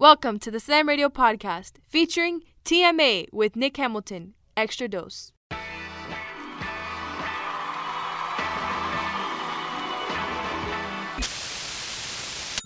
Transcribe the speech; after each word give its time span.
Welcome 0.00 0.38
to 0.38 0.50
the 0.50 0.60
Slam 0.60 0.88
Radio 0.88 1.10
Podcast 1.10 1.72
featuring 1.86 2.40
TMA 2.64 3.26
with 3.34 3.54
Nick 3.54 3.76
Hamilton. 3.76 4.32
Extra 4.56 4.88
dose. 4.88 5.32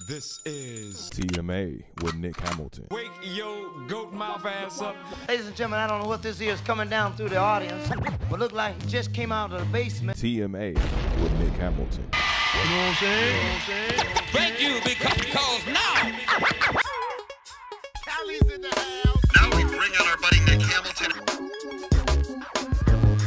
This 0.07 0.41
is 0.47 1.11
TMA 1.11 1.83
with 2.05 2.15
Nick 2.15 2.39
Hamilton. 2.39 2.87
Wake 2.93 3.11
Yo 3.25 3.85
Goat 3.89 4.13
Mouth 4.13 4.47
Ass 4.47 4.81
Up. 4.81 4.95
Ladies 5.27 5.49
and 5.49 5.57
gentlemen, 5.57 5.81
I 5.81 5.89
don't 5.89 6.03
know 6.03 6.09
what 6.09 6.23
this 6.23 6.41
is 6.41 6.61
coming 6.61 6.89
down 6.89 7.17
through 7.17 7.31
the 7.31 7.39
audience, 7.39 7.91
but 8.31 8.39
look 8.39 8.53
like 8.53 8.77
it 8.77 8.87
just 8.87 9.13
came 9.13 9.33
out 9.33 9.53
of 9.53 9.59
the 9.59 9.67
basement. 9.73 10.17
TMA 10.19 10.77
with 11.21 11.33
Nick 11.41 11.55
Hamilton. 11.55 12.09
Thank 14.31 14.63
you 14.63 14.79
because, 14.85 15.17
because 15.17 15.67
now 15.67 15.85
Now 15.95 16.05
we 16.05 16.13
bring 16.13 16.13
out 16.13 16.13
our 16.13 16.13
buddy 16.13 16.13
Nick 16.13 16.29
Hamilton. 16.29 16.84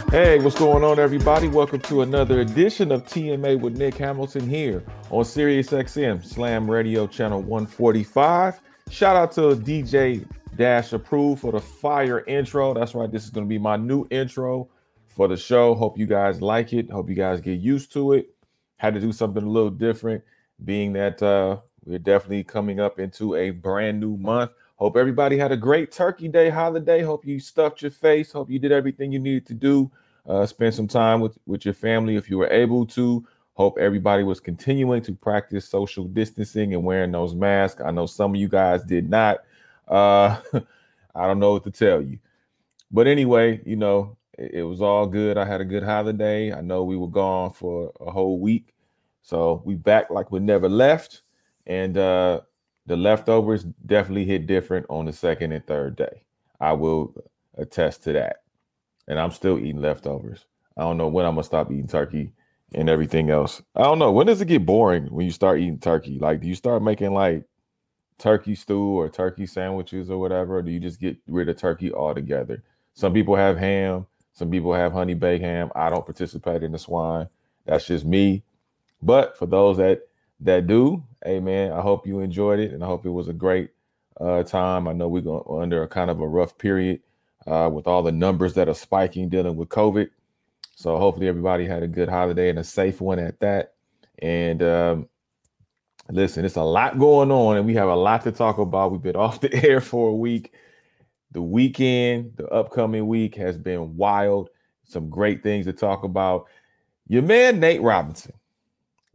Hey, 0.10 0.40
what's 0.40 0.58
going 0.58 0.84
on, 0.84 0.98
everybody? 0.98 1.48
Welcome 1.48 1.82
to 1.82 2.02
another 2.02 2.40
edition 2.40 2.92
of 2.92 3.06
TMA 3.06 3.60
with 3.60 3.78
Nick 3.78 3.96
Hamilton 3.96 4.50
here 4.50 4.84
on 5.12 5.24
Sirius 5.24 5.70
XM 5.70 6.26
Slam 6.26 6.68
Radio 6.70 7.06
Channel 7.06 7.44
145. 7.44 8.60
Shout 8.90 9.16
out 9.16 9.32
to 9.34 9.56
DJ 9.56 10.26
Dash 10.56 10.94
Approved 10.94 11.42
for 11.42 11.52
the 11.52 11.60
fire 11.60 12.24
intro. 12.26 12.74
That's 12.74 12.96
right, 12.96 13.12
this 13.12 13.24
is 13.24 13.30
going 13.30 13.46
to 13.46 13.50
be 13.50 13.60
my 13.60 13.76
new 13.76 14.08
intro 14.10 14.68
for 15.10 15.28
the 15.28 15.38
show. 15.38 15.76
Hope 15.76 16.00
you 16.00 16.08
guys 16.08 16.42
like 16.42 16.74
it. 16.74 16.90
Hope 16.90 17.08
you 17.08 17.16
guys 17.16 17.40
get 17.40 17.60
used 17.60 17.94
to 17.94 18.14
it. 18.14 18.34
Had 18.78 18.96
to 18.96 19.00
do 19.00 19.12
something 19.12 19.44
a 19.44 19.50
little 19.50 19.70
different, 19.70 20.24
being 20.66 20.94
that 20.94 21.22
uh, 21.22 21.58
we're 21.86 22.00
definitely 22.00 22.44
coming 22.44 22.80
up 22.80 23.00
into 23.00 23.36
a 23.36 23.52
brand 23.52 24.00
new 24.00 24.18
month. 24.18 24.54
Hope 24.78 24.96
everybody 24.96 25.40
had 25.40 25.52
a 25.52 25.58
great 25.58 25.92
Turkey 25.92 26.28
Day 26.28 26.52
holiday. 26.52 27.02
Hope 27.02 27.26
you 27.26 27.40
stuffed 27.40 27.82
your 27.82 27.90
face. 27.90 28.32
Hope 28.32 28.52
you 28.52 28.60
did 28.60 28.72
everything 28.72 29.12
you 29.12 29.18
needed 29.18 29.48
to 29.48 29.56
do. 29.56 29.92
Uh, 30.28 30.46
spend 30.46 30.76
some 30.76 30.88
time 30.88 31.20
with, 31.20 31.36
with 31.48 31.66
your 31.66 31.74
family 31.74 32.16
if 32.16 32.30
you 32.30 32.38
were 32.38 32.50
able 32.52 32.86
to. 32.86 33.26
Hope 33.56 33.80
everybody 33.80 34.22
was 34.22 34.40
continuing 34.40 35.02
to 35.02 35.16
practice 35.16 35.68
social 35.68 36.04
distancing 36.04 36.76
and 36.76 36.84
wearing 36.84 37.12
those 37.12 37.34
masks. 37.34 37.82
I 37.84 37.90
know 37.90 38.06
some 38.06 38.36
of 38.36 38.40
you 38.40 38.48
guys 38.48 38.84
did 38.84 39.10
not. 39.10 39.40
Uh, 39.88 40.40
I 41.16 41.26
don't 41.26 41.40
know 41.40 41.54
what 41.54 41.64
to 41.64 41.72
tell 41.72 42.00
you. 42.00 42.20
But 42.92 43.08
anyway, 43.08 43.62
you 43.66 43.78
know, 43.78 44.16
it, 44.38 44.52
it 44.54 44.64
was 44.64 44.80
all 44.80 45.08
good. 45.08 45.40
I 45.40 45.46
had 45.46 45.60
a 45.60 45.66
good 45.66 45.82
holiday. 45.82 46.54
I 46.54 46.62
know 46.62 46.84
we 46.84 46.98
were 46.98 47.08
gone 47.08 47.52
for 47.52 47.92
a 48.00 48.12
whole 48.12 48.40
week. 48.40 48.76
So 49.24 49.64
we 49.66 49.74
back 49.74 50.12
like 50.12 50.32
we 50.32 50.40
never 50.40 50.70
left. 50.70 51.22
And 51.66 51.98
uh, 51.98 52.42
the 52.88 52.98
leftovers 52.98 53.66
definitely 53.86 54.26
hit 54.26 54.48
different 54.48 54.86
on 54.90 55.06
the 55.06 55.14
second 55.14 55.52
and 55.52 55.66
third 55.68 55.96
day. 55.96 56.24
I 56.60 56.74
will 56.74 57.14
attest 57.58 58.04
to 58.06 58.14
that. 58.14 58.38
And 59.08 59.20
I'm 59.20 59.32
still 59.32 59.60
eating 59.60 59.82
leftovers. 59.82 60.46
I 60.76 60.82
don't 60.82 60.98
know 60.98 61.08
when 61.08 61.26
I'm 61.26 61.34
gonna 61.36 61.44
stop 61.44 61.72
eating 61.72 61.88
turkey 61.88 62.32
and 62.74 62.90
everything 62.90 63.30
else. 63.30 63.62
I 63.76 63.84
don't 63.84 64.00
know. 64.00 64.12
When 64.12 64.28
does 64.28 64.42
it 64.42 64.48
get 64.48 64.66
boring 64.66 65.06
when 65.08 65.26
you 65.26 65.32
start 65.32 65.60
eating 65.60 65.80
turkey? 65.80 66.18
Like, 66.20 66.42
do 66.42 66.48
you 66.48 66.56
start 66.56 66.82
making 66.82 67.14
like 67.14 67.44
turkey 68.18 68.56
stew 68.56 69.00
or 69.00 69.10
turkey 69.10 69.46
sandwiches 69.46 70.10
or 70.10 70.20
whatever? 70.20 70.58
Or 70.58 70.62
do 70.62 70.72
you 70.72 70.80
just 70.80 71.00
get 71.00 71.18
rid 71.28 71.50
of 71.50 71.58
turkey 71.58 71.94
altogether? 71.94 72.64
Some 72.94 73.14
people 73.14 73.36
have 73.36 73.58
ham, 73.58 74.08
some 74.34 74.50
people 74.50 74.74
have 74.74 74.94
honey 74.94 75.14
baked 75.14 75.44
ham. 75.44 75.72
I 75.76 75.90
don't 75.90 76.06
participate 76.06 76.64
in 76.64 76.72
the 76.72 76.80
swine. 76.80 77.28
That's 77.66 77.86
just 77.86 78.06
me. 78.06 78.44
But 79.02 79.38
for 79.38 79.46
those 79.46 79.78
that 79.78 80.02
that 80.42 80.68
do, 80.68 81.04
hey 81.24 81.40
man, 81.40 81.72
I 81.72 81.82
hope 81.82 82.08
you 82.08 82.20
enjoyed 82.20 82.60
it 82.60 82.72
and 82.72 82.84
I 82.84 82.88
hope 82.88 83.06
it 83.06 83.10
was 83.10 83.28
a 83.28 83.34
great 83.34 83.70
uh, 84.20 84.44
time. 84.44 84.88
I 84.88 84.94
know 84.94 85.08
we're 85.08 85.22
going 85.22 85.62
under 85.62 85.84
a 85.84 85.88
kind 85.88 86.10
of 86.10 86.22
a 86.22 86.28
rough 86.28 86.58
period 86.58 87.02
uh, 87.46 87.70
with 87.72 87.88
all 87.88 88.04
the 88.04 88.12
numbers 88.12 88.54
that 88.56 88.68
are 88.68 88.76
spiking 88.76 89.30
dealing 89.30 89.56
with 89.56 89.70
COVID. 89.70 90.10
So 90.76 90.98
hopefully 90.98 91.28
everybody 91.28 91.66
had 91.66 91.84
a 91.84 91.88
good 91.88 92.10
holiday 92.10 92.50
and 92.50 92.60
a 92.60 92.64
safe 92.64 93.02
one 93.02 93.20
at 93.20 93.40
that. 93.40 93.74
And 94.20 94.62
um, 94.62 95.10
listen, 96.10 96.46
it's 96.46 96.56
a 96.56 96.64
lot 96.64 97.00
going 97.00 97.32
on, 97.32 97.58
and 97.58 97.66
we 97.66 97.74
have 97.76 97.90
a 97.90 97.96
lot 97.96 98.24
to 98.24 98.32
talk 98.32 98.58
about. 98.58 98.92
We've 98.92 99.02
been 99.02 99.16
off 99.28 99.42
the 99.42 99.54
air 99.68 99.82
for 99.82 100.10
a 100.10 100.16
week. 100.16 100.54
The 101.32 101.42
weekend, 101.42 102.34
the 102.36 102.48
upcoming 102.48 103.08
week 103.08 103.36
has 103.36 103.58
been 103.58 103.98
wild. 103.98 104.50
Some 104.84 105.10
great 105.10 105.44
things 105.44 105.66
to 105.66 105.74
talk 105.74 106.04
about. 106.04 106.46
Your 107.08 107.22
man 107.22 107.60
Nate 107.60 107.82
Robinson. 107.82 108.34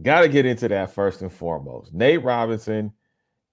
Got 0.01 0.23
to 0.23 0.29
get 0.29 0.47
into 0.47 0.69
that 0.69 0.93
first 0.93 1.23
and 1.23 1.33
foremost. 1.33 1.93
Nate 1.93 2.23
Robinson 2.23 2.93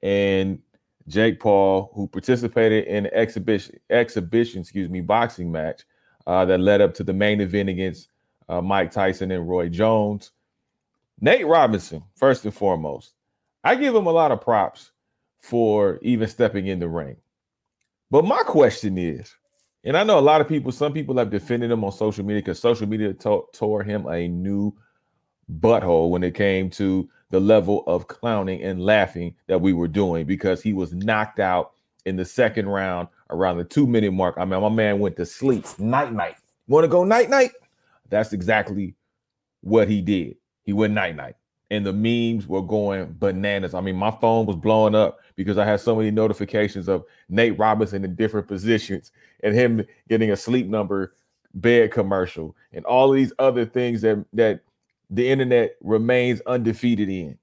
and 0.02 0.60
Jake 1.08 1.40
Paul, 1.40 1.92
who 1.94 2.08
participated 2.08 2.86
in 2.86 3.08
an 3.08 3.14
exhibition 3.14 3.80
exhibition, 3.90 4.62
excuse 4.62 4.90
me, 4.90 5.02
boxing 5.02 5.52
match 5.52 5.82
uh, 6.28 6.46
that 6.46 6.60
led 6.60 6.82
up 6.82 6.94
to 6.96 7.04
the 7.04 7.14
main 7.14 7.42
event 7.42 7.70
against 7.70 8.10
uh, 8.48 8.62
Mike 8.62 8.92
Tyson 8.92 9.32
and 9.32 9.50
Roy 9.50 9.70
Jones. 9.70 10.32
Nate 11.20 11.48
Robinson, 11.48 12.04
first 12.16 12.46
and 12.46 12.54
foremost, 12.54 13.14
I 13.64 13.76
give 13.76 13.94
him 13.94 14.06
a 14.06 14.12
lot 14.12 14.32
of 14.32 14.42
props 14.42 14.92
for 15.40 16.00
even 16.02 16.28
stepping 16.28 16.68
in 16.68 16.80
the 16.80 16.88
ring. 16.88 17.18
But 18.12 18.26
my 18.26 18.42
question 18.44 18.98
is, 18.98 19.34
and 19.84 19.98
I 19.98 20.04
know 20.04 20.20
a 20.20 20.22
lot 20.22 20.42
of 20.42 20.48
people, 20.48 20.72
some 20.72 20.94
people 20.94 21.18
have 21.18 21.30
defended 21.30 21.72
him 21.72 21.84
on 21.84 21.92
social 21.92 22.26
media 22.26 22.42
because 22.42 22.60
social 22.60 22.88
media 22.88 23.14
to- 23.14 23.46
tore 23.54 23.84
him 23.84 24.08
a 24.08 24.28
new 24.28 24.74
butthole 25.60 26.10
when 26.10 26.24
it 26.24 26.36
came 26.36 26.70
to 26.70 27.10
the 27.32 27.40
level 27.40 27.84
of 27.88 28.08
clowning 28.08 28.62
and 28.64 28.84
laughing 28.84 29.36
that 29.48 29.62
we 29.62 29.74
were 29.74 29.88
doing 29.88 30.26
because 30.26 30.62
he 30.62 30.74
was 30.74 30.94
knocked 30.94 31.40
out 31.40 31.72
in 32.06 32.16
the 32.16 32.26
second 32.26 32.68
round 32.68 33.08
around 33.30 33.58
the 33.58 33.64
two 33.64 33.86
minute 33.86 34.12
mark. 34.12 34.36
I 34.38 34.46
mean, 34.46 34.62
my 34.62 34.70
man 34.70 35.00
went 35.00 35.16
to 35.18 35.26
sleep. 35.26 35.66
Night 35.80 36.14
night. 36.14 36.38
Want 36.68 36.84
to 36.84 36.88
go 36.88 37.04
night 37.04 37.30
night? 37.30 37.52
That's 38.10 38.34
exactly 38.34 38.96
what 39.62 39.88
he 39.88 40.02
did. 40.02 40.38
He 40.64 40.74
went 40.74 40.94
night 40.94 41.16
night. 41.16 41.36
And 41.72 41.86
the 41.86 41.94
memes 41.94 42.48
were 42.48 42.64
going 42.64 43.16
bananas. 43.20 43.76
I 43.76 43.82
mean, 43.82 43.96
my 43.96 44.10
phone 44.10 44.48
was 44.48 44.56
blowing 44.56 44.96
up 44.96 45.20
because 45.36 45.60
I 45.60 45.66
had 45.66 45.80
so 45.80 45.96
many 45.96 46.10
notifications 46.10 46.90
of 46.90 47.04
Nate 47.30 47.60
Robinson 47.60 48.04
in 48.04 48.16
different 48.16 48.48
positions 48.48 49.12
and 49.44 49.54
him 49.54 49.86
getting 50.08 50.32
a 50.32 50.36
sleep 50.36 50.68
number 50.68 51.14
bed 51.56 51.92
commercial 51.92 52.56
and 52.74 52.86
all 52.86 53.12
these 53.12 53.34
other 53.40 53.66
things 53.66 54.02
that 54.02 54.24
that 54.34 54.62
the 55.10 55.28
internet 55.28 55.76
remains 55.82 56.42
undefeated 56.46 57.10
in. 57.10 57.38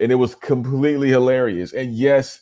And 0.00 0.12
it 0.12 0.16
was 0.16 0.34
completely 0.34 1.08
hilarious. 1.08 1.72
And 1.72 1.94
yes, 1.94 2.40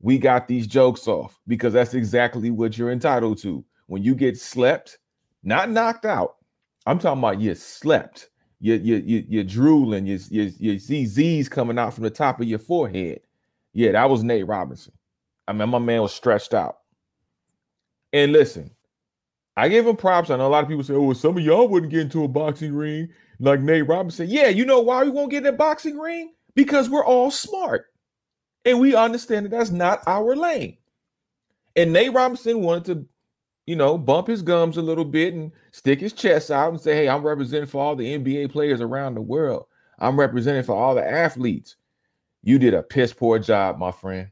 we 0.00 0.18
got 0.18 0.48
these 0.48 0.66
jokes 0.66 1.08
off 1.08 1.38
because 1.46 1.72
that's 1.72 1.94
exactly 1.94 2.50
what 2.50 2.78
you're 2.78 2.92
entitled 2.92 3.38
to. 3.38 3.64
When 3.86 4.02
you 4.02 4.14
get 4.14 4.38
slept, 4.38 4.98
not 5.42 5.70
knocked 5.70 6.06
out, 6.06 6.36
I'm 6.86 6.98
talking 6.98 7.18
about 7.18 7.40
you 7.40 7.54
slept. 7.54 8.30
You 8.60 8.74
you 8.74 8.96
you 8.96 9.24
you're 9.28 9.44
drooling. 9.44 10.06
You 10.06 10.18
you 10.30 10.50
you 10.58 10.78
see 10.78 11.04
Z's 11.04 11.48
coming 11.48 11.78
out 11.78 11.92
from 11.92 12.04
the 12.04 12.10
top 12.10 12.40
of 12.40 12.46
your 12.46 12.58
forehead. 12.58 13.20
Yeah, 13.74 13.92
that 13.92 14.08
was 14.08 14.22
Nate 14.22 14.46
Robinson. 14.46 14.94
I 15.46 15.52
mean, 15.52 15.68
my 15.68 15.78
man 15.78 16.00
was 16.00 16.14
stretched 16.14 16.54
out. 16.54 16.78
And 18.12 18.32
listen, 18.32 18.70
I 19.56 19.68
give 19.68 19.86
him 19.86 19.96
props. 19.96 20.30
I 20.30 20.36
know 20.36 20.46
a 20.46 20.48
lot 20.48 20.62
of 20.62 20.68
people 20.68 20.84
say, 20.84 20.94
"Oh, 20.94 21.02
well, 21.02 21.14
some 21.14 21.36
of 21.36 21.42
y'all 21.42 21.68
wouldn't 21.68 21.92
get 21.92 22.00
into 22.00 22.24
a 22.24 22.28
boxing 22.28 22.74
ring 22.74 23.10
like 23.44 23.60
Nate 23.60 23.86
Robinson." 23.86 24.28
Yeah, 24.28 24.48
you 24.48 24.64
know 24.64 24.80
why 24.80 25.04
we 25.04 25.10
won't 25.10 25.30
get 25.30 25.46
in 25.46 25.54
a 25.54 25.56
boxing 25.56 25.98
ring? 25.98 26.32
Because 26.54 26.88
we're 26.90 27.04
all 27.04 27.30
smart, 27.30 27.86
and 28.64 28.80
we 28.80 28.94
understand 28.94 29.46
that 29.46 29.50
that's 29.50 29.70
not 29.70 30.02
our 30.06 30.34
lane. 30.36 30.78
And 31.76 31.92
Nate 31.92 32.12
Robinson 32.12 32.62
wanted 32.62 32.84
to, 32.86 33.06
you 33.66 33.76
know, 33.76 33.98
bump 33.98 34.28
his 34.28 34.42
gums 34.42 34.76
a 34.76 34.82
little 34.82 35.04
bit 35.04 35.34
and 35.34 35.52
stick 35.72 36.00
his 36.00 36.12
chest 36.12 36.50
out 36.50 36.70
and 36.70 36.80
say, 36.80 36.94
"Hey, 36.94 37.08
I'm 37.08 37.22
representing 37.22 37.68
for 37.68 37.82
all 37.82 37.96
the 37.96 38.14
NBA 38.14 38.48
players 38.48 38.80
around 38.80 39.14
the 39.14 39.20
world. 39.20 39.66
I'm 39.98 40.18
representing 40.18 40.62
for 40.62 40.76
all 40.76 40.94
the 40.94 41.08
athletes." 41.08 41.76
You 42.42 42.58
did 42.58 42.74
a 42.74 42.82
piss 42.82 43.12
poor 43.12 43.38
job, 43.38 43.78
my 43.78 43.90
friend, 43.90 44.30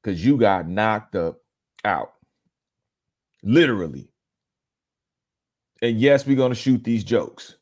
because 0.00 0.24
you 0.24 0.36
got 0.36 0.68
knocked 0.68 1.16
up 1.16 1.40
out, 1.84 2.12
literally. 3.42 4.12
And 5.82 6.00
yes, 6.00 6.26
we're 6.26 6.36
going 6.36 6.52
to 6.52 6.58
shoot 6.58 6.84
these 6.84 7.04
jokes. 7.04 7.56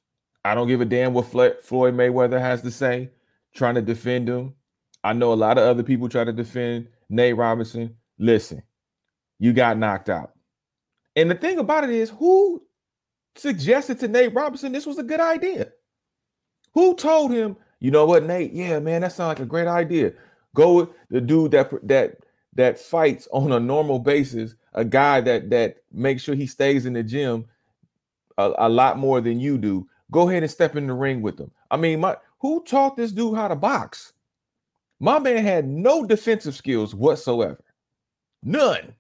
I 0.46 0.54
don't 0.54 0.69
give 0.69 0.81
a 0.81 0.84
damn 0.84 1.12
what 1.12 1.26
Floyd 1.26 1.94
Mayweather 1.94 2.40
has 2.40 2.62
to 2.62 2.70
say, 2.70 3.10
trying 3.54 3.75
to 3.75 3.82
defend 3.82 4.28
him. 4.28 4.54
I 5.02 5.12
know 5.12 5.32
a 5.32 5.34
lot 5.34 5.58
of 5.58 5.64
other 5.64 5.82
people 5.82 6.08
try 6.08 6.22
to 6.22 6.32
defend 6.32 6.88
Nate 7.08 7.37
Robinson. 7.37 7.96
Listen, 8.19 8.62
you 9.40 9.52
got 9.52 9.76
knocked 9.76 10.08
out. 10.08 10.32
And 11.16 11.31
the 11.31 11.34
thing 11.34 11.58
about 11.58 11.84
it 11.84 11.90
is, 11.90 12.10
who 12.10 12.62
suggested 13.34 13.98
to 14.00 14.08
Nate 14.08 14.34
Robinson 14.34 14.70
this 14.70 14.87
was 14.87 14.98
a 14.98 15.02
good 15.02 15.20
idea? 15.20 15.72
Who 16.75 16.94
told 16.94 17.32
him, 17.32 17.56
you 17.81 17.90
know 17.90 18.06
what, 18.06 18.25
Nate? 18.25 18.52
Yeah, 18.52 18.78
man, 18.78 19.00
that 19.00 19.12
sounds 19.12 19.38
like 19.38 19.40
a 19.40 19.46
great 19.46 19.66
idea. 19.66 20.12
Go 20.54 20.75
with 20.75 20.88
the 21.10 21.20
dude 21.20 21.50
that 21.52 21.70
that 21.88 22.19
that 22.54 22.78
fights 22.78 23.26
on 23.32 23.50
a 23.50 23.58
normal 23.58 23.99
basis, 23.99 24.54
a 24.75 24.84
guy 24.84 25.20
that 25.22 25.50
that 25.50 25.78
makes 25.92 26.22
sure 26.22 26.37
he 26.37 26.46
stays 26.46 26.87
in 26.87 26.92
the 26.92 27.02
gym 27.02 27.46
a, 28.38 28.52
a 28.58 28.69
lot 28.69 28.96
more 28.96 29.20
than 29.20 29.40
you 29.40 29.58
do. 29.58 29.88
Go 30.11 30.29
ahead 30.29 30.43
and 30.43 30.50
step 30.50 30.76
in 30.76 30.87
the 30.87 30.94
ring 30.94 31.23
with 31.23 31.38
him. 31.38 31.50
I 31.70 31.76
mean, 31.76 32.00
my 32.00 32.17
who 32.41 32.62
taught 32.64 32.97
this 32.97 33.12
dude 33.12 33.37
how 33.37 33.49
to 33.49 33.56
box? 33.56 34.12
My 35.00 35.19
man 35.19 35.44
had 35.44 35.67
no 35.67 36.05
defensive 36.05 36.55
skills 36.55 36.94
whatsoever. 36.94 37.62
None. 38.43 38.94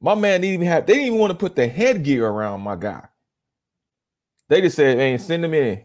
My 0.00 0.14
man 0.14 0.40
didn't 0.40 0.54
even 0.54 0.66
have, 0.66 0.86
they 0.86 0.94
didn't 0.94 1.06
even 1.06 1.18
want 1.18 1.30
to 1.32 1.38
put 1.38 1.56
the 1.56 1.66
headgear 1.66 2.26
around 2.26 2.60
my 2.60 2.76
guy. 2.76 3.06
They 4.48 4.60
just 4.60 4.76
said, 4.76 4.98
hey, 4.98 5.16
send 5.18 5.44
him 5.44 5.54
in. 5.54 5.84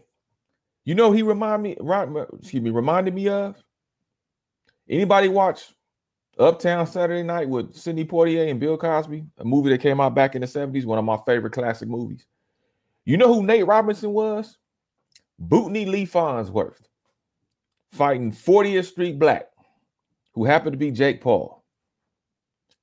You 0.84 0.94
know, 0.94 1.12
he 1.12 1.22
remind 1.22 1.62
me, 1.62 1.76
right, 1.80 2.08
excuse 2.38 2.62
me, 2.62 2.70
reminded 2.70 3.14
me 3.14 3.28
of. 3.28 3.56
Anybody 4.88 5.28
watch 5.28 5.74
Uptown 6.38 6.86
Saturday 6.86 7.22
Night 7.22 7.48
with 7.48 7.74
Sidney 7.74 8.04
Poitier 8.04 8.48
and 8.50 8.60
Bill 8.60 8.76
Cosby, 8.76 9.24
a 9.38 9.44
movie 9.44 9.70
that 9.70 9.80
came 9.80 10.00
out 10.00 10.14
back 10.14 10.34
in 10.34 10.40
the 10.40 10.46
70s, 10.46 10.84
one 10.84 10.98
of 10.98 11.04
my 11.04 11.18
favorite 11.26 11.52
classic 11.52 11.88
movies. 11.88 12.26
You 13.06 13.16
know 13.16 13.32
who 13.32 13.44
Nate 13.44 13.66
Robinson 13.66 14.10
was? 14.10 14.58
Bootney 15.40 15.86
Lee 15.86 16.04
Farnsworth, 16.06 16.88
fighting 17.92 18.32
40th 18.32 18.86
Street 18.86 19.18
Black, 19.18 19.46
who 20.34 20.44
happened 20.44 20.72
to 20.72 20.78
be 20.78 20.90
Jake 20.90 21.20
Paul. 21.20 21.64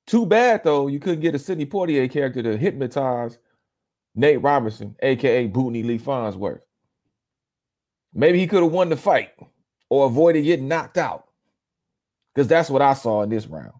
Too 0.06 0.24
bad 0.24 0.64
though, 0.64 0.86
you 0.86 0.98
couldn't 0.98 1.20
get 1.20 1.34
a 1.34 1.38
Sidney 1.38 1.66
Poitier 1.66 2.10
character 2.10 2.42
to 2.42 2.56
hypnotize 2.56 3.38
Nate 4.14 4.40
Robinson, 4.40 4.96
aka 5.02 5.46
Bootney 5.48 5.84
Lee 5.84 5.98
Farnsworth. 5.98 6.62
Maybe 8.14 8.38
he 8.38 8.46
could 8.46 8.62
have 8.62 8.72
won 8.72 8.88
the 8.88 8.96
fight 8.96 9.32
or 9.90 10.06
avoided 10.06 10.42
getting 10.42 10.68
knocked 10.68 10.96
out. 10.96 11.24
Because 12.34 12.48
that's 12.48 12.70
what 12.70 12.82
I 12.82 12.94
saw 12.94 13.22
in 13.22 13.28
this 13.28 13.46
round. 13.46 13.72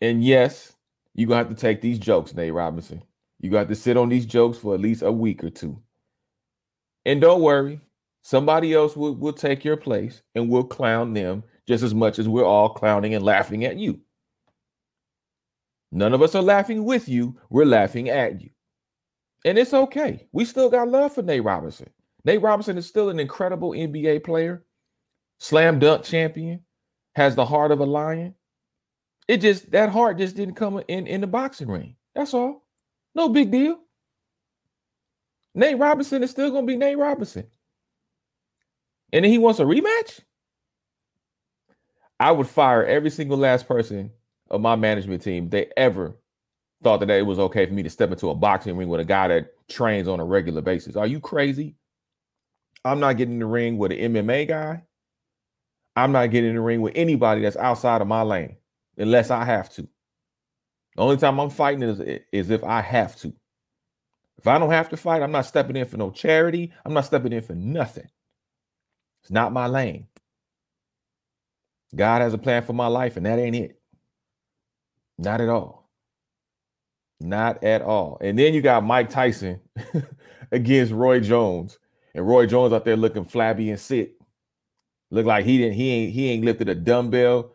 And 0.00 0.24
yes, 0.24 0.72
you're 1.14 1.28
gonna 1.28 1.38
have 1.38 1.48
to 1.48 1.54
take 1.54 1.80
these 1.80 1.98
jokes, 1.98 2.34
Nate 2.34 2.52
Robinson. 2.52 3.02
You 3.40 3.50
got 3.50 3.68
to 3.68 3.74
sit 3.74 3.96
on 3.96 4.08
these 4.08 4.26
jokes 4.26 4.58
for 4.58 4.74
at 4.74 4.80
least 4.80 5.02
a 5.02 5.12
week 5.12 5.44
or 5.44 5.50
two. 5.50 5.80
And 7.04 7.20
don't 7.20 7.40
worry, 7.42 7.80
somebody 8.22 8.74
else 8.74 8.96
will, 8.96 9.14
will 9.14 9.32
take 9.32 9.64
your 9.64 9.76
place 9.76 10.22
and 10.34 10.48
we'll 10.48 10.64
clown 10.64 11.14
them 11.14 11.44
just 11.66 11.84
as 11.84 11.94
much 11.94 12.18
as 12.18 12.28
we're 12.28 12.44
all 12.44 12.70
clowning 12.70 13.14
and 13.14 13.24
laughing 13.24 13.64
at 13.64 13.76
you. 13.76 14.00
None 15.92 16.12
of 16.12 16.22
us 16.22 16.34
are 16.34 16.42
laughing 16.42 16.84
with 16.84 17.08
you, 17.08 17.38
we're 17.48 17.64
laughing 17.64 18.08
at 18.08 18.40
you. 18.40 18.50
And 19.44 19.56
it's 19.56 19.72
okay. 19.72 20.26
We 20.32 20.44
still 20.44 20.68
got 20.68 20.88
love 20.88 21.14
for 21.14 21.22
Nate 21.22 21.44
Robinson. 21.44 21.88
Nate 22.24 22.42
Robinson 22.42 22.76
is 22.76 22.86
still 22.86 23.08
an 23.08 23.20
incredible 23.20 23.70
NBA 23.70 24.24
player, 24.24 24.64
slam 25.38 25.78
dunk 25.78 26.04
champion, 26.04 26.60
has 27.14 27.34
the 27.34 27.46
heart 27.46 27.70
of 27.70 27.80
a 27.80 27.86
lion. 27.86 28.34
It 29.28 29.38
just 29.38 29.70
that 29.70 29.90
heart 29.90 30.18
just 30.18 30.36
didn't 30.36 30.54
come 30.56 30.82
in 30.88 31.06
in 31.06 31.20
the 31.20 31.26
boxing 31.26 31.68
ring. 31.68 31.96
That's 32.14 32.34
all. 32.34 32.67
No 33.14 33.28
big 33.28 33.50
deal. 33.50 33.78
Nate 35.54 35.78
Robinson 35.78 36.22
is 36.22 36.30
still 36.30 36.50
going 36.50 36.66
to 36.66 36.72
be 36.72 36.76
Nate 36.76 36.98
Robinson. 36.98 37.46
And 39.12 39.24
then 39.24 39.30
he 39.32 39.38
wants 39.38 39.60
a 39.60 39.64
rematch? 39.64 40.20
I 42.20 42.32
would 42.32 42.48
fire 42.48 42.84
every 42.84 43.10
single 43.10 43.38
last 43.38 43.66
person 43.66 44.10
of 44.50 44.60
my 44.60 44.76
management 44.76 45.22
team 45.22 45.48
they 45.48 45.70
ever 45.76 46.16
thought 46.82 47.00
that 47.00 47.10
it 47.10 47.26
was 47.26 47.38
okay 47.38 47.66
for 47.66 47.72
me 47.72 47.82
to 47.82 47.90
step 47.90 48.10
into 48.10 48.30
a 48.30 48.34
boxing 48.34 48.76
ring 48.76 48.88
with 48.88 49.00
a 49.00 49.04
guy 49.04 49.28
that 49.28 49.52
trains 49.68 50.08
on 50.08 50.20
a 50.20 50.24
regular 50.24 50.60
basis. 50.60 50.96
Are 50.96 51.06
you 51.06 51.20
crazy? 51.20 51.76
I'm 52.84 53.00
not 53.00 53.16
getting 53.16 53.34
in 53.34 53.40
the 53.40 53.46
ring 53.46 53.78
with 53.78 53.92
an 53.92 53.98
MMA 53.98 54.48
guy. 54.48 54.82
I'm 55.96 56.12
not 56.12 56.30
getting 56.30 56.50
in 56.50 56.56
the 56.56 56.62
ring 56.62 56.80
with 56.80 56.92
anybody 56.94 57.40
that's 57.40 57.56
outside 57.56 58.00
of 58.00 58.06
my 58.06 58.22
lane 58.22 58.56
unless 58.96 59.30
I 59.30 59.44
have 59.44 59.70
to. 59.74 59.88
The 60.98 61.04
only 61.04 61.16
time 61.16 61.38
I'm 61.38 61.48
fighting 61.48 61.82
is, 61.84 62.00
is 62.32 62.50
if 62.50 62.64
I 62.64 62.80
have 62.80 63.14
to. 63.20 63.32
If 64.36 64.48
I 64.48 64.58
don't 64.58 64.72
have 64.72 64.88
to 64.88 64.96
fight, 64.96 65.22
I'm 65.22 65.30
not 65.30 65.46
stepping 65.46 65.76
in 65.76 65.86
for 65.86 65.96
no 65.96 66.10
charity. 66.10 66.72
I'm 66.84 66.92
not 66.92 67.04
stepping 67.04 67.32
in 67.32 67.40
for 67.40 67.54
nothing. 67.54 68.08
It's 69.22 69.30
not 69.30 69.52
my 69.52 69.68
lane. 69.68 70.08
God 71.94 72.20
has 72.20 72.34
a 72.34 72.38
plan 72.38 72.64
for 72.64 72.72
my 72.72 72.88
life, 72.88 73.16
and 73.16 73.26
that 73.26 73.38
ain't 73.38 73.54
it. 73.54 73.80
Not 75.18 75.40
at 75.40 75.48
all. 75.48 75.88
Not 77.20 77.62
at 77.62 77.80
all. 77.80 78.18
And 78.20 78.36
then 78.36 78.52
you 78.52 78.60
got 78.60 78.82
Mike 78.82 79.08
Tyson 79.08 79.60
against 80.50 80.92
Roy 80.92 81.20
Jones. 81.20 81.78
And 82.12 82.26
Roy 82.26 82.46
Jones 82.46 82.72
out 82.72 82.84
there 82.84 82.96
looking 82.96 83.24
flabby 83.24 83.70
and 83.70 83.78
sick. 83.78 84.14
Look 85.12 85.26
like 85.26 85.44
he 85.44 85.58
didn't 85.58 85.74
he 85.74 85.90
ain't 85.90 86.12
he 86.12 86.28
ain't 86.30 86.44
lifted 86.44 86.68
a 86.68 86.74
dumbbell, 86.74 87.52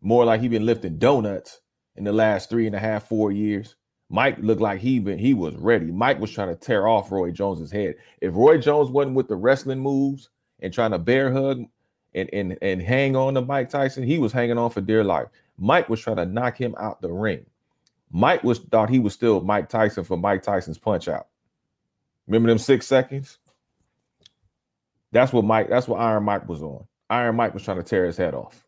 more 0.00 0.24
like 0.24 0.40
he 0.40 0.48
been 0.48 0.66
lifting 0.66 0.98
donuts 0.98 1.60
in 1.96 2.04
the 2.04 2.12
last 2.12 2.50
three 2.50 2.66
and 2.66 2.76
a 2.76 2.78
half, 2.78 3.08
four 3.08 3.32
years. 3.32 3.76
Mike 4.08 4.38
looked 4.40 4.60
like 4.60 4.80
he 4.80 4.98
been 4.98 5.18
he 5.18 5.34
was 5.34 5.54
ready. 5.56 5.86
Mike 5.86 6.18
was 6.18 6.32
trying 6.32 6.48
to 6.48 6.56
tear 6.56 6.88
off 6.88 7.12
Roy 7.12 7.30
Jones's 7.30 7.70
head. 7.70 7.94
If 8.20 8.34
Roy 8.34 8.58
Jones 8.58 8.90
wasn't 8.90 9.14
with 9.14 9.28
the 9.28 9.36
wrestling 9.36 9.78
moves 9.78 10.30
and 10.60 10.72
trying 10.72 10.90
to 10.90 10.98
bear 10.98 11.32
hug 11.32 11.64
and 12.14 12.28
and 12.32 12.58
and 12.60 12.82
hang 12.82 13.14
on 13.14 13.34
to 13.34 13.40
Mike 13.42 13.70
Tyson, 13.70 14.02
he 14.02 14.18
was 14.18 14.32
hanging 14.32 14.58
on 14.58 14.70
for 14.70 14.80
dear 14.80 15.04
life. 15.04 15.28
Mike 15.58 15.88
was 15.88 16.00
trying 16.00 16.16
to 16.16 16.26
knock 16.26 16.56
him 16.56 16.74
out 16.78 17.00
the 17.00 17.12
ring. 17.12 17.46
Mike 18.10 18.42
was 18.42 18.58
thought 18.58 18.90
he 18.90 18.98
was 18.98 19.14
still 19.14 19.40
Mike 19.42 19.68
Tyson 19.68 20.02
for 20.02 20.16
Mike 20.16 20.42
Tyson's 20.42 20.78
punch 20.78 21.06
out. 21.06 21.28
Remember 22.26 22.48
them 22.48 22.58
six 22.58 22.86
seconds? 22.86 23.38
That's 25.12 25.32
what 25.32 25.44
Mike. 25.44 25.68
That's 25.68 25.86
what 25.86 26.00
Iron 26.00 26.24
Mike 26.24 26.48
was 26.48 26.62
on. 26.62 26.84
Iron 27.08 27.36
Mike 27.36 27.54
was 27.54 27.62
trying 27.62 27.76
to 27.76 27.82
tear 27.84 28.06
his 28.06 28.16
head 28.16 28.34
off. 28.34 28.66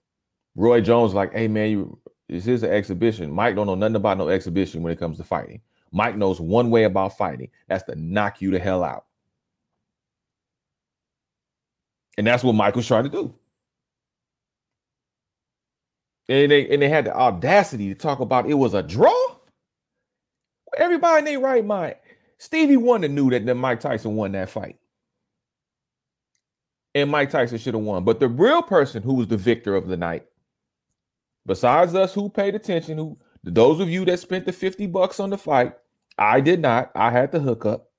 Roy 0.55 0.81
Jones 0.81 1.15
like, 1.15 1.33
hey 1.33 1.49
man, 1.49 1.71
you 1.71 1.99
this 2.33 2.47
is 2.47 2.63
an 2.63 2.71
exhibition. 2.71 3.31
Mike 3.31 3.55
don't 3.55 3.67
know 3.67 3.75
nothing 3.75 3.97
about 3.97 4.17
no 4.17 4.29
exhibition 4.31 4.83
when 4.83 4.93
it 4.93 4.99
comes 4.99 5.19
to 5.19 5.25
fighting. 5.25 5.61
Mike 5.93 6.17
knows 6.17 6.41
one 6.41 6.71
way 6.71 6.85
about 6.85 7.19
fighting. 7.19 7.51
That's 7.69 7.85
to 7.85 7.95
knock 7.95 8.41
you 8.41 8.51
the 8.51 8.59
hell 8.59 8.83
out. 8.83 9.05
And 12.17 12.27
that's 12.27 12.43
what 12.43 12.55
Mike 12.55 12.75
was 12.75 12.87
trying 12.87 13.05
to 13.05 13.11
do. 13.11 13.35
And 16.29 16.51
they 16.51 16.69
and 16.71 16.81
they 16.81 16.89
had 16.89 17.05
the 17.07 17.15
audacity 17.15 17.89
to 17.89 17.95
talk 17.95 18.21
about 18.21 18.49
it 18.49 18.55
was 18.55 18.73
a 18.73 18.83
draw. 18.83 19.37
Everybody 20.79 21.19
in 21.19 21.25
their 21.27 21.41
right 21.41 21.65
mind. 21.65 21.97
Stevie 22.39 22.79
Wonder 22.79 23.09
knew 23.09 23.29
that, 23.31 23.45
that 23.45 23.55
Mike 23.55 23.81
Tyson 23.81 24.17
won 24.17 24.33
that 24.33 24.49
fight. 24.49 24.77
And 26.95 27.11
Mike 27.11 27.31
Tyson 27.31 27.59
should 27.59 27.75
have 27.75 27.83
won. 27.83 28.05
But 28.05 28.21
the 28.21 28.29
real 28.29 28.63
person 28.63 29.03
who 29.03 29.15
was 29.15 29.29
the 29.29 29.37
victor 29.37 29.75
of 29.75 29.87
the 29.87 29.97
night 29.97 30.27
besides 31.47 31.95
us 31.95 32.15
who 32.15 32.29
paid 32.29 32.55
attention, 32.55 32.99
who 32.99 33.19
those 33.45 33.81
of 33.81 33.91
you 33.91 34.05
that 34.05 34.21
spent 34.21 34.47
the 34.47 34.53
50 34.53 34.87
bucks 34.87 35.21
on 35.21 35.31
the 35.31 35.39
fight, 35.39 35.75
I 36.19 36.41
did 36.41 36.61
not. 36.61 36.91
I 36.95 37.11
had 37.11 37.33
the 37.33 37.41
hookup. 37.41 37.91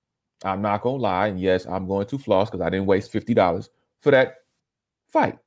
I'm 0.43 0.61
not 0.61 0.81
gonna 0.81 0.97
lie. 0.97 1.27
And 1.27 1.39
yes, 1.39 1.65
I'm 1.65 1.87
going 1.87 2.07
to 2.07 2.17
floss 2.17 2.49
because 2.49 2.65
I 2.65 2.69
didn't 2.69 2.85
waste 2.85 3.11
$50 3.11 3.69
for 4.01 4.11
that 4.11 4.35
fight. 5.07 5.37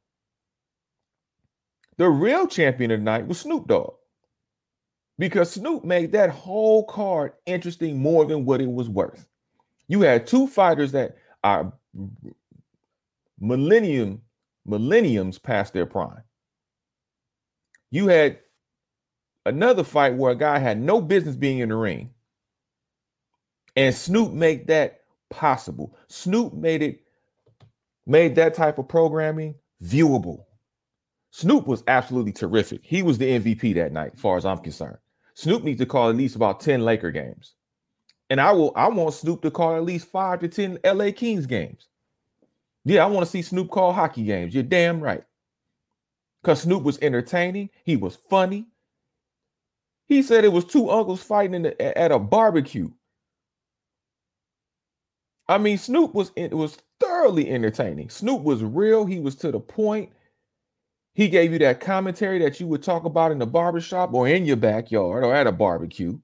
The 1.97 2.09
real 2.09 2.47
champion 2.47 2.91
of 2.91 3.01
the 3.01 3.05
night 3.05 3.27
was 3.27 3.41
Snoop 3.41 3.67
Dogg. 3.69 3.95
Because 5.19 5.51
Snoop 5.53 5.83
made 5.83 6.13
that 6.13 6.29
whole 6.29 6.85
card 6.85 7.33
interesting 7.47 7.99
more 7.99 8.27
than 8.27 8.45
what 8.45 8.61
it 8.61 8.71
was 8.71 8.91
worth. 8.91 9.27
You 9.89 10.03
had 10.03 10.27
two 10.27 10.47
fighters 10.47 10.93
that 10.93 11.17
are 11.43 11.73
millennium 13.41 14.21
millenniums 14.67 15.39
past 15.39 15.73
their 15.73 15.87
prime. 15.87 16.23
You 17.91 18.09
had 18.09 18.39
another 19.45 19.85
fight 19.85 20.17
where 20.17 20.33
a 20.33 20.37
guy 20.37 20.59
had 20.59 20.81
no 20.81 21.01
business 21.01 21.37
being 21.37 21.61
in 21.61 21.69
the 21.69 21.77
ring. 21.77 22.11
And 23.77 23.95
Snoop 23.95 24.33
made 24.33 24.67
that 24.67 25.01
possible. 25.31 25.97
Snoop 26.09 26.53
made 26.53 26.83
it 26.83 27.03
made 28.07 28.35
that 28.37 28.55
type 28.55 28.79
of 28.79 28.89
programming 28.89 29.55
viewable. 29.83 30.45
Snoop 31.31 31.67
was 31.67 31.83
absolutely 31.87 32.33
terrific. 32.33 32.81
He 32.83 33.03
was 33.03 33.19
the 33.19 33.39
MVP 33.39 33.75
that 33.75 33.93
night, 33.93 34.13
as 34.15 34.21
far 34.21 34.37
as 34.37 34.47
I'm 34.47 34.59
concerned. 34.59 34.99
Snoop 35.35 35.63
needs 35.65 35.81
to 35.81 35.87
call 35.87 36.09
at 36.09 36.17
least 36.17 36.37
about 36.37 36.61
10 36.61 36.81
Laker 36.83 37.11
games. 37.11 37.55
And 38.31 38.41
I 38.41 38.53
will 38.53 38.73
I 38.75 38.89
want 38.89 39.15
Snoop 39.15 39.43
to 39.43 39.51
call 39.51 39.77
at 39.77 39.85
least 39.85 40.09
five 40.09 40.41
to 40.41 40.49
10 40.49 40.79
LA 40.85 41.11
Kings 41.15 41.47
games. 41.47 41.89
Yeah, 42.85 43.05
I 43.05 43.07
want 43.07 43.27
to 43.27 43.31
see 43.31 43.43
Snoop 43.43 43.71
call 43.71 43.93
hockey 43.93 44.25
games. 44.25 44.55
You're 44.55 44.63
damn 44.63 45.01
right 45.01 45.25
because 46.47 46.63
Snoop 46.63 46.85
was 46.85 46.97
entertaining. 47.03 47.71
He 47.83 47.97
was 47.97 48.15
funny. 48.15 48.69
He 50.07 50.23
said 50.23 50.45
it 50.45 50.53
was 50.53 50.65
two 50.65 50.89
uncles 50.89 51.21
fighting 51.21 51.63
the, 51.63 51.99
at 51.99 52.13
a 52.13 52.21
barbecue. 52.21 52.89
I 55.49 55.59
mean, 55.59 55.77
Snoop 55.77 56.15
was 56.15 56.31
it 56.37 56.55
was 56.55 56.79
thoroughly 57.01 57.51
entertaining. 57.51 58.11
Snoop 58.11 58.43
was 58.43 58.63
real. 58.63 59.05
He 59.07 59.19
was 59.19 59.35
to 59.37 59.51
the 59.51 59.59
point. 59.59 60.13
He 61.15 61.29
gave 61.29 61.53
you 61.53 61.59
that 61.59 61.81
commentary 61.81 62.39
that 62.39 62.61
you 62.61 62.69
would 62.69 62.85
talk 62.85 63.05
about 63.05 63.33
in 63.33 63.41
the 63.41 63.47
barbershop 63.47 64.15
or 64.15 64.29
in 64.29 64.45
your 64.45 64.57
backyard 64.57 65.25
or 65.25 65.35
at 65.35 65.49
a 65.49 65.53
barbecue. 65.53 66.17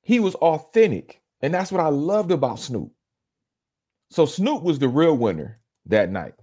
He 0.00 0.18
was 0.18 0.34
authentic. 0.36 1.20
And 1.42 1.52
that's 1.52 1.70
what 1.70 1.82
I 1.82 1.88
loved 1.88 2.30
about 2.30 2.58
Snoop. 2.58 2.90
So 4.10 4.24
Snoop 4.24 4.62
was 4.62 4.78
the 4.78 4.88
real 4.88 5.14
winner 5.14 5.60
that 5.84 6.10
night 6.10 6.39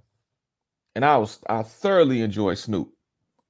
and 0.97 1.05
I 1.05 1.15
was 1.15 1.39
I 1.47 1.61
thoroughly 1.61 2.21
enjoyed 2.21 2.57
Snoop 2.57 2.89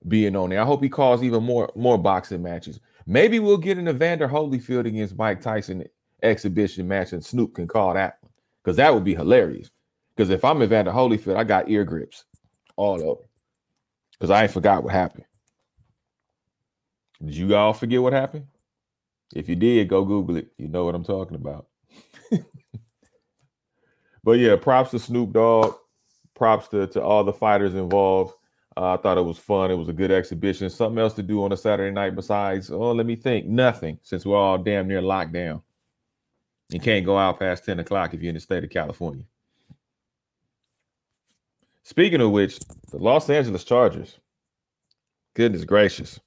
being 0.05 0.35
on 0.35 0.49
there. 0.49 0.59
I 0.59 0.65
hope 0.65 0.83
he 0.83 0.89
calls 0.89 1.23
even 1.23 1.43
more 1.43 1.71
more 1.75 1.97
boxing 1.97 2.43
matches. 2.43 2.81
Maybe 3.05 3.39
we'll 3.39 3.55
get 3.57 3.77
an 3.77 3.87
Evander 3.87 4.27
Holyfield 4.27 4.85
against 4.85 5.17
Mike 5.17 5.39
Tyson 5.39 5.85
exhibition 6.21 6.89
match, 6.89 7.13
and 7.13 7.23
Snoop 7.23 7.55
can 7.55 7.65
call 7.65 7.93
that 7.93 8.17
one 8.19 8.33
because 8.61 8.75
that 8.75 8.93
would 8.93 9.05
be 9.05 9.15
hilarious. 9.15 9.71
Because 10.13 10.29
if 10.29 10.43
I'm 10.43 10.61
Evander 10.61 10.91
Holyfield, 10.91 11.37
I 11.37 11.45
got 11.45 11.69
ear 11.69 11.85
grips 11.85 12.25
all 12.75 13.01
over 13.01 13.21
because 14.11 14.29
I 14.29 14.43
ain't 14.43 14.51
forgot 14.51 14.83
what 14.83 14.91
happened. 14.91 15.23
Did 17.23 17.33
you 17.33 17.55
all 17.55 17.71
forget 17.71 18.01
what 18.01 18.11
happened? 18.11 18.47
If 19.33 19.47
you 19.47 19.55
did, 19.55 19.87
go 19.87 20.03
Google 20.03 20.35
it. 20.35 20.49
You 20.57 20.67
know 20.67 20.83
what 20.83 20.95
I'm 20.95 21.05
talking 21.05 21.35
about. 21.35 21.67
but 24.21 24.33
yeah, 24.33 24.57
props 24.57 24.91
to 24.91 24.99
Snoop 24.99 25.31
Dogg. 25.31 25.75
Props 26.37 26.67
to, 26.69 26.87
to 26.87 27.01
all 27.01 27.23
the 27.23 27.33
fighters 27.33 27.73
involved. 27.73 28.33
Uh, 28.77 28.93
I 28.93 28.97
thought 28.97 29.17
it 29.17 29.25
was 29.25 29.39
fun. 29.39 29.71
It 29.71 29.75
was 29.75 29.89
a 29.89 29.93
good 29.93 30.11
exhibition. 30.11 30.69
Something 30.69 30.99
else 30.99 31.15
to 31.15 31.23
do 31.23 31.43
on 31.43 31.51
a 31.51 31.57
Saturday 31.57 31.91
night 31.91 32.13
besides, 32.15 32.69
oh, 32.69 32.91
let 32.91 33.07
me 33.07 33.15
think, 33.15 33.47
nothing, 33.47 33.97
since 34.03 34.23
we're 34.23 34.37
all 34.37 34.59
damn 34.59 34.87
near 34.87 35.01
locked 35.01 35.33
down. 35.33 35.63
You 36.69 36.79
can't 36.79 37.05
go 37.05 37.17
out 37.17 37.39
past 37.39 37.65
10 37.65 37.79
o'clock 37.79 38.13
if 38.13 38.21
you're 38.21 38.29
in 38.29 38.35
the 38.35 38.41
state 38.41 38.63
of 38.63 38.69
California. 38.69 39.23
Speaking 41.83 42.21
of 42.21 42.31
which, 42.31 42.59
the 42.91 42.97
Los 42.97 43.29
Angeles 43.29 43.63
Chargers, 43.63 44.19
goodness 45.33 45.63
gracious. 45.63 46.19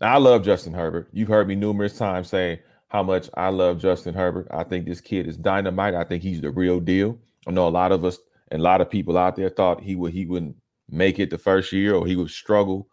I 0.00 0.18
love 0.18 0.44
Justin 0.44 0.74
Herbert. 0.74 1.08
You've 1.12 1.28
heard 1.28 1.48
me 1.48 1.54
numerous 1.54 1.96
times 1.96 2.28
say 2.28 2.60
how 2.88 3.02
much 3.02 3.30
I 3.34 3.48
love 3.48 3.80
Justin 3.80 4.12
Herbert. 4.12 4.48
I 4.50 4.64
think 4.64 4.84
this 4.84 5.00
kid 5.00 5.26
is 5.26 5.36
dynamite. 5.36 5.94
I 5.94 6.04
think 6.04 6.22
he's 6.22 6.40
the 6.40 6.50
real 6.50 6.80
deal. 6.80 7.18
I 7.46 7.52
know 7.52 7.68
a 7.68 7.70
lot 7.70 7.92
of 7.92 8.04
us 8.04 8.18
and 8.54 8.60
a 8.60 8.64
lot 8.64 8.80
of 8.80 8.88
people 8.88 9.18
out 9.18 9.34
there 9.34 9.50
thought 9.50 9.82
he 9.82 9.96
would 9.96 10.12
he 10.12 10.26
wouldn't 10.26 10.54
make 10.88 11.18
it 11.18 11.28
the 11.28 11.36
first 11.36 11.72
year 11.72 11.92
or 11.92 12.06
he 12.06 12.14
would 12.14 12.30
struggle 12.30 12.88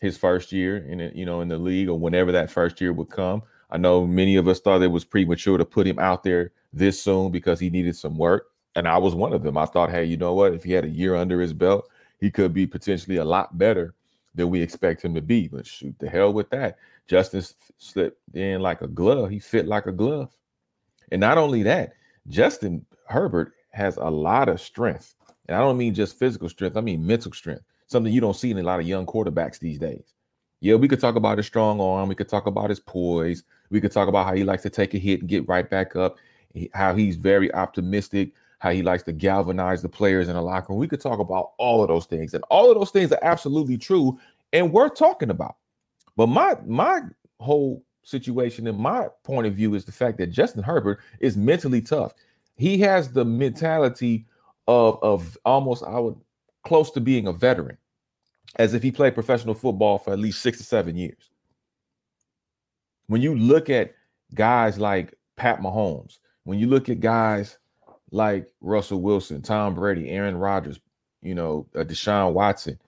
his 0.00 0.16
first 0.16 0.52
year 0.52 0.76
in 0.76 1.00
it, 1.00 1.16
you 1.16 1.26
know 1.26 1.40
in 1.40 1.48
the 1.48 1.58
league 1.58 1.88
or 1.88 1.98
whenever 1.98 2.30
that 2.30 2.48
first 2.48 2.80
year 2.80 2.92
would 2.92 3.10
come. 3.10 3.42
I 3.70 3.76
know 3.76 4.06
many 4.06 4.36
of 4.36 4.46
us 4.46 4.60
thought 4.60 4.82
it 4.82 4.86
was 4.86 5.04
premature 5.04 5.58
to 5.58 5.64
put 5.64 5.84
him 5.84 5.98
out 5.98 6.22
there 6.22 6.52
this 6.72 7.02
soon 7.02 7.32
because 7.32 7.58
he 7.58 7.70
needed 7.70 7.96
some 7.96 8.16
work. 8.16 8.50
And 8.76 8.86
I 8.86 8.98
was 8.98 9.16
one 9.16 9.32
of 9.32 9.42
them. 9.42 9.58
I 9.58 9.66
thought, 9.66 9.90
hey, 9.90 10.04
you 10.04 10.16
know 10.16 10.32
what? 10.32 10.54
If 10.54 10.62
he 10.62 10.70
had 10.70 10.84
a 10.84 10.88
year 10.88 11.16
under 11.16 11.40
his 11.40 11.52
belt, 11.52 11.90
he 12.20 12.30
could 12.30 12.54
be 12.54 12.68
potentially 12.68 13.16
a 13.16 13.24
lot 13.24 13.58
better 13.58 13.94
than 14.36 14.48
we 14.48 14.62
expect 14.62 15.04
him 15.04 15.12
to 15.16 15.20
be. 15.20 15.48
But 15.48 15.66
shoot, 15.66 15.98
the 15.98 16.08
hell 16.08 16.32
with 16.32 16.50
that. 16.50 16.78
Justin 17.08 17.42
slipped 17.78 18.20
in 18.32 18.60
like 18.60 18.80
a 18.80 18.86
glove. 18.86 19.30
He 19.30 19.40
fit 19.40 19.66
like 19.66 19.86
a 19.86 19.92
glove. 19.92 20.30
And 21.10 21.20
not 21.20 21.36
only 21.36 21.64
that, 21.64 21.94
Justin 22.28 22.86
Herbert 23.06 23.54
has 23.70 23.96
a 23.96 24.10
lot 24.10 24.48
of 24.48 24.60
strength. 24.60 25.14
And 25.48 25.56
I 25.56 25.60
don't 25.60 25.78
mean 25.78 25.94
just 25.94 26.18
physical 26.18 26.48
strength, 26.48 26.76
I 26.76 26.80
mean 26.80 27.06
mental 27.06 27.32
strength, 27.32 27.62
something 27.86 28.12
you 28.12 28.20
don't 28.20 28.36
see 28.36 28.50
in 28.50 28.58
a 28.58 28.62
lot 28.62 28.80
of 28.80 28.86
young 28.86 29.06
quarterbacks 29.06 29.58
these 29.58 29.78
days. 29.78 30.14
Yeah, 30.60 30.74
we 30.74 30.88
could 30.88 31.00
talk 31.00 31.16
about 31.16 31.38
his 31.38 31.46
strong 31.46 31.80
arm. 31.80 32.08
We 32.08 32.14
could 32.14 32.28
talk 32.28 32.46
about 32.46 32.68
his 32.68 32.80
poise. 32.80 33.44
We 33.70 33.80
could 33.80 33.92
talk 33.92 34.08
about 34.08 34.26
how 34.26 34.34
he 34.34 34.44
likes 34.44 34.62
to 34.64 34.70
take 34.70 34.92
a 34.94 34.98
hit 34.98 35.20
and 35.20 35.28
get 35.28 35.48
right 35.48 35.68
back 35.68 35.96
up, 35.96 36.18
how 36.74 36.94
he's 36.94 37.16
very 37.16 37.52
optimistic, 37.54 38.32
how 38.58 38.70
he 38.70 38.82
likes 38.82 39.02
to 39.04 39.12
galvanize 39.12 39.80
the 39.80 39.88
players 39.88 40.28
in 40.28 40.34
the 40.34 40.42
locker 40.42 40.72
room. 40.72 40.78
We 40.78 40.88
could 40.88 41.00
talk 41.00 41.18
about 41.18 41.52
all 41.56 41.82
of 41.82 41.88
those 41.88 42.04
things. 42.04 42.34
And 42.34 42.44
all 42.50 42.70
of 42.70 42.78
those 42.78 42.90
things 42.90 43.10
are 43.10 43.18
absolutely 43.22 43.78
true 43.78 44.18
and 44.52 44.70
worth 44.70 44.96
talking 44.96 45.30
about. 45.30 45.56
But 46.16 46.26
my 46.26 46.56
my 46.66 47.00
whole 47.38 47.82
situation 48.02 48.66
and 48.66 48.78
my 48.78 49.08
point 49.24 49.46
of 49.46 49.54
view 49.54 49.74
is 49.74 49.86
the 49.86 49.92
fact 49.92 50.18
that 50.18 50.26
Justin 50.26 50.62
Herbert 50.62 51.00
is 51.20 51.36
mentally 51.36 51.80
tough. 51.80 52.12
He 52.60 52.78
has 52.80 53.10
the 53.10 53.24
mentality 53.24 54.26
of 54.68 54.98
of 55.02 55.38
almost 55.46 55.82
I 55.82 55.98
would 55.98 56.14
close 56.62 56.90
to 56.90 57.00
being 57.00 57.26
a 57.26 57.32
veteran, 57.32 57.78
as 58.56 58.74
if 58.74 58.82
he 58.82 58.92
played 58.92 59.14
professional 59.14 59.54
football 59.54 59.96
for 59.96 60.12
at 60.12 60.18
least 60.18 60.42
six 60.42 60.58
to 60.58 60.64
seven 60.64 60.94
years. 60.94 61.30
When 63.06 63.22
you 63.22 63.34
look 63.34 63.70
at 63.70 63.94
guys 64.34 64.78
like 64.78 65.14
Pat 65.36 65.62
Mahomes, 65.62 66.18
when 66.44 66.58
you 66.58 66.66
look 66.66 66.90
at 66.90 67.00
guys 67.00 67.56
like 68.10 68.52
Russell 68.60 69.00
Wilson, 69.00 69.40
Tom 69.40 69.74
Brady, 69.74 70.10
Aaron 70.10 70.36
Rodgers, 70.36 70.78
you 71.22 71.34
know, 71.34 71.66
uh, 71.74 71.78
Deshaun 71.78 72.34
Watson, 72.34 72.78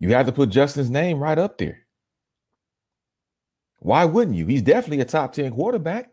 you 0.00 0.08
have 0.14 0.26
to 0.26 0.32
put 0.32 0.48
Justin's 0.48 0.90
name 0.90 1.20
right 1.20 1.38
up 1.38 1.58
there. 1.58 1.78
Why 3.78 4.04
wouldn't 4.04 4.36
you? 4.36 4.46
He's 4.46 4.62
definitely 4.62 5.00
a 5.00 5.04
top 5.04 5.32
10 5.32 5.52
quarterback. 5.52 6.11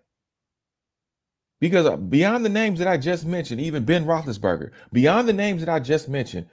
Because 1.59 1.85
uh, 1.85 1.97
beyond 1.97 2.45
the 2.45 2.49
names 2.49 2.79
that 2.79 2.87
I 2.87 2.97
just 2.97 3.25
mentioned, 3.25 3.59
even 3.59 3.83
Ben 3.83 4.05
Roethlisberger, 4.05 4.71
beyond 4.93 5.27
the 5.27 5.33
names 5.33 5.61
that 5.61 5.69
I 5.69 5.79
just 5.79 6.07
mentioned, 6.07 6.47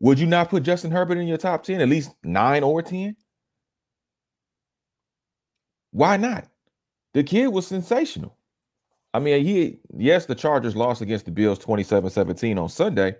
would 0.00 0.18
you 0.18 0.26
not 0.26 0.50
put 0.50 0.62
Justin 0.62 0.92
Herbert 0.92 1.18
in 1.18 1.26
your 1.26 1.38
top 1.38 1.64
10, 1.64 1.80
at 1.80 1.88
least 1.88 2.14
nine 2.22 2.62
or 2.62 2.82
10? 2.82 3.16
Why 5.90 6.16
not? 6.16 6.46
The 7.14 7.24
kid 7.24 7.48
was 7.48 7.66
sensational. 7.66 8.36
I 9.14 9.18
mean, 9.18 9.44
he, 9.44 9.78
yes, 9.96 10.26
the 10.26 10.34
Chargers 10.34 10.76
lost 10.76 11.00
against 11.00 11.24
the 11.24 11.30
Bills 11.30 11.58
27 11.58 12.10
17 12.10 12.58
on 12.58 12.68
Sunday, 12.68 13.16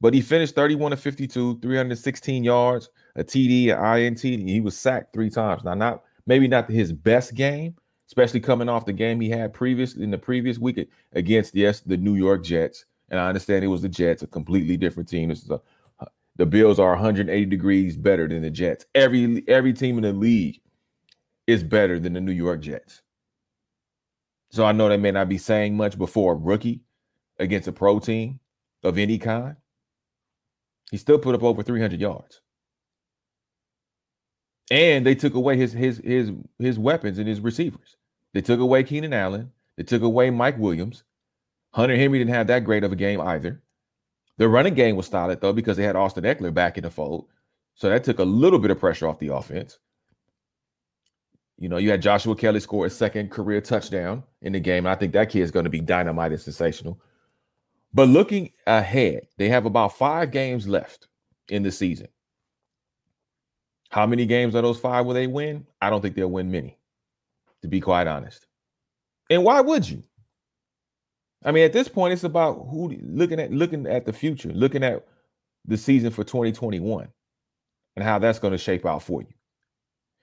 but 0.00 0.14
he 0.14 0.20
finished 0.20 0.54
31 0.54 0.92
to 0.92 0.96
52, 0.96 1.60
316 1.60 2.44
yards, 2.44 2.88
a 3.14 3.22
TD, 3.22 3.72
an 3.72 3.98
INT. 4.00 4.20
He 4.20 4.60
was 4.60 4.76
sacked 4.76 5.12
three 5.12 5.30
times. 5.30 5.64
Now, 5.64 5.74
not 5.74 6.02
maybe 6.26 6.48
not 6.48 6.68
his 6.70 6.92
best 6.92 7.34
game, 7.34 7.76
especially 8.08 8.40
coming 8.40 8.68
off 8.68 8.86
the 8.86 8.92
game 8.92 9.20
he 9.20 9.30
had 9.30 9.52
previous 9.52 9.94
in 9.94 10.10
the 10.10 10.18
previous 10.18 10.58
week 10.58 10.88
against 11.12 11.54
yes 11.54 11.80
the 11.80 11.96
New 11.96 12.14
York 12.14 12.42
Jets. 12.42 12.84
And 13.10 13.20
I 13.20 13.28
understand 13.28 13.64
it 13.64 13.68
was 13.68 13.82
the 13.82 13.88
Jets, 13.88 14.22
a 14.22 14.26
completely 14.26 14.76
different 14.76 15.08
team. 15.08 15.28
This 15.28 15.42
is 15.42 15.50
a, 15.50 15.60
the 16.36 16.46
Bills 16.46 16.78
are 16.78 16.90
180 16.90 17.46
degrees 17.46 17.96
better 17.96 18.28
than 18.28 18.42
the 18.42 18.50
Jets. 18.50 18.86
Every 18.94 19.44
every 19.48 19.72
team 19.72 19.98
in 19.98 20.02
the 20.02 20.12
league 20.12 20.60
is 21.46 21.62
better 21.62 21.98
than 21.98 22.12
the 22.14 22.20
New 22.20 22.32
York 22.32 22.60
Jets. 22.60 23.02
So 24.50 24.64
I 24.64 24.72
know 24.72 24.88
they 24.88 24.96
may 24.96 25.10
not 25.10 25.28
be 25.28 25.38
saying 25.38 25.76
much 25.76 25.98
before 25.98 26.32
a 26.32 26.36
rookie 26.36 26.80
against 27.38 27.68
a 27.68 27.72
pro 27.72 27.98
team 27.98 28.40
of 28.82 28.96
any 28.98 29.18
kind. 29.18 29.56
He 30.90 30.96
still 30.96 31.18
put 31.18 31.34
up 31.34 31.42
over 31.42 31.62
300 31.62 32.00
yards 32.00 32.40
and 34.70 35.06
they 35.06 35.14
took 35.14 35.34
away 35.34 35.56
his 35.56 35.72
his 35.72 35.98
his 35.98 36.30
his 36.58 36.78
weapons 36.78 37.18
and 37.18 37.28
his 37.28 37.40
receivers. 37.40 37.96
They 38.34 38.40
took 38.40 38.60
away 38.60 38.84
Keenan 38.84 39.12
Allen. 39.12 39.52
They 39.76 39.84
took 39.84 40.02
away 40.02 40.30
Mike 40.30 40.58
Williams. 40.58 41.04
Hunter 41.72 41.96
Henry 41.96 42.18
didn't 42.18 42.34
have 42.34 42.46
that 42.48 42.64
great 42.64 42.84
of 42.84 42.92
a 42.92 42.96
game 42.96 43.20
either. 43.20 43.62
The 44.36 44.48
running 44.48 44.74
game 44.74 44.96
was 44.96 45.06
solid 45.06 45.40
though 45.40 45.52
because 45.52 45.76
they 45.76 45.84
had 45.84 45.96
Austin 45.96 46.24
Ekeler 46.24 46.52
back 46.52 46.78
in 46.78 46.84
the 46.84 46.90
fold, 46.90 47.26
so 47.74 47.88
that 47.88 48.04
took 48.04 48.18
a 48.18 48.24
little 48.24 48.58
bit 48.58 48.70
of 48.70 48.78
pressure 48.78 49.08
off 49.08 49.18
the 49.18 49.34
offense. 49.34 49.78
You 51.58 51.68
know, 51.68 51.78
you 51.78 51.90
had 51.90 52.02
Joshua 52.02 52.36
Kelley 52.36 52.60
score 52.60 52.86
a 52.86 52.90
second 52.90 53.32
career 53.32 53.60
touchdown 53.60 54.22
in 54.42 54.52
the 54.52 54.60
game. 54.60 54.86
I 54.86 54.94
think 54.94 55.12
that 55.12 55.30
kid 55.30 55.40
is 55.40 55.50
going 55.50 55.64
to 55.64 55.70
be 55.70 55.80
dynamite 55.80 56.30
and 56.30 56.40
sensational. 56.40 57.00
But 57.92 58.08
looking 58.08 58.52
ahead, 58.66 59.26
they 59.38 59.48
have 59.48 59.66
about 59.66 59.96
five 59.96 60.30
games 60.30 60.68
left 60.68 61.08
in 61.48 61.64
the 61.64 61.72
season. 61.72 62.08
How 63.90 64.06
many 64.06 64.26
games 64.26 64.54
are 64.54 64.62
those 64.62 64.78
five 64.78 65.06
will 65.06 65.14
they 65.14 65.26
win? 65.26 65.66
I 65.80 65.90
don't 65.90 66.02
think 66.02 66.14
they'll 66.14 66.30
win 66.30 66.50
many, 66.50 66.78
to 67.62 67.68
be 67.68 67.80
quite 67.80 68.06
honest. 68.06 68.46
And 69.30 69.44
why 69.44 69.60
would 69.60 69.88
you? 69.88 70.02
I 71.44 71.52
mean, 71.52 71.64
at 71.64 71.72
this 71.72 71.88
point, 71.88 72.12
it's 72.12 72.24
about 72.24 72.66
who 72.70 72.96
looking 73.02 73.40
at 73.40 73.52
looking 73.52 73.86
at 73.86 74.04
the 74.04 74.12
future, 74.12 74.50
looking 74.52 74.82
at 74.82 75.06
the 75.64 75.76
season 75.76 76.10
for 76.10 76.24
2021 76.24 77.08
and 77.96 78.04
how 78.04 78.18
that's 78.18 78.38
going 78.38 78.52
to 78.52 78.58
shape 78.58 78.86
out 78.86 79.02
for 79.02 79.22
you. 79.22 79.32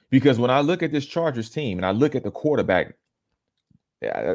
Because 0.10 0.40
when 0.40 0.52
I 0.52 0.62
look 0.62 0.84
at 0.84 0.92
this 0.92 1.06
Chargers 1.06 1.50
team 1.50 1.78
and 1.78 1.86
I 1.86 1.92
look 1.92 2.16
at 2.16 2.24
the 2.24 2.32
quarterback, 2.32 2.96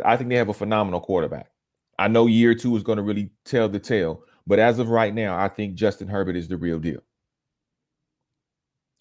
I 0.04 0.16
think 0.16 0.30
they 0.30 0.36
have 0.36 0.48
a 0.48 0.54
phenomenal 0.54 1.00
quarterback. 1.00 1.50
I 1.98 2.08
know 2.08 2.26
year 2.26 2.54
two 2.54 2.76
is 2.76 2.82
going 2.82 2.96
to 2.96 3.02
really 3.02 3.30
tell 3.44 3.68
the 3.68 3.78
tale, 3.78 4.22
but 4.46 4.58
as 4.58 4.78
of 4.78 4.88
right 4.88 5.14
now, 5.14 5.38
I 5.38 5.48
think 5.48 5.74
Justin 5.74 6.08
Herbert 6.08 6.36
is 6.36 6.48
the 6.48 6.56
real 6.56 6.78
deal. 6.78 7.00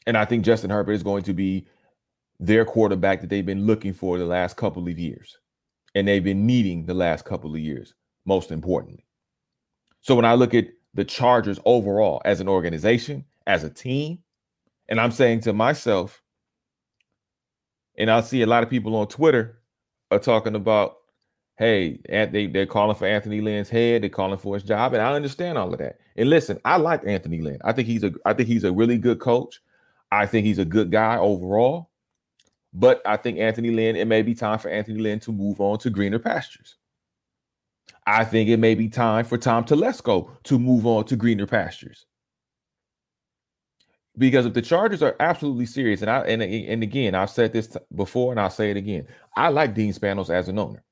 And 0.08 0.18
I 0.18 0.26
think 0.26 0.46
Justin 0.46 0.70
Herbert 0.70 0.94
is 0.94 1.04
going 1.04 1.24
to 1.24 1.34
be 1.34 1.68
their 2.40 2.66
quarterback 2.66 3.22
that 3.22 3.30
they've 3.30 3.46
been 3.46 3.66
looking 3.66 3.94
for 3.94 4.18
the 4.18 4.26
last 4.26 4.58
couple 4.58 4.88
of 4.88 4.98
years. 4.98 5.38
And 5.96 6.08
they've 6.08 6.24
been 6.24 6.46
needing 6.46 6.86
the 6.86 6.94
last 6.94 7.26
couple 7.26 7.54
of 7.54 7.60
years, 7.60 7.94
most 8.26 8.52
importantly. 8.52 9.06
So 10.02 10.16
when 10.16 10.26
I 10.26 10.36
look 10.36 10.54
at 10.54 10.68
the 10.94 11.04
Chargers 11.04 11.60
overall 11.66 12.22
as 12.26 12.40
an 12.40 12.48
organization, 12.48 13.26
as 13.48 13.64
a 13.64 13.70
team, 13.70 14.20
and 14.88 15.00
I'm 15.00 15.12
saying 15.12 15.42
to 15.42 15.54
myself, 15.54 16.22
and 17.98 18.10
I 18.10 18.22
see 18.22 18.42
a 18.42 18.48
lot 18.48 18.64
of 18.64 18.70
people 18.70 18.96
on 18.96 19.08
Twitter 19.08 19.60
are 20.10 20.20
talking 20.20 20.56
about, 20.56 20.98
hey, 21.58 22.00
they, 22.08 22.48
they're 22.48 22.66
calling 22.66 22.96
for 22.96 23.06
Anthony 23.06 23.42
Lynn's 23.42 23.70
head, 23.70 24.04
they're 24.04 24.10
calling 24.10 24.40
for 24.40 24.56
his 24.56 24.64
job, 24.64 24.94
and 24.94 25.02
I 25.02 25.14
understand 25.14 25.58
all 25.58 25.74
of 25.74 25.80
that. 25.80 26.00
And 26.16 26.30
listen, 26.30 26.60
I 26.66 26.78
like 26.78 27.02
Anthony 27.06 27.42
Lynn. 27.42 27.60
I 27.64 27.74
think 27.74 27.88
he's 27.88 28.04
a 28.04 28.14
I 28.26 28.34
think 28.34 28.48
he's 28.48 28.64
a 28.64 28.72
really 28.72 28.98
good 28.98 29.20
coach. 29.20 29.62
I 30.12 30.26
think 30.26 30.46
he's 30.46 30.60
a 30.60 30.66
good 30.66 30.92
guy 30.92 31.18
overall. 31.18 31.90
But 32.74 33.02
I 33.06 33.18
think 33.18 33.40
Anthony 33.40 33.72
Lynn, 33.72 33.96
it 33.96 34.08
may 34.08 34.22
be 34.22 34.36
time 34.36 34.60
for 34.60 34.70
Anthony 34.70 35.00
Lynn 35.00 35.20
to 35.22 35.32
move 35.32 35.60
on 35.60 35.80
to 35.80 35.90
greener 35.90 36.20
pastures. 36.20 36.76
I 38.06 38.24
think 38.26 38.50
it 38.50 38.58
may 38.58 38.76
be 38.76 38.90
time 38.90 39.26
for 39.26 39.38
Tom 39.38 39.66
Telesco 39.66 40.30
to 40.44 40.60
move 40.60 40.86
on 40.86 41.06
to 41.06 41.16
greener 41.16 41.48
pastures. 41.48 42.06
Because 44.18 44.46
if 44.46 44.54
the 44.54 44.62
Chargers 44.62 45.02
are 45.02 45.16
absolutely 45.20 45.66
serious, 45.66 46.02
and 46.02 46.12
I 46.12 46.22
and, 46.26 46.42
and 46.42 46.84
again, 46.84 47.16
I've 47.16 47.30
said 47.30 47.54
this 47.54 47.78
before 47.96 48.32
and 48.32 48.40
I'll 48.40 48.50
say 48.50 48.70
it 48.70 48.78
again. 48.78 49.08
I 49.36 49.50
like 49.50 49.74
Dean 49.74 49.94
Spanos 49.94 50.30
as 50.30 50.50
an 50.50 50.60
owner. 50.60 50.84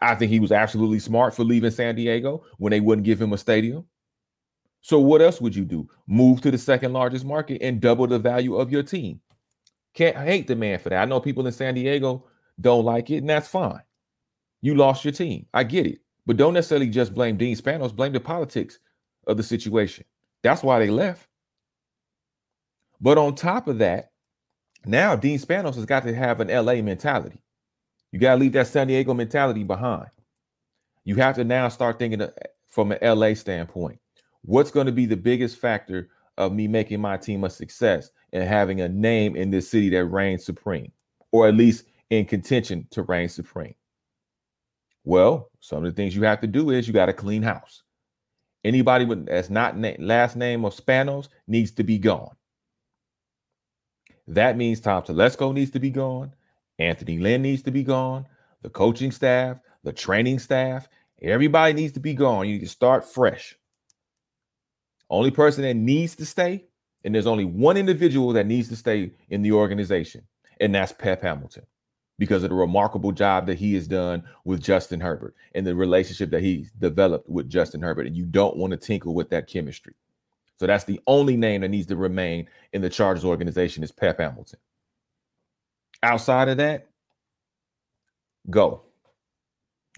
I 0.00 0.14
think 0.14 0.30
he 0.30 0.40
was 0.40 0.52
absolutely 0.52 1.00
smart 1.00 1.34
for 1.34 1.44
leaving 1.44 1.70
San 1.70 1.94
Diego 1.94 2.44
when 2.58 2.70
they 2.70 2.80
wouldn't 2.80 3.04
give 3.04 3.20
him 3.20 3.32
a 3.32 3.38
stadium. 3.38 3.86
So 4.82 4.98
what 4.98 5.22
else 5.22 5.40
would 5.40 5.54
you 5.54 5.64
do? 5.64 5.88
Move 6.06 6.40
to 6.40 6.50
the 6.50 6.58
second 6.58 6.92
largest 6.92 7.24
market 7.24 7.60
and 7.62 7.80
double 7.80 8.06
the 8.06 8.18
value 8.18 8.56
of 8.56 8.72
your 8.72 8.82
team. 8.82 9.20
Can't 9.94 10.16
hate 10.16 10.46
the 10.46 10.56
man 10.56 10.78
for 10.78 10.88
that. 10.88 11.02
I 11.02 11.04
know 11.04 11.20
people 11.20 11.46
in 11.46 11.52
San 11.52 11.74
Diego 11.74 12.24
don't 12.60 12.84
like 12.84 13.10
it, 13.10 13.18
and 13.18 13.28
that's 13.28 13.48
fine. 13.48 13.82
You 14.62 14.74
lost 14.74 15.04
your 15.04 15.12
team. 15.12 15.46
I 15.52 15.64
get 15.64 15.86
it. 15.86 16.00
But 16.26 16.36
don't 16.36 16.54
necessarily 16.54 16.88
just 16.88 17.14
blame 17.14 17.36
Dean 17.36 17.56
Spanos, 17.56 17.94
blame 17.94 18.12
the 18.12 18.20
politics 18.20 18.78
of 19.26 19.36
the 19.36 19.42
situation. 19.42 20.04
That's 20.42 20.62
why 20.62 20.78
they 20.78 20.90
left. 20.90 21.26
But 23.00 23.18
on 23.18 23.34
top 23.34 23.68
of 23.68 23.78
that, 23.78 24.12
now 24.84 25.16
Dean 25.16 25.38
Spanos 25.38 25.74
has 25.74 25.86
got 25.86 26.02
to 26.04 26.14
have 26.14 26.40
an 26.40 26.48
LA 26.48 26.82
mentality. 26.82 27.42
You 28.12 28.18
got 28.18 28.34
to 28.34 28.40
leave 28.40 28.52
that 28.52 28.66
San 28.66 28.88
Diego 28.88 29.14
mentality 29.14 29.64
behind. 29.64 30.08
You 31.04 31.16
have 31.16 31.36
to 31.36 31.44
now 31.44 31.68
start 31.68 31.98
thinking 31.98 32.26
from 32.68 32.92
an 32.92 32.98
LA 33.02 33.34
standpoint. 33.34 33.99
What's 34.42 34.70
going 34.70 34.86
to 34.86 34.92
be 34.92 35.06
the 35.06 35.16
biggest 35.16 35.58
factor 35.58 36.08
of 36.38 36.52
me 36.52 36.66
making 36.66 37.00
my 37.00 37.16
team 37.16 37.44
a 37.44 37.50
success 37.50 38.10
and 38.32 38.42
having 38.42 38.80
a 38.80 38.88
name 38.88 39.36
in 39.36 39.50
this 39.50 39.70
city 39.70 39.90
that 39.90 40.06
reigns 40.06 40.44
supreme, 40.44 40.92
or 41.32 41.48
at 41.48 41.54
least 41.54 41.84
in 42.10 42.24
contention 42.24 42.86
to 42.90 43.02
reign 43.02 43.28
supreme? 43.28 43.74
Well, 45.04 45.50
some 45.60 45.78
of 45.78 45.84
the 45.84 45.92
things 45.92 46.14
you 46.14 46.22
have 46.22 46.40
to 46.40 46.46
do 46.46 46.70
is 46.70 46.86
you 46.86 46.94
got 46.94 47.06
to 47.06 47.12
clean 47.12 47.42
house. 47.42 47.82
Anybody 48.64 49.04
with 49.04 49.26
that's 49.26 49.50
not 49.50 49.76
na- 49.78 49.92
last 49.98 50.36
name 50.36 50.64
of 50.64 50.76
Spanos 50.76 51.28
needs 51.46 51.70
to 51.72 51.84
be 51.84 51.98
gone. 51.98 52.34
That 54.28 54.56
means 54.56 54.80
Tom 54.80 55.02
Telesco 55.02 55.52
needs 55.52 55.70
to 55.72 55.80
be 55.80 55.90
gone. 55.90 56.34
Anthony 56.78 57.18
Lynn 57.18 57.42
needs 57.42 57.62
to 57.62 57.70
be 57.70 57.82
gone. 57.82 58.26
The 58.62 58.70
coaching 58.70 59.10
staff, 59.10 59.58
the 59.82 59.92
training 59.92 60.38
staff, 60.38 60.88
everybody 61.22 61.72
needs 61.72 61.92
to 61.94 62.00
be 62.00 62.14
gone. 62.14 62.46
You 62.46 62.54
need 62.54 62.60
to 62.60 62.68
start 62.68 63.04
fresh. 63.04 63.56
Only 65.10 65.30
person 65.30 65.62
that 65.64 65.74
needs 65.74 66.14
to 66.16 66.24
stay, 66.24 66.64
and 67.04 67.14
there's 67.14 67.26
only 67.26 67.44
one 67.44 67.76
individual 67.76 68.32
that 68.32 68.46
needs 68.46 68.68
to 68.68 68.76
stay 68.76 69.10
in 69.28 69.42
the 69.42 69.52
organization, 69.52 70.22
and 70.60 70.74
that's 70.74 70.92
Pep 70.92 71.22
Hamilton 71.22 71.64
because 72.18 72.44
of 72.44 72.50
the 72.50 72.54
remarkable 72.54 73.12
job 73.12 73.46
that 73.46 73.58
he 73.58 73.74
has 73.74 73.88
done 73.88 74.22
with 74.44 74.62
Justin 74.62 75.00
Herbert 75.00 75.34
and 75.54 75.66
the 75.66 75.74
relationship 75.74 76.30
that 76.30 76.42
he's 76.42 76.70
developed 76.72 77.28
with 77.30 77.48
Justin 77.48 77.80
Herbert. 77.80 78.06
And 78.06 78.14
you 78.14 78.26
don't 78.26 78.58
want 78.58 78.72
to 78.72 78.76
tinkle 78.76 79.14
with 79.14 79.30
that 79.30 79.48
chemistry. 79.48 79.94
So 80.58 80.66
that's 80.66 80.84
the 80.84 81.00
only 81.06 81.38
name 81.38 81.62
that 81.62 81.70
needs 81.70 81.86
to 81.86 81.96
remain 81.96 82.46
in 82.74 82.82
the 82.82 82.90
Chargers 82.90 83.24
organization 83.24 83.82
is 83.82 83.90
Pep 83.90 84.20
Hamilton. 84.20 84.58
Outside 86.02 86.50
of 86.50 86.58
that, 86.58 86.88
go. 88.50 88.82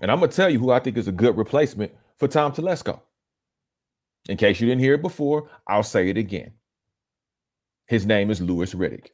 And 0.00 0.08
I'm 0.08 0.20
gonna 0.20 0.30
tell 0.30 0.48
you 0.48 0.60
who 0.60 0.70
I 0.70 0.78
think 0.78 0.96
is 0.96 1.08
a 1.08 1.12
good 1.12 1.36
replacement 1.36 1.92
for 2.18 2.28
Tom 2.28 2.52
Telesco. 2.52 3.00
In 4.28 4.36
case 4.36 4.60
you 4.60 4.68
didn't 4.68 4.80
hear 4.80 4.94
it 4.94 5.02
before, 5.02 5.48
I'll 5.66 5.82
say 5.82 6.08
it 6.08 6.16
again. 6.16 6.52
His 7.86 8.06
name 8.06 8.30
is 8.30 8.40
Louis 8.40 8.72
Riddick. 8.74 9.08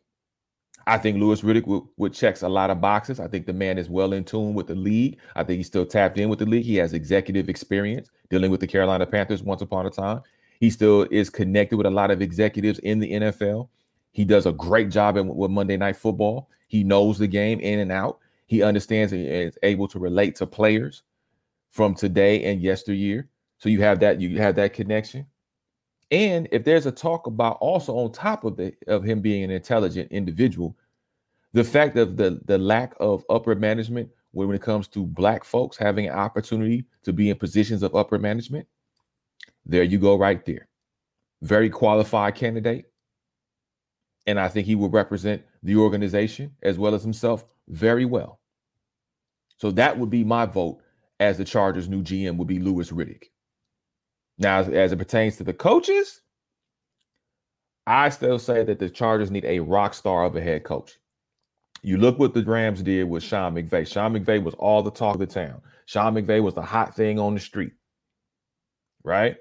I 0.86 0.96
think 0.96 1.18
Louis 1.18 1.40
Riddick 1.42 1.66
would, 1.66 1.82
would 1.96 2.14
checks 2.14 2.42
a 2.42 2.48
lot 2.48 2.70
of 2.70 2.80
boxes. 2.80 3.20
I 3.20 3.28
think 3.28 3.46
the 3.46 3.52
man 3.52 3.76
is 3.76 3.90
well 3.90 4.12
in 4.12 4.24
tune 4.24 4.54
with 4.54 4.68
the 4.68 4.74
league. 4.74 5.18
I 5.36 5.44
think 5.44 5.58
he's 5.58 5.66
still 5.66 5.84
tapped 5.84 6.18
in 6.18 6.28
with 6.28 6.38
the 6.38 6.46
league. 6.46 6.64
He 6.64 6.76
has 6.76 6.94
executive 6.94 7.48
experience 7.48 8.10
dealing 8.30 8.50
with 8.50 8.60
the 8.60 8.66
Carolina 8.66 9.06
Panthers 9.06 9.42
once 9.42 9.60
upon 9.60 9.86
a 9.86 9.90
time. 9.90 10.22
He 10.60 10.70
still 10.70 11.06
is 11.10 11.30
connected 11.30 11.76
with 11.76 11.86
a 11.86 11.90
lot 11.90 12.10
of 12.10 12.22
executives 12.22 12.78
in 12.80 12.98
the 12.98 13.12
NFL. 13.12 13.68
He 14.12 14.24
does 14.24 14.46
a 14.46 14.52
great 14.52 14.90
job 14.90 15.16
in, 15.16 15.28
with 15.28 15.50
Monday 15.50 15.76
Night 15.76 15.96
Football. 15.96 16.48
He 16.68 16.84
knows 16.84 17.18
the 17.18 17.26
game 17.26 17.60
in 17.60 17.80
and 17.80 17.92
out. 17.92 18.18
He 18.46 18.62
understands 18.62 19.12
and 19.12 19.26
is 19.26 19.58
able 19.62 19.88
to 19.88 19.98
relate 19.98 20.36
to 20.36 20.46
players 20.46 21.02
from 21.70 21.94
today 21.94 22.44
and 22.44 22.62
yesteryear. 22.62 23.28
So 23.58 23.68
you 23.68 23.80
have 23.82 24.00
that 24.00 24.20
you 24.20 24.38
have 24.38 24.54
that 24.56 24.72
connection. 24.72 25.26
And 26.10 26.48
if 26.52 26.64
there's 26.64 26.86
a 26.86 26.92
talk 26.92 27.26
about 27.26 27.58
also 27.60 27.94
on 27.96 28.12
top 28.12 28.44
of 28.44 28.56
the 28.56 28.72
of 28.86 29.04
him 29.04 29.20
being 29.20 29.44
an 29.44 29.50
intelligent 29.50 30.10
individual, 30.10 30.76
the 31.52 31.64
fact 31.64 31.96
of 31.96 32.16
the 32.16 32.40
the 32.46 32.58
lack 32.58 32.94
of 33.00 33.24
upper 33.28 33.54
management 33.54 34.10
when 34.32 34.50
it 34.52 34.62
comes 34.62 34.88
to 34.88 35.04
black 35.04 35.44
folks 35.44 35.76
having 35.76 36.06
an 36.06 36.14
opportunity 36.14 36.84
to 37.02 37.12
be 37.12 37.30
in 37.30 37.36
positions 37.36 37.82
of 37.82 37.94
upper 37.94 38.18
management, 38.18 38.66
there 39.66 39.82
you 39.82 39.98
go 39.98 40.16
right 40.16 40.44
there. 40.46 40.68
Very 41.42 41.70
qualified 41.70 42.34
candidate. 42.34 42.86
And 44.26 44.38
I 44.38 44.48
think 44.48 44.66
he 44.66 44.74
will 44.74 44.90
represent 44.90 45.42
the 45.62 45.76
organization 45.76 46.52
as 46.62 46.78
well 46.78 46.94
as 46.94 47.02
himself 47.02 47.44
very 47.68 48.04
well. 48.04 48.40
So 49.56 49.70
that 49.72 49.98
would 49.98 50.10
be 50.10 50.22
my 50.22 50.44
vote 50.46 50.80
as 51.18 51.38
the 51.38 51.44
Chargers' 51.44 51.88
new 51.88 52.02
GM 52.02 52.36
would 52.36 52.48
be 52.48 52.58
Louis 52.58 52.90
Riddick. 52.90 53.30
Now, 54.38 54.60
as, 54.60 54.92
it 54.92 54.98
pertains 54.98 55.36
to 55.36 55.44
the 55.44 55.52
coaches, 55.52 56.22
I 57.86 58.08
still 58.10 58.38
say 58.38 58.62
that 58.64 58.78
the 58.78 58.88
Chargers 58.88 59.30
need 59.30 59.44
a 59.44 59.60
rock 59.60 59.94
star 59.94 60.24
of 60.24 60.36
a 60.36 60.40
head 60.40 60.64
coach. 60.64 60.98
You 61.82 61.96
look 61.96 62.18
what 62.18 62.34
the 62.34 62.44
Rams 62.44 62.82
did 62.82 63.04
with 63.08 63.22
Sean 63.22 63.54
McVay. 63.54 63.86
Sean 63.86 64.12
McVay 64.12 64.42
was 64.42 64.54
all 64.54 64.82
the 64.82 64.90
talk 64.90 65.14
of 65.14 65.20
the 65.20 65.26
town. 65.26 65.60
Sean 65.86 66.14
McVay 66.14 66.42
was 66.42 66.54
the 66.54 66.62
hot 66.62 66.94
thing 66.94 67.18
on 67.18 67.34
the 67.34 67.40
street, 67.40 67.72
right? 69.04 69.36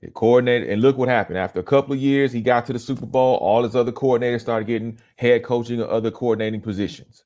He 0.00 0.08
coordinated, 0.08 0.68
and 0.68 0.82
look 0.82 0.98
what 0.98 1.08
happened. 1.08 1.38
After 1.38 1.58
a 1.58 1.64
couple 1.64 1.94
of 1.94 1.98
years, 1.98 2.32
he 2.32 2.42
got 2.42 2.66
to 2.66 2.72
the 2.72 2.78
Super 2.78 3.06
Bowl. 3.06 3.36
All 3.36 3.62
his 3.62 3.74
other 3.74 3.92
coordinators 3.92 4.42
started 4.42 4.66
getting 4.66 4.98
head 5.16 5.42
coaching 5.42 5.80
or 5.80 5.88
other 5.88 6.10
coordinating 6.10 6.60
positions. 6.60 7.24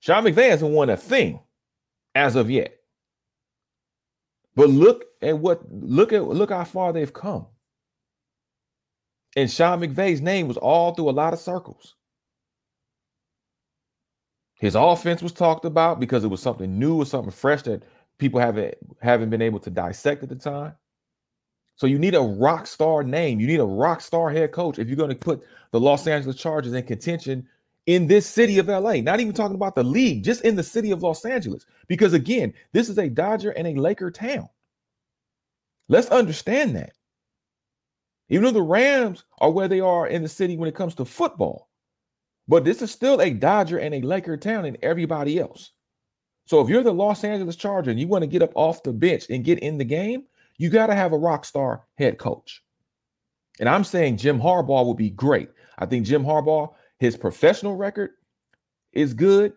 Sean 0.00 0.24
McVay 0.24 0.50
hasn't 0.50 0.72
won 0.72 0.90
a 0.90 0.96
thing 0.96 1.40
as 2.14 2.34
of 2.34 2.50
yet. 2.50 2.79
But 4.56 4.68
look 4.68 5.04
at 5.22 5.38
what 5.38 5.62
look 5.70 6.12
at 6.12 6.24
look 6.24 6.50
how 6.50 6.64
far 6.64 6.92
they've 6.92 7.12
come. 7.12 7.46
And 9.36 9.50
Sean 9.50 9.80
McVay's 9.80 10.20
name 10.20 10.48
was 10.48 10.56
all 10.56 10.92
through 10.94 11.10
a 11.10 11.12
lot 11.12 11.32
of 11.32 11.38
circles. 11.38 11.94
His 14.54 14.74
offense 14.74 15.22
was 15.22 15.32
talked 15.32 15.64
about 15.64 16.00
because 16.00 16.24
it 16.24 16.28
was 16.28 16.42
something 16.42 16.78
new 16.78 16.96
or 17.00 17.06
something 17.06 17.30
fresh 17.30 17.62
that 17.62 17.84
people 18.18 18.40
haven't 18.40 18.74
haven't 19.00 19.30
been 19.30 19.42
able 19.42 19.60
to 19.60 19.70
dissect 19.70 20.22
at 20.22 20.28
the 20.28 20.34
time. 20.34 20.74
So 21.76 21.86
you 21.86 21.98
need 21.98 22.14
a 22.14 22.20
rock 22.20 22.66
star 22.66 23.02
name. 23.02 23.40
You 23.40 23.46
need 23.46 23.60
a 23.60 23.64
rock 23.64 24.02
star 24.02 24.30
head 24.30 24.52
coach 24.52 24.78
if 24.78 24.88
you're 24.88 24.96
going 24.96 25.10
to 25.10 25.16
put 25.16 25.42
the 25.70 25.80
Los 25.80 26.06
Angeles 26.06 26.36
Chargers 26.36 26.74
in 26.74 26.82
contention 26.82 27.48
in 27.86 28.06
this 28.06 28.26
city 28.26 28.58
of 28.58 28.68
LA. 28.68 28.94
Not 28.96 29.20
even 29.20 29.32
talking 29.32 29.54
about 29.54 29.74
the 29.74 29.82
league, 29.82 30.24
just 30.24 30.42
in 30.42 30.56
the 30.56 30.62
city 30.62 30.90
of 30.90 31.02
Los 31.02 31.24
Angeles. 31.24 31.66
Because 31.88 32.12
again, 32.12 32.52
this 32.72 32.88
is 32.88 32.98
a 32.98 33.08
Dodger 33.08 33.50
and 33.50 33.66
a 33.66 33.80
Laker 33.80 34.10
town. 34.10 34.48
Let's 35.88 36.08
understand 36.08 36.76
that. 36.76 36.92
Even 38.28 38.44
though 38.44 38.50
the 38.52 38.62
Rams 38.62 39.24
are 39.38 39.50
where 39.50 39.66
they 39.66 39.80
are 39.80 40.06
in 40.06 40.22
the 40.22 40.28
city 40.28 40.56
when 40.56 40.68
it 40.68 40.74
comes 40.74 40.94
to 40.96 41.04
football, 41.04 41.68
but 42.46 42.64
this 42.64 42.80
is 42.82 42.90
still 42.90 43.20
a 43.20 43.30
Dodger 43.30 43.78
and 43.78 43.94
a 43.94 44.00
Laker 44.00 44.36
town 44.36 44.64
and 44.64 44.78
everybody 44.82 45.38
else. 45.38 45.72
So 46.46 46.60
if 46.60 46.68
you're 46.68 46.82
the 46.82 46.92
Los 46.92 47.22
Angeles 47.24 47.56
Charger 47.56 47.90
and 47.90 48.00
you 48.00 48.08
want 48.08 48.22
to 48.22 48.28
get 48.28 48.42
up 48.42 48.52
off 48.54 48.82
the 48.82 48.92
bench 48.92 49.26
and 49.30 49.44
get 49.44 49.60
in 49.60 49.78
the 49.78 49.84
game, 49.84 50.24
you 50.58 50.68
got 50.68 50.88
to 50.88 50.94
have 50.94 51.12
a 51.12 51.18
rock 51.18 51.44
star 51.44 51.84
head 51.96 52.18
coach. 52.18 52.62
And 53.60 53.68
I'm 53.68 53.84
saying 53.84 54.16
Jim 54.16 54.40
Harbaugh 54.40 54.86
would 54.86 54.96
be 54.96 55.10
great. 55.10 55.48
I 55.78 55.86
think 55.86 56.06
Jim 56.06 56.24
Harbaugh 56.24 56.74
his 57.00 57.16
professional 57.16 57.76
record 57.76 58.10
is 58.92 59.14
good. 59.14 59.54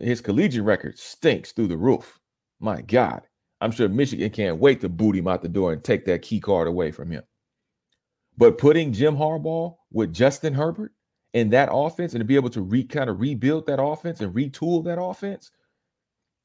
His 0.00 0.20
collegiate 0.20 0.64
record 0.64 0.98
stinks 0.98 1.52
through 1.52 1.66
the 1.66 1.76
roof. 1.76 2.18
My 2.60 2.82
God. 2.82 3.22
I'm 3.60 3.72
sure 3.72 3.88
Michigan 3.88 4.30
can't 4.30 4.58
wait 4.58 4.80
to 4.80 4.88
boot 4.88 5.16
him 5.16 5.26
out 5.26 5.42
the 5.42 5.48
door 5.48 5.72
and 5.72 5.82
take 5.82 6.04
that 6.04 6.22
key 6.22 6.38
card 6.40 6.68
away 6.68 6.92
from 6.92 7.10
him. 7.10 7.24
But 8.38 8.58
putting 8.58 8.92
Jim 8.92 9.16
Harbaugh 9.16 9.74
with 9.90 10.12
Justin 10.12 10.54
Herbert 10.54 10.92
in 11.32 11.50
that 11.50 11.70
offense 11.72 12.12
and 12.12 12.20
to 12.20 12.24
be 12.24 12.36
able 12.36 12.50
to 12.50 12.62
re 12.62 12.84
kind 12.84 13.10
of 13.10 13.20
rebuild 13.20 13.66
that 13.66 13.82
offense 13.82 14.20
and 14.20 14.32
retool 14.32 14.84
that 14.84 15.00
offense 15.00 15.50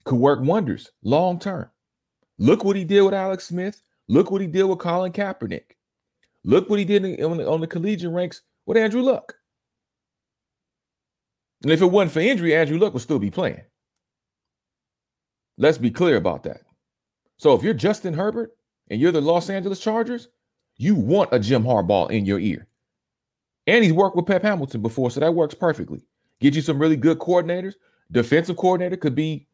could 0.05 0.15
work 0.15 0.39
wonders 0.41 0.89
long 1.03 1.37
term. 1.37 1.69
Look 2.39 2.63
what 2.63 2.75
he 2.75 2.85
did 2.85 3.03
with 3.03 3.13
Alex 3.13 3.47
Smith. 3.47 3.81
Look 4.07 4.31
what 4.31 4.41
he 4.41 4.47
did 4.47 4.63
with 4.63 4.79
Colin 4.79 5.11
Kaepernick. 5.11 5.75
Look 6.43 6.69
what 6.69 6.79
he 6.79 6.85
did 6.85 7.21
on 7.21 7.37
the, 7.37 7.47
on 7.47 7.61
the 7.61 7.67
collegiate 7.67 8.11
ranks 8.11 8.41
with 8.65 8.77
Andrew 8.77 9.03
Luck. 9.03 9.35
And 11.63 11.71
if 11.71 11.81
it 11.81 11.85
wasn't 11.85 12.13
for 12.13 12.19
injury, 12.19 12.55
Andrew 12.55 12.79
Luck 12.79 12.93
would 12.93 13.03
still 13.03 13.19
be 13.19 13.31
playing. 13.31 13.61
Let's 15.57 15.77
be 15.77 15.91
clear 15.91 16.15
about 16.15 16.43
that. 16.43 16.61
So 17.37 17.53
if 17.53 17.63
you're 17.63 17.73
Justin 17.73 18.13
Herbert 18.13 18.51
and 18.89 18.99
you're 18.99 19.11
the 19.11 19.21
Los 19.21 19.49
Angeles 19.49 19.79
Chargers, 19.79 20.29
you 20.77 20.95
want 20.95 21.29
a 21.31 21.39
Jim 21.39 21.63
Harbaugh 21.63 22.09
in 22.09 22.25
your 22.25 22.39
ear. 22.39 22.67
And 23.67 23.83
he's 23.83 23.93
worked 23.93 24.15
with 24.15 24.25
Pep 24.25 24.41
Hamilton 24.41 24.81
before, 24.81 25.11
so 25.11 25.19
that 25.19 25.35
works 25.35 25.53
perfectly. 25.53 26.01
Get 26.39 26.55
you 26.55 26.61
some 26.61 26.79
really 26.79 26.95
good 26.95 27.19
coordinators. 27.19 27.75
Defensive 28.11 28.57
coordinator 28.57 28.97
could 28.97 29.13
be 29.13 29.47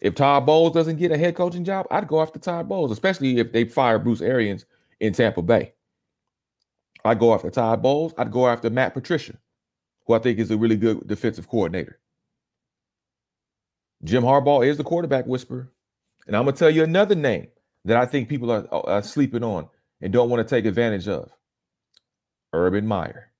if 0.00 0.14
Todd 0.14 0.46
Bowles 0.46 0.72
doesn't 0.72 0.96
get 0.96 1.10
a 1.10 1.18
head 1.18 1.34
coaching 1.34 1.64
job, 1.64 1.86
I'd 1.90 2.06
go 2.06 2.20
after 2.20 2.38
Todd 2.38 2.68
Bowles, 2.68 2.92
especially 2.92 3.38
if 3.38 3.52
they 3.52 3.64
fire 3.64 3.98
Bruce 3.98 4.20
Arians 4.20 4.66
in 5.00 5.12
Tampa 5.12 5.42
Bay. 5.42 5.72
I'd 7.04 7.18
go 7.18 7.34
after 7.34 7.50
Todd 7.50 7.82
Bowles. 7.82 8.14
I'd 8.16 8.30
go 8.30 8.46
after 8.46 8.70
Matt 8.70 8.94
Patricia 8.94 9.34
who 10.06 10.14
I 10.14 10.18
think 10.18 10.38
is 10.38 10.50
a 10.50 10.56
really 10.56 10.76
good 10.76 11.06
defensive 11.06 11.48
coordinator. 11.48 11.98
Jim 14.02 14.22
Harbaugh 14.22 14.66
is 14.66 14.76
the 14.76 14.84
quarterback 14.84 15.26
whisperer. 15.26 15.70
And 16.26 16.36
I'm 16.36 16.44
going 16.44 16.54
to 16.54 16.58
tell 16.58 16.70
you 16.70 16.84
another 16.84 17.14
name 17.14 17.48
that 17.84 17.96
I 17.96 18.06
think 18.06 18.28
people 18.28 18.50
are, 18.50 18.66
are 18.72 19.02
sleeping 19.02 19.42
on 19.42 19.68
and 20.00 20.12
don't 20.12 20.30
want 20.30 20.46
to 20.46 20.54
take 20.54 20.66
advantage 20.66 21.08
of. 21.08 21.30
Urban 22.52 22.86
Meyer. 22.86 23.32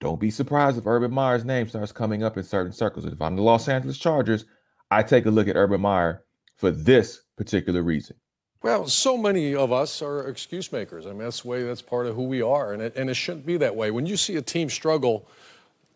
Don't 0.00 0.20
be 0.20 0.30
surprised 0.30 0.78
if 0.78 0.86
Urban 0.86 1.12
Meyer's 1.12 1.44
name 1.44 1.68
starts 1.68 1.90
coming 1.90 2.22
up 2.22 2.36
in 2.36 2.44
certain 2.44 2.72
circles. 2.72 3.04
If 3.04 3.20
I'm 3.20 3.34
the 3.34 3.42
Los 3.42 3.68
Angeles 3.68 3.98
Chargers, 3.98 4.44
I 4.90 5.02
take 5.02 5.26
a 5.26 5.30
look 5.30 5.48
at 5.48 5.56
Urban 5.56 5.80
Meyer 5.80 6.22
for 6.56 6.70
this 6.70 7.20
particular 7.36 7.82
reason. 7.82 8.16
Well, 8.60 8.88
so 8.88 9.16
many 9.16 9.54
of 9.54 9.72
us 9.72 10.02
are 10.02 10.28
excuse 10.28 10.72
makers. 10.72 11.06
I 11.06 11.10
mean, 11.10 11.20
that's 11.20 11.42
the 11.42 11.48
way, 11.48 11.62
that's 11.62 11.82
part 11.82 12.06
of 12.06 12.16
who 12.16 12.24
we 12.24 12.42
are, 12.42 12.72
and 12.72 12.82
it, 12.82 12.96
and 12.96 13.08
it 13.08 13.14
shouldn't 13.14 13.46
be 13.46 13.56
that 13.58 13.76
way. 13.76 13.90
When 13.90 14.04
you 14.04 14.16
see 14.16 14.36
a 14.36 14.42
team 14.42 14.68
struggle, 14.68 15.28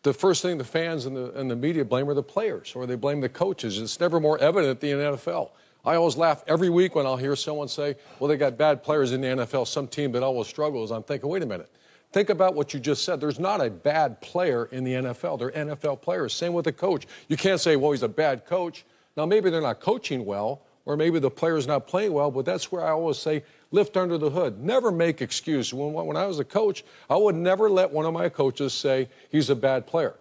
the 0.02 0.12
first 0.12 0.42
thing 0.42 0.58
the 0.58 0.64
fans 0.64 1.06
and 1.06 1.16
the, 1.16 1.32
and 1.32 1.50
the 1.50 1.56
media 1.56 1.84
blame 1.84 2.08
are 2.08 2.14
the 2.14 2.22
players 2.22 2.72
or 2.74 2.86
they 2.86 2.96
blame 2.96 3.20
the 3.20 3.28
coaches. 3.28 3.78
It's 3.78 4.00
never 4.00 4.20
more 4.20 4.38
evident 4.38 4.80
than 4.80 4.98
the 4.98 5.04
NFL. 5.16 5.50
I 5.84 5.96
always 5.96 6.16
laugh 6.16 6.44
every 6.46 6.70
week 6.70 6.94
when 6.94 7.06
I'll 7.06 7.16
hear 7.16 7.34
someone 7.34 7.68
say, 7.68 7.96
well, 8.18 8.28
they 8.28 8.36
got 8.36 8.56
bad 8.56 8.82
players 8.84 9.12
in 9.12 9.20
the 9.20 9.28
NFL, 9.28 9.66
some 9.66 9.88
team 9.88 10.12
that 10.12 10.22
always 10.22 10.46
struggles. 10.46 10.92
I'm 10.92 11.02
thinking, 11.02 11.28
wait 11.28 11.42
a 11.42 11.46
minute. 11.46 11.70
Think 12.12 12.28
about 12.28 12.54
what 12.54 12.74
you 12.74 12.78
just 12.78 13.04
said. 13.04 13.20
There's 13.20 13.40
not 13.40 13.64
a 13.64 13.70
bad 13.70 14.20
player 14.20 14.66
in 14.66 14.84
the 14.84 14.92
NFL. 14.92 15.38
They're 15.38 15.50
NFL 15.50 16.02
players. 16.02 16.34
Same 16.34 16.52
with 16.52 16.66
the 16.66 16.72
coach. 16.72 17.06
You 17.28 17.36
can't 17.36 17.60
say, 17.60 17.74
well, 17.76 17.92
he's 17.92 18.02
a 18.02 18.08
bad 18.08 18.44
coach. 18.44 18.84
Now, 19.16 19.26
maybe 19.26 19.50
they're 19.50 19.62
not 19.62 19.80
coaching 19.80 20.24
well, 20.24 20.62
or 20.84 20.96
maybe 20.96 21.18
the 21.18 21.30
player's 21.30 21.66
not 21.66 21.86
playing 21.86 22.12
well, 22.12 22.30
but 22.30 22.44
that's 22.44 22.72
where 22.72 22.84
I 22.84 22.90
always 22.90 23.18
say, 23.18 23.44
lift 23.70 23.96
under 23.96 24.18
the 24.18 24.30
hood. 24.30 24.62
Never 24.62 24.90
make 24.90 25.22
excuses. 25.22 25.72
When, 25.72 25.92
when 25.92 26.16
I 26.16 26.26
was 26.26 26.38
a 26.38 26.44
coach, 26.44 26.84
I 27.08 27.16
would 27.16 27.36
never 27.36 27.70
let 27.70 27.90
one 27.90 28.04
of 28.04 28.12
my 28.12 28.28
coaches 28.28 28.72
say 28.72 29.08
he's 29.30 29.50
a 29.50 29.56
bad 29.56 29.86
player. 29.86 30.14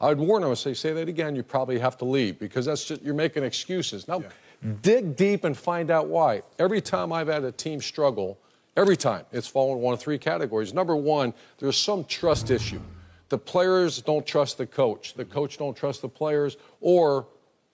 I 0.00 0.08
would 0.08 0.18
warn 0.18 0.42
him 0.42 0.50
and 0.50 0.58
say, 0.58 0.74
say 0.74 0.92
that 0.92 1.08
again, 1.08 1.36
you 1.36 1.42
probably 1.42 1.78
have 1.78 1.96
to 1.98 2.04
leave 2.04 2.38
because 2.38 2.66
that's 2.66 2.84
just, 2.84 3.02
you're 3.02 3.14
making 3.14 3.44
excuses. 3.44 4.06
Now, 4.08 4.20
yeah. 4.20 4.28
Dig 4.82 5.16
deep 5.16 5.44
and 5.44 5.56
find 5.56 5.90
out 5.90 6.08
why. 6.08 6.42
Every 6.58 6.80
time 6.80 7.12
I've 7.12 7.28
had 7.28 7.44
a 7.44 7.52
team 7.52 7.80
struggle, 7.80 8.38
every 8.76 8.96
time 8.96 9.24
it's 9.30 9.46
fallen 9.46 9.80
one 9.80 9.94
of 9.94 10.00
three 10.00 10.18
categories. 10.18 10.72
Number 10.72 10.96
one, 10.96 11.34
there's 11.58 11.76
some 11.76 12.04
trust 12.04 12.50
issue. 12.50 12.80
The 13.28 13.38
players 13.38 14.00
don't 14.00 14.26
trust 14.26 14.56
the 14.56 14.66
coach. 14.66 15.14
The 15.14 15.24
coach 15.24 15.58
don't 15.58 15.76
trust 15.76 16.00
the 16.00 16.08
players, 16.08 16.56
or 16.80 17.26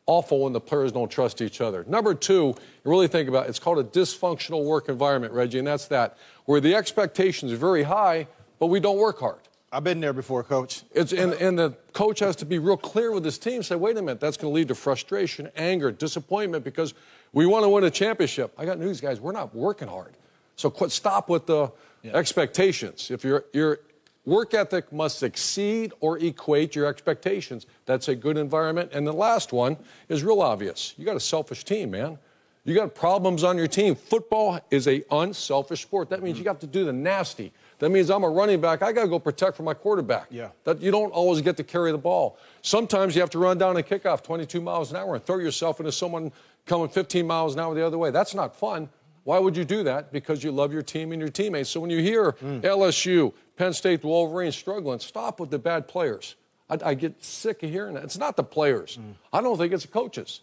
awful 0.06 0.40
when 0.40 0.52
the 0.52 0.60
players 0.60 0.92
don't 0.92 1.10
trust 1.10 1.40
each 1.40 1.60
other. 1.60 1.84
Number 1.86 2.14
two, 2.14 2.54
you 2.56 2.56
really 2.84 3.08
think 3.08 3.28
about 3.28 3.46
it, 3.46 3.50
it's 3.50 3.58
called 3.58 3.78
a 3.78 3.84
dysfunctional 3.84 4.64
work 4.64 4.88
environment, 4.88 5.32
Reggie, 5.32 5.58
and 5.58 5.66
that's 5.66 5.86
that, 5.86 6.16
where 6.44 6.60
the 6.60 6.74
expectations 6.74 7.52
are 7.52 7.56
very 7.56 7.84
high, 7.84 8.26
but 8.58 8.66
we 8.66 8.80
don't 8.80 8.98
work 8.98 9.20
hard. 9.20 9.40
I've 9.74 9.84
been 9.84 10.00
there 10.00 10.12
before, 10.12 10.42
coach. 10.44 10.82
It's 10.92 11.12
and, 11.12 11.32
and 11.32 11.58
the 11.58 11.70
coach 11.94 12.18
has 12.18 12.36
to 12.36 12.44
be 12.44 12.58
real 12.58 12.76
clear 12.76 13.10
with 13.10 13.24
his 13.24 13.38
team. 13.38 13.62
Say, 13.62 13.74
wait 13.74 13.96
a 13.96 14.02
minute, 14.02 14.20
that's 14.20 14.36
going 14.36 14.52
to 14.52 14.54
lead 14.54 14.68
to 14.68 14.74
frustration, 14.74 15.50
anger, 15.56 15.90
disappointment 15.90 16.62
because 16.62 16.92
we 17.32 17.46
want 17.46 17.64
to 17.64 17.70
win 17.70 17.82
a 17.84 17.90
championship. 17.90 18.52
I 18.58 18.66
got 18.66 18.78
news, 18.78 19.00
guys. 19.00 19.18
We're 19.18 19.32
not 19.32 19.54
working 19.54 19.88
hard. 19.88 20.14
So 20.56 20.68
quit, 20.68 20.90
stop 20.90 21.30
with 21.30 21.46
the 21.46 21.72
yeah. 22.02 22.12
expectations. 22.12 23.10
If 23.10 23.24
your 23.24 23.46
your 23.54 23.80
work 24.24 24.54
ethic 24.54 24.92
must 24.92 25.22
exceed 25.22 25.92
or 26.00 26.18
equate 26.18 26.74
your 26.74 26.86
expectations, 26.86 27.66
that's 27.86 28.08
a 28.08 28.14
good 28.14 28.36
environment. 28.36 28.90
And 28.92 29.06
the 29.06 29.12
last 29.12 29.52
one 29.52 29.76
is 30.08 30.22
real 30.22 30.40
obvious. 30.40 30.94
You 30.96 31.04
got 31.04 31.16
a 31.16 31.20
selfish 31.20 31.64
team, 31.64 31.90
man. 31.90 32.18
You 32.64 32.74
got 32.74 32.94
problems 32.94 33.42
on 33.42 33.58
your 33.58 33.66
team. 33.66 33.96
Football 33.96 34.60
is 34.70 34.86
a 34.86 35.02
unselfish 35.10 35.82
sport. 35.82 36.10
That 36.10 36.22
means 36.22 36.38
you 36.38 36.44
have 36.44 36.60
to 36.60 36.66
do 36.68 36.84
the 36.84 36.92
nasty 36.92 37.52
that 37.82 37.90
means 37.90 38.10
I'm 38.10 38.22
a 38.22 38.28
running 38.28 38.60
back. 38.60 38.80
I 38.80 38.92
got 38.92 39.02
to 39.02 39.08
go 39.08 39.18
protect 39.18 39.56
for 39.56 39.64
my 39.64 39.74
quarterback. 39.74 40.26
Yeah. 40.30 40.50
That 40.62 40.80
you 40.80 40.92
don't 40.92 41.10
always 41.10 41.40
get 41.40 41.56
to 41.56 41.64
carry 41.64 41.90
the 41.90 41.98
ball. 41.98 42.38
Sometimes 42.62 43.16
you 43.16 43.20
have 43.20 43.30
to 43.30 43.40
run 43.40 43.58
down 43.58 43.76
a 43.76 43.82
kickoff 43.82 44.22
22 44.22 44.60
miles 44.60 44.92
an 44.92 44.98
hour 44.98 45.16
and 45.16 45.26
throw 45.26 45.38
yourself 45.38 45.80
into 45.80 45.90
someone 45.90 46.30
coming 46.64 46.88
15 46.88 47.26
miles 47.26 47.54
an 47.54 47.60
hour 47.60 47.74
the 47.74 47.84
other 47.84 47.98
way. 47.98 48.12
That's 48.12 48.36
not 48.36 48.54
fun. 48.54 48.88
Why 49.24 49.40
would 49.40 49.56
you 49.56 49.64
do 49.64 49.82
that? 49.82 50.12
Because 50.12 50.44
you 50.44 50.52
love 50.52 50.72
your 50.72 50.82
team 50.82 51.10
and 51.10 51.20
your 51.20 51.28
teammates. 51.28 51.70
So 51.70 51.80
when 51.80 51.90
you 51.90 52.00
hear 52.00 52.34
mm. 52.34 52.60
LSU, 52.60 53.32
Penn 53.56 53.72
State, 53.72 54.02
Wolverines 54.02 54.56
struggling, 54.56 54.98
stop 54.98 55.40
with 55.40 55.50
the 55.50 55.58
bad 55.58 55.88
players. 55.88 56.36
I, 56.68 56.78
I, 56.90 56.94
get 56.94 57.22
sick 57.22 57.62
of 57.62 57.70
hearing 57.70 57.94
that. 57.94 58.04
It's 58.04 58.18
not 58.18 58.36
the 58.36 58.44
players. 58.44 58.98
Mm. 59.00 59.14
I 59.32 59.40
don't 59.40 59.58
think 59.58 59.72
it's 59.72 59.84
the 59.84 59.92
coaches. 59.92 60.40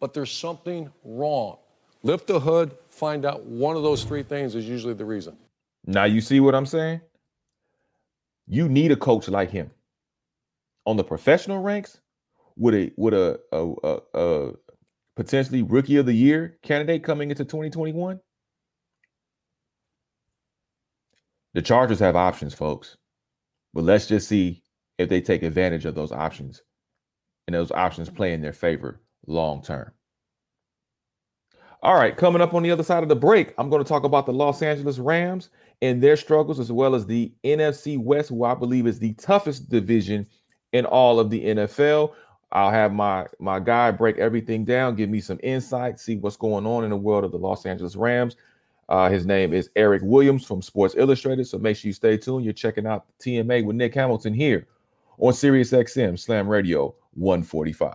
But 0.00 0.14
there's 0.14 0.30
something 0.30 0.90
wrong. 1.04 1.58
Lift 2.02 2.28
the 2.28 2.38
hood, 2.38 2.76
find 2.88 3.24
out 3.24 3.44
one 3.44 3.76
of 3.76 3.82
those 3.82 4.04
three 4.04 4.22
things 4.22 4.54
is 4.54 4.68
usually 4.68 4.94
the 4.94 5.04
reason. 5.04 5.36
Now 5.86 6.04
you 6.04 6.20
see 6.20 6.40
what 6.40 6.54
I'm 6.54 6.66
saying? 6.66 7.00
You 8.46 8.68
need 8.68 8.92
a 8.92 8.96
coach 8.96 9.28
like 9.28 9.50
him 9.50 9.70
on 10.86 10.96
the 10.96 11.04
professional 11.04 11.60
ranks 11.60 12.00
with 12.56 12.74
a 12.74 12.92
with 12.96 13.14
a, 13.14 13.40
a, 13.52 13.74
a, 13.82 14.00
a 14.14 14.52
potentially 15.16 15.62
rookie 15.62 15.96
of 15.96 16.06
the 16.06 16.12
year 16.12 16.58
candidate 16.62 17.02
coming 17.02 17.30
into 17.30 17.44
2021. 17.44 18.20
The 21.54 21.62
Chargers 21.62 22.00
have 22.00 22.16
options, 22.16 22.54
folks. 22.54 22.96
But 23.74 23.84
let's 23.84 24.06
just 24.06 24.28
see 24.28 24.62
if 24.98 25.08
they 25.08 25.20
take 25.20 25.42
advantage 25.42 25.84
of 25.84 25.94
those 25.94 26.12
options 26.12 26.62
and 27.46 27.54
those 27.54 27.70
options 27.72 28.10
play 28.10 28.32
in 28.32 28.42
their 28.42 28.52
favor 28.52 29.00
long 29.26 29.62
term. 29.62 29.92
All 31.82 31.94
right, 31.94 32.16
coming 32.16 32.42
up 32.42 32.54
on 32.54 32.64
the 32.64 32.72
other 32.72 32.82
side 32.82 33.04
of 33.04 33.08
the 33.08 33.14
break, 33.14 33.54
I'm 33.56 33.70
going 33.70 33.82
to 33.82 33.88
talk 33.88 34.02
about 34.02 34.26
the 34.26 34.32
Los 34.32 34.62
Angeles 34.62 34.98
Rams 34.98 35.50
and 35.80 36.02
their 36.02 36.16
struggles, 36.16 36.58
as 36.58 36.72
well 36.72 36.96
as 36.96 37.06
the 37.06 37.32
NFC 37.44 37.96
West, 37.96 38.30
who 38.30 38.42
I 38.42 38.54
believe 38.54 38.86
is 38.86 38.98
the 38.98 39.14
toughest 39.14 39.68
division 39.68 40.26
in 40.72 40.84
all 40.86 41.20
of 41.20 41.30
the 41.30 41.44
NFL. 41.44 42.14
I'll 42.50 42.70
have 42.70 42.92
my 42.92 43.26
my 43.38 43.60
guy 43.60 43.90
break 43.92 44.18
everything 44.18 44.64
down, 44.64 44.96
give 44.96 45.10
me 45.10 45.20
some 45.20 45.38
insight, 45.42 46.00
see 46.00 46.16
what's 46.16 46.36
going 46.36 46.66
on 46.66 46.82
in 46.82 46.90
the 46.90 46.96
world 46.96 47.24
of 47.24 47.30
the 47.30 47.38
Los 47.38 47.64
Angeles 47.64 47.94
Rams. 47.94 48.36
Uh, 48.88 49.10
his 49.10 49.26
name 49.26 49.52
is 49.52 49.70
Eric 49.76 50.02
Williams 50.04 50.44
from 50.46 50.62
Sports 50.62 50.94
Illustrated. 50.96 51.46
So 51.46 51.58
make 51.58 51.76
sure 51.76 51.88
you 51.88 51.92
stay 51.92 52.16
tuned. 52.16 52.44
You're 52.44 52.54
checking 52.54 52.86
out 52.86 53.04
TMA 53.20 53.64
with 53.64 53.76
Nick 53.76 53.94
Hamilton 53.94 54.32
here 54.32 54.66
on 55.18 55.32
Sirius 55.32 55.72
XM 55.72 56.18
Slam 56.18 56.48
Radio 56.48 56.94
145. 57.14 57.92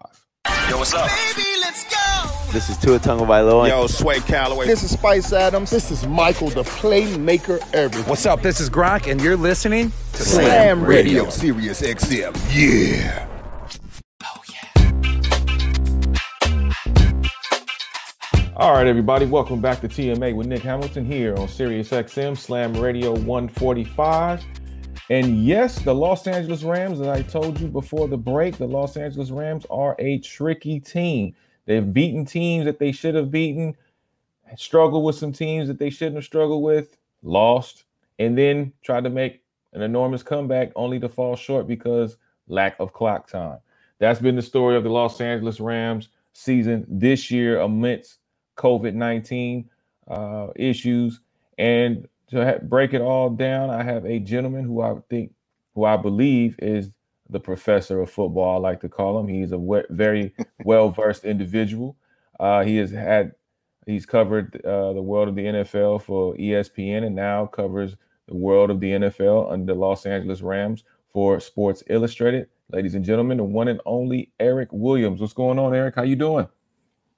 Yo, 0.69 0.77
what's 0.77 0.93
up? 0.93 1.09
Baby, 1.09 1.47
let's 1.61 1.83
go. 1.85 2.51
This 2.51 2.69
is 2.69 2.77
Tua 2.77 2.99
Tagovailoa. 2.99 3.69
Yo, 3.69 3.87
Sway 3.87 4.19
Calloway. 4.19 4.67
This 4.67 4.83
is 4.83 4.91
Spice 4.91 5.33
Adams. 5.33 5.71
This 5.71 5.89
is 5.89 6.05
Michael, 6.05 6.49
the 6.49 6.63
playmaker 6.63 7.59
everything. 7.73 8.07
What's 8.07 8.27
up? 8.27 8.43
This 8.43 8.59
is 8.59 8.69
Gronk, 8.69 9.09
and 9.09 9.19
you're 9.19 9.35
listening 9.35 9.91
to 10.13 10.21
Slam, 10.21 10.45
Slam 10.45 10.83
Radio. 10.83 11.23
Radio, 11.23 11.29
Sirius 11.31 11.81
XM. 11.81 12.37
Yeah. 12.53 13.32
All 18.57 18.71
right, 18.71 18.85
everybody, 18.85 19.25
welcome 19.25 19.61
back 19.61 19.81
to 19.81 19.87
TMA 19.87 20.35
with 20.35 20.45
Nick 20.45 20.61
Hamilton 20.61 21.05
here 21.05 21.35
on 21.37 21.47
Sirius 21.47 21.89
XM 21.89 22.37
Slam 22.37 22.75
Radio 22.75 23.09
145. 23.13 24.45
And 25.09 25.43
yes, 25.43 25.79
the 25.79 25.95
Los 25.95 26.27
Angeles 26.27 26.61
Rams, 26.61 27.01
as 27.01 27.07
I 27.07 27.23
told 27.23 27.59
you 27.59 27.67
before 27.67 28.07
the 28.07 28.15
break, 28.15 28.57
the 28.57 28.67
Los 28.67 28.95
Angeles 28.95 29.31
Rams 29.31 29.65
are 29.71 29.95
a 29.97 30.19
tricky 30.19 30.79
team. 30.79 31.33
They've 31.65 31.93
beaten 31.93 32.25
teams 32.25 32.65
that 32.65 32.77
they 32.77 32.91
should 32.91 33.15
have 33.15 33.31
beaten, 33.31 33.75
struggled 34.55 35.03
with 35.03 35.15
some 35.15 35.33
teams 35.33 35.67
that 35.67 35.79
they 35.79 35.89
shouldn't 35.89 36.17
have 36.17 36.25
struggled 36.25 36.61
with, 36.61 36.95
lost, 37.23 37.85
and 38.19 38.37
then 38.37 38.71
tried 38.83 39.05
to 39.05 39.09
make 39.09 39.41
an 39.73 39.81
enormous 39.81 40.21
comeback 40.21 40.71
only 40.75 40.99
to 40.99 41.09
fall 41.09 41.35
short 41.35 41.65
because 41.65 42.17
lack 42.47 42.79
of 42.79 42.93
clock 42.93 43.27
time. 43.27 43.57
That's 43.97 44.21
been 44.21 44.35
the 44.35 44.43
story 44.43 44.77
of 44.77 44.83
the 44.83 44.91
Los 44.91 45.19
Angeles 45.21 45.59
Rams 45.59 46.09
season 46.33 46.85
this 46.87 47.31
year 47.31 47.59
amidst 47.59 48.19
COVID 48.57 48.93
19 48.93 49.69
uh, 50.07 50.47
issues. 50.55 51.19
And 51.57 52.07
to 52.29 52.45
ha- 52.45 52.59
break 52.63 52.93
it 52.93 53.01
all 53.01 53.29
down, 53.29 53.69
I 53.69 53.83
have 53.83 54.05
a 54.05 54.19
gentleman 54.19 54.65
who 54.65 54.81
I 54.81 54.95
think, 55.09 55.33
who 55.75 55.85
I 55.85 55.97
believe 55.97 56.55
is 56.59 56.91
the 57.29 57.39
professor 57.39 58.01
of 58.01 58.09
football, 58.11 58.55
I 58.55 58.59
like 58.69 58.81
to 58.81 58.89
call 58.89 59.19
him. 59.19 59.27
He's 59.27 59.51
a 59.51 59.57
we- 59.57 59.83
very 59.89 60.33
well 60.65 60.89
versed 60.89 61.25
individual. 61.25 61.97
Uh, 62.39 62.63
he 62.63 62.77
has 62.77 62.91
had 62.91 63.33
he's 63.85 64.05
covered 64.05 64.63
uh, 64.65 64.93
the 64.93 65.01
world 65.01 65.29
of 65.29 65.35
the 65.35 65.43
NFL 65.43 66.01
for 66.03 66.35
ESPN 66.35 67.05
and 67.05 67.15
now 67.15 67.45
covers 67.45 67.95
the 68.27 68.35
world 68.35 68.69
of 68.69 68.79
the 68.79 68.91
NFL 68.91 69.51
under 69.51 69.73
the 69.73 69.79
Los 69.79 70.05
Angeles 70.05 70.41
Rams 70.41 70.83
for 71.11 71.39
Sports 71.39 71.83
Illustrated. 71.87 72.47
Ladies 72.71 72.95
and 72.95 73.03
gentlemen, 73.03 73.37
the 73.37 73.43
one 73.43 73.67
and 73.67 73.81
only 73.85 74.31
Eric 74.39 74.69
Williams. 74.71 75.19
What's 75.19 75.33
going 75.33 75.59
on, 75.59 75.75
Eric? 75.75 75.95
How 75.95 76.03
you 76.03 76.15
doing? 76.15 76.47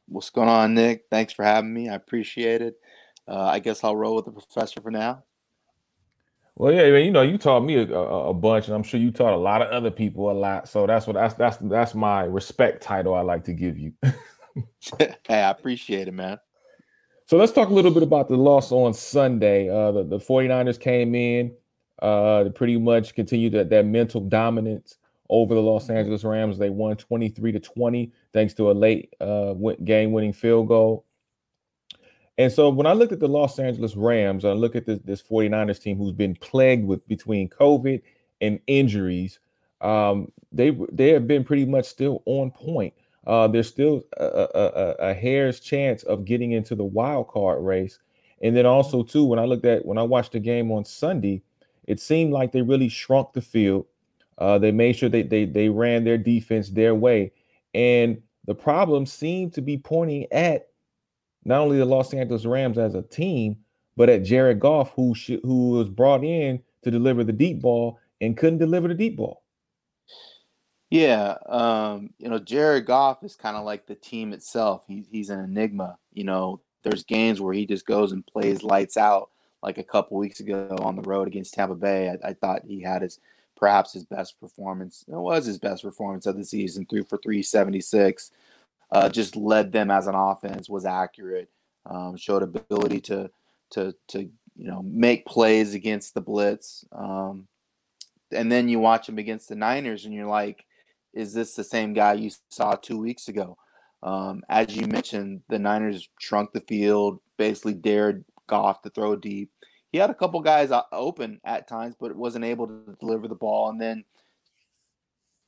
What's 0.08 0.30
going 0.30 0.50
on, 0.50 0.76
Nick? 0.76 1.06
Thanks 1.10 1.34
for 1.34 1.44
having 1.44 1.74
me. 1.74 1.90
I 1.90 1.96
appreciate 1.96 2.62
it. 2.62 2.76
Uh, 3.28 3.46
I 3.46 3.60
guess 3.60 3.84
I'll 3.84 3.96
roll 3.96 4.16
with 4.16 4.26
the 4.26 4.32
professor 4.32 4.82
for 4.82 4.92
now. 4.92 5.24
Well, 6.56 6.72
yeah, 6.72 6.84
I 6.84 6.92
mean, 6.92 7.06
you 7.08 7.12
know, 7.12 7.22
you 7.22 7.38
taught 7.38 7.62
me 7.62 7.76
a, 7.76 7.92
a, 7.92 8.30
a, 8.30 8.34
bunch, 8.34 8.68
and 8.68 8.76
I'm 8.76 8.84
sure 8.84 9.00
you 9.00 9.12
taught 9.12 9.34
a 9.34 9.38
lot 9.38 9.62
of 9.62 9.70
other 9.72 9.92
people 9.92 10.32
a 10.32 10.34
lot. 10.34 10.70
So 10.70 10.88
that's 10.88 11.06
what 11.06 11.14
that's 11.14 11.34
that's 11.34 11.58
that's 11.58 11.96
my 11.96 12.24
respect 12.24 12.82
title 12.82 13.14
I 13.14 13.22
like 13.22 13.44
to 13.46 13.54
give 13.54 13.78
you. 13.78 13.92
hey, 15.00 15.16
I 15.28 15.50
appreciate 15.50 16.08
it, 16.08 16.14
man. 16.14 16.40
So 17.26 17.38
let's 17.38 17.52
talk 17.52 17.70
a 17.70 17.74
little 17.74 17.92
bit 17.92 18.04
about 18.04 18.30
the 18.30 18.38
loss 18.38 18.72
on 18.72 18.94
Sunday. 18.94 19.68
Uh, 19.68 19.92
the, 19.92 20.04
the 20.04 20.18
49ers 20.20 20.80
came 20.80 21.16
in, 21.16 21.54
uh, 22.02 22.46
pretty 22.54 22.78
much 22.78 23.16
continued 23.16 23.54
that, 23.54 23.70
that 23.72 23.86
mental 23.86 24.22
dominance 24.22 24.98
over 25.30 25.56
the 25.56 25.62
Los 25.62 25.90
Angeles 25.90 26.24
Rams. 26.24 26.58
They 26.58 26.70
won 26.70 26.96
23 26.96 27.52
to 27.54 27.60
20 27.60 28.12
thanks 28.34 28.54
to 28.56 28.72
a 28.72 28.74
late 28.74 29.14
uh, 29.20 29.54
game 29.84 30.12
winning 30.12 30.34
field 30.34 30.68
goal. 30.68 31.06
And 32.38 32.52
so 32.52 32.70
when 32.70 32.86
I 32.86 32.94
looked 32.94 33.14
at 33.14 33.20
the 33.20 33.28
Los 33.28 33.60
Angeles 33.60 33.96
Rams, 33.96 34.44
I 34.44 34.52
look 34.52 34.76
at 34.76 34.86
this, 34.86 35.00
this 35.06 35.22
49ers 35.22 35.82
team 35.82 35.98
who's 35.98 36.12
been 36.12 36.36
plagued 36.36 36.86
with 36.86 37.08
between 37.08 37.50
COVID 37.50 38.02
and 38.42 38.60
injuries. 38.68 39.40
Um, 39.82 40.32
they 40.52 40.78
they 40.92 41.10
have 41.10 41.28
been 41.28 41.44
pretty 41.44 41.66
much 41.66 41.86
still 41.86 42.24
on 42.26 42.52
point. 42.52 42.94
Uh, 43.26 43.48
there's 43.48 43.68
still 43.68 44.04
a, 44.18 44.26
a, 44.26 44.96
a, 45.10 45.14
hair's 45.14 45.60
chance 45.60 46.04
of 46.04 46.26
getting 46.26 46.52
into 46.52 46.76
the 46.76 46.84
wild 46.84 47.28
card 47.28 47.64
race. 47.64 48.00
And 48.42 48.56
then 48.56 48.68
also 48.68 49.02
too, 49.02 49.26
when 49.26 49.40
I 49.40 49.46
looked 49.46 49.66
at 49.66 49.86
when 49.86 49.98
I 49.98 50.04
watched 50.04 50.34
the 50.34 50.40
game 50.40 50.72
on 50.72 50.86
Sunday, 50.86 51.42
it 51.86 52.00
seemed 52.00 52.34
like 52.34 52.52
they 52.52 52.62
really 52.62 52.90
shrunk 52.90 53.34
the 53.34 53.42
field. 53.42 53.88
Uh, 54.38 54.58
they 54.58 54.72
made 54.72 54.96
sure 54.96 55.10
they 55.10 55.24
they 55.24 55.46
they 55.46 55.70
ran 55.70 56.04
their 56.04 56.18
defense 56.18 56.70
their 56.70 56.94
way, 56.94 57.32
and 57.74 58.22
the 58.46 58.56
problem 58.56 59.06
seemed 59.06 59.54
to 59.54 59.62
be 59.62 59.78
pointing 59.78 60.28
at 60.32 60.68
not 61.46 61.62
only 61.62 61.78
the 61.78 61.86
Los 61.86 62.14
Angeles 62.14 62.46
Rams 62.46 62.78
as 62.78 62.96
a 62.96 63.02
team, 63.02 63.58
but 63.96 64.10
at 64.10 64.24
Jared 64.24 64.60
Goff, 64.60 64.92
who 64.96 65.16
sh- 65.16 65.42
who 65.44 65.72
was 65.72 65.90
brought 65.90 66.24
in 66.24 66.62
to 66.84 66.92
deliver 66.92 67.24
the 67.24 67.34
deep 67.34 67.62
ball 67.62 68.00
and 68.22 68.38
couldn't 68.38 68.60
deliver 68.60 68.88
the 68.88 68.94
deep 68.94 69.18
ball. 69.18 69.42
Yeah, 70.90 71.36
um, 71.48 72.12
you 72.20 72.30
know, 72.30 72.40
Jared 72.40 72.86
Goff 72.86 73.24
is 73.24 73.36
kind 73.36 73.58
of 73.58 73.66
like 73.66 73.88
the 73.88 73.96
team 73.96 74.34
itself. 74.34 74.84
He's 74.88 75.08
he's 75.10 75.30
an 75.30 75.40
enigma. 75.40 75.98
You 76.14 76.26
know, 76.26 76.62
there's 76.84 77.04
games 77.04 77.42
where 77.42 77.54
he 77.54 77.66
just 77.66 77.86
goes 77.86 78.12
and 78.12 78.26
plays 78.26 78.64
lights 78.64 78.98
out. 78.98 79.30
Like 79.64 79.78
a 79.80 79.84
couple 79.84 80.18
weeks 80.18 80.42
ago 80.42 80.76
on 80.82 80.96
the 80.96 81.02
road 81.02 81.28
against 81.28 81.56
Tampa 81.56 81.74
Bay, 81.74 82.10
I, 82.10 82.30
I 82.30 82.34
thought 82.34 82.66
he 82.68 82.82
had 82.82 83.02
his 83.02 83.20
perhaps 83.56 83.94
his 83.94 84.06
best 84.06 84.40
performance. 84.40 85.06
It 85.08 85.16
was 85.16 85.46
his 85.46 85.58
best 85.58 85.84
performance 85.84 86.26
of 86.26 86.38
the 86.38 86.44
season, 86.44 86.86
threw 86.86 87.04
for 87.04 87.18
376. 87.18 88.32
Uh, 88.92 89.10
just 89.10 89.36
led 89.36 89.72
them 89.72 89.90
as 89.90 90.08
an 90.08 90.16
offense, 90.16 90.70
was 90.70 90.86
accurate, 90.86 91.50
um, 91.86 92.16
showed 92.16 92.44
ability 92.44 93.02
to 93.02 93.30
to 93.72 93.96
to 94.08 94.20
you 94.22 94.68
know 94.68 94.82
make 94.84 95.26
plays 95.26 95.74
against 95.74 96.14
the 96.14 96.22
blitz. 96.22 96.86
Um, 96.92 97.48
and 98.32 98.52
then 98.52 98.70
you 98.70 98.80
watch 98.80 99.10
him 99.10 99.18
against 99.18 99.50
the 99.50 99.56
Niners, 99.56 100.06
and 100.06 100.14
you're 100.14 100.28
like, 100.28 100.66
is 101.14 101.34
this 101.34 101.56
the 101.56 101.64
same 101.64 101.94
guy 101.94 102.14
you 102.14 102.32
saw 102.50 102.76
two 102.76 102.98
weeks 102.98 103.28
ago? 103.28 103.58
Um, 104.04 104.44
as 104.50 104.76
you 104.76 104.88
mentioned, 104.88 105.42
the 105.50 105.60
Niners 105.60 106.08
shrunk 106.20 106.52
the 106.52 106.62
field, 106.62 107.20
basically 107.38 107.74
dared 107.74 108.24
Goff 108.48 108.82
to 108.84 108.90
throw 108.90 109.16
deep. 109.16 109.52
He 109.96 110.02
had 110.02 110.10
a 110.10 110.14
couple 110.14 110.42
guys 110.42 110.74
open 110.92 111.40
at 111.46 111.70
times, 111.70 111.96
but 111.98 112.14
wasn't 112.14 112.44
able 112.44 112.68
to 112.68 112.98
deliver 113.00 113.30
the 113.30 113.34
ball, 113.36 113.70
and 113.70 113.80
then 113.80 114.04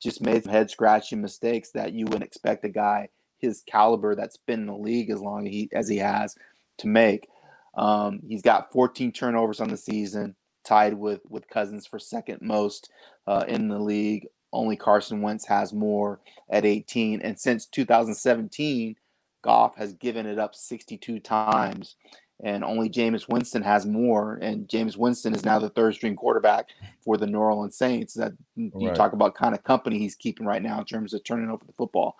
just 0.00 0.22
made 0.22 0.42
some 0.42 0.52
head 0.54 0.70
scratching 0.70 1.20
mistakes 1.20 1.70
that 1.72 1.92
you 1.92 2.06
wouldn't 2.06 2.22
expect 2.22 2.64
a 2.64 2.70
guy 2.70 3.10
his 3.36 3.62
caliber 3.66 4.14
that's 4.14 4.38
been 4.38 4.60
in 4.60 4.66
the 4.68 4.74
league 4.74 5.10
as 5.10 5.20
long 5.20 5.46
as 5.46 5.52
he 5.52 5.68
as 5.74 5.86
he 5.86 5.98
has 5.98 6.34
to 6.78 6.86
make. 6.86 7.28
Um, 7.76 8.20
he's 8.26 8.40
got 8.40 8.72
14 8.72 9.12
turnovers 9.12 9.60
on 9.60 9.68
the 9.68 9.76
season, 9.76 10.34
tied 10.64 10.94
with 10.94 11.20
with 11.28 11.46
Cousins 11.50 11.86
for 11.86 11.98
second 11.98 12.40
most 12.40 12.88
uh, 13.26 13.44
in 13.46 13.68
the 13.68 13.78
league. 13.78 14.28
Only 14.50 14.76
Carson 14.76 15.20
Wentz 15.20 15.46
has 15.48 15.74
more 15.74 16.20
at 16.48 16.64
18. 16.64 17.20
And 17.20 17.38
since 17.38 17.66
2017, 17.66 18.96
Goff 19.42 19.76
has 19.76 19.92
given 19.92 20.24
it 20.24 20.38
up 20.38 20.54
62 20.54 21.20
times. 21.20 21.96
And 22.42 22.62
only 22.62 22.88
Jameis 22.88 23.28
Winston 23.28 23.62
has 23.62 23.84
more. 23.84 24.34
And 24.40 24.68
Jameis 24.68 24.96
Winston 24.96 25.34
is 25.34 25.44
now 25.44 25.58
the 25.58 25.70
third 25.70 25.94
string 25.94 26.14
quarterback 26.14 26.68
for 27.00 27.16
the 27.16 27.26
New 27.26 27.38
Orleans 27.38 27.76
Saints. 27.76 28.14
That 28.14 28.32
you 28.54 28.70
right. 28.74 28.94
talk 28.94 29.12
about 29.12 29.34
kind 29.34 29.54
of 29.54 29.64
company 29.64 29.98
he's 29.98 30.14
keeping 30.14 30.46
right 30.46 30.62
now 30.62 30.78
in 30.78 30.84
terms 30.84 31.14
of 31.14 31.24
turning 31.24 31.50
over 31.50 31.64
the 31.64 31.72
football. 31.72 32.16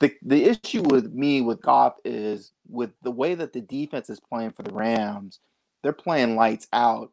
The, 0.00 0.14
the 0.22 0.44
issue 0.44 0.82
with 0.82 1.12
me 1.12 1.40
with 1.40 1.60
Goff 1.60 1.94
is 2.04 2.52
with 2.68 2.90
the 3.02 3.10
way 3.10 3.34
that 3.34 3.52
the 3.52 3.60
defense 3.60 4.08
is 4.08 4.20
playing 4.20 4.52
for 4.52 4.62
the 4.62 4.72
Rams, 4.72 5.40
they're 5.82 5.92
playing 5.92 6.36
lights 6.36 6.68
out 6.72 7.10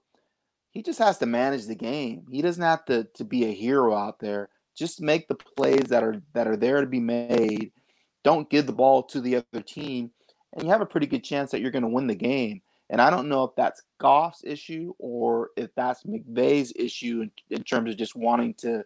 he 0.76 0.84
just 0.84 1.00
has 1.00 1.18
to 1.20 1.26
manage 1.26 1.68
the 1.68 1.76
game. 1.76 2.26
He 2.30 2.42
doesn't 2.42 2.62
have 2.62 2.84
to 2.86 3.06
to 3.16 3.24
be 3.24 3.46
a 3.46 3.54
hero 3.54 3.96
out 3.96 4.20
there. 4.20 4.50
Just 4.76 5.02
make 5.02 5.30
the 5.30 5.36
plays 5.36 5.86
that 5.86 6.04
are 6.04 6.22
that 6.34 6.48
are 6.48 6.58
there 6.58 6.82
to 6.82 6.88
be 6.88 7.00
made. 7.00 7.72
Don't 8.26 8.50
give 8.50 8.66
the 8.66 8.74
ball 8.74 9.02
to 9.04 9.22
the 9.22 9.38
other 9.38 9.62
team, 9.62 10.12
and 10.56 10.63
you 10.63 10.72
have 10.72 10.82
a 10.82 10.86
pretty 10.86 11.08
good 11.08 11.24
chance 11.24 11.52
that 11.52 11.62
you're 11.62 11.72
going 11.72 11.84
to 11.84 11.89
win 11.89 12.08
the 12.08 12.15
game. 12.15 12.62
And 12.89 13.02
I 13.02 13.10
don't 13.10 13.30
know 13.30 13.44
if 13.44 13.56
that's 13.56 13.82
Goff's 14.00 14.44
issue 14.44 14.94
or 15.00 15.50
if 15.58 15.74
that's 15.76 16.04
McVay's 16.04 16.72
issue 16.76 17.22
in, 17.22 17.32
in 17.50 17.63
terms 17.63 17.89
of 17.89 17.98
just 17.98 18.15
wanting 18.15 18.54
to 18.56 18.84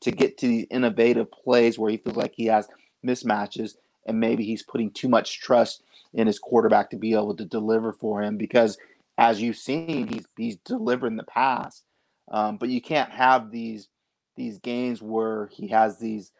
to 0.00 0.10
get 0.10 0.36
to 0.36 0.46
these 0.46 0.66
innovative 0.70 1.30
plays 1.30 1.78
where 1.78 1.90
he 1.90 1.96
feels 1.96 2.16
like 2.16 2.34
he 2.36 2.46
has 2.46 2.68
mismatches 3.06 3.76
and 4.06 4.20
maybe 4.20 4.44
he's 4.44 4.62
putting 4.62 4.90
too 4.90 5.08
much 5.08 5.40
trust 5.40 5.82
in 6.12 6.26
his 6.26 6.38
quarterback 6.38 6.90
to 6.90 6.96
be 6.96 7.14
able 7.14 7.34
to 7.34 7.44
deliver 7.44 7.90
for 7.92 8.22
him 8.22 8.36
because 8.36 8.76
as 9.16 9.40
you've 9.40 9.56
seen, 9.56 10.08
he's 10.08 10.26
he's 10.36 10.56
delivered 10.56 11.08
in 11.08 11.16
the 11.16 11.24
past. 11.24 11.84
Um, 12.30 12.56
but 12.56 12.68
you 12.68 12.80
can't 12.80 13.10
have 13.10 13.50
these 13.50 13.88
these 14.36 14.58
games 14.58 15.00
where 15.00 15.46
he 15.52 15.68
has 15.68 15.98
these 15.98 16.32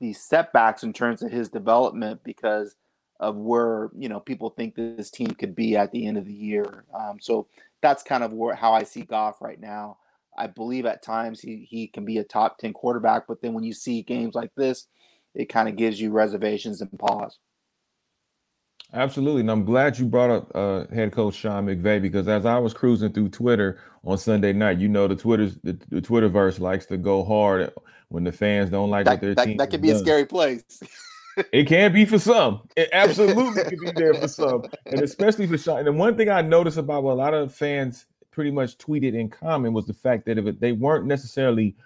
these 0.00 0.22
setbacks 0.22 0.82
in 0.82 0.92
terms 0.92 1.22
of 1.22 1.30
his 1.30 1.48
development 1.48 2.20
because 2.24 2.76
of 3.20 3.36
where 3.36 3.90
you 3.96 4.08
know 4.08 4.20
people 4.20 4.50
think 4.50 4.74
this 4.74 5.10
team 5.10 5.30
could 5.30 5.54
be 5.54 5.76
at 5.76 5.92
the 5.92 6.06
end 6.06 6.18
of 6.18 6.26
the 6.26 6.32
year. 6.32 6.84
Um, 6.92 7.18
so 7.20 7.46
that's 7.82 8.02
kind 8.02 8.24
of 8.24 8.32
where, 8.32 8.54
how 8.54 8.72
I 8.72 8.82
see 8.82 9.02
Goff 9.02 9.40
right 9.40 9.60
now. 9.60 9.98
I 10.36 10.46
believe 10.48 10.84
at 10.86 11.02
times 11.02 11.40
he 11.40 11.66
he 11.68 11.86
can 11.86 12.04
be 12.04 12.18
a 12.18 12.24
top 12.24 12.58
ten 12.58 12.72
quarterback, 12.72 13.26
but 13.26 13.40
then 13.40 13.54
when 13.54 13.64
you 13.64 13.72
see 13.72 14.02
games 14.02 14.34
like 14.34 14.54
this, 14.56 14.86
it 15.34 15.48
kind 15.48 15.68
of 15.68 15.76
gives 15.76 16.00
you 16.00 16.10
reservations 16.10 16.80
and 16.80 16.98
pause. 16.98 17.38
Absolutely. 18.92 19.40
And 19.40 19.50
I'm 19.50 19.64
glad 19.64 19.98
you 19.98 20.06
brought 20.06 20.30
up 20.30 20.52
uh, 20.54 20.84
head 20.94 21.12
coach 21.12 21.34
Sean 21.34 21.66
McVay 21.66 22.00
because 22.00 22.28
as 22.28 22.46
I 22.46 22.58
was 22.58 22.72
cruising 22.72 23.12
through 23.12 23.30
Twitter 23.30 23.80
on 24.04 24.18
Sunday 24.18 24.52
night, 24.52 24.78
you 24.78 24.88
know 24.88 25.08
the 25.08 25.16
Twitter's 25.16 25.56
the, 25.64 25.72
the 25.88 26.00
Twitterverse 26.00 26.60
likes 26.60 26.86
to 26.86 26.96
go 26.96 27.24
hard 27.24 27.72
when 28.08 28.22
the 28.22 28.32
fans 28.32 28.70
don't 28.70 28.90
like 28.90 29.06
that, 29.06 29.12
what 29.12 29.20
their 29.20 29.34
that, 29.34 29.46
team. 29.46 29.56
That 29.56 29.70
could 29.70 29.82
be 29.82 29.88
done. 29.88 29.96
a 29.96 30.00
scary 30.00 30.26
place. 30.26 30.62
it 31.52 31.66
can 31.66 31.92
be 31.92 32.04
for 32.04 32.18
some. 32.18 32.68
It 32.76 32.88
absolutely 32.92 33.64
could 33.64 33.80
be 33.80 33.92
there 33.92 34.14
for 34.14 34.28
some, 34.28 34.64
and 34.86 35.00
especially 35.00 35.46
for 35.46 35.58
Sean. 35.58 35.86
And 35.86 35.98
one 35.98 36.16
thing 36.16 36.28
I 36.28 36.42
noticed 36.42 36.78
about 36.78 37.02
what 37.02 37.12
a 37.12 37.14
lot 37.14 37.34
of 37.34 37.54
fans 37.54 38.06
pretty 38.30 38.50
much 38.50 38.78
tweeted 38.78 39.14
in 39.14 39.28
common 39.28 39.72
was 39.72 39.86
the 39.86 39.94
fact 39.94 40.26
that 40.26 40.38
if 40.38 40.46
it, 40.46 40.60
they 40.60 40.72
weren't 40.72 41.06
necessarily 41.06 41.76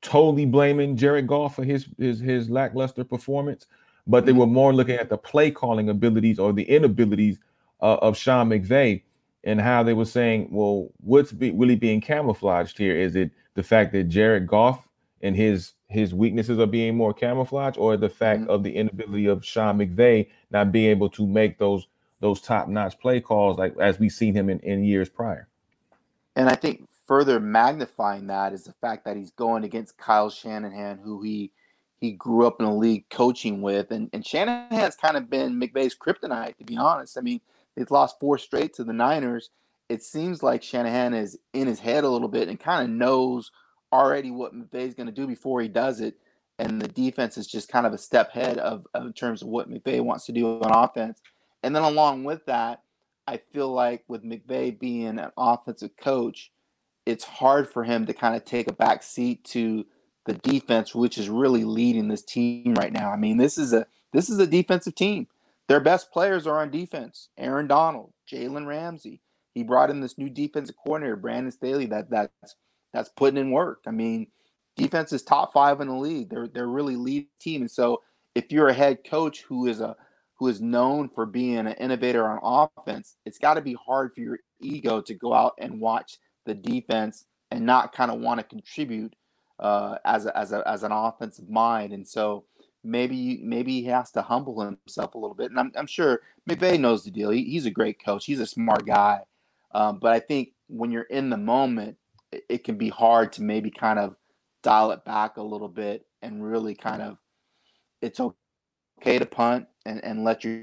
totally 0.00 0.46
blaming 0.46 0.96
Jared 0.96 1.26
Goff 1.26 1.56
for 1.56 1.64
his 1.64 1.86
his 1.98 2.20
his 2.20 2.50
lackluster 2.50 3.04
performance, 3.04 3.66
but 4.06 4.26
they 4.26 4.32
were 4.32 4.46
more 4.46 4.72
looking 4.72 4.96
at 4.96 5.08
the 5.08 5.18
play 5.18 5.50
calling 5.50 5.88
abilities 5.88 6.38
or 6.38 6.52
the 6.52 6.64
inabilities 6.64 7.38
uh, 7.80 7.96
of 8.00 8.16
Sean 8.16 8.48
McVay 8.48 9.02
and 9.44 9.60
how 9.60 9.82
they 9.82 9.92
were 9.92 10.04
saying, 10.04 10.48
well, 10.50 10.88
what's 11.00 11.32
be, 11.32 11.50
really 11.50 11.76
being 11.76 12.00
camouflaged 12.00 12.78
here? 12.78 12.96
Is 12.96 13.14
it 13.14 13.30
the 13.54 13.62
fact 13.62 13.92
that 13.92 14.04
Jared 14.04 14.46
Goff 14.46 14.88
and 15.24 15.34
his 15.34 15.72
his 15.88 16.14
weaknesses 16.14 16.58
are 16.58 16.66
being 16.66 16.96
more 16.96 17.14
camouflaged, 17.14 17.78
or 17.78 17.96
the 17.96 18.08
fact 18.08 18.42
mm-hmm. 18.42 18.50
of 18.50 18.62
the 18.62 18.76
inability 18.76 19.26
of 19.26 19.44
Sean 19.44 19.78
McVay 19.78 20.28
not 20.50 20.70
being 20.70 20.90
able 20.90 21.08
to 21.10 21.26
make 21.26 21.58
those 21.58 21.88
those 22.20 22.40
top 22.40 22.68
notch 22.68 22.98
play 23.00 23.20
calls 23.20 23.58
like 23.58 23.74
as 23.80 23.98
we've 23.98 24.12
seen 24.12 24.34
him 24.34 24.48
in, 24.48 24.60
in 24.60 24.84
years 24.84 25.08
prior? 25.08 25.48
And 26.36 26.48
I 26.48 26.54
think 26.54 26.88
further 27.06 27.40
magnifying 27.40 28.26
that 28.28 28.52
is 28.52 28.64
the 28.64 28.72
fact 28.74 29.04
that 29.04 29.16
he's 29.16 29.30
going 29.30 29.64
against 29.64 29.96
Kyle 29.96 30.30
Shanahan, 30.30 30.98
who 30.98 31.22
he 31.22 31.50
he 32.00 32.12
grew 32.12 32.46
up 32.46 32.60
in 32.60 32.66
a 32.66 32.76
league 32.76 33.08
coaching 33.08 33.62
with. 33.62 33.90
And, 33.90 34.10
and 34.12 34.26
Shanahan's 34.26 34.96
kind 34.96 35.16
of 35.16 35.30
been 35.30 35.58
McVay's 35.58 35.96
kryptonite, 35.96 36.58
to 36.58 36.64
be 36.64 36.76
honest. 36.76 37.16
I 37.16 37.22
mean, 37.22 37.40
they've 37.74 37.90
lost 37.90 38.20
four 38.20 38.36
straight 38.36 38.74
to 38.74 38.84
the 38.84 38.92
Niners. 38.92 39.48
It 39.88 40.02
seems 40.02 40.42
like 40.42 40.62
Shanahan 40.62 41.14
is 41.14 41.38
in 41.54 41.66
his 41.66 41.80
head 41.80 42.04
a 42.04 42.08
little 42.10 42.28
bit 42.28 42.48
and 42.48 42.60
kind 42.60 42.84
of 42.84 42.90
knows 42.90 43.52
already 43.94 44.30
what 44.30 44.54
McVay's 44.54 44.94
going 44.94 45.06
to 45.06 45.12
do 45.12 45.26
before 45.26 45.60
he 45.60 45.68
does 45.68 46.00
it. 46.00 46.16
And 46.58 46.80
the 46.80 46.88
defense 46.88 47.36
is 47.36 47.46
just 47.46 47.68
kind 47.68 47.86
of 47.86 47.92
a 47.92 47.98
step 47.98 48.30
ahead 48.34 48.58
of, 48.58 48.86
of 48.94 49.06
in 49.06 49.12
terms 49.12 49.42
of 49.42 49.48
what 49.48 49.70
McVay 49.70 50.00
wants 50.00 50.26
to 50.26 50.32
do 50.32 50.60
on 50.62 50.70
offense. 50.70 51.20
And 51.62 51.74
then 51.74 51.82
along 51.82 52.24
with 52.24 52.44
that, 52.46 52.82
I 53.26 53.38
feel 53.38 53.72
like 53.72 54.04
with 54.06 54.24
McVay 54.24 54.78
being 54.78 55.18
an 55.18 55.30
offensive 55.36 55.96
coach, 55.96 56.52
it's 57.06 57.24
hard 57.24 57.68
for 57.68 57.84
him 57.84 58.06
to 58.06 58.12
kind 58.12 58.36
of 58.36 58.44
take 58.44 58.68
a 58.68 58.72
back 58.72 59.02
seat 59.02 59.44
to 59.44 59.84
the 60.26 60.34
defense, 60.34 60.94
which 60.94 61.18
is 61.18 61.28
really 61.28 61.64
leading 61.64 62.08
this 62.08 62.22
team 62.22 62.74
right 62.74 62.92
now. 62.92 63.10
I 63.10 63.16
mean, 63.16 63.36
this 63.36 63.58
is 63.58 63.72
a 63.72 63.86
this 64.12 64.30
is 64.30 64.38
a 64.38 64.46
defensive 64.46 64.94
team. 64.94 65.26
Their 65.68 65.80
best 65.80 66.12
players 66.12 66.46
are 66.46 66.60
on 66.60 66.70
defense. 66.70 67.28
Aaron 67.36 67.66
Donald, 67.66 68.12
Jalen 68.30 68.66
Ramsey. 68.66 69.20
He 69.54 69.62
brought 69.62 69.90
in 69.90 70.00
this 70.00 70.18
new 70.18 70.28
defensive 70.28 70.76
coordinator, 70.76 71.16
Brandon 71.16 71.52
Staley. 71.52 71.86
That 71.86 72.10
that's 72.10 72.54
that's 72.94 73.10
putting 73.10 73.38
in 73.38 73.50
work. 73.50 73.82
I 73.86 73.90
mean, 73.90 74.28
defense 74.76 75.12
is 75.12 75.22
top 75.22 75.52
five 75.52 75.80
in 75.80 75.88
the 75.88 75.94
league. 75.94 76.30
They're 76.30 76.48
they're 76.48 76.68
really 76.68 76.96
lead 76.96 77.26
team. 77.40 77.60
And 77.60 77.70
so 77.70 78.00
if 78.34 78.50
you're 78.50 78.68
a 78.68 78.74
head 78.74 79.04
coach 79.04 79.42
who 79.42 79.66
is 79.66 79.80
a 79.80 79.96
who 80.38 80.48
is 80.48 80.60
known 80.60 81.08
for 81.08 81.26
being 81.26 81.58
an 81.58 81.74
innovator 81.74 82.26
on 82.26 82.68
offense, 82.78 83.16
it's 83.26 83.38
got 83.38 83.54
to 83.54 83.60
be 83.60 83.76
hard 83.84 84.14
for 84.14 84.20
your 84.20 84.38
ego 84.60 85.00
to 85.00 85.14
go 85.14 85.34
out 85.34 85.54
and 85.58 85.80
watch 85.80 86.18
the 86.46 86.54
defense 86.54 87.26
and 87.50 87.66
not 87.66 87.92
kind 87.92 88.10
of 88.10 88.20
want 88.20 88.40
to 88.40 88.44
contribute 88.44 89.14
uh, 89.60 89.96
as 90.04 90.26
a, 90.26 90.36
as 90.36 90.52
a, 90.52 90.66
as 90.66 90.82
an 90.82 90.92
offensive 90.92 91.48
mind. 91.48 91.92
And 91.92 92.06
so 92.06 92.44
maybe 92.82 93.40
maybe 93.42 93.80
he 93.80 93.84
has 93.86 94.10
to 94.12 94.22
humble 94.22 94.60
himself 94.60 95.14
a 95.14 95.18
little 95.18 95.36
bit. 95.36 95.50
And 95.50 95.58
I'm, 95.58 95.72
I'm 95.76 95.86
sure 95.86 96.20
McVay 96.48 96.78
knows 96.78 97.04
the 97.04 97.10
deal. 97.10 97.30
He, 97.30 97.44
he's 97.44 97.66
a 97.66 97.70
great 97.70 98.04
coach. 98.04 98.24
He's 98.26 98.40
a 98.40 98.46
smart 98.46 98.86
guy. 98.86 99.20
Um, 99.72 99.98
but 99.98 100.12
I 100.12 100.20
think 100.20 100.52
when 100.68 100.90
you're 100.90 101.02
in 101.02 101.30
the 101.30 101.36
moment, 101.36 101.96
it, 102.48 102.64
can 102.64 102.76
be 102.76 102.88
hard 102.88 103.32
to 103.34 103.42
maybe 103.42 103.70
kind 103.70 103.98
of 103.98 104.16
dial 104.62 104.90
it 104.90 105.04
back 105.04 105.36
a 105.36 105.42
little 105.42 105.68
bit 105.68 106.06
and 106.22 106.44
really 106.44 106.74
kind 106.74 107.02
of 107.02 107.18
it's 108.02 108.20
okay 108.20 109.18
to 109.18 109.26
punt 109.26 109.66
and, 109.86 110.02
and 110.04 110.24
let 110.24 110.44
your, 110.44 110.62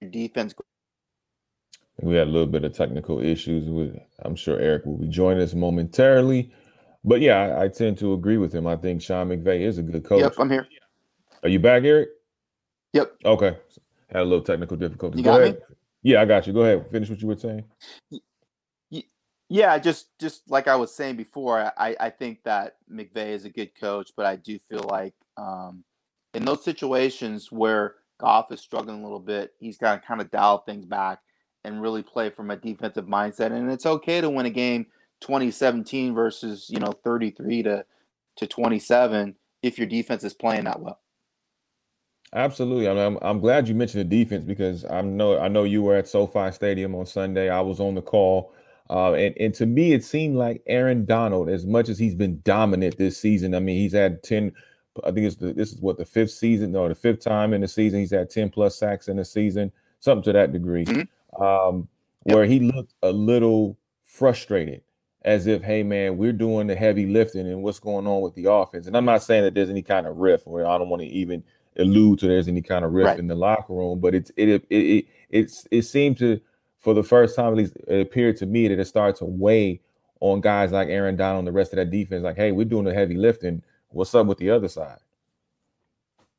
your 0.00 0.10
defense 0.10 0.52
go. 0.52 0.64
We 2.02 2.14
had 2.14 2.28
a 2.28 2.30
little 2.30 2.46
bit 2.46 2.64
of 2.64 2.74
technical 2.74 3.20
issues 3.20 3.68
with. 3.70 3.98
I'm 4.20 4.36
sure 4.36 4.58
Eric 4.58 4.84
will 4.84 4.98
be 4.98 5.08
joining 5.08 5.42
us 5.42 5.54
momentarily, 5.54 6.52
but 7.04 7.22
yeah, 7.22 7.38
I, 7.38 7.64
I 7.64 7.68
tend 7.68 7.96
to 7.98 8.12
agree 8.12 8.36
with 8.36 8.52
him. 8.52 8.66
I 8.66 8.76
think 8.76 9.00
Sean 9.00 9.28
McVay 9.28 9.60
is 9.60 9.78
a 9.78 9.82
good 9.82 10.04
coach. 10.04 10.20
Yep, 10.20 10.34
I'm 10.38 10.50
here. 10.50 10.66
Are 11.42 11.48
you 11.48 11.58
back, 11.58 11.84
Eric? 11.84 12.10
Yep. 12.92 13.12
Okay. 13.24 13.56
Had 14.10 14.22
a 14.22 14.24
little 14.24 14.44
technical 14.44 14.76
difficulty. 14.76 15.18
You 15.18 15.24
Go 15.24 15.32
got 15.32 15.42
ahead. 15.42 15.54
me? 15.54 15.76
Yeah, 16.02 16.22
I 16.22 16.24
got 16.24 16.46
you. 16.46 16.52
Go 16.52 16.60
ahead. 16.60 16.86
Finish 16.90 17.10
what 17.10 17.20
you 17.20 17.28
were 17.28 17.36
saying. 17.36 17.64
Yeah, 19.48 19.78
just 19.78 20.08
just 20.18 20.42
like 20.50 20.66
I 20.66 20.76
was 20.76 20.94
saying 20.94 21.16
before, 21.16 21.72
I, 21.78 21.94
I 22.00 22.10
think 22.10 22.42
that 22.44 22.76
McVay 22.92 23.28
is 23.28 23.44
a 23.44 23.50
good 23.50 23.70
coach, 23.78 24.10
but 24.16 24.26
I 24.26 24.36
do 24.36 24.58
feel 24.58 24.84
like 24.88 25.14
um, 25.36 25.84
in 26.34 26.44
those 26.44 26.64
situations 26.64 27.52
where 27.52 27.94
Goff 28.18 28.50
is 28.50 28.60
struggling 28.60 29.00
a 29.00 29.02
little 29.02 29.20
bit, 29.20 29.52
he's 29.60 29.78
got 29.78 30.00
to 30.00 30.06
kind 30.06 30.20
of 30.20 30.30
dial 30.30 30.58
things 30.58 30.84
back 30.84 31.20
and 31.64 31.80
really 31.80 32.02
play 32.02 32.30
from 32.30 32.50
a 32.50 32.56
defensive 32.56 33.06
mindset. 33.06 33.52
And 33.52 33.70
it's 33.70 33.86
okay 33.86 34.20
to 34.20 34.30
win 34.30 34.46
a 34.46 34.50
game 34.50 34.86
2017 35.20 36.14
versus 36.14 36.66
you 36.68 36.78
know 36.78 36.92
33 37.04 37.62
to 37.64 37.84
to 38.36 38.46
27 38.46 39.34
if 39.62 39.78
your 39.78 39.86
defense 39.86 40.24
is 40.24 40.34
playing 40.34 40.64
that 40.64 40.80
well. 40.80 41.00
Absolutely. 42.34 42.88
I 42.88 42.92
mean, 42.92 43.02
I'm, 43.02 43.18
I'm 43.22 43.40
glad 43.40 43.68
you 43.68 43.74
mentioned 43.74 44.10
the 44.10 44.24
defense 44.24 44.44
because 44.44 44.84
I 44.84 45.00
know 45.00 45.38
I 45.38 45.48
know 45.48 45.64
you 45.64 45.82
were 45.82 45.94
at 45.94 46.08
SoFi 46.08 46.50
Stadium 46.50 46.94
on 46.94 47.06
Sunday. 47.06 47.48
I 47.48 47.60
was 47.60 47.80
on 47.80 47.94
the 47.94 48.02
call. 48.02 48.52
Uh, 48.88 49.14
and, 49.14 49.34
and 49.38 49.54
to 49.54 49.66
me, 49.66 49.92
it 49.92 50.04
seemed 50.04 50.36
like 50.36 50.62
Aaron 50.66 51.04
Donald, 51.04 51.48
as 51.48 51.66
much 51.66 51.88
as 51.88 51.98
he's 51.98 52.14
been 52.14 52.40
dominant 52.44 52.96
this 52.98 53.18
season, 53.18 53.54
I 53.54 53.60
mean, 53.60 53.76
he's 53.78 53.92
had 53.92 54.22
10, 54.22 54.52
I 55.04 55.10
think 55.10 55.26
it's 55.26 55.36
the, 55.36 55.52
this 55.52 55.72
is 55.72 55.80
what 55.80 55.98
the 55.98 56.04
fifth 56.04 56.30
season, 56.30 56.72
no, 56.72 56.88
the 56.88 56.94
fifth 56.94 57.20
time 57.20 57.52
in 57.52 57.60
the 57.60 57.68
season, 57.68 58.00
he's 58.00 58.12
had 58.12 58.30
10 58.30 58.50
plus 58.50 58.76
sacks 58.78 59.08
in 59.08 59.16
the 59.16 59.24
season, 59.24 59.72
something 60.00 60.22
to 60.24 60.32
that 60.32 60.52
degree, 60.52 60.84
Mm-hmm. 60.84 61.42
um, 61.42 61.88
where 62.22 62.44
he 62.46 62.60
looked 62.60 62.94
a 63.02 63.10
little 63.10 63.76
frustrated, 64.04 64.82
as 65.22 65.46
if, 65.48 65.62
hey, 65.62 65.82
man, 65.82 66.16
we're 66.16 66.32
doing 66.32 66.66
the 66.68 66.74
heavy 66.76 67.06
lifting 67.06 67.46
and 67.46 67.62
what's 67.62 67.80
going 67.80 68.06
on 68.06 68.20
with 68.22 68.34
the 68.34 68.50
offense. 68.50 68.86
And 68.86 68.96
I'm 68.96 69.04
not 69.04 69.22
saying 69.22 69.42
that 69.44 69.54
there's 69.54 69.70
any 69.70 69.82
kind 69.82 70.06
of 70.06 70.16
riff, 70.16 70.42
or 70.46 70.64
I 70.64 70.78
don't 70.78 70.88
want 70.88 71.02
to 71.02 71.08
even 71.08 71.42
allude 71.78 72.20
to 72.20 72.26
there's 72.28 72.48
any 72.48 72.62
kind 72.62 72.84
of 72.84 72.92
riff 72.92 73.06
Right. 73.06 73.18
in 73.18 73.26
the 73.26 73.34
locker 73.34 73.74
room, 73.74 73.98
but 74.00 74.14
it's 74.14 74.30
it 74.36 74.48
it 74.48 74.64
it 74.70 75.06
it's 75.28 75.66
it 75.70 75.82
seemed 75.82 76.16
to 76.18 76.40
for 76.86 76.94
the 76.94 77.02
first 77.02 77.34
time 77.34 77.48
at 77.48 77.56
least 77.56 77.76
it 77.88 78.00
appeared 78.00 78.36
to 78.36 78.46
me 78.46 78.68
that 78.68 78.78
it 78.78 78.84
started 78.84 79.16
to 79.16 79.24
weigh 79.24 79.80
on 80.20 80.40
guys 80.40 80.70
like 80.70 80.86
Aaron 80.86 81.16
Donald 81.16 81.40
and 81.40 81.48
the 81.48 81.52
rest 81.52 81.72
of 81.72 81.78
that 81.78 81.90
defense. 81.90 82.22
Like, 82.22 82.36
hey, 82.36 82.52
we're 82.52 82.64
doing 82.64 82.84
the 82.84 82.94
heavy 82.94 83.16
lifting. 83.16 83.60
What's 83.88 84.14
up 84.14 84.28
with 84.28 84.38
the 84.38 84.50
other 84.50 84.68
side? 84.68 84.98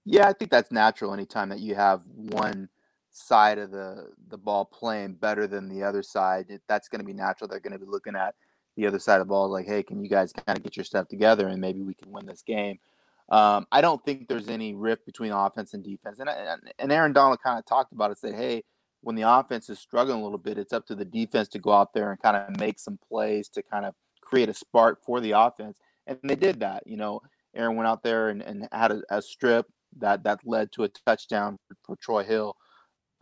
Yeah, 0.06 0.30
I 0.30 0.32
think 0.32 0.50
that's 0.50 0.72
natural 0.72 1.14
anytime 1.14 1.50
that 1.50 1.60
you 1.60 1.76
have 1.76 2.02
one 2.16 2.70
side 3.12 3.58
of 3.58 3.72
the 3.72 4.08
the 4.30 4.38
ball 4.38 4.64
playing 4.64 5.16
better 5.16 5.48
than 5.48 5.68
the 5.68 5.84
other 5.84 6.02
side. 6.02 6.48
That's 6.70 6.88
going 6.88 7.02
to 7.02 7.06
be 7.06 7.12
natural. 7.12 7.50
They're 7.50 7.60
going 7.60 7.78
to 7.78 7.86
be 7.86 7.92
looking 7.92 8.16
at 8.16 8.34
the 8.78 8.88
other 8.88 9.00
side 9.00 9.20
of 9.20 9.28
the 9.28 9.30
ball 9.30 9.50
like, 9.50 9.68
hey, 9.68 9.84
can 9.84 10.02
you 10.02 10.08
guys 10.08 10.32
kind 10.32 10.58
of 10.58 10.64
get 10.64 10.78
your 10.78 10.86
stuff 10.86 11.10
together 11.10 11.50
and 11.50 11.60
maybe 11.60 11.82
we 11.82 11.94
can 11.94 12.10
win 12.10 12.26
this 12.26 12.42
game. 12.42 12.80
Um, 13.28 13.68
I 13.70 13.82
don't 13.82 14.02
think 14.06 14.30
there's 14.30 14.48
any 14.48 14.76
rift 14.76 15.06
between 15.06 15.34
offense 15.34 15.74
and 15.74 15.84
defense. 15.84 16.20
And 16.20 16.30
and, 16.30 16.62
and 16.80 16.90
Aaron 16.90 17.12
Donald 17.12 17.42
kind 17.44 17.60
of 17.60 17.66
talked 17.66 17.92
about 17.92 18.12
it. 18.12 18.18
Said, 18.18 18.36
hey, 18.36 18.64
when 19.02 19.16
the 19.16 19.24
offense 19.24 19.70
is 19.70 19.80
struggling 19.80 20.20
a 20.20 20.24
little 20.24 20.38
bit, 20.38 20.58
it's 20.58 20.74
up 20.74 20.86
to 20.88 20.96
the 20.96 21.06
defense 21.06 21.48
to 21.50 21.60
go 21.60 21.72
out 21.72 21.94
there 21.94 22.12
and 22.12 22.22
kind 22.22 22.36
of 22.36 22.60
make 22.60 22.80
some 22.80 23.00
plays 23.10 23.48
to 23.50 23.62
kind 23.62 23.86
of 23.86 23.94
create 24.22 24.50
a 24.50 24.54
spark 24.54 25.04
for 25.06 25.20
the 25.22 25.32
offense. 25.32 25.80
And 26.06 26.18
they 26.24 26.36
did 26.36 26.60
that. 26.62 26.84
You 26.86 26.98
know, 26.98 27.22
Aaron 27.56 27.76
went 27.76 27.88
out 27.88 28.04
there 28.04 28.30
and, 28.30 28.42
and 28.42 28.68
had 28.72 28.92
a, 28.92 29.02
a 29.10 29.22
strip 29.22 29.68
that 30.00 30.24
that 30.24 30.40
led 30.46 30.72
to 30.74 30.84
a 30.84 30.90
touchdown 30.90 31.58
for 31.84 31.96
Troy 31.96 32.24
Hill, 32.24 32.56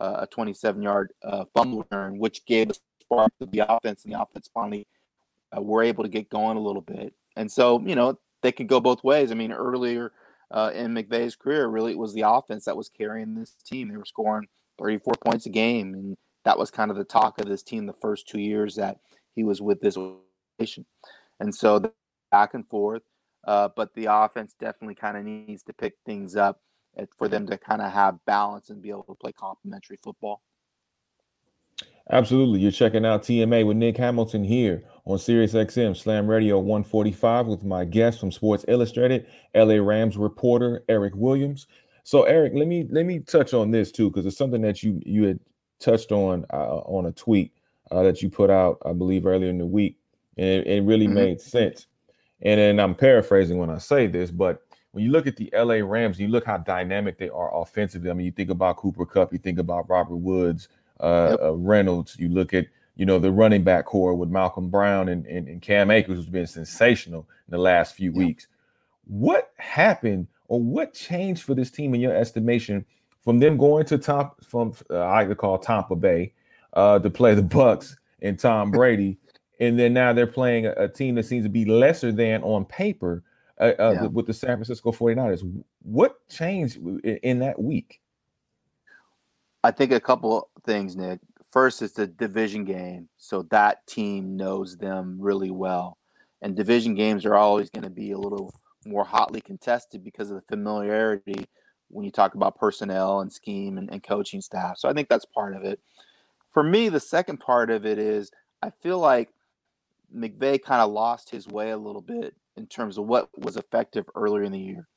uh, 0.00 0.18
a 0.20 0.26
27 0.26 0.82
yard 0.82 1.12
uh, 1.24 1.44
fumble 1.54 1.86
which 1.90 2.44
gave 2.46 2.70
a 2.70 2.74
spark 3.00 3.32
to 3.38 3.46
the 3.46 3.62
offense, 3.68 4.04
and 4.04 4.12
the 4.12 4.20
offense 4.20 4.50
finally 4.52 4.86
uh, 5.56 5.62
were 5.62 5.82
able 5.82 6.02
to 6.04 6.10
get 6.10 6.28
going 6.28 6.56
a 6.56 6.60
little 6.60 6.82
bit. 6.82 7.14
And 7.36 7.50
so, 7.50 7.80
you 7.80 7.94
know, 7.94 8.18
they 8.42 8.52
could 8.52 8.68
go 8.68 8.80
both 8.80 9.04
ways. 9.04 9.30
I 9.30 9.34
mean, 9.34 9.52
earlier 9.52 10.12
uh, 10.50 10.70
in 10.74 10.94
McVay's 10.94 11.36
career, 11.36 11.66
really, 11.68 11.92
it 11.92 11.98
was 11.98 12.14
the 12.14 12.28
offense 12.28 12.64
that 12.64 12.76
was 12.76 12.88
carrying 12.88 13.34
this 13.34 13.54
team. 13.64 13.88
They 13.88 13.96
were 13.96 14.04
scoring 14.04 14.48
34 14.78 15.14
points 15.24 15.46
a 15.46 15.50
game, 15.50 15.94
and 15.94 16.16
that 16.44 16.58
was 16.58 16.70
kind 16.70 16.90
of 16.90 16.96
the 16.96 17.04
talk 17.04 17.40
of 17.40 17.46
this 17.46 17.62
team 17.62 17.86
the 17.86 17.92
first 17.92 18.28
two 18.28 18.40
years 18.40 18.76
that 18.76 18.98
he 19.34 19.44
was 19.44 19.60
with 19.60 19.80
this 19.80 19.96
organization. 19.96 20.86
And 21.40 21.54
so, 21.54 21.92
back 22.30 22.54
and 22.54 22.66
forth. 22.68 23.02
Uh, 23.46 23.68
but 23.76 23.94
the 23.94 24.06
offense 24.10 24.54
definitely 24.58 24.96
kind 24.96 25.16
of 25.16 25.24
needs 25.24 25.62
to 25.62 25.72
pick 25.72 25.94
things 26.04 26.34
up 26.34 26.60
for 27.16 27.28
them 27.28 27.46
to 27.46 27.56
kind 27.58 27.82
of 27.82 27.92
have 27.92 28.24
balance 28.26 28.70
and 28.70 28.82
be 28.82 28.90
able 28.90 29.04
to 29.04 29.14
play 29.14 29.32
complementary 29.32 29.98
football. 30.02 30.42
Absolutely. 32.10 32.60
You're 32.60 32.70
checking 32.70 33.04
out 33.04 33.24
TMA 33.24 33.66
with 33.66 33.76
Nick 33.76 33.96
Hamilton 33.96 34.44
here 34.44 34.84
on 35.04 35.18
Sirius 35.18 35.54
XM 35.54 35.96
Slam 35.96 36.28
Radio 36.28 36.58
145 36.58 37.46
with 37.46 37.64
my 37.64 37.84
guest 37.84 38.20
from 38.20 38.30
Sports 38.30 38.64
Illustrated, 38.68 39.26
LA 39.54 39.74
Rams 39.74 40.16
reporter 40.16 40.84
Eric 40.88 41.14
Williams. 41.16 41.66
So 42.06 42.22
Eric, 42.22 42.52
let 42.54 42.68
me 42.68 42.86
let 42.88 43.04
me 43.04 43.18
touch 43.18 43.52
on 43.52 43.72
this 43.72 43.90
too 43.90 44.10
because 44.10 44.26
it's 44.26 44.36
something 44.36 44.62
that 44.62 44.80
you 44.80 45.02
you 45.04 45.24
had 45.24 45.40
touched 45.80 46.12
on 46.12 46.46
uh, 46.52 46.76
on 46.86 47.06
a 47.06 47.10
tweet 47.12 47.52
uh, 47.90 48.04
that 48.04 48.22
you 48.22 48.30
put 48.30 48.48
out, 48.48 48.78
I 48.86 48.92
believe, 48.92 49.26
earlier 49.26 49.50
in 49.50 49.58
the 49.58 49.66
week, 49.66 49.98
and 50.36 50.46
it, 50.46 50.66
it 50.68 50.82
really 50.84 51.08
Mhm. 51.08 51.14
made 51.14 51.40
sense. 51.40 51.88
And 52.42 52.60
then 52.60 52.78
I'm 52.78 52.94
paraphrasing 52.94 53.58
when 53.58 53.70
I 53.70 53.78
say 53.78 54.06
this, 54.06 54.30
but 54.30 54.62
when 54.92 55.02
you 55.02 55.10
look 55.10 55.26
at 55.26 55.34
the 55.34 55.50
LA 55.52 55.80
Rams, 55.84 56.20
you 56.20 56.28
look 56.28 56.44
how 56.46 56.58
dynamic 56.58 57.18
they 57.18 57.28
are 57.28 57.52
offensively. 57.60 58.08
I 58.08 58.12
mean, 58.12 58.26
you 58.26 58.30
think 58.32 58.50
about 58.50 58.76
Cooper 58.76 59.04
Kupp, 59.04 59.32
you 59.32 59.40
think 59.40 59.58
about 59.58 59.90
Robert 59.90 60.18
Woods, 60.18 60.68
uh, 61.00 61.30
Yep. 61.32 61.40
uh, 61.42 61.52
Reynolds. 61.54 62.16
You 62.20 62.28
look 62.28 62.54
at 62.54 62.66
you 62.94 63.04
know 63.04 63.18
the 63.18 63.32
running 63.32 63.64
back 63.64 63.84
core 63.84 64.14
with 64.14 64.28
Malcolm 64.28 64.70
Brown 64.70 65.08
and, 65.08 65.26
and, 65.26 65.48
and 65.48 65.60
Cam 65.60 65.90
Akers, 65.90 66.14
who's 66.18 66.26
been 66.26 66.46
sensational 66.46 67.28
in 67.48 67.50
the 67.50 67.58
last 67.58 67.96
few 67.96 68.12
Yep. 68.12 68.14
weeks. 68.14 68.46
What 69.08 69.50
happened, 69.58 70.28
or 70.48 70.60
what 70.60 70.94
changed 70.94 71.42
for 71.42 71.54
this 71.54 71.70
team 71.70 71.94
in 71.94 72.00
your 72.00 72.14
estimation 72.14 72.84
from 73.22 73.38
them 73.38 73.56
going 73.56 73.84
to 73.86 73.98
top 73.98 74.44
from 74.44 74.72
uh, 74.90 74.98
I 74.98 75.20
like 75.20 75.28
to 75.28 75.34
call 75.34 75.58
Tampa 75.58 75.96
Bay 75.96 76.32
uh, 76.74 76.98
to 76.98 77.10
play 77.10 77.34
the 77.34 77.42
Bucks 77.42 77.96
and 78.22 78.38
Tom 78.38 78.70
Brady, 78.72 79.18
and 79.60 79.78
then 79.78 79.92
now 79.92 80.12
they're 80.12 80.26
playing 80.26 80.66
a, 80.66 80.72
a 80.72 80.88
team 80.88 81.16
that 81.16 81.24
seems 81.24 81.44
to 81.44 81.50
be 81.50 81.64
lesser 81.64 82.12
than 82.12 82.42
on 82.42 82.64
paper 82.64 83.22
uh, 83.60 83.72
uh, 83.78 83.92
Yeah. 83.94 84.02
with, 84.02 84.12
with 84.12 84.26
the 84.26 84.34
San 84.34 84.56
Francisco 84.56 84.92
49ers. 84.92 85.42
What 85.82 86.26
changed 86.28 86.76
in, 86.76 87.18
in 87.22 87.38
that 87.40 87.60
week? 87.60 88.00
I 89.64 89.70
think 89.72 89.90
a 89.92 90.00
couple 90.00 90.48
things, 90.64 90.94
Nick. 90.96 91.20
First, 91.50 91.82
it's 91.82 91.98
a 91.98 92.06
division 92.06 92.64
game, 92.64 93.08
so 93.16 93.42
that 93.50 93.86
team 93.86 94.36
knows 94.36 94.76
them 94.76 95.16
really 95.18 95.50
well. 95.50 95.96
And 96.42 96.54
division 96.54 96.94
games 96.94 97.24
are 97.24 97.34
always 97.34 97.70
going 97.70 97.84
to 97.84 97.90
be 97.90 98.12
a 98.12 98.18
little 98.18 98.54
more 98.86 99.04
hotly 99.04 99.40
contested 99.40 100.04
because 100.04 100.30
of 100.30 100.36
the 100.36 100.46
familiarity 100.48 101.46
when 101.88 102.04
you 102.04 102.10
talk 102.10 102.34
about 102.34 102.58
personnel 102.58 103.20
and 103.20 103.32
scheme 103.32 103.78
and, 103.78 103.90
and 103.90 104.02
coaching 104.02 104.40
staff. 104.40 104.78
So 104.78 104.88
I 104.88 104.92
think 104.92 105.08
that's 105.08 105.24
part 105.24 105.54
of 105.54 105.64
it. 105.64 105.80
For 106.52 106.62
me, 106.62 106.88
the 106.88 107.00
second 107.00 107.38
part 107.38 107.70
of 107.70 107.86
it 107.86 107.98
is 107.98 108.30
I 108.62 108.70
feel 108.70 108.98
like 108.98 109.30
McVay 110.14 110.62
kind 110.62 110.82
of 110.82 110.90
lost 110.90 111.30
his 111.30 111.46
way 111.46 111.70
a 111.70 111.76
little 111.76 112.00
bit 112.00 112.34
in 112.56 112.66
terms 112.66 112.98
of 112.98 113.06
what 113.06 113.28
was 113.38 113.56
effective 113.56 114.06
earlier 114.14 114.44
in 114.44 114.52
the 114.52 114.58
year. 114.58 114.88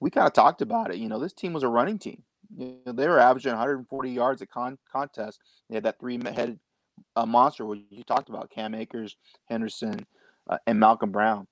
We 0.00 0.10
kind 0.10 0.26
of 0.26 0.32
talked 0.32 0.62
about 0.62 0.90
it. 0.90 0.98
You 0.98 1.08
know, 1.08 1.18
this 1.18 1.32
team 1.32 1.52
was 1.52 1.62
a 1.62 1.68
running 1.68 1.98
team. 1.98 2.22
You 2.56 2.76
know, 2.84 2.92
they 2.92 3.08
were 3.08 3.18
averaging 3.18 3.52
140 3.52 4.10
yards 4.10 4.42
a 4.42 4.46
con- 4.46 4.78
contest. 4.90 5.40
They 5.68 5.76
had 5.76 5.84
that 5.84 5.98
three-headed 5.98 6.58
uh, 7.14 7.26
monster, 7.26 7.64
what 7.64 7.78
you 7.90 8.04
talked 8.04 8.28
about: 8.28 8.50
Cam 8.50 8.74
Akers, 8.74 9.16
Henderson, 9.46 10.06
uh, 10.48 10.58
and 10.66 10.78
Malcolm 10.78 11.10
Brown. 11.10 11.46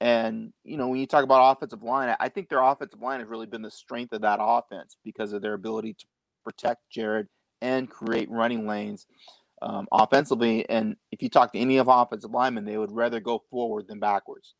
And 0.00 0.52
you 0.64 0.76
know, 0.76 0.88
when 0.88 1.00
you 1.00 1.06
talk 1.06 1.24
about 1.24 1.52
offensive 1.56 1.82
line, 1.82 2.14
I- 2.18 2.28
think 2.28 2.48
their 2.48 2.62
offensive 2.62 3.00
line 3.00 3.20
has 3.20 3.28
really 3.28 3.46
been 3.46 3.62
the 3.62 3.70
strength 3.70 4.12
of 4.12 4.22
that 4.22 4.38
offense 4.40 4.96
because 5.04 5.32
of 5.32 5.42
their 5.42 5.54
ability 5.54 5.94
to 5.94 6.06
protect 6.44 6.88
Jared 6.90 7.28
and 7.62 7.88
create 7.88 8.30
running 8.30 8.66
lanes 8.66 9.06
um, 9.62 9.86
offensively. 9.92 10.68
And 10.68 10.96
if 11.10 11.22
you 11.22 11.30
talk 11.30 11.52
to 11.52 11.58
any 11.58 11.78
of 11.78 11.88
offensive 11.88 12.32
linemen, 12.32 12.64
they 12.64 12.76
would 12.76 12.92
rather 12.92 13.20
go 13.20 13.42
forward 13.50 13.86
than 13.88 13.98
backwards. 14.00 14.54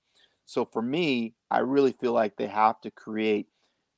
So 0.46 0.64
for 0.64 0.82
me, 0.82 1.34
I 1.50 1.60
really 1.60 1.92
feel 1.92 2.12
like 2.12 2.36
they 2.36 2.46
have 2.46 2.80
to 2.82 2.90
create 2.90 3.48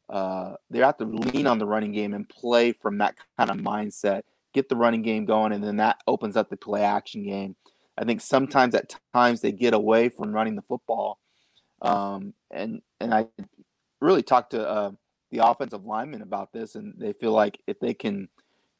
uh, 0.09 0.55
they 0.71 0.79
have 0.79 0.97
to 0.99 1.05
lean 1.05 1.47
on 1.47 1.59
the 1.59 1.67
running 1.67 1.93
game 1.93 2.15
and 2.15 2.29
play 2.29 2.73
from 2.73 2.99
that 2.99 3.17
kind 3.37 3.51
of 3.51 3.57
mindset. 3.57 4.23
Get 4.55 4.69
the 4.69 4.77
running 4.77 5.03
game 5.03 5.25
going, 5.25 5.53
and 5.53 5.63
then 5.63 5.77
that 5.79 6.01
opens 6.07 6.37
up 6.37 6.49
the 6.49 6.57
play 6.57 6.83
action 6.83 7.25
game. 7.25 7.57
I 7.99 8.05
think 8.05 8.21
sometimes 8.21 8.75
at 8.75 8.95
times 9.13 9.41
they 9.41 9.53
get 9.53 9.75
away 9.75 10.09
from 10.09 10.33
running 10.33 10.55
the 10.55 10.63
football, 10.63 11.19
um, 11.83 12.35
and 12.51 12.81
and 13.01 13.15
I 13.15 13.27
really 14.01 14.23
talked 14.23 14.51
to 14.51 14.69
uh, 14.69 14.91
the 15.31 15.47
offensive 15.47 15.85
linemen 15.85 16.23
about 16.23 16.53
this, 16.53 16.75
and 16.75 16.95
they 16.99 17.13
feel 17.13 17.33
like 17.33 17.59
if 17.67 17.79
they 17.81 17.95
can 17.95 18.29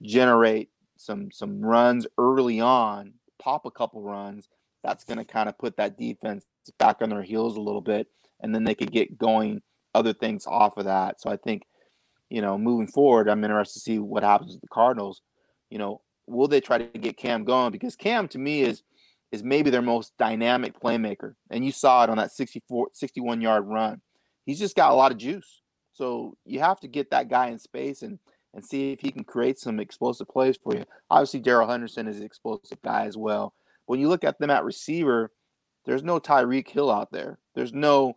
generate 0.03 0.71
some 0.97 1.31
some 1.31 1.61
runs 1.61 2.07
early 2.19 2.61
on, 2.61 3.15
pop 3.39 3.67
a 3.67 3.71
couple 3.71 4.03
runs, 4.03 4.49
that's 4.83 5.05
going 5.05 5.19
to 5.19 5.25
kind 5.25 5.49
of 5.49 5.59
put 5.59 5.77
that 5.77 5.99
defense 5.99 6.47
back 6.79 7.03
on 7.03 7.11
their 7.11 7.23
heels 7.23 7.57
a 7.57 7.61
little 7.61 7.81
bit, 7.81 8.09
and 8.41 8.55
then 8.55 8.65
they 8.65 8.75
could 8.75 8.93
get 8.93 9.19
going 9.19 9.63
other 9.95 10.13
things 10.13 10.47
off 10.47 10.77
of 10.77 10.85
that. 10.85 11.21
So 11.21 11.31
I 11.31 11.37
think, 11.37 11.63
you 12.29 12.43
know, 12.43 12.59
moving 12.59 12.87
forward, 12.87 13.29
I'm 13.29 13.45
interested 13.45 13.81
to 13.81 13.85
see 13.85 13.99
what 13.99 14.23
happens 14.23 14.53
with 14.53 14.61
the 14.61 14.69
Cardinals. 14.69 15.23
You 15.71 15.79
know, 15.79 16.03
will 16.27 16.49
they 16.49 16.61
try 16.61 16.79
to 16.79 16.99
get 16.99 17.17
Cam 17.17 17.45
going? 17.45 17.73
Because 17.73 17.97
Cam 17.97 18.29
to 18.29 18.39
me 18.39 18.63
is 18.63 18.83
is 19.37 19.45
maybe 19.45 19.71
their 19.71 19.83
most 19.83 20.13
dynamic 20.19 20.79
playmaker, 20.81 21.35
and 21.51 21.65
you 21.65 21.73
saw 21.73 22.03
it 22.05 22.11
on 22.11 22.17
that 22.17 22.33
64 22.33 22.89
61 22.93 23.41
yard 23.41 23.65
run. 23.67 24.01
He's 24.45 24.59
just 24.59 24.77
got 24.77 24.93
a 24.93 24.95
lot 24.95 25.13
of 25.13 25.19
juice. 25.19 25.63
So 25.93 26.37
you 26.45 26.61
have 26.61 26.81
to 26.81 26.89
get 26.89 27.11
that 27.11 27.29
guy 27.29 27.49
in 27.49 27.59
space 27.59 28.03
and 28.03 28.19
and 28.55 28.65
see 28.65 28.93
if 28.93 29.01
he 29.01 29.11
can 29.11 29.25
create 29.25 29.59
some 29.59 29.79
explosive 29.79 30.29
plays 30.29 30.57
for 30.57 30.75
you. 30.75 30.85
Obviously, 31.11 31.41
Darrell 31.41 31.69
Henderson 31.69 32.09
is 32.09 32.19
an 32.19 32.25
explosive 32.25 32.81
guy 32.83 33.05
as 33.05 33.17
well. 33.17 33.53
When 33.85 34.01
you 34.01 34.09
look 34.09 34.25
at 34.25 34.39
them 34.39 34.51
at 34.51 34.65
receiver, 34.65 35.31
there's 35.85 36.03
no 36.03 36.19
Tyreek 36.19 36.69
Hill 36.69 36.91
out 36.91 37.13
there. 37.13 37.39
There's 37.55 37.75
no 37.75 38.17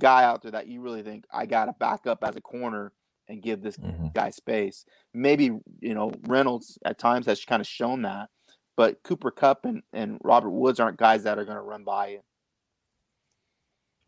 guy 0.00 0.24
out 0.24 0.42
there 0.42 0.50
that 0.50 0.66
you 0.66 0.80
really 0.80 1.02
think 1.02 1.24
I 1.32 1.46
got 1.46 1.66
to 1.66 1.72
back 1.78 2.06
up 2.06 2.24
as 2.24 2.34
a 2.34 2.40
corner 2.40 2.92
and 3.28 3.42
give 3.42 3.62
this 3.62 3.76
mm-hmm. 3.76 4.08
guy 4.12 4.30
space. 4.30 4.84
Maybe 5.14 5.44
you 5.44 5.94
know 5.94 6.12
Reynolds 6.26 6.78
at 6.84 6.98
times 6.98 7.26
has 7.26 7.44
kind 7.44 7.60
of 7.60 7.66
shown 7.66 8.02
that, 8.02 8.28
but 8.76 9.02
Cooper 9.02 9.30
Kupp 9.30 9.64
and, 9.64 9.82
and 9.92 10.18
Robert 10.22 10.50
Woods 10.50 10.78
aren't 10.80 10.98
guys 10.98 11.24
that 11.24 11.38
are 11.38 11.44
going 11.44 11.56
to 11.56 11.62
run 11.62 11.84
by 11.84 12.08
you. 12.08 12.20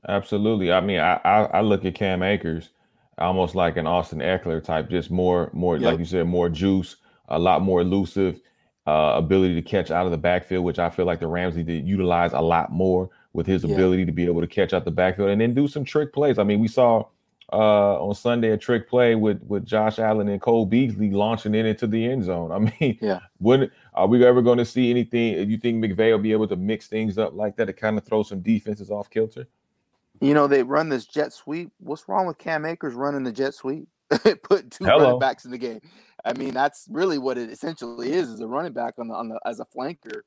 Absolutely. 0.07 0.73
I 0.73 0.81
mean, 0.81 1.01
I, 1.01 1.21
I, 1.25 1.43
I 1.45 1.61
look 1.61 1.85
at 1.85 1.95
Cam 1.95 2.23
Akers 2.23 2.71
almost 3.19 3.55
like 3.55 3.77
an 3.77 3.87
Austin 3.87 4.21
Ekeler 4.21 4.63
type, 4.63 4.89
just 4.89 5.11
more 5.11 5.51
more 5.53 5.77
yep. 5.77 5.93
like 5.93 5.99
you 5.99 6.05
said, 6.05 6.27
more 6.27 6.49
juice, 6.49 6.97
a 7.29 7.39
lot 7.39 7.63
more 7.63 7.81
elusive, 7.81 8.41
uh, 8.87 9.15
ability 9.17 9.55
to 9.55 9.63
catch 9.63 9.91
out 9.91 10.07
of 10.07 10.13
the 10.13 10.19
backfield, 10.19 10.65
which 10.65 10.79
I 10.79 10.91
feel 10.91 11.05
like 11.05 11.21
the 11.21 11.27
Rams 11.27 11.57
need 11.57 11.67
to 11.67 11.75
utilize 11.75 12.33
a 12.33 12.41
lot 12.41 12.71
more 12.71 13.11
with 13.33 13.47
his 13.47 13.65
yeah. 13.65 13.75
ability 13.75 14.05
to 14.07 14.13
be 14.13 14.25
able 14.25 14.41
to 14.41 14.47
catch 14.47 14.73
out 14.73 14.85
the 14.85 14.91
backfield 14.91 15.31
and 15.31 15.41
then 15.41 15.55
do 15.55 15.69
some 15.69 15.85
trick 15.85 16.13
plays. 16.13 16.39
I 16.39 16.45
mean, 16.45 16.61
we 16.61 16.69
saw 16.69 17.05
uh, 17.53 18.03
on 18.03 18.15
Sunday 18.15 18.51
a 18.51 18.57
trick 18.57 18.89
play 18.89 19.15
with 19.15 19.43
with 19.45 19.67
Josh 19.67 19.99
Allen 19.99 20.29
and 20.29 20.41
Cole 20.41 20.67
Beasley 20.67 21.11
launching 21.11 21.55
it 21.55 21.67
into 21.67 21.87
the 21.87 22.05
end 22.05 22.25
zone. 22.25 22.53
I 22.53 22.59
mean, 22.59 22.99
yeah, 23.01 23.21
when 23.39 23.71
are 23.99 24.07
we 24.07 24.25
ever 24.25 24.41
going 24.41 24.59
to 24.59 24.65
see 24.65 24.91
anything? 24.91 25.51
You 25.51 25.59
think 25.59 25.85
McVay 25.85 26.13
will 26.13 26.21
be 26.21 26.31
able 26.31 26.47
to 26.47 26.57
mix 26.57 26.87
things 26.87 27.19
up 27.19 27.35
like 27.35 27.57
that 27.57 27.67
to 27.67 27.73
kind 27.73 27.99
of 27.99 28.05
throw 28.05 28.23
some 28.23 28.41
defenses 28.41 28.93
off 28.93 29.11
kilter? 29.11 29.49
You 30.21 30.35
know, 30.35 30.47
they 30.47 30.63
run 30.63 30.89
this 30.89 31.05
jet 31.05 31.33
sweep. 31.33 31.73
What's 31.79 32.09
wrong 32.09 32.27
with 32.27 32.39
Cam 32.39 32.65
Akers 32.65 32.95
running 32.95 33.25
the 33.25 33.33
jet 33.33 33.55
sweep? 33.55 33.89
Put 34.45 34.71
two 34.71 34.85
Hello. 34.85 35.05
running 35.05 35.19
backs 35.19 35.45
in 35.45 35.51
the 35.51 35.59
game. 35.59 35.81
I 36.25 36.33
mean, 36.33 36.55
that's 36.55 36.87
really 36.89 37.19
what 37.19 37.39
it 37.39 37.51
essentially 37.51 38.13
is: 38.13 38.29
is 38.29 38.41
a 38.41 38.47
running 38.47 38.73
back 38.73 38.95
on 38.99 39.09
the 39.09 39.15
on 39.15 39.29
the 39.29 39.41
as 39.45 39.59
a 39.59 39.67
flanker. 39.67 40.21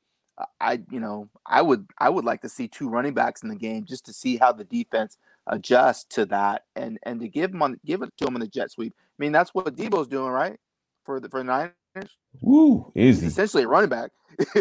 I 0.59 0.81
you 0.89 0.99
know 0.99 1.29
I 1.45 1.61
would 1.61 1.87
I 1.97 2.09
would 2.09 2.25
like 2.25 2.41
to 2.41 2.49
see 2.49 2.67
two 2.67 2.89
running 2.89 3.13
backs 3.13 3.41
in 3.41 3.49
the 3.49 3.55
game 3.55 3.85
just 3.85 4.05
to 4.05 4.13
see 4.13 4.37
how 4.37 4.51
the 4.51 4.63
defense 4.63 5.17
adjusts 5.47 6.05
to 6.15 6.25
that 6.27 6.63
and 6.75 6.99
and 7.03 7.19
to 7.21 7.27
give 7.27 7.51
them 7.51 7.61
on 7.61 7.79
give 7.85 8.01
it 8.01 8.11
to 8.17 8.25
them 8.25 8.35
in 8.35 8.41
the 8.41 8.47
jet 8.47 8.71
sweep. 8.71 8.93
I 8.97 9.17
mean, 9.17 9.31
that's 9.31 9.53
what 9.53 9.75
Deebo's 9.75 10.07
doing, 10.07 10.31
right? 10.31 10.59
For 11.05 11.19
the 11.19 11.29
for 11.29 11.39
the 11.39 11.45
Niners. 11.45 11.73
Woo, 12.41 12.91
is 12.95 13.17
he's 13.17 13.21
he? 13.21 13.27
essentially 13.27 13.63
a 13.63 13.67
running 13.67 13.89
back. 13.89 14.11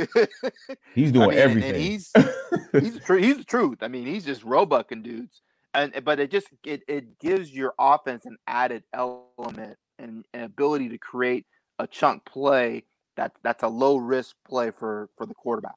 he's 0.94 1.12
doing 1.12 1.28
I 1.28 1.30
mean, 1.30 1.38
everything. 1.38 1.74
And, 1.74 1.80
he's 1.80 2.12
he's 2.72 2.94
the 2.94 3.00
truth. 3.00 3.24
He's 3.24 3.38
the 3.38 3.44
truth. 3.44 3.78
I 3.82 3.88
mean, 3.88 4.06
he's 4.06 4.24
just 4.24 4.42
roebucking 4.44 5.02
dudes. 5.02 5.42
And 5.72 5.92
but 6.04 6.18
it 6.18 6.30
just 6.30 6.48
it, 6.64 6.82
it 6.88 7.18
gives 7.20 7.52
your 7.52 7.74
offense 7.78 8.26
an 8.26 8.36
added 8.46 8.82
element 8.92 9.76
and 9.98 10.24
an 10.34 10.42
ability 10.42 10.88
to 10.88 10.98
create 10.98 11.46
a 11.78 11.86
chunk 11.86 12.24
play 12.24 12.84
that 13.16 13.32
that's 13.42 13.62
a 13.62 13.68
low 13.68 13.96
risk 13.96 14.34
play 14.46 14.70
for 14.70 15.08
for 15.16 15.26
the 15.26 15.34
quarterback. 15.34 15.76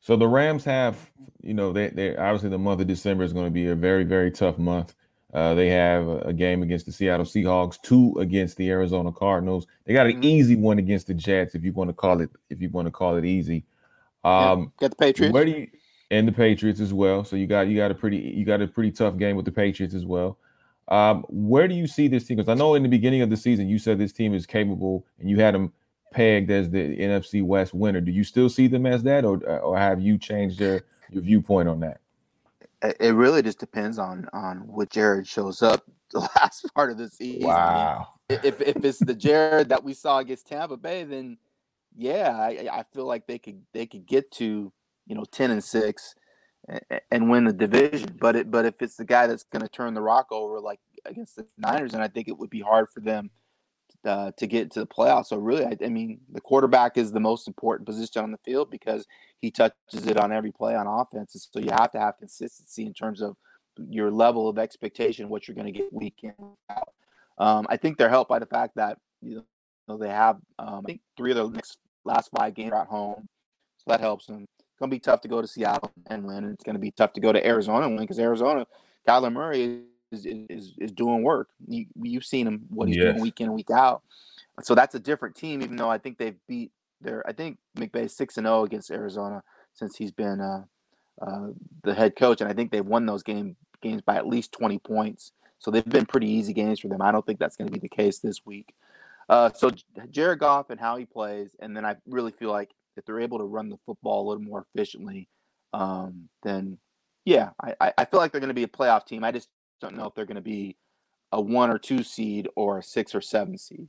So 0.00 0.16
the 0.16 0.28
Rams 0.28 0.64
have, 0.64 1.10
you 1.40 1.54
know, 1.54 1.72
they 1.72 1.88
they 1.88 2.16
obviously 2.16 2.50
the 2.50 2.58
month 2.58 2.80
of 2.80 2.88
December 2.88 3.24
is 3.24 3.32
going 3.32 3.46
to 3.46 3.50
be 3.50 3.68
a 3.68 3.74
very 3.74 4.04
very 4.04 4.30
tough 4.30 4.58
month. 4.58 4.94
Uh, 5.34 5.52
they 5.52 5.68
have 5.68 6.06
a 6.08 6.32
game 6.32 6.62
against 6.62 6.86
the 6.86 6.92
Seattle 6.92 7.26
Seahawks, 7.26 7.80
two 7.82 8.14
against 8.20 8.56
the 8.56 8.70
Arizona 8.70 9.10
Cardinals. 9.10 9.66
They 9.84 9.92
got 9.92 10.06
an 10.06 10.12
mm-hmm. 10.12 10.24
easy 10.24 10.54
one 10.54 10.78
against 10.78 11.08
the 11.08 11.14
Jets, 11.14 11.56
if 11.56 11.64
you 11.64 11.72
want 11.72 11.90
to 11.90 11.94
call 11.94 12.20
it, 12.20 12.30
if 12.50 12.62
you 12.62 12.70
want 12.70 12.86
to 12.86 12.92
call 12.92 13.16
it 13.16 13.24
easy. 13.24 13.64
Um, 14.22 14.72
yeah, 14.80 14.88
got 14.88 14.90
the 14.90 14.96
Patriots. 14.96 15.34
Where 15.34 15.44
do 15.44 15.50
you 15.50 15.68
and 16.12 16.28
the 16.28 16.32
Patriots 16.32 16.78
as 16.78 16.92
well? 16.92 17.24
So 17.24 17.34
you 17.34 17.48
got 17.48 17.66
you 17.66 17.76
got 17.76 17.90
a 17.90 17.94
pretty 17.94 18.18
you 18.18 18.44
got 18.44 18.62
a 18.62 18.68
pretty 18.68 18.92
tough 18.92 19.16
game 19.16 19.34
with 19.34 19.44
the 19.44 19.52
Patriots 19.52 19.94
as 19.94 20.06
well. 20.06 20.38
Um, 20.86 21.24
where 21.28 21.66
do 21.66 21.74
you 21.74 21.88
see 21.88 22.06
this 22.06 22.26
team? 22.26 22.36
Because 22.36 22.48
I 22.48 22.54
know 22.54 22.74
in 22.76 22.84
the 22.84 22.88
beginning 22.88 23.22
of 23.22 23.30
the 23.30 23.36
season 23.36 23.68
you 23.68 23.78
said 23.78 23.98
this 23.98 24.12
team 24.12 24.34
is 24.34 24.46
capable, 24.46 25.04
and 25.18 25.28
you 25.28 25.40
had 25.40 25.54
them 25.54 25.72
pegged 26.12 26.50
as 26.52 26.70
the 26.70 26.96
NFC 26.96 27.42
West 27.42 27.74
winner. 27.74 28.00
Do 28.00 28.12
you 28.12 28.22
still 28.22 28.48
see 28.48 28.68
them 28.68 28.86
as 28.86 29.02
that, 29.02 29.24
or 29.24 29.38
or 29.60 29.76
have 29.76 30.00
you 30.00 30.16
changed 30.16 30.60
your 30.60 30.82
your 31.10 31.22
viewpoint 31.22 31.68
on 31.68 31.80
that? 31.80 32.00
It 33.00 33.14
really 33.14 33.42
just 33.42 33.58
depends 33.58 33.98
on 33.98 34.28
on 34.32 34.58
what 34.66 34.90
Jared 34.90 35.26
shows 35.26 35.62
up 35.62 35.84
the 36.12 36.20
last 36.36 36.66
part 36.74 36.90
of 36.90 36.98
the 36.98 37.08
season. 37.08 37.48
Wow. 37.48 38.08
I 38.30 38.32
mean, 38.34 38.40
if 38.44 38.60
if 38.60 38.84
it's 38.84 38.98
the 38.98 39.14
Jared 39.14 39.68
that 39.68 39.84
we 39.84 39.94
saw 39.94 40.18
against 40.18 40.46
Tampa 40.46 40.76
Bay, 40.76 41.04
then 41.04 41.38
yeah, 41.96 42.36
I, 42.36 42.68
I 42.72 42.84
feel 42.92 43.06
like 43.06 43.26
they 43.26 43.38
could 43.38 43.62
they 43.72 43.86
could 43.86 44.06
get 44.06 44.30
to 44.32 44.72
you 45.06 45.14
know 45.14 45.24
ten 45.24 45.50
and 45.50 45.62
six 45.62 46.14
and, 46.68 47.00
and 47.10 47.30
win 47.30 47.44
the 47.44 47.52
division. 47.52 48.16
But 48.20 48.36
it 48.36 48.50
but 48.50 48.64
if 48.64 48.80
it's 48.80 48.96
the 48.96 49.04
guy 49.04 49.26
that's 49.26 49.44
going 49.44 49.62
to 49.62 49.68
turn 49.68 49.94
the 49.94 50.02
rock 50.02 50.28
over 50.30 50.60
like 50.60 50.80
against 51.04 51.36
the 51.36 51.46
Niners, 51.58 51.94
and 51.94 52.02
I 52.02 52.08
think 52.08 52.28
it 52.28 52.38
would 52.38 52.50
be 52.50 52.60
hard 52.60 52.88
for 52.90 53.00
them 53.00 53.30
uh, 54.04 54.32
to 54.36 54.46
get 54.46 54.70
to 54.72 54.80
the 54.80 54.86
playoffs. 54.86 55.26
So 55.26 55.36
really, 55.36 55.64
I, 55.64 55.76
I, 55.84 55.88
mean, 55.88 56.20
the 56.32 56.40
quarterback 56.40 56.96
is 56.96 57.12
the 57.12 57.20
most 57.20 57.48
important 57.48 57.86
position 57.86 58.22
on 58.22 58.30
the 58.30 58.38
field 58.44 58.70
because 58.70 59.06
he 59.40 59.50
touches 59.50 60.06
it 60.06 60.18
on 60.18 60.32
every 60.32 60.52
play 60.52 60.74
on 60.74 60.86
offense. 60.86 61.48
So 61.52 61.58
you 61.58 61.70
have 61.70 61.90
to 61.92 62.00
have 62.00 62.18
consistency 62.18 62.86
in 62.86 62.94
terms 62.94 63.22
of 63.22 63.36
your 63.88 64.10
level 64.10 64.48
of 64.48 64.58
expectation, 64.58 65.28
what 65.28 65.48
you're 65.48 65.54
going 65.54 65.72
to 65.72 65.78
get 65.78 65.92
week 65.92 66.16
in, 66.22 66.34
out. 66.70 66.88
Um, 67.38 67.66
I 67.68 67.76
think 67.76 67.98
they're 67.98 68.08
helped 68.08 68.28
by 68.28 68.38
the 68.38 68.46
fact 68.46 68.76
that 68.76 68.98
you 69.20 69.42
know 69.88 69.96
they 69.96 70.08
have 70.08 70.36
um, 70.58 70.82
I 70.84 70.86
think 70.86 71.00
three 71.16 71.32
of 71.32 71.36
their 71.36 71.48
next 71.48 71.78
last 72.04 72.30
five 72.36 72.54
games 72.54 72.72
at 72.72 72.86
home, 72.86 73.26
so 73.78 73.84
that 73.90 74.00
helps 74.00 74.26
them. 74.26 74.46
It's 74.58 74.78
going 74.78 74.90
to 74.90 74.94
be 74.94 75.00
tough 75.00 75.20
to 75.22 75.28
go 75.28 75.40
to 75.40 75.48
Seattle 75.48 75.92
and 76.08 76.24
win, 76.24 76.44
and 76.44 76.52
it's 76.52 76.64
going 76.64 76.74
to 76.74 76.80
be 76.80 76.92
tough 76.92 77.12
to 77.14 77.20
go 77.20 77.32
to 77.32 77.44
Arizona 77.44 77.86
and 77.86 77.96
win 77.96 78.04
because 78.04 78.18
Arizona, 78.18 78.66
Kyler 79.08 79.32
Murray 79.32 79.82
is 80.14 80.26
is, 80.48 80.74
is 80.78 80.92
doing 80.92 81.22
work. 81.22 81.48
You, 81.66 81.86
you've 82.02 82.24
seen 82.24 82.46
him 82.46 82.66
what 82.70 82.88
he's 82.88 82.96
yes. 82.96 83.06
doing 83.06 83.20
week 83.20 83.40
in 83.40 83.52
week 83.52 83.70
out. 83.70 84.02
So 84.62 84.74
that's 84.74 84.94
a 84.94 85.00
different 85.00 85.34
team. 85.34 85.62
Even 85.62 85.76
though 85.76 85.90
I 85.90 85.98
think 85.98 86.18
they've 86.18 86.38
beat 86.46 86.70
their, 87.00 87.26
I 87.28 87.32
think 87.32 87.58
McVay 87.76 88.10
six 88.10 88.36
and 88.36 88.46
zero 88.46 88.60
oh 88.60 88.64
against 88.64 88.90
Arizona 88.90 89.42
since 89.72 89.96
he's 89.96 90.12
been 90.12 90.40
uh, 90.40 90.64
uh, 91.20 91.48
the 91.82 91.94
head 91.94 92.16
coach, 92.16 92.40
and 92.40 92.50
I 92.50 92.54
think 92.54 92.70
they've 92.70 92.84
won 92.84 93.06
those 93.06 93.22
game 93.22 93.56
games 93.82 94.02
by 94.02 94.16
at 94.16 94.26
least 94.26 94.52
twenty 94.52 94.78
points. 94.78 95.32
So 95.58 95.70
they've 95.70 95.84
been 95.84 96.06
pretty 96.06 96.28
easy 96.28 96.52
games 96.52 96.80
for 96.80 96.88
them. 96.88 97.02
I 97.02 97.10
don't 97.10 97.24
think 97.24 97.38
that's 97.38 97.56
going 97.56 97.68
to 97.68 97.72
be 97.72 97.80
the 97.80 97.88
case 97.88 98.18
this 98.18 98.44
week. 98.44 98.74
Uh, 99.28 99.50
so 99.54 99.70
Jared 100.10 100.40
Goff 100.40 100.68
and 100.68 100.78
how 100.78 100.96
he 100.96 101.06
plays, 101.06 101.56
and 101.60 101.74
then 101.74 101.86
I 101.86 101.96
really 102.06 102.32
feel 102.32 102.50
like 102.50 102.70
if 102.96 103.04
they're 103.04 103.20
able 103.20 103.38
to 103.38 103.44
run 103.44 103.70
the 103.70 103.78
football 103.86 104.26
a 104.26 104.28
little 104.28 104.44
more 104.44 104.66
efficiently, 104.74 105.28
um, 105.72 106.28
then 106.42 106.78
yeah, 107.24 107.50
I, 107.80 107.92
I 107.96 108.04
feel 108.04 108.20
like 108.20 108.32
they're 108.32 108.40
going 108.40 108.48
to 108.48 108.54
be 108.54 108.64
a 108.64 108.68
playoff 108.68 109.06
team. 109.06 109.24
I 109.24 109.32
just 109.32 109.48
don't 109.84 109.96
know 109.96 110.06
if 110.06 110.14
they're 110.14 110.26
going 110.26 110.36
to 110.36 110.40
be 110.40 110.76
a 111.32 111.40
one 111.40 111.70
or 111.70 111.78
two 111.78 112.02
seed 112.02 112.48
or 112.56 112.78
a 112.78 112.82
six 112.82 113.14
or 113.14 113.20
seven 113.20 113.58
seed. 113.58 113.88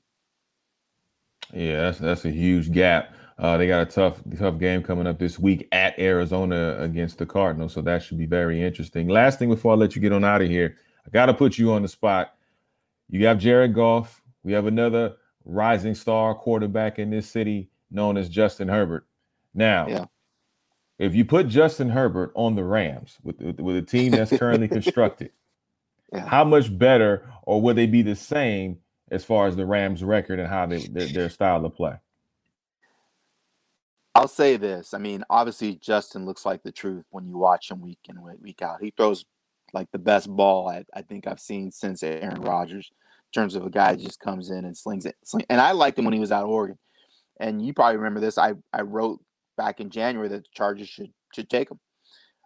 Yeah, 1.53 1.81
that's 1.81 1.99
that's 1.99 2.25
a 2.25 2.31
huge 2.31 2.71
gap. 2.71 3.15
Uh, 3.37 3.57
they 3.57 3.67
got 3.67 3.81
a 3.81 3.85
tough 3.85 4.21
tough 4.37 4.57
game 4.57 4.81
coming 4.81 5.07
up 5.07 5.19
this 5.19 5.37
week 5.37 5.67
at 5.71 5.97
Arizona 5.99 6.77
against 6.79 7.17
the 7.17 7.25
Cardinals, 7.25 7.73
so 7.73 7.81
that 7.81 8.01
should 8.01 8.17
be 8.17 8.25
very 8.25 8.61
interesting. 8.61 9.07
Last 9.07 9.39
thing 9.39 9.49
before 9.49 9.73
I 9.73 9.75
let 9.75 9.95
you 9.95 10.01
get 10.01 10.13
on 10.13 10.23
out 10.23 10.41
of 10.41 10.49
here, 10.49 10.77
I 11.05 11.09
got 11.09 11.27
to 11.27 11.33
put 11.33 11.57
you 11.57 11.71
on 11.73 11.81
the 11.81 11.87
spot. 11.87 12.35
You 13.09 13.25
have 13.27 13.37
Jared 13.37 13.73
Goff. 13.73 14.21
We 14.43 14.53
have 14.53 14.65
another 14.65 15.15
rising 15.43 15.95
star 15.95 16.33
quarterback 16.33 16.97
in 16.97 17.09
this 17.09 17.29
city 17.29 17.69
known 17.91 18.17
as 18.17 18.29
Justin 18.29 18.67
Herbert. 18.67 19.05
Now, 19.53 19.87
yeah. 19.87 20.05
if 20.97 21.13
you 21.13 21.25
put 21.25 21.47
Justin 21.47 21.89
Herbert 21.89 22.31
on 22.35 22.55
the 22.55 22.63
Rams 22.63 23.17
with 23.23 23.39
with 23.59 23.77
a 23.77 23.81
team 23.81 24.11
that's 24.11 24.35
currently 24.35 24.67
constructed, 24.79 25.31
yeah. 26.15 26.27
How 26.27 26.43
much 26.43 26.75
better, 26.75 27.29
or 27.43 27.61
would 27.61 27.75
they 27.75 27.87
be 27.87 28.01
the 28.01 28.15
same 28.15 28.79
as 29.11 29.23
far 29.23 29.47
as 29.47 29.55
the 29.55 29.65
Rams' 29.65 30.03
record 30.03 30.39
and 30.39 30.47
how 30.47 30.65
they 30.65 30.87
their, 30.87 31.07
their 31.07 31.29
style 31.29 31.65
of 31.65 31.75
play? 31.75 31.95
I'll 34.15 34.29
say 34.29 34.55
this. 34.55 34.93
I 34.93 34.97
mean, 34.97 35.25
obviously, 35.29 35.75
Justin 35.75 36.25
looks 36.25 36.45
like 36.45 36.63
the 36.63 36.71
truth 36.71 37.03
when 37.09 37.27
you 37.27 37.37
watch 37.37 37.69
him 37.69 37.81
week 37.81 37.99
in 38.07 38.15
week 38.41 38.61
out. 38.61 38.81
He 38.81 38.93
throws 38.95 39.25
like 39.73 39.91
the 39.91 39.99
best 39.99 40.29
ball 40.29 40.69
I, 40.69 40.85
I 40.93 41.01
think 41.01 41.27
I've 41.27 41.39
seen 41.39 41.69
since 41.71 42.01
Aaron 42.01 42.41
Rodgers. 42.41 42.89
In 43.27 43.41
terms 43.41 43.55
of 43.55 43.65
a 43.65 43.69
guy 43.69 43.95
just 43.95 44.21
comes 44.21 44.49
in 44.49 44.63
and 44.63 44.77
slings 44.77 45.05
it, 45.05 45.15
sling, 45.25 45.45
and 45.49 45.59
I 45.59 45.73
liked 45.73 45.99
him 45.99 46.05
when 46.05 46.13
he 46.13 46.21
was 46.21 46.31
out 46.31 46.43
of 46.43 46.49
Oregon. 46.49 46.77
And 47.37 47.65
you 47.65 47.73
probably 47.73 47.97
remember 47.97 48.21
this. 48.21 48.37
I 48.37 48.53
I 48.71 48.83
wrote 48.83 49.19
back 49.57 49.81
in 49.81 49.89
January 49.89 50.29
that 50.29 50.43
the 50.43 50.49
Chargers 50.53 50.87
should 50.87 51.11
should 51.33 51.49
take 51.49 51.69
him, 51.69 51.79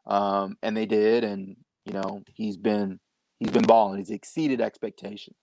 um, 0.08 0.58
and 0.64 0.76
they 0.76 0.88
did. 0.88 1.24
And 1.24 1.56
you 1.86 1.94
know 1.94 2.24
he's 2.34 2.58
been 2.58 3.00
he's 3.40 3.52
been 3.52 3.66
balling. 3.66 4.00
He's 4.00 4.10
exceeded 4.10 4.62
expectation. 4.62 5.34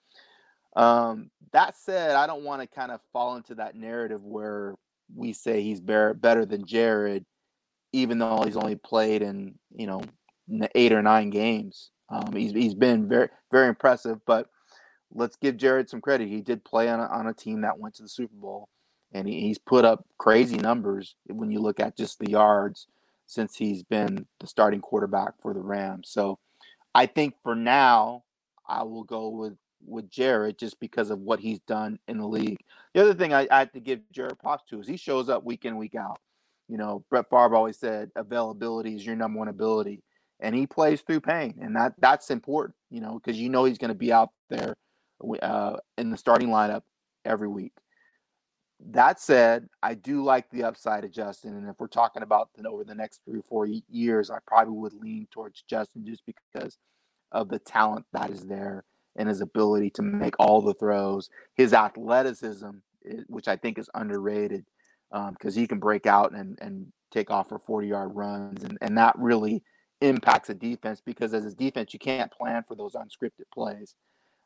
Um, 0.76 1.30
that 1.52 1.76
said, 1.76 2.16
I 2.16 2.26
don't 2.26 2.44
want 2.44 2.60
to 2.60 2.68
kind 2.68 2.92
of 2.92 3.00
fall 3.12 3.36
into 3.36 3.54
that 3.56 3.74
narrative 3.74 4.22
where 4.22 4.74
we 5.14 5.32
say 5.32 5.62
he's 5.62 5.80
better 5.80 6.44
than 6.44 6.66
Jared, 6.66 7.24
even 7.92 8.18
though 8.18 8.42
he's 8.44 8.56
only 8.56 8.76
played 8.76 9.22
in 9.22 9.54
you 9.74 9.86
know 9.86 10.02
eight 10.74 10.92
or 10.92 11.02
nine 11.02 11.30
games. 11.30 11.90
Um, 12.10 12.32
he's 12.34 12.52
he's 12.52 12.74
been 12.74 13.08
very 13.08 13.28
very 13.50 13.68
impressive, 13.68 14.18
but 14.26 14.48
let's 15.12 15.36
give 15.36 15.56
Jared 15.56 15.88
some 15.88 16.00
credit. 16.00 16.28
He 16.28 16.42
did 16.42 16.64
play 16.64 16.88
on 16.88 17.00
a, 17.00 17.06
on 17.06 17.26
a 17.26 17.34
team 17.34 17.62
that 17.62 17.78
went 17.78 17.94
to 17.96 18.02
the 18.02 18.08
Super 18.08 18.36
Bowl, 18.36 18.68
and 19.12 19.26
he, 19.26 19.40
he's 19.40 19.58
put 19.58 19.84
up 19.84 20.04
crazy 20.18 20.58
numbers 20.58 21.16
when 21.26 21.50
you 21.50 21.60
look 21.60 21.80
at 21.80 21.96
just 21.96 22.18
the 22.18 22.30
yards 22.30 22.86
since 23.26 23.56
he's 23.56 23.82
been 23.82 24.26
the 24.40 24.46
starting 24.46 24.80
quarterback 24.80 25.32
for 25.40 25.54
the 25.54 25.60
Rams. 25.60 26.08
So 26.10 26.38
I 26.96 27.04
think 27.04 27.34
for 27.42 27.54
now, 27.54 28.24
I 28.66 28.82
will 28.82 29.04
go 29.04 29.28
with 29.28 29.58
with 29.84 30.10
Jared 30.10 30.58
just 30.58 30.80
because 30.80 31.10
of 31.10 31.20
what 31.20 31.40
he's 31.40 31.60
done 31.60 31.98
in 32.08 32.16
the 32.16 32.26
league. 32.26 32.56
The 32.94 33.02
other 33.02 33.12
thing 33.12 33.34
I, 33.34 33.46
I 33.50 33.58
have 33.58 33.72
to 33.72 33.80
give 33.80 34.00
Jared 34.10 34.38
props 34.38 34.64
to 34.70 34.80
is 34.80 34.88
he 34.88 34.96
shows 34.96 35.28
up 35.28 35.44
week 35.44 35.66
in 35.66 35.76
week 35.76 35.94
out. 35.94 36.18
You 36.68 36.78
know, 36.78 37.04
Brett 37.10 37.28
Favre 37.28 37.54
always 37.54 37.76
said 37.78 38.10
availability 38.16 38.96
is 38.96 39.04
your 39.04 39.14
number 39.14 39.38
one 39.38 39.48
ability, 39.48 40.02
and 40.40 40.54
he 40.54 40.66
plays 40.66 41.02
through 41.02 41.20
pain, 41.20 41.58
and 41.60 41.76
that 41.76 41.92
that's 41.98 42.30
important. 42.30 42.74
You 42.90 43.02
know, 43.02 43.20
because 43.22 43.38
you 43.38 43.50
know 43.50 43.64
he's 43.64 43.78
going 43.78 43.90
to 43.90 43.94
be 43.94 44.10
out 44.10 44.30
there 44.48 44.74
uh, 45.42 45.76
in 45.98 46.08
the 46.08 46.16
starting 46.16 46.48
lineup 46.48 46.80
every 47.26 47.48
week. 47.48 47.74
That 48.78 49.20
said, 49.20 49.68
I 49.82 49.94
do 49.94 50.22
like 50.22 50.50
the 50.50 50.64
upside 50.64 51.04
of 51.04 51.10
Justin, 51.10 51.56
and 51.56 51.68
if 51.68 51.76
we're 51.78 51.86
talking 51.86 52.22
about 52.22 52.50
the, 52.54 52.68
over 52.68 52.84
the 52.84 52.94
next 52.94 53.22
three 53.24 53.40
or 53.40 53.42
four 53.42 53.66
years, 53.88 54.30
I 54.30 54.38
probably 54.46 54.74
would 54.74 54.92
lean 54.92 55.26
towards 55.30 55.62
Justin 55.62 56.04
just 56.04 56.22
because 56.26 56.78
of 57.32 57.48
the 57.48 57.58
talent 57.58 58.04
that 58.12 58.30
is 58.30 58.46
there 58.46 58.84
and 59.16 59.28
his 59.28 59.40
ability 59.40 59.90
to 59.90 60.02
make 60.02 60.34
all 60.38 60.60
the 60.60 60.74
throws, 60.74 61.30
his 61.54 61.72
athleticism, 61.72 62.70
eh, 63.08 63.22
which 63.28 63.48
I 63.48 63.56
think 63.56 63.78
is 63.78 63.88
underrated, 63.94 64.66
because 65.10 65.56
um, 65.56 65.60
he 65.60 65.66
can 65.66 65.78
break 65.78 66.06
out 66.06 66.32
and 66.32 66.58
and 66.60 66.92
take 67.10 67.30
off 67.30 67.48
for 67.48 67.58
forty 67.58 67.88
yard 67.88 68.14
runs, 68.14 68.62
and 68.62 68.76
and 68.82 68.98
that 68.98 69.18
really 69.18 69.62
impacts 70.02 70.50
a 70.50 70.54
defense 70.54 71.00
because 71.00 71.32
as 71.32 71.46
a 71.46 71.54
defense 71.54 71.94
you 71.94 71.98
can't 71.98 72.30
plan 72.30 72.62
for 72.68 72.74
those 72.74 72.94
unscripted 72.94 73.48
plays. 73.54 73.94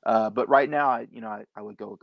Uh, 0.06 0.30
but 0.30 0.48
right 0.48 0.70
now, 0.70 0.88
I, 0.88 1.08
you 1.10 1.20
know, 1.20 1.28
I, 1.28 1.44
I 1.56 1.62
would 1.62 1.76
go 1.76 1.90
with. 1.90 2.00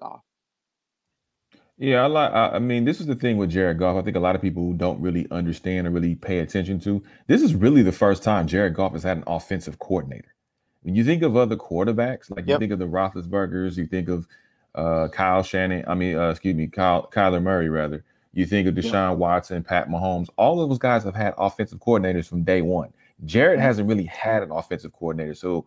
Yeah, 1.79 2.03
I 2.03 2.07
like. 2.07 2.33
I 2.33 2.57
mean, 2.57 2.85
this 2.85 2.99
is 2.99 3.05
the 3.05 3.15
thing 3.15 3.37
with 3.37 3.51
Jared 3.51 3.77
Goff. 3.77 3.97
I 3.97 4.01
think 4.01 4.15
a 4.15 4.19
lot 4.19 4.35
of 4.35 4.41
people 4.41 4.63
who 4.63 4.73
don't 4.73 4.99
really 4.99 5.27
understand 5.29 5.85
or 5.85 5.91
really 5.91 6.15
pay 6.15 6.39
attention 6.39 6.79
to. 6.81 7.03
This 7.27 7.43
is 7.43 7.53
really 7.53 7.83
the 7.83 7.91
first 7.91 8.23
time 8.23 8.47
Jared 8.47 8.73
Goff 8.73 8.93
has 8.93 9.03
had 9.03 9.17
an 9.17 9.23
offensive 9.27 9.77
coordinator. 9.77 10.33
When 10.81 10.95
you 10.95 11.03
think 11.03 11.21
of 11.21 11.37
other 11.37 11.55
quarterbacks, 11.55 12.31
like 12.31 12.47
yep. 12.47 12.55
you 12.55 12.57
think 12.59 12.71
of 12.71 12.79
the 12.79 12.87
Roethlisbergers, 12.87 13.77
you 13.77 13.85
think 13.85 14.09
of 14.09 14.27
uh, 14.73 15.09
Kyle 15.09 15.43
Shannon. 15.43 15.83
I 15.87 15.93
mean, 15.93 16.17
uh, 16.17 16.29
excuse 16.29 16.55
me, 16.55 16.65
Kyle 16.65 17.07
Kyler 17.13 17.43
Murray 17.43 17.69
rather. 17.69 18.03
You 18.33 18.47
think 18.47 18.67
of 18.67 18.73
Deshaun. 18.73 19.17
Watson, 19.17 19.63
Pat 19.63 19.87
Mahomes. 19.87 20.29
All 20.35 20.61
of 20.61 20.69
those 20.69 20.79
guys 20.79 21.03
have 21.03 21.15
had 21.15 21.35
offensive 21.37 21.79
coordinators 21.79 22.27
from 22.27 22.43
day 22.43 22.63
one. 22.63 22.91
Jared 23.25 23.59
hasn't 23.59 23.87
really 23.87 24.05
had 24.05 24.43
an 24.43 24.51
offensive 24.51 24.93
coordinator. 24.93 25.33
So, 25.33 25.65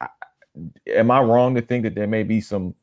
I, 0.00 0.08
am 0.88 1.10
I 1.10 1.20
wrong 1.20 1.54
to 1.54 1.62
think 1.62 1.82
that 1.84 1.94
there 1.94 2.06
may 2.06 2.22
be 2.22 2.40
some 2.40 2.74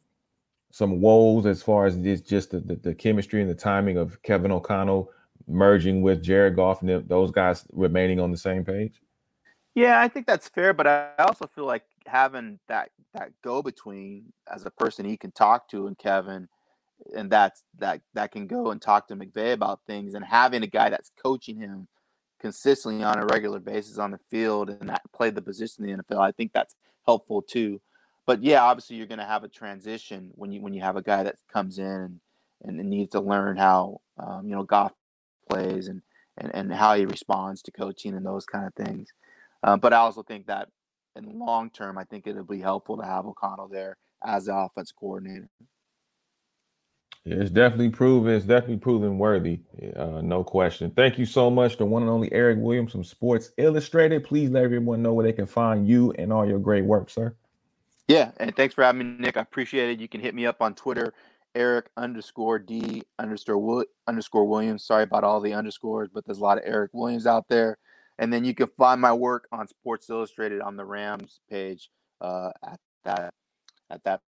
some 0.73 0.99
woes 0.99 1.45
as 1.45 1.61
far 1.61 1.85
as 1.85 1.95
just 2.21 2.49
the, 2.49 2.59
the, 2.59 2.75
the, 2.77 2.95
chemistry 2.95 3.39
and 3.41 3.49
the 3.49 3.53
timing 3.53 3.95
of 3.95 4.19
Kevin 4.23 4.51
O'Connell 4.51 5.07
merging 5.47 6.01
with 6.01 6.23
Jared 6.23 6.55
Goff 6.55 6.81
and 6.81 7.07
those 7.07 7.29
guys 7.29 7.63
remaining 7.71 8.19
on 8.19 8.31
the 8.31 8.37
same 8.37 8.65
page? 8.65 8.99
Yeah, 9.75 10.01
I 10.01 10.07
think 10.07 10.25
that's 10.25 10.49
fair, 10.49 10.73
but 10.73 10.87
I 10.87 11.11
also 11.19 11.45
feel 11.45 11.65
like 11.65 11.83
having 12.07 12.59
that 12.69 12.89
that 13.13 13.33
go 13.43 13.61
between 13.61 14.33
as 14.51 14.65
a 14.65 14.71
person 14.71 15.05
he 15.05 15.15
can 15.15 15.31
talk 15.31 15.69
to 15.69 15.85
and 15.85 15.95
Kevin, 15.95 16.49
and 17.15 17.29
that's 17.29 17.63
that 17.77 18.01
that 18.15 18.31
can 18.31 18.47
go 18.47 18.71
and 18.71 18.81
talk 18.81 19.07
to 19.09 19.15
McVay 19.15 19.53
about 19.53 19.81
things, 19.85 20.15
and 20.15 20.25
having 20.25 20.63
a 20.63 20.67
guy 20.67 20.89
that's 20.89 21.11
coaching 21.23 21.57
him 21.57 21.87
consistently 22.39 23.03
on 23.03 23.19
a 23.19 23.27
regular 23.27 23.59
basis 23.59 23.99
on 23.99 24.09
the 24.09 24.19
field 24.31 24.71
and 24.71 24.89
that 24.89 25.03
played 25.15 25.35
the 25.35 25.41
position 25.41 25.87
in 25.87 25.97
the 25.97 26.03
NFL, 26.03 26.19
I 26.19 26.31
think 26.31 26.51
that's 26.51 26.75
helpful 27.05 27.43
too 27.43 27.79
but 28.25 28.43
yeah, 28.43 28.63
obviously 28.63 28.95
you're 28.95 29.07
going 29.07 29.19
to 29.19 29.25
have 29.25 29.43
a 29.43 29.49
transition 29.49 30.31
when 30.35 30.51
you 30.51 30.61
when 30.61 30.73
you 30.73 30.81
have 30.81 30.95
a 30.95 31.01
guy 31.01 31.23
that 31.23 31.35
comes 31.51 31.77
in 31.79 32.19
and, 32.63 32.79
and 32.79 32.89
needs 32.89 33.11
to 33.11 33.19
learn 33.19 33.57
how 33.57 34.01
um, 34.17 34.47
you 34.47 34.55
know 34.55 34.63
Goff 34.63 34.93
plays 35.49 35.87
and, 35.87 36.01
and 36.37 36.53
and 36.53 36.73
how 36.73 36.95
he 36.95 37.05
responds 37.05 37.61
to 37.63 37.71
coaching 37.71 38.15
and 38.15 38.25
those 38.25 38.45
kind 38.45 38.65
of 38.65 38.73
things. 38.73 39.09
Um, 39.63 39.79
but 39.79 39.93
I 39.93 39.97
also 39.97 40.23
think 40.23 40.47
that 40.47 40.69
in 41.15 41.39
long 41.39 41.69
term, 41.69 41.97
I 41.97 42.03
think 42.05 42.27
it'll 42.27 42.43
be 42.43 42.59
helpful 42.59 42.97
to 42.97 43.05
have 43.05 43.25
O'Connell 43.25 43.67
there 43.67 43.97
as 44.25 44.45
the 44.45 44.55
offense 44.55 44.91
coordinator. 44.91 45.49
It's 47.25 47.51
definitely 47.51 47.89
proven. 47.89 48.33
It's 48.33 48.45
definitely 48.45 48.77
proven 48.77 49.17
worthy. 49.17 49.61
Uh, 49.95 50.21
no 50.21 50.43
question. 50.43 50.91
Thank 50.91 51.17
you 51.17 51.25
so 51.25 51.49
much, 51.49 51.77
the 51.77 51.85
one 51.85 52.01
and 52.01 52.11
only 52.11 52.31
Eric 52.33 52.57
Williams 52.59 52.91
from 52.91 53.05
Sports 53.05 53.51
Illustrated. 53.57 54.25
Please 54.25 54.49
let 54.49 54.63
everyone 54.63 55.01
know 55.01 55.13
where 55.13 55.25
they 55.25 55.31
can 55.31 55.45
find 55.45 55.87
you 55.87 56.11
and 56.13 56.33
all 56.33 56.45
your 56.45 56.59
great 56.59 56.83
work, 56.83 57.09
sir. 57.09 57.33
Yeah, 58.07 58.31
and 58.37 58.55
thanks 58.55 58.75
for 58.75 58.83
having 58.83 58.99
me, 58.99 59.15
Nick. 59.17 59.37
I 59.37 59.41
appreciate 59.41 59.89
it. 59.89 59.99
You 59.99 60.09
can 60.09 60.19
hit 60.19 60.35
me 60.35 60.45
up 60.45 60.61
on 60.61 60.75
Twitter, 60.75 61.13
Eric 61.55 61.87
underscore 61.95 62.59
D 62.59 63.03
underscore 63.17 63.85
underscore 64.07 64.45
Williams. 64.45 64.85
Sorry 64.85 65.03
about 65.03 65.23
all 65.23 65.39
the 65.39 65.53
underscores, 65.53 66.09
but 66.13 66.25
there's 66.25 66.39
a 66.39 66.43
lot 66.43 66.57
of 66.57 66.63
Eric 66.65 66.91
Williams 66.93 67.25
out 67.25 67.47
there. 67.47 67.77
And 68.19 68.31
then 68.31 68.43
you 68.43 68.53
can 68.53 68.67
find 68.77 69.01
my 69.01 69.13
work 69.13 69.47
on 69.51 69.67
Sports 69.67 70.09
Illustrated 70.09 70.61
on 70.61 70.75
the 70.75 70.85
Rams 70.85 71.39
page 71.49 71.89
uh, 72.21 72.51
at 72.63 72.79
that 73.05 73.33
at 73.89 74.03
that. 74.03 74.21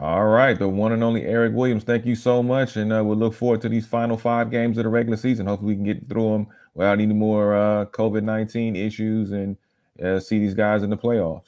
All 0.00 0.26
right, 0.26 0.58
the 0.58 0.68
one 0.68 0.92
and 0.92 1.04
only 1.04 1.24
Eric 1.24 1.54
Williams. 1.54 1.84
Thank 1.84 2.06
you 2.06 2.14
so 2.14 2.42
much, 2.42 2.76
and 2.76 2.92
uh, 2.92 3.04
we'll 3.04 3.16
look 3.16 3.34
forward 3.34 3.60
to 3.60 3.68
these 3.68 3.86
final 3.86 4.16
five 4.16 4.50
games 4.50 4.78
of 4.78 4.84
the 4.84 4.90
regular 4.90 5.18
season. 5.18 5.46
Hopefully, 5.46 5.72
we 5.72 5.76
can 5.76 5.84
get 5.84 6.08
through 6.08 6.32
them 6.32 6.46
without 6.74 6.98
any 6.98 7.14
more 7.14 7.54
uh, 7.54 7.84
COVID 7.86 8.24
nineteen 8.24 8.74
issues 8.74 9.32
and 9.32 9.56
uh, 10.02 10.20
see 10.20 10.38
these 10.38 10.54
guys 10.54 10.82
in 10.82 10.90
the 10.90 10.96
playoffs. 10.96 11.44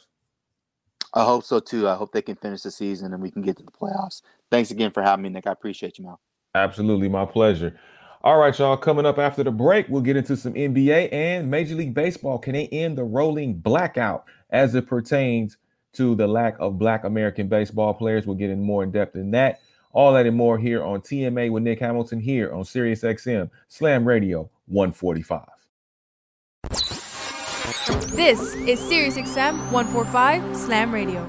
I 1.15 1.25
hope 1.25 1.45
so 1.45 1.61
too. 1.61 1.89
I 1.89 1.95
hope 1.95 2.13
they 2.13 2.23
can 2.23 2.37
finish 2.37 2.63
the 2.63 2.71
season 2.71 3.13
and 3.13 3.23
we 3.23 3.31
can 3.31 3.43
get 3.43 3.57
to 3.59 3.63
the 3.63 3.71
playoffs. 3.71 4.23
Thanks 4.51 4.71
again 4.71 4.91
for 4.91 5.03
having 5.03 5.23
me, 5.23 5.29
Nick. 5.29 5.47
I 5.47 5.53
appreciate 5.53 5.99
you, 5.99 6.05
Mal. 6.05 6.21
Absolutely, 6.55 7.09
my 7.09 7.25
pleasure. 7.25 7.79
All 8.23 8.39
right, 8.39 8.59
y'all. 8.59 8.77
Coming 8.77 9.07
up 9.07 9.19
after 9.19 9.45
the 9.45 9.51
break, 9.51 9.89
we'll 9.89 10.03
get 10.03 10.17
into 10.17 10.37
some 10.37 10.55
NBA 10.55 11.13
and 11.13 11.51
Major 11.51 11.75
League 11.75 11.95
Baseball. 11.95 12.39
Can 12.39 12.55
they 12.55 12.69
end 12.69 12.99
the 12.99 13.05
rolling 13.05 13.55
blackout 13.55 14.25
as 14.51 14.75
it 14.75 14.87
pertains 14.87 15.57
to 15.93 16.15
the 16.15 16.27
lack 16.27 16.57
of 16.59 16.79
Black 16.79 17.05
American 17.05 17.49
baseball 17.49 17.95
players? 17.95 18.27
We'll 18.27 18.37
get 18.37 18.51
in 18.51 18.63
more 18.63 18.83
in 18.83 18.91
depth 18.91 19.15
in 19.15 19.31
that. 19.33 19.61
All 19.93 20.13
that 20.15 20.27
and 20.27 20.37
more 20.37 20.59
here 20.59 20.83
on 20.83 21.01
TMA 21.01 21.51
with 21.53 21.63
Nick 21.63 21.79
Hamilton 21.79 22.19
here 22.19 22.53
on 22.53 22.65
Sirius 22.65 23.03
XM 23.03 23.51
Slam 23.69 24.05
Radio 24.09 24.51
145. 24.67 25.47
This 27.65 28.55
is 28.57 28.79
SiriusXM 28.79 29.73
145 29.73 30.55
Slam 30.55 30.93
Radio. 30.93 31.27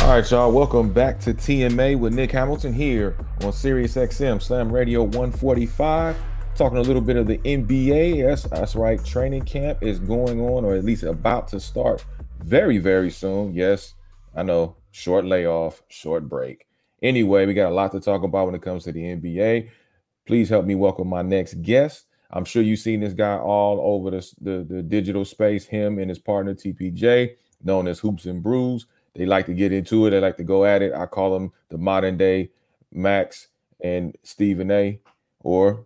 All 0.00 0.16
right, 0.16 0.30
y'all. 0.30 0.50
Welcome 0.50 0.90
back 0.90 1.20
to 1.20 1.34
TMA 1.34 1.98
with 1.98 2.14
Nick 2.14 2.32
Hamilton 2.32 2.72
here 2.72 3.18
on 3.42 3.52
SiriusXM 3.52 4.40
Slam 4.40 4.72
Radio 4.72 5.02
145. 5.02 6.16
Talking 6.54 6.78
a 6.78 6.80
little 6.80 7.02
bit 7.02 7.16
of 7.18 7.26
the 7.26 7.36
NBA. 7.38 8.16
Yes, 8.16 8.44
that's 8.44 8.74
right. 8.74 9.04
Training 9.04 9.42
camp 9.42 9.82
is 9.82 9.98
going 9.98 10.40
on, 10.40 10.64
or 10.64 10.74
at 10.74 10.84
least 10.84 11.02
about 11.02 11.46
to 11.48 11.60
start 11.60 12.02
very, 12.42 12.78
very 12.78 13.10
soon. 13.10 13.52
Yes, 13.52 13.96
I 14.34 14.44
know. 14.44 14.76
Short 14.92 15.26
layoff, 15.26 15.82
short 15.88 16.26
break. 16.26 16.66
Anyway, 17.02 17.44
we 17.44 17.52
got 17.52 17.70
a 17.70 17.74
lot 17.74 17.92
to 17.92 18.00
talk 18.00 18.22
about 18.22 18.46
when 18.46 18.54
it 18.54 18.62
comes 18.62 18.84
to 18.84 18.92
the 18.92 19.02
NBA. 19.02 19.68
Please 20.26 20.48
help 20.48 20.64
me 20.64 20.74
welcome 20.74 21.06
my 21.06 21.20
next 21.20 21.60
guest. 21.60 22.06
I'm 22.32 22.44
sure 22.44 22.62
you've 22.62 22.78
seen 22.78 23.00
this 23.00 23.12
guy 23.12 23.36
all 23.36 23.80
over 23.80 24.10
the, 24.10 24.34
the, 24.40 24.64
the 24.68 24.82
digital 24.82 25.24
space, 25.24 25.66
him 25.66 25.98
and 25.98 26.08
his 26.08 26.18
partner 26.18 26.54
TPJ, 26.54 27.36
known 27.64 27.88
as 27.88 27.98
Hoops 27.98 28.26
and 28.26 28.42
Brews. 28.42 28.86
They 29.14 29.26
like 29.26 29.46
to 29.46 29.54
get 29.54 29.72
into 29.72 30.06
it, 30.06 30.10
they 30.10 30.20
like 30.20 30.36
to 30.36 30.44
go 30.44 30.64
at 30.64 30.82
it. 30.82 30.92
I 30.94 31.06
call 31.06 31.32
them 31.32 31.52
the 31.68 31.78
modern 31.78 32.16
day 32.16 32.50
Max 32.92 33.48
and 33.82 34.16
Stephen 34.22 34.70
A, 34.70 35.00
or 35.40 35.84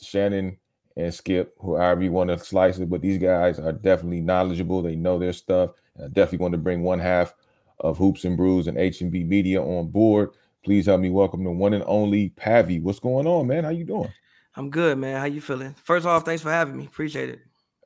Shannon 0.00 0.56
and 0.96 1.12
Skip, 1.12 1.54
however 1.60 2.02
you 2.02 2.12
want 2.12 2.30
to 2.30 2.38
slice 2.38 2.78
it. 2.78 2.88
But 2.88 3.02
these 3.02 3.18
guys 3.18 3.58
are 3.58 3.72
definitely 3.72 4.20
knowledgeable. 4.20 4.82
They 4.82 4.96
know 4.96 5.18
their 5.18 5.32
stuff. 5.32 5.70
I 5.98 6.08
definitely 6.08 6.38
want 6.38 6.52
to 6.52 6.58
bring 6.58 6.82
one 6.82 6.98
half 6.98 7.34
of 7.80 7.98
Hoops 7.98 8.24
and 8.24 8.36
Brews 8.36 8.66
and 8.66 8.78
H&B 8.78 9.24
Media 9.24 9.62
on 9.62 9.88
board. 9.88 10.30
Please 10.64 10.86
help 10.86 11.00
me 11.00 11.10
welcome 11.10 11.44
the 11.44 11.50
one 11.50 11.74
and 11.74 11.84
only 11.86 12.30
Pavi. 12.30 12.80
What's 12.80 13.00
going 13.00 13.26
on, 13.26 13.48
man? 13.48 13.64
How 13.64 13.70
you 13.70 13.84
doing? 13.84 14.12
I'm 14.54 14.70
good, 14.70 14.98
man. 14.98 15.18
How 15.18 15.26
you 15.26 15.40
feeling? 15.40 15.74
First 15.82 16.06
off, 16.06 16.24
thanks 16.24 16.42
for 16.42 16.50
having 16.50 16.76
me. 16.76 16.86
Appreciate 16.86 17.28
it. 17.30 17.40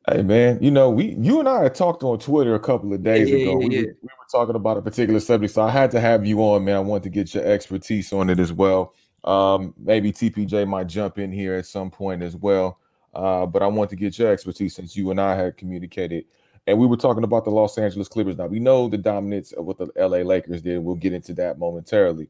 Hey 0.09 0.23
man, 0.23 0.63
you 0.63 0.71
know 0.71 0.89
we, 0.89 1.17
you 1.19 1.41
and 1.41 1.49
I 1.49 1.65
had 1.65 1.75
talked 1.75 2.05
on 2.05 2.21
Twitter 2.21 2.55
a 2.55 2.61
couple 2.61 2.93
of 2.93 3.03
days 3.03 3.29
yeah, 3.29 3.39
ago. 3.39 3.61
Yeah, 3.61 3.67
we, 3.67 3.75
yeah. 3.75 3.81
Were, 3.81 3.87
we, 4.03 4.05
were, 4.05 4.31
talking 4.31 4.55
about 4.55 4.77
a 4.77 4.83
particular 4.83 5.19
subject, 5.19 5.53
so 5.53 5.63
I 5.63 5.71
had 5.71 5.91
to 5.91 6.01
have 6.01 6.25
you 6.25 6.39
on, 6.43 6.65
man. 6.65 6.77
I 6.77 6.81
wanted 6.81 7.03
to 7.05 7.09
get 7.09 7.35
your 7.35 7.45
expertise 7.45 8.13
on 8.13 8.31
it 8.31 8.39
as 8.39 8.53
well. 8.53 8.95
Um, 9.25 9.75
maybe 9.77 10.13
TPJ 10.13 10.69
might 10.69 10.87
jump 10.87 11.19
in 11.19 11.33
here 11.33 11.57
at 11.57 11.67
some 11.67 11.91
point 11.91 12.23
as 12.23 12.37
well. 12.37 12.79
uh, 13.15 13.47
but 13.47 13.63
I 13.63 13.67
want 13.67 13.91
to 13.91 13.97
get 13.97 14.19
your 14.19 14.31
expertise 14.31 14.77
since 14.77 14.97
you 14.97 15.11
and 15.11 15.21
I 15.21 15.35
had 15.35 15.57
communicated. 15.57 16.27
And 16.69 16.79
we 16.79 16.87
were 16.87 16.97
talking 16.97 17.25
about 17.25 17.45
the 17.45 17.51
Los 17.51 17.79
Angeles 17.79 18.09
Clippers. 18.09 18.37
Now 18.37 18.47
we 18.47 18.61
know 18.61 18.89
the 18.89 18.99
dominance 18.99 19.53
of 19.53 19.65
what 19.65 19.79
the 19.79 19.91
LA 19.97 20.19
Lakers 20.19 20.63
did. 20.63 20.79
We'll 20.79 20.97
get 20.97 21.15
into 21.15 21.33
that 21.35 21.59
momentarily. 21.59 22.29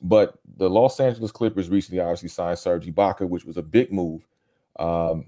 But 0.00 0.38
the 0.56 0.70
Los 0.70 0.98
Angeles 1.00 1.32
Clippers 1.32 1.70
recently 1.70 2.00
obviously 2.00 2.28
signed 2.28 2.58
Serge 2.58 2.86
Ibaka, 2.86 3.28
which 3.28 3.44
was 3.44 3.56
a 3.56 3.62
big 3.62 3.92
move. 3.92 4.26
Um, 4.78 5.26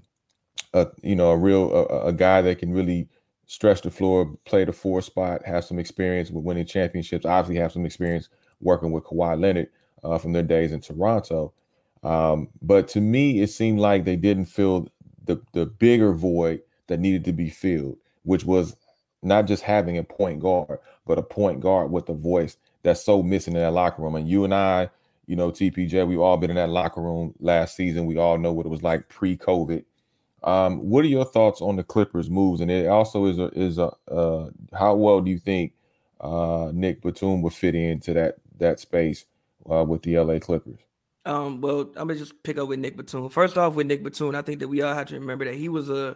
a, 0.73 0.87
you 1.01 1.15
know, 1.15 1.31
a 1.31 1.37
real 1.37 1.73
a, 1.73 2.07
a 2.07 2.13
guy 2.13 2.41
that 2.41 2.59
can 2.59 2.73
really 2.73 3.07
stretch 3.47 3.81
the 3.81 3.91
floor, 3.91 4.35
play 4.45 4.65
the 4.65 4.73
four 4.73 5.01
spot, 5.01 5.45
have 5.45 5.63
some 5.63 5.79
experience 5.79 6.31
with 6.31 6.43
winning 6.43 6.65
championships. 6.65 7.25
Obviously, 7.25 7.61
have 7.61 7.71
some 7.71 7.85
experience 7.85 8.29
working 8.61 8.91
with 8.91 9.03
Kawhi 9.03 9.39
Leonard 9.39 9.69
uh, 10.03 10.17
from 10.17 10.33
their 10.33 10.43
days 10.43 10.71
in 10.71 10.81
Toronto. 10.81 11.53
Um, 12.03 12.49
but 12.61 12.87
to 12.89 13.01
me, 13.01 13.41
it 13.41 13.49
seemed 13.49 13.79
like 13.79 14.05
they 14.05 14.15
didn't 14.15 14.45
fill 14.45 14.89
the 15.25 15.41
the 15.53 15.65
bigger 15.65 16.13
void 16.13 16.61
that 16.87 16.99
needed 16.99 17.25
to 17.25 17.33
be 17.33 17.49
filled, 17.49 17.97
which 18.23 18.45
was 18.45 18.75
not 19.23 19.47
just 19.47 19.63
having 19.63 19.97
a 19.97 20.03
point 20.03 20.39
guard, 20.39 20.79
but 21.05 21.17
a 21.17 21.23
point 21.23 21.59
guard 21.59 21.91
with 21.91 22.07
a 22.09 22.13
voice 22.13 22.57
that's 22.85 23.03
so 23.03 23.23
missing 23.23 23.55
in 23.55 23.61
that 23.61 23.73
locker 23.73 24.01
room. 24.01 24.15
And 24.15 24.29
you 24.29 24.45
and 24.45 24.53
I, 24.53 24.89
you 25.25 25.35
know, 25.35 25.51
TPJ, 25.51 26.07
we've 26.07 26.19
all 26.19 26.37
been 26.37 26.51
in 26.51 26.55
that 26.55 26.69
locker 26.69 27.01
room 27.01 27.33
last 27.39 27.75
season. 27.75 28.05
We 28.05 28.17
all 28.17 28.37
know 28.37 28.53
what 28.53 28.67
it 28.67 28.69
was 28.69 28.83
like 28.83 29.09
pre-COVID. 29.09 29.83
Um, 30.43 30.77
what 30.87 31.03
are 31.03 31.09
your 31.09 31.25
thoughts 31.25 31.61
on 31.61 31.75
the 31.75 31.83
Clippers 31.83 32.29
moves? 32.29 32.61
And 32.61 32.69
it 32.69 32.87
also 32.87 33.25
is 33.25 33.39
a 33.39 33.47
is 33.59 33.79
a 33.79 33.91
uh, 34.09 34.51
how 34.77 34.93
well 34.93 35.19
do 35.19 35.31
you 35.31 35.39
think 35.39 35.73
uh, 36.21 36.69
Nick 36.71 37.01
Batum 37.01 37.41
would 37.41 37.53
fit 37.53 37.73
into 37.73 38.13
that 38.13 38.35
that 38.59 38.79
space 38.79 39.25
uh, 39.69 39.83
with 39.83 40.03
the 40.03 40.19
LA 40.19 40.37
Clippers? 40.37 40.77
Um, 41.25 41.61
well, 41.61 41.81
I'm 41.95 42.07
gonna 42.07 42.15
just 42.15 42.43
pick 42.43 42.59
up 42.59 42.67
with 42.67 42.77
Nick 42.77 42.95
Batum. 42.95 43.29
First 43.29 43.57
off, 43.57 43.73
with 43.73 43.87
Nick 43.87 44.03
Batum, 44.03 44.35
I 44.35 44.43
think 44.43 44.59
that 44.59 44.67
we 44.67 44.83
all 44.83 44.93
have 44.93 45.07
to 45.07 45.15
remember 45.15 45.45
that 45.45 45.55
he 45.55 45.67
was 45.67 45.89
a 45.89 46.15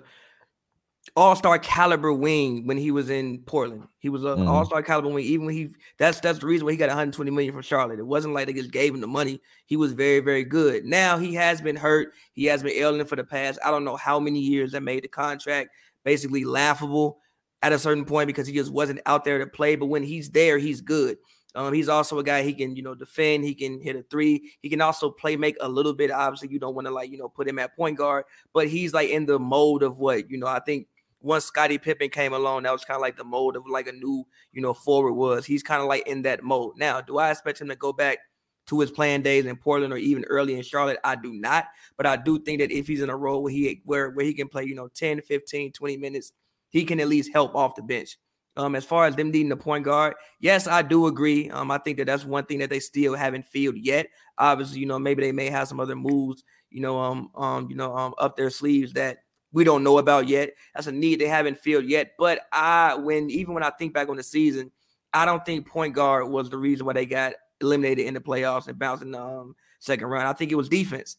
all-star 1.20 1.60
caliber 1.60 2.14
wing 2.14 2.66
when 2.66 2.78
he 2.78 2.92
was 2.92 3.10
in 3.10 3.40
Portland. 3.40 3.84
He 4.00 4.08
was 4.10 4.24
an 4.24 4.40
Mhm. 4.40 4.48
all-star 4.48 4.82
caliber 4.82 5.10
wing. 5.10 5.26
Even 5.26 5.46
when 5.48 5.56
he 5.56 5.70
that's 5.98 6.20
that's 6.22 6.40
the 6.40 6.48
reason 6.48 6.66
why 6.66 6.72
he 6.72 6.78
got 6.78 6.90
120 6.90 7.30
million 7.30 7.52
from 7.54 7.62
Charlotte. 7.62 8.00
It 8.00 8.08
wasn't 8.08 8.34
like 8.34 8.48
they 8.48 8.54
just 8.54 8.72
gave 8.72 8.94
him 8.94 9.02
the 9.02 9.08
money. 9.08 9.42
He 9.66 9.76
was 9.76 9.92
very, 9.94 10.22
very 10.22 10.44
good. 10.46 10.86
Now 10.86 11.18
he 11.18 11.34
has 11.36 11.60
been 11.62 11.76
hurt. 11.76 12.14
He 12.32 12.46
has 12.46 12.64
been 12.64 12.72
ailing 12.72 13.06
for 13.06 13.16
the 13.18 13.24
past, 13.24 13.60
I 13.66 13.72
don't 13.72 13.84
know 13.84 13.98
how 13.98 14.20
many 14.20 14.40
years 14.40 14.72
that 14.72 14.82
made 14.82 15.04
the 15.04 15.10
contract 15.10 15.70
basically 16.06 16.46
laughable 16.46 17.20
at 17.62 17.74
a 17.74 17.80
certain 17.80 18.06
point 18.06 18.28
because 18.28 18.48
he 18.48 18.54
just 18.54 18.72
wasn't 18.72 19.02
out 19.06 19.26
there 19.26 19.40
to 19.40 19.48
play. 19.48 19.76
But 19.76 19.88
when 19.88 20.04
he's 20.04 20.30
there, 20.30 20.58
he's 20.58 20.80
good. 20.80 21.18
Um, 21.56 21.74
he's 21.74 21.90
also 21.90 22.20
a 22.20 22.24
guy 22.24 22.44
he 22.44 22.54
can, 22.54 22.76
you 22.76 22.84
know, 22.84 22.94
defend. 22.96 23.44
He 23.44 23.56
can 23.56 23.82
hit 23.82 23.96
a 23.96 24.04
three. 24.04 24.54
He 24.62 24.70
can 24.70 24.82
also 24.82 25.10
play 25.10 25.36
make 25.36 25.58
a 25.60 25.68
little 25.68 25.94
bit. 25.94 26.12
Obviously, 26.12 26.50
you 26.50 26.60
don't 26.60 26.76
want 26.76 26.88
to 26.88 26.94
like, 26.94 27.10
you 27.12 27.18
know, 27.18 27.28
put 27.28 27.48
him 27.48 27.60
at 27.60 27.76
point 27.76 27.98
guard, 27.98 28.26
but 28.54 28.68
he's 28.68 28.94
like 28.94 29.10
in 29.10 29.26
the 29.26 29.40
mode 29.40 29.82
of 29.84 29.98
what, 30.00 30.30
you 30.30 30.38
know, 30.38 30.48
I 30.48 30.60
think 30.60 30.88
once 31.22 31.46
Scottie 31.46 31.78
Pippen 31.78 32.10
came 32.10 32.34
along, 32.34 32.64
that 32.64 32.72
was 32.72 32.86
kind 32.86 32.96
of 32.96 33.02
like 33.02 33.18
the 33.18 33.24
mode 33.24 33.56
of 33.56 33.68
like 33.68 33.88
a 33.88 33.92
new, 33.92 34.26
you 34.52 34.62
know, 34.62 34.74
forward 34.74 35.14
was. 35.14 35.46
He's 35.46 35.64
kind 35.64 35.82
of 35.82 35.88
like 35.88 36.08
in 36.08 36.22
that 36.24 36.44
mode. 36.44 36.74
Now, 36.78 37.02
do 37.02 37.18
I 37.18 37.32
expect 37.32 37.60
him 37.60 37.68
to 37.70 37.76
go 37.76 37.92
back 37.92 38.20
to 38.68 38.80
his 38.80 38.92
playing 38.92 39.24
days 39.24 39.46
in 39.46 39.58
Portland 39.58 39.92
or 39.92 39.98
even 39.98 40.24
early 40.26 40.56
in 40.56 40.64
Charlotte? 40.64 41.00
I 41.04 41.16
do 41.16 41.34
not. 41.34 41.66
But 41.98 42.06
I 42.06 42.16
do 42.16 42.40
think 42.40 42.60
that 42.62 42.72
if 42.72 42.88
he's 42.88 43.02
in 43.02 43.10
a 43.10 43.18
role 43.18 43.44
where 43.44 43.52
he 43.52 43.82
where 43.84 44.12
where 44.12 44.26
he 44.26 44.34
can 44.34 44.48
play, 44.48 44.64
you 44.64 44.76
know, 44.76 44.88
10, 44.88 45.22
15, 45.22 45.74
20 45.74 45.98
minutes, 45.98 46.32
he 46.70 46.86
can 46.86 47.00
at 47.00 47.10
least 47.10 47.34
help 47.34 47.56
off 47.56 47.76
the 47.76 47.82
bench. 47.82 48.18
Um, 48.58 48.76
as 48.76 48.84
far 48.84 49.06
as 49.06 49.16
them 49.16 49.32
needing 49.32 49.52
a 49.52 49.58
point 49.58 49.86
guard, 49.86 50.16
yes, 50.40 50.68
I 50.68 50.82
do 50.82 51.08
agree. 51.08 51.50
Um, 51.50 51.72
I 51.72 51.78
think 51.78 51.98
that 51.98 52.06
that's 52.06 52.26
one 52.26 52.46
thing 52.46 52.60
that 52.60 52.70
they 52.70 52.80
still 52.80 53.16
haven't 53.16 53.46
filled 53.46 53.78
yet. 53.78 54.08
Obviously, 54.38 54.80
you 54.80 54.86
know, 54.86 55.00
maybe 55.00 55.22
they 55.24 55.32
may 55.32 55.50
have 55.50 55.68
some 55.68 55.80
other 55.80 55.96
moves, 55.96 56.44
you 56.70 56.82
know, 56.82 57.00
um, 57.00 57.30
um, 57.36 57.70
you 57.70 57.76
know, 57.78 57.96
um, 57.96 58.14
up 58.18 58.36
their 58.36 58.50
sleeves 58.50 58.94
that 58.94 59.20
we 59.52 59.64
don't 59.64 59.84
know 59.84 59.98
about 59.98 60.28
yet. 60.28 60.52
That's 60.74 60.88
a 60.88 60.92
need 60.92 61.20
they 61.20 61.28
haven't 61.28 61.60
filled 61.60 61.86
yet. 61.86 62.14
But 62.18 62.42
I, 62.52 62.96
when 62.96 63.30
even 63.32 63.54
when 63.54 63.64
I 63.64 63.72
think 63.72 63.94
back 63.94 64.10
on 64.10 64.18
the 64.18 64.24
season, 64.24 64.72
I 65.14 65.26
don't 65.26 65.46
think 65.46 65.68
point 65.68 65.96
guard 65.96 66.30
was 66.30 66.50
the 66.50 66.58
reason 66.58 66.86
why 66.86 66.94
they 66.94 67.06
got 67.06 67.34
eliminated 67.62 68.06
in 68.06 68.14
the 68.14 68.20
playoffs 68.20 68.68
and 68.68 68.78
bouncing 68.78 69.16
um, 69.16 69.56
second 69.80 70.08
round. 70.08 70.28
I 70.28 70.34
think 70.34 70.52
it 70.52 70.56
was 70.56 70.70
defense. 70.70 71.18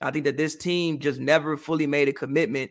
I 0.00 0.10
think 0.10 0.24
that 0.24 0.36
this 0.36 0.56
team 0.56 0.98
just 0.98 1.20
never 1.20 1.56
fully 1.56 1.86
made 1.86 2.08
a 2.08 2.12
commitment 2.12 2.70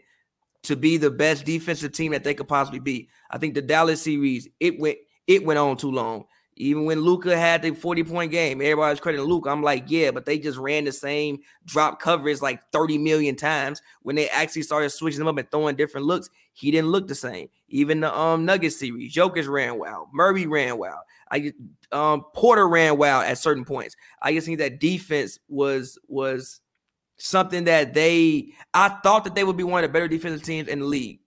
to 0.63 0.75
be 0.75 0.97
the 0.97 1.11
best 1.11 1.45
defensive 1.45 1.91
team 1.91 2.11
that 2.11 2.23
they 2.23 2.33
could 2.33 2.47
possibly 2.47 2.79
be. 2.79 3.09
I 3.29 3.37
think 3.37 3.55
the 3.55 3.61
Dallas 3.61 4.01
series 4.01 4.47
it 4.59 4.79
went 4.79 4.97
it 5.27 5.45
went 5.45 5.59
on 5.59 5.77
too 5.77 5.91
long. 5.91 6.25
Even 6.61 6.85
when 6.85 7.01
Luka 7.01 7.35
had 7.35 7.63
the 7.63 7.71
40 7.71 8.03
point 8.03 8.31
game, 8.31 8.61
everybody's 8.61 8.99
crediting 8.99 9.25
Luka. 9.25 9.49
I'm 9.49 9.63
like, 9.63 9.85
yeah, 9.87 10.11
but 10.11 10.25
they 10.25 10.37
just 10.37 10.59
ran 10.59 10.85
the 10.85 10.91
same 10.91 11.39
drop 11.65 11.99
coverage 11.99 12.39
like 12.39 12.61
30 12.71 12.99
million 12.99 13.35
times. 13.35 13.81
When 14.03 14.15
they 14.15 14.29
actually 14.29 14.61
started 14.61 14.91
switching 14.91 15.17
them 15.17 15.27
up 15.27 15.37
and 15.39 15.49
throwing 15.49 15.75
different 15.75 16.05
looks, 16.05 16.29
he 16.53 16.69
didn't 16.69 16.91
look 16.91 17.07
the 17.07 17.15
same. 17.15 17.49
Even 17.69 18.01
the 18.01 18.15
um 18.15 18.45
Nuggets 18.45 18.77
series, 18.77 19.11
Jokic 19.11 19.47
ran 19.49 19.79
well, 19.79 20.07
Murray 20.13 20.45
ran 20.45 20.77
well. 20.77 21.01
I 21.31 21.51
um 21.91 22.25
Porter 22.35 22.67
ran 22.67 22.95
well 22.95 23.21
at 23.21 23.39
certain 23.39 23.65
points. 23.65 23.95
I 24.21 24.31
just 24.33 24.45
think 24.45 24.59
that 24.59 24.79
defense 24.79 25.39
was 25.49 25.97
was 26.07 26.61
something 27.17 27.63
that 27.63 27.95
they 27.95 28.49
I 28.75 28.89
thought 28.89 29.23
that 29.23 29.33
they 29.33 29.43
would 29.43 29.57
be 29.57 29.63
one 29.63 29.83
of 29.83 29.89
the 29.89 29.93
better 29.93 30.07
defensive 30.07 30.43
teams 30.43 30.67
in 30.67 30.81
the 30.81 30.85
league. 30.85 31.20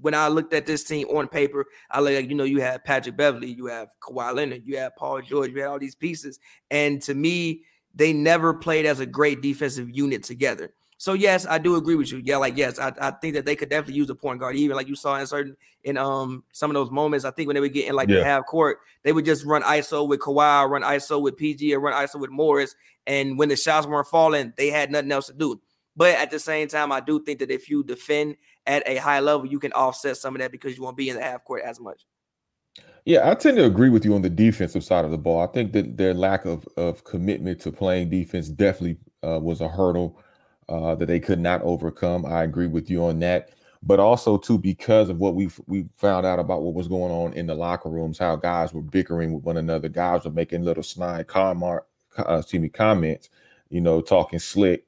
When 0.00 0.14
I 0.14 0.28
looked 0.28 0.52
at 0.54 0.66
this 0.66 0.84
team 0.84 1.06
on 1.08 1.28
paper, 1.28 1.66
I 1.90 2.00
like 2.00 2.28
you 2.28 2.34
know 2.34 2.44
you 2.44 2.60
have 2.60 2.84
Patrick 2.84 3.16
Beverley, 3.16 3.52
you 3.52 3.66
have 3.66 3.88
Kawhi 4.00 4.34
Leonard, 4.34 4.62
you 4.64 4.76
have 4.78 4.96
Paul 4.96 5.20
George, 5.22 5.50
you 5.50 5.60
had 5.60 5.68
all 5.68 5.78
these 5.78 5.94
pieces, 5.94 6.38
and 6.70 7.00
to 7.02 7.14
me, 7.14 7.62
they 7.94 8.12
never 8.12 8.54
played 8.54 8.86
as 8.86 9.00
a 9.00 9.06
great 9.06 9.40
defensive 9.40 9.90
unit 9.90 10.22
together. 10.22 10.72
So 11.00 11.12
yes, 11.12 11.46
I 11.46 11.58
do 11.58 11.76
agree 11.76 11.94
with 11.94 12.10
you. 12.10 12.20
Yeah, 12.24 12.38
like 12.38 12.56
yes, 12.56 12.78
I, 12.80 12.92
I 13.00 13.12
think 13.12 13.34
that 13.34 13.44
they 13.46 13.54
could 13.54 13.68
definitely 13.68 13.94
use 13.94 14.10
a 14.10 14.16
point 14.16 14.40
guard, 14.40 14.56
even 14.56 14.76
like 14.76 14.88
you 14.88 14.96
saw 14.96 15.16
in 15.16 15.26
certain 15.28 15.56
in 15.84 15.96
um 15.96 16.42
some 16.52 16.70
of 16.70 16.74
those 16.74 16.90
moments. 16.90 17.24
I 17.24 17.30
think 17.30 17.46
when 17.46 17.54
they 17.54 17.60
would 17.60 17.72
get 17.72 17.86
in 17.86 17.94
like 17.94 18.08
Yeah. 18.08 18.16
the 18.16 18.24
half 18.24 18.46
court, 18.46 18.78
they 19.04 19.12
would 19.12 19.24
just 19.24 19.44
run 19.44 19.62
ISO 19.62 20.08
with 20.08 20.18
Kawhi, 20.18 20.68
run 20.68 20.82
ISO 20.82 21.22
with 21.22 21.36
PG, 21.36 21.72
or 21.74 21.80
run 21.80 21.94
ISO 21.94 22.18
with 22.18 22.30
Morris. 22.30 22.74
And 23.06 23.38
when 23.38 23.48
the 23.48 23.56
shots 23.56 23.86
weren't 23.86 24.08
falling, 24.08 24.52
they 24.56 24.70
had 24.70 24.90
nothing 24.90 25.12
else 25.12 25.28
to 25.28 25.32
do. 25.34 25.60
But 25.94 26.16
at 26.16 26.30
the 26.32 26.38
same 26.38 26.66
time, 26.68 26.90
I 26.92 27.00
do 27.00 27.22
think 27.24 27.38
that 27.40 27.50
if 27.50 27.68
you 27.70 27.84
defend 27.84 28.36
at 28.68 28.86
a 28.86 28.96
high 28.96 29.20
level, 29.20 29.46
you 29.46 29.58
can 29.58 29.72
offset 29.72 30.16
some 30.16 30.36
of 30.36 30.40
that 30.40 30.52
because 30.52 30.76
you 30.76 30.82
won't 30.82 30.96
be 30.96 31.08
in 31.08 31.16
the 31.16 31.22
half 31.22 31.44
court 31.44 31.62
as 31.64 31.80
much. 31.80 32.06
Yeah, 33.04 33.28
I 33.28 33.34
tend 33.34 33.56
to 33.56 33.64
agree 33.64 33.88
with 33.88 34.04
you 34.04 34.14
on 34.14 34.22
the 34.22 34.30
defensive 34.30 34.84
side 34.84 35.04
of 35.06 35.10
the 35.10 35.18
ball. 35.18 35.40
I 35.40 35.46
think 35.46 35.72
that 35.72 35.96
their 35.96 36.14
lack 36.14 36.44
of 36.44 36.68
of 36.76 37.04
commitment 37.04 37.60
to 37.62 37.72
playing 37.72 38.10
defense 38.10 38.48
definitely 38.48 38.98
uh, 39.26 39.40
was 39.40 39.60
a 39.62 39.68
hurdle 39.68 40.20
uh, 40.68 40.94
that 40.96 41.06
they 41.06 41.18
could 41.18 41.40
not 41.40 41.62
overcome. 41.62 42.26
I 42.26 42.44
agree 42.44 42.66
with 42.66 42.90
you 42.90 43.04
on 43.04 43.18
that. 43.20 43.50
But 43.82 44.00
also 44.00 44.36
too, 44.36 44.58
because 44.58 45.08
of 45.08 45.18
what 45.18 45.34
we 45.34 45.48
we 45.66 45.86
found 45.96 46.26
out 46.26 46.38
about 46.38 46.62
what 46.62 46.74
was 46.74 46.88
going 46.88 47.12
on 47.12 47.32
in 47.32 47.46
the 47.46 47.54
locker 47.54 47.88
rooms, 47.88 48.18
how 48.18 48.36
guys 48.36 48.74
were 48.74 48.82
bickering 48.82 49.32
with 49.32 49.44
one 49.44 49.56
another, 49.56 49.88
guys 49.88 50.24
were 50.24 50.30
making 50.30 50.62
little 50.64 50.82
snide 50.82 51.28
comment, 51.28 51.80
uh, 52.18 52.42
me, 52.52 52.68
comments, 52.68 53.30
you 53.70 53.80
know, 53.80 54.00
talking 54.00 54.38
slick. 54.38 54.84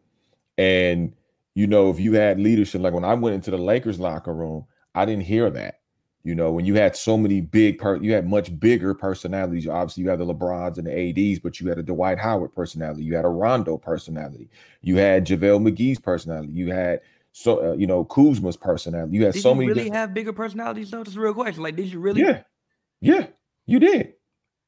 And 0.58 1.14
you 1.60 1.66
know, 1.66 1.90
if 1.90 2.00
you 2.00 2.14
had 2.14 2.40
leadership, 2.40 2.80
like 2.80 2.94
when 2.94 3.04
I 3.04 3.12
went 3.14 3.34
into 3.34 3.50
the 3.50 3.58
Lakers 3.58 4.00
locker 4.00 4.32
room, 4.32 4.64
I 4.94 5.04
didn't 5.04 5.24
hear 5.24 5.50
that. 5.50 5.74
You 6.22 6.34
know, 6.34 6.50
when 6.52 6.64
you 6.64 6.74
had 6.74 6.96
so 6.96 7.16
many 7.16 7.40
big, 7.40 7.78
per- 7.78 7.96
you 7.96 8.12
had 8.12 8.26
much 8.26 8.58
bigger 8.58 8.94
personalities. 8.94 9.66
Obviously, 9.68 10.02
you 10.02 10.10
had 10.10 10.18
the 10.20 10.26
LeBrons 10.26 10.78
and 10.78 10.86
the 10.86 10.92
ADs, 11.30 11.38
but 11.38 11.60
you 11.60 11.68
had 11.68 11.78
a 11.78 11.82
Dwight 11.82 12.18
Howard 12.18 12.54
personality. 12.54 13.04
You 13.04 13.14
had 13.16 13.24
a 13.24 13.28
Rondo 13.28 13.76
personality. 13.78 14.48
You 14.82 14.96
had 14.96 15.26
JaVale 15.26 15.60
McGee's 15.68 15.98
personality. 15.98 16.52
You 16.52 16.72
had 16.72 17.00
so 17.32 17.70
uh, 17.70 17.72
you 17.74 17.86
know 17.86 18.04
Kuzma's 18.04 18.56
personality. 18.56 19.16
You 19.16 19.24
had 19.26 19.34
Did 19.34 19.42
so 19.42 19.50
you 19.50 19.54
many. 19.56 19.66
really 19.68 19.80
different- 19.84 19.96
have 19.96 20.14
bigger 20.14 20.32
personalities 20.32 20.90
though? 20.90 21.02
That's 21.04 21.16
a 21.16 21.20
real 21.20 21.34
question. 21.34 21.62
Like, 21.62 21.76
did 21.76 21.90
you 21.92 22.00
really? 22.00 22.22
yeah, 22.22 22.42
yeah, 23.00 23.26
you 23.66 23.78
did. 23.78 24.14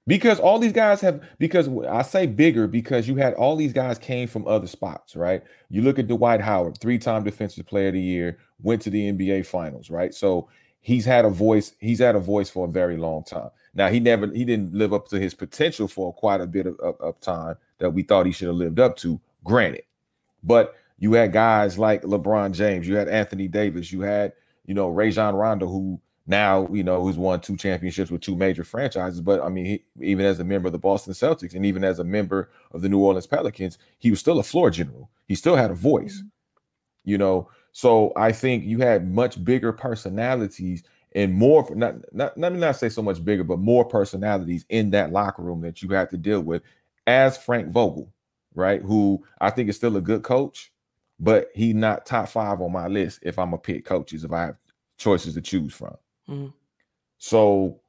Because 0.06 0.40
all 0.40 0.58
these 0.58 0.72
guys 0.72 1.00
have, 1.00 1.22
because 1.38 1.68
I 1.88 2.02
say 2.02 2.26
bigger 2.26 2.66
because 2.66 3.06
you 3.06 3.14
had 3.16 3.34
all 3.34 3.54
these 3.54 3.72
guys 3.72 3.98
came 3.98 4.26
from 4.26 4.46
other 4.48 4.66
spots, 4.66 5.14
right? 5.14 5.44
You 5.68 5.82
look 5.82 5.98
at 5.98 6.08
Dwight 6.08 6.40
Howard, 6.40 6.78
three 6.78 6.98
time 6.98 7.22
defensive 7.22 7.66
player 7.66 7.88
of 7.88 7.94
the 7.94 8.00
year, 8.00 8.38
went 8.60 8.82
to 8.82 8.90
the 8.90 9.12
NBA 9.12 9.46
finals, 9.46 9.90
right? 9.90 10.12
So 10.12 10.48
he's 10.80 11.04
had 11.04 11.24
a 11.24 11.30
voice, 11.30 11.74
he's 11.78 12.00
had 12.00 12.16
a 12.16 12.20
voice 12.20 12.50
for 12.50 12.66
a 12.66 12.70
very 12.70 12.96
long 12.96 13.22
time. 13.22 13.50
Now 13.74 13.88
he 13.88 14.00
never, 14.00 14.26
he 14.26 14.44
didn't 14.44 14.74
live 14.74 14.92
up 14.92 15.06
to 15.08 15.20
his 15.20 15.34
potential 15.34 15.86
for 15.86 16.12
quite 16.12 16.40
a 16.40 16.46
bit 16.46 16.66
of, 16.66 16.78
of, 16.80 17.00
of 17.00 17.20
time 17.20 17.56
that 17.78 17.90
we 17.90 18.02
thought 18.02 18.26
he 18.26 18.32
should 18.32 18.48
have 18.48 18.56
lived 18.56 18.80
up 18.80 18.96
to, 18.98 19.20
granted. 19.44 19.84
But 20.42 20.74
you 20.98 21.12
had 21.12 21.32
guys 21.32 21.78
like 21.78 22.02
LeBron 22.02 22.52
James, 22.52 22.88
you 22.88 22.96
had 22.96 23.08
Anthony 23.08 23.46
Davis, 23.46 23.92
you 23.92 24.00
had, 24.00 24.32
you 24.66 24.74
know, 24.74 24.88
Rajon 24.88 25.34
Rondo, 25.34 25.66
who 25.66 26.00
now, 26.26 26.68
you 26.70 26.84
know, 26.84 27.02
who's 27.02 27.16
won 27.16 27.40
two 27.40 27.56
championships 27.56 28.10
with 28.10 28.20
two 28.20 28.36
major 28.36 28.64
franchises. 28.64 29.20
But 29.20 29.42
I 29.42 29.48
mean, 29.48 29.64
he, 29.64 29.84
even 30.00 30.24
as 30.24 30.38
a 30.38 30.44
member 30.44 30.68
of 30.68 30.72
the 30.72 30.78
Boston 30.78 31.12
Celtics 31.12 31.54
and 31.54 31.66
even 31.66 31.82
as 31.82 31.98
a 31.98 32.04
member 32.04 32.50
of 32.72 32.82
the 32.82 32.88
New 32.88 33.00
Orleans 33.00 33.26
Pelicans, 33.26 33.78
he 33.98 34.10
was 34.10 34.20
still 34.20 34.38
a 34.38 34.44
floor 34.44 34.70
general. 34.70 35.10
He 35.26 35.34
still 35.34 35.56
had 35.56 35.70
a 35.70 35.74
voice, 35.74 36.18
mm-hmm. 36.18 37.10
you 37.10 37.18
know. 37.18 37.48
So 37.72 38.12
I 38.16 38.32
think 38.32 38.64
you 38.64 38.78
had 38.78 39.10
much 39.10 39.42
bigger 39.42 39.72
personalities 39.72 40.84
and 41.14 41.34
more, 41.34 41.66
not, 41.74 41.96
not, 42.14 42.38
let 42.38 42.52
me 42.52 42.58
not 42.58 42.76
say 42.76 42.88
so 42.88 43.02
much 43.02 43.24
bigger, 43.24 43.44
but 43.44 43.58
more 43.58 43.84
personalities 43.84 44.64
in 44.68 44.90
that 44.90 45.12
locker 45.12 45.42
room 45.42 45.60
that 45.62 45.82
you 45.82 45.88
had 45.90 46.10
to 46.10 46.16
deal 46.16 46.40
with 46.40 46.62
as 47.06 47.36
Frank 47.36 47.68
Vogel, 47.68 48.12
right? 48.54 48.82
Who 48.82 49.24
I 49.40 49.50
think 49.50 49.68
is 49.68 49.76
still 49.76 49.96
a 49.96 50.00
good 50.00 50.22
coach, 50.22 50.72
but 51.18 51.48
he 51.54 51.72
not 51.72 52.06
top 52.06 52.28
five 52.28 52.60
on 52.60 52.72
my 52.72 52.86
list 52.86 53.20
if 53.22 53.38
I'm 53.38 53.52
a 53.52 53.58
pick 53.58 53.84
coaches 53.84 54.24
if 54.24 54.32
I 54.32 54.42
have 54.42 54.56
choices 54.98 55.34
to 55.34 55.40
choose 55.40 55.74
from. 55.74 55.96
Mm-hmm. 56.28 56.48
So 57.18 57.80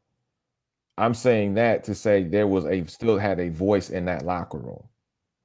I'm 0.98 1.14
saying 1.14 1.56
that 1.56 1.84
to 1.86 1.96
say 1.96 2.24
there 2.24 2.48
was 2.48 2.66
a 2.66 2.86
still 2.86 3.18
had 3.18 3.40
a 3.40 3.50
voice 3.50 3.90
in 3.90 4.06
that 4.06 4.26
locker 4.26 4.60
room, 4.60 4.84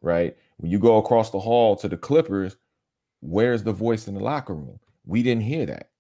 right? 0.03 0.37
When 0.59 0.71
you 0.71 0.79
go 0.79 0.99
across 0.99 1.31
the 1.31 1.41
hall 1.41 1.77
to 1.77 1.89
the 1.89 1.97
Clippers, 1.97 2.57
where's 3.21 3.63
the 3.63 3.73
voice 3.73 4.09
in 4.09 4.15
the 4.15 4.21
locker 4.21 4.55
room? 4.55 4.79
We 5.07 5.23
didn't 5.23 5.45
hear 5.45 5.67
that. 5.67 5.91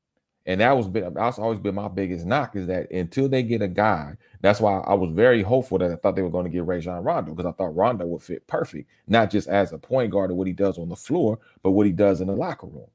And 0.44 0.62
that 0.62 0.76
was 0.76 0.88
been 0.88 1.12
that's 1.12 1.38
always 1.38 1.58
been 1.58 1.74
my 1.74 1.88
biggest 1.88 2.24
knock 2.24 2.56
is 2.56 2.66
that 2.68 2.90
until 2.90 3.28
they 3.28 3.42
get 3.42 3.60
a 3.60 3.68
guy, 3.68 4.16
that's 4.40 4.60
why 4.60 4.78
I 4.80 4.94
was 4.94 5.10
very 5.12 5.42
hopeful 5.42 5.76
that 5.78 5.90
I 5.90 5.96
thought 5.96 6.16
they 6.16 6.22
were 6.22 6.30
going 6.30 6.44
to 6.44 6.50
get 6.50 6.64
Rajon 6.64 7.04
Rondo 7.04 7.34
because 7.34 7.50
I 7.50 7.54
thought 7.54 7.76
Rondo 7.76 8.06
would 8.06 8.22
fit 8.22 8.46
perfect, 8.46 8.88
not 9.06 9.30
just 9.30 9.46
as 9.48 9.72
a 9.72 9.78
point 9.78 10.10
guard 10.10 10.30
or 10.30 10.34
what 10.34 10.46
he 10.46 10.54
does 10.54 10.78
on 10.78 10.88
the 10.88 10.96
floor, 10.96 11.38
but 11.62 11.72
what 11.72 11.86
he 11.86 11.92
does 11.92 12.22
in 12.22 12.28
the 12.28 12.32
locker 12.32 12.66
room. 12.66 12.88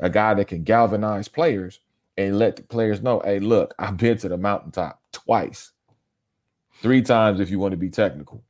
A 0.00 0.10
guy 0.10 0.34
that 0.34 0.48
can 0.48 0.64
galvanize 0.64 1.28
players 1.28 1.78
and 2.16 2.38
let 2.38 2.56
the 2.56 2.62
players 2.62 3.02
know, 3.02 3.20
hey, 3.24 3.38
look, 3.38 3.74
I've 3.78 3.96
been 3.96 4.18
to 4.18 4.28
the 4.28 4.36
mountaintop 4.36 5.00
twice, 5.12 5.72
three 6.82 7.02
times 7.02 7.40
if 7.40 7.50
you 7.50 7.58
want 7.58 7.72
to 7.72 7.76
be 7.76 7.90
technical. 7.90 8.42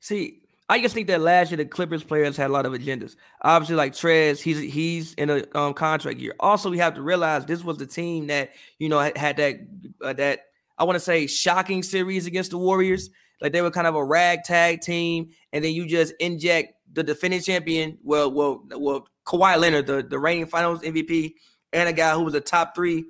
See, 0.00 0.40
I 0.68 0.80
just 0.80 0.94
think 0.94 1.06
that 1.08 1.20
last 1.20 1.50
year 1.50 1.56
the 1.56 1.64
Clippers 1.64 2.04
players 2.04 2.36
had 2.36 2.50
a 2.50 2.52
lot 2.52 2.66
of 2.66 2.72
agendas. 2.72 3.16
Obviously, 3.42 3.76
like 3.76 3.92
Trez, 3.92 4.40
he's 4.40 4.60
he's 4.60 5.14
in 5.14 5.30
a 5.30 5.44
um, 5.54 5.72
contract 5.72 6.18
year. 6.18 6.34
Also, 6.38 6.70
we 6.70 6.78
have 6.78 6.94
to 6.94 7.02
realize 7.02 7.46
this 7.46 7.64
was 7.64 7.78
the 7.78 7.86
team 7.86 8.26
that 8.26 8.50
you 8.78 8.88
know 8.88 8.98
had, 8.98 9.38
that 9.38 9.60
uh, 10.02 10.12
that 10.12 10.40
I 10.76 10.84
want 10.84 10.96
to 10.96 11.00
say 11.00 11.26
shocking 11.26 11.82
series 11.82 12.26
against 12.26 12.50
the 12.50 12.58
Warriors. 12.58 13.08
Like 13.40 13.52
they 13.52 13.62
were 13.62 13.70
kind 13.70 13.86
of 13.86 13.94
a 13.94 14.04
ragtag 14.04 14.82
team, 14.82 15.30
and 15.52 15.64
then 15.64 15.72
you 15.72 15.86
just 15.86 16.12
inject 16.20 16.74
the 16.92 17.02
defending 17.02 17.40
champion, 17.40 17.98
well, 18.02 18.30
well, 18.30 18.64
well, 18.76 19.08
Kawhi 19.26 19.58
Leonard, 19.58 19.86
the 19.86 20.02
the 20.02 20.18
reigning 20.18 20.46
Finals 20.46 20.80
MVP, 20.80 21.34
and 21.72 21.88
a 21.88 21.92
guy 21.92 22.14
who 22.14 22.22
was 22.22 22.34
a 22.34 22.40
top 22.40 22.74
three 22.74 23.04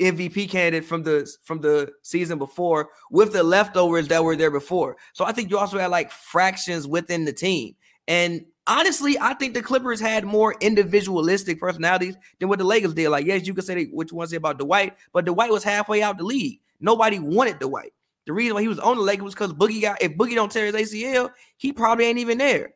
MVP 0.00 0.48
candidate 0.50 0.84
from 0.84 1.02
the 1.02 1.30
from 1.44 1.60
the 1.60 1.92
season 2.02 2.38
before 2.38 2.90
with 3.10 3.32
the 3.32 3.42
leftovers 3.42 4.08
that 4.08 4.22
were 4.22 4.36
there 4.36 4.50
before. 4.50 4.96
So 5.12 5.24
I 5.24 5.32
think 5.32 5.50
you 5.50 5.58
also 5.58 5.78
had 5.78 5.90
like 5.90 6.10
fractions 6.10 6.86
within 6.86 7.24
the 7.24 7.32
team. 7.32 7.74
And 8.08 8.44
honestly, 8.66 9.16
I 9.20 9.34
think 9.34 9.54
the 9.54 9.62
Clippers 9.62 10.00
had 10.00 10.24
more 10.24 10.54
individualistic 10.60 11.58
personalities 11.58 12.16
than 12.38 12.48
what 12.48 12.58
the 12.58 12.64
Lakers 12.64 12.94
did. 12.94 13.08
Like, 13.08 13.26
yes, 13.26 13.46
you 13.46 13.54
could 13.54 13.64
say 13.64 13.86
what 13.86 14.10
you 14.10 14.16
want 14.16 14.28
to 14.28 14.32
say 14.32 14.36
about 14.36 14.58
Dwight, 14.58 14.96
but 15.12 15.24
Dwight 15.24 15.50
was 15.50 15.64
halfway 15.64 16.02
out 16.02 16.18
the 16.18 16.24
league. 16.24 16.60
Nobody 16.80 17.18
wanted 17.18 17.58
Dwight. 17.58 17.92
The 18.26 18.32
reason 18.32 18.54
why 18.54 18.62
he 18.62 18.68
was 18.68 18.80
on 18.80 18.96
the 18.96 19.02
Lakers 19.02 19.24
was 19.24 19.34
because 19.34 19.52
Boogie 19.52 19.80
got 19.80 20.02
if 20.02 20.16
Boogie 20.16 20.34
don't 20.34 20.50
tear 20.50 20.66
his 20.66 20.74
ACL, 20.74 21.30
he 21.56 21.72
probably 21.72 22.06
ain't 22.06 22.18
even 22.18 22.38
there. 22.38 22.74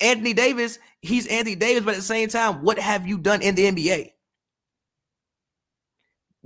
Anthony 0.00 0.32
Davis, 0.32 0.78
he's 1.02 1.26
Anthony 1.26 1.56
Davis, 1.56 1.84
but 1.84 1.90
at 1.94 1.96
the 1.96 2.02
same 2.02 2.28
time, 2.28 2.62
what 2.62 2.78
have 2.78 3.06
you 3.06 3.18
done 3.18 3.42
in 3.42 3.54
the 3.54 3.64
NBA? 3.64 4.12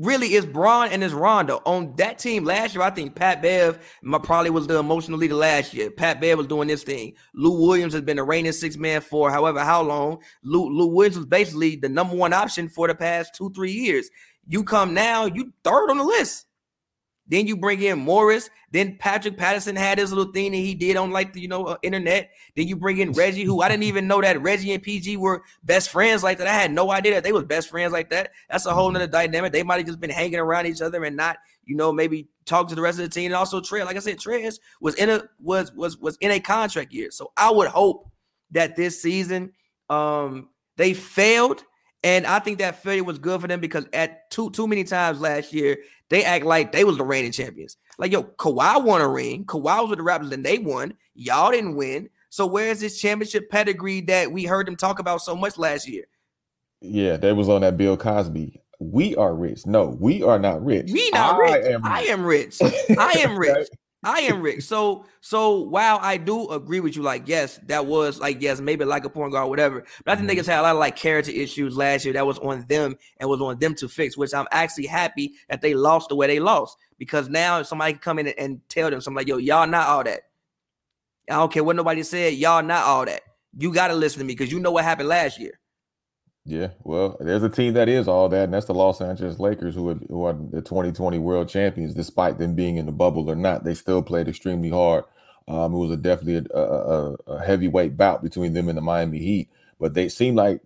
really 0.02 0.34
is 0.34 0.44
Bron 0.44 0.88
and 0.88 1.02
is 1.04 1.12
Rondo 1.12 1.62
on 1.64 1.94
that 1.96 2.18
team 2.18 2.44
last 2.44 2.74
year. 2.74 2.82
I 2.82 2.90
think 2.90 3.14
Pat 3.14 3.42
Bev 3.42 3.78
probably 4.22 4.50
was 4.50 4.66
the 4.66 4.78
emotional 4.78 5.18
leader 5.18 5.34
last 5.34 5.74
year. 5.74 5.90
Pat 5.90 6.20
Bev 6.20 6.38
was 6.38 6.46
doing 6.46 6.68
this 6.68 6.82
thing. 6.82 7.14
Lou 7.34 7.66
Williams 7.66 7.92
has 7.92 8.02
been 8.02 8.16
the 8.16 8.24
reigning 8.24 8.52
six 8.52 8.76
man 8.76 9.00
for 9.00 9.30
however 9.30 9.60
how 9.60 9.82
long. 9.82 10.22
Lou, 10.42 10.68
Lou 10.68 10.86
Williams 10.86 11.16
was 11.16 11.26
basically 11.26 11.76
the 11.76 11.88
number 11.88 12.16
one 12.16 12.32
option 12.32 12.68
for 12.68 12.88
the 12.88 12.94
past 12.94 13.34
two 13.34 13.50
three 13.50 13.72
years. 13.72 14.10
You 14.46 14.64
come 14.64 14.92
now, 14.92 15.26
you 15.26 15.52
third 15.62 15.90
on 15.90 15.98
the 15.98 16.04
list. 16.04 16.46
Then 17.26 17.46
you 17.46 17.56
bring 17.56 17.80
in 17.80 17.98
Morris. 17.98 18.50
Then 18.72 18.96
Patrick 18.98 19.36
Patterson 19.36 19.76
had 19.76 19.98
his 19.98 20.12
little 20.12 20.32
thing 20.32 20.52
that 20.52 20.58
he 20.58 20.74
did 20.74 20.96
on 20.96 21.10
like 21.10 21.32
the 21.32 21.40
you 21.40 21.48
know 21.48 21.64
uh, 21.64 21.76
internet. 21.82 22.30
Then 22.56 22.66
you 22.66 22.76
bring 22.76 22.98
in 22.98 23.12
Reggie, 23.12 23.44
who 23.44 23.62
I 23.62 23.68
didn't 23.68 23.84
even 23.84 24.08
know 24.08 24.20
that 24.20 24.42
Reggie 24.42 24.72
and 24.72 24.82
PG 24.82 25.16
were 25.18 25.42
best 25.62 25.90
friends 25.90 26.22
like 26.22 26.38
that. 26.38 26.46
I 26.46 26.52
had 26.52 26.72
no 26.72 26.90
idea 26.90 27.14
that 27.14 27.24
they 27.24 27.32
was 27.32 27.44
best 27.44 27.68
friends 27.68 27.92
like 27.92 28.10
that. 28.10 28.30
That's 28.50 28.66
a 28.66 28.74
whole 28.74 28.90
nother 28.90 29.06
dynamic. 29.06 29.52
They 29.52 29.62
might 29.62 29.78
have 29.78 29.86
just 29.86 30.00
been 30.00 30.10
hanging 30.10 30.38
around 30.38 30.66
each 30.66 30.82
other 30.82 31.04
and 31.04 31.16
not 31.16 31.38
you 31.64 31.76
know 31.76 31.92
maybe 31.92 32.28
talk 32.44 32.68
to 32.68 32.74
the 32.74 32.82
rest 32.82 32.98
of 32.98 33.04
the 33.04 33.10
team. 33.10 33.26
And 33.26 33.34
also 33.34 33.60
Trey, 33.60 33.84
like 33.84 33.96
I 33.96 34.00
said, 34.00 34.18
Trez 34.18 34.58
was 34.80 34.94
in 34.96 35.08
a 35.10 35.22
was 35.38 35.72
was 35.72 35.96
was 35.98 36.16
in 36.20 36.30
a 36.30 36.40
contract 36.40 36.92
year. 36.92 37.10
So 37.10 37.32
I 37.36 37.50
would 37.50 37.68
hope 37.68 38.10
that 38.50 38.76
this 38.76 39.00
season 39.00 39.52
um 39.88 40.48
they 40.76 40.94
failed 40.94 41.64
and 42.04 42.26
I 42.26 42.40
think 42.40 42.58
that 42.58 42.82
failure 42.82 43.04
was 43.04 43.18
good 43.18 43.40
for 43.40 43.46
them 43.46 43.60
because 43.60 43.86
at 43.92 44.30
too 44.30 44.50
too 44.50 44.66
many 44.66 44.84
times 44.84 45.20
last 45.20 45.52
year, 45.52 45.78
they 46.12 46.24
act 46.24 46.44
like 46.44 46.72
they 46.72 46.84
was 46.84 46.98
the 46.98 47.04
reigning 47.04 47.32
champions. 47.32 47.78
Like, 47.96 48.12
yo, 48.12 48.24
Kawhi 48.24 48.84
won 48.84 49.00
a 49.00 49.08
ring. 49.08 49.46
Kawhi 49.46 49.80
was 49.80 49.90
with 49.90 49.98
the 49.98 50.04
Raptors 50.04 50.30
and 50.30 50.44
they 50.44 50.58
won. 50.58 50.92
Y'all 51.14 51.50
didn't 51.50 51.74
win. 51.74 52.10
So 52.28 52.46
where's 52.46 52.80
this 52.80 53.00
championship 53.00 53.50
pedigree 53.50 54.02
that 54.02 54.30
we 54.30 54.44
heard 54.44 54.66
them 54.66 54.76
talk 54.76 54.98
about 54.98 55.22
so 55.22 55.34
much 55.34 55.56
last 55.56 55.88
year? 55.88 56.04
Yeah, 56.82 57.16
that 57.16 57.34
was 57.34 57.48
on 57.48 57.62
that 57.62 57.78
Bill 57.78 57.96
Cosby. 57.96 58.60
We 58.78 59.16
are 59.16 59.34
rich. 59.34 59.64
No, 59.64 59.96
we 60.00 60.22
are 60.22 60.38
not 60.38 60.62
rich. 60.62 60.90
We 60.92 61.08
not 61.12 61.36
I 61.36 61.38
rich. 61.38 61.66
Am 61.66 61.84
I 61.84 62.02
am 62.02 62.24
rich. 62.24 62.58
I 62.98 63.12
am 63.20 63.38
rich. 63.38 63.68
I 64.04 64.20
am 64.22 64.42
Rick. 64.42 64.62
So 64.62 65.04
so 65.20 65.60
while 65.60 65.98
I 66.02 66.16
do 66.16 66.48
agree 66.50 66.80
with 66.80 66.96
you, 66.96 67.02
like 67.02 67.28
yes, 67.28 67.60
that 67.66 67.86
was 67.86 68.18
like 68.18 68.42
yes, 68.42 68.60
maybe 68.60 68.84
like 68.84 69.04
a 69.04 69.10
point 69.10 69.32
guard, 69.32 69.48
whatever. 69.48 69.84
But 70.04 70.12
I 70.12 70.16
think 70.16 70.28
mm-hmm. 70.28 70.40
niggas 70.40 70.46
had 70.46 70.58
a 70.58 70.62
lot 70.62 70.74
of 70.74 70.80
like 70.80 70.96
character 70.96 71.30
issues 71.30 71.76
last 71.76 72.04
year 72.04 72.14
that 72.14 72.26
was 72.26 72.38
on 72.40 72.66
them 72.68 72.96
and 73.18 73.30
was 73.30 73.40
on 73.40 73.58
them 73.60 73.74
to 73.76 73.88
fix. 73.88 74.16
Which 74.16 74.34
I'm 74.34 74.48
actually 74.50 74.86
happy 74.86 75.34
that 75.48 75.60
they 75.60 75.74
lost 75.74 76.08
the 76.08 76.16
way 76.16 76.26
they 76.26 76.40
lost 76.40 76.76
because 76.98 77.28
now 77.28 77.62
somebody 77.62 77.92
can 77.92 78.00
come 78.00 78.18
in 78.18 78.28
and 78.28 78.60
tell 78.68 78.90
them 78.90 79.00
something 79.00 79.18
like, 79.18 79.28
yo, 79.28 79.36
y'all 79.36 79.68
not 79.68 79.88
all 79.88 80.02
that. 80.02 80.22
I 81.30 81.34
don't 81.34 81.52
care 81.52 81.62
what 81.62 81.76
nobody 81.76 82.02
said, 82.02 82.34
y'all 82.34 82.62
not 82.62 82.84
all 82.84 83.04
that. 83.04 83.22
You 83.56 83.72
got 83.72 83.88
to 83.88 83.94
listen 83.94 84.18
to 84.18 84.24
me 84.24 84.34
because 84.34 84.50
you 84.50 84.58
know 84.58 84.72
what 84.72 84.84
happened 84.84 85.08
last 85.08 85.38
year. 85.38 85.60
Yeah, 86.44 86.70
well, 86.82 87.16
there's 87.20 87.44
a 87.44 87.48
team 87.48 87.74
that 87.74 87.88
is 87.88 88.08
all 88.08 88.28
that, 88.28 88.44
and 88.44 88.54
that's 88.54 88.66
the 88.66 88.74
Los 88.74 89.00
Angeles 89.00 89.38
Lakers, 89.38 89.76
who 89.76 89.90
are, 89.90 89.94
who 90.08 90.24
are 90.24 90.32
the 90.32 90.60
2020 90.60 91.18
World 91.18 91.48
Champions. 91.48 91.94
Despite 91.94 92.38
them 92.38 92.56
being 92.56 92.78
in 92.78 92.86
the 92.86 92.92
bubble 92.92 93.30
or 93.30 93.36
not, 93.36 93.62
they 93.62 93.74
still 93.74 94.02
played 94.02 94.26
extremely 94.26 94.68
hard. 94.70 95.04
Um, 95.46 95.74
it 95.74 95.78
was 95.78 95.92
a 95.92 95.96
definitely 95.96 96.48
a, 96.52 96.58
a, 96.58 97.12
a, 97.26 97.44
heavyweight 97.44 97.96
bout 97.96 98.22
between 98.22 98.54
them 98.54 98.68
and 98.68 98.76
the 98.76 98.82
Miami 98.82 99.18
Heat, 99.18 99.50
but 99.78 99.94
they 99.94 100.08
seem 100.08 100.34
like, 100.34 100.62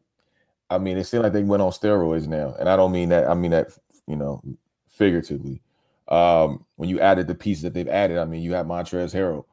I 0.71 0.79
mean, 0.79 0.99
it 0.99 1.05
seemed 1.05 1.25
like 1.25 1.33
they 1.33 1.43
went 1.43 1.63
on 1.63 1.71
steroids 1.73 2.27
now, 2.27 2.55
and 2.59 2.69
I 2.69 2.77
don't 2.77 2.93
mean 2.93 3.11
that. 3.11 3.29
I 3.29 3.35
mean 3.35 3.51
that 3.51 3.71
you 4.07 4.17
know, 4.17 4.43
figuratively. 4.89 5.61
Um, 6.09 6.65
when 6.77 6.89
you 6.89 7.01
added 7.01 7.27
the 7.27 7.35
pieces 7.35 7.63
that 7.65 7.75
they've 7.75 7.89
added, 7.89 8.19
I 8.19 8.25
mean, 8.25 8.43
you 8.43 8.55
have 8.55 8.67
Montrezl 8.67 9.15
Harrell, 9.15 9.45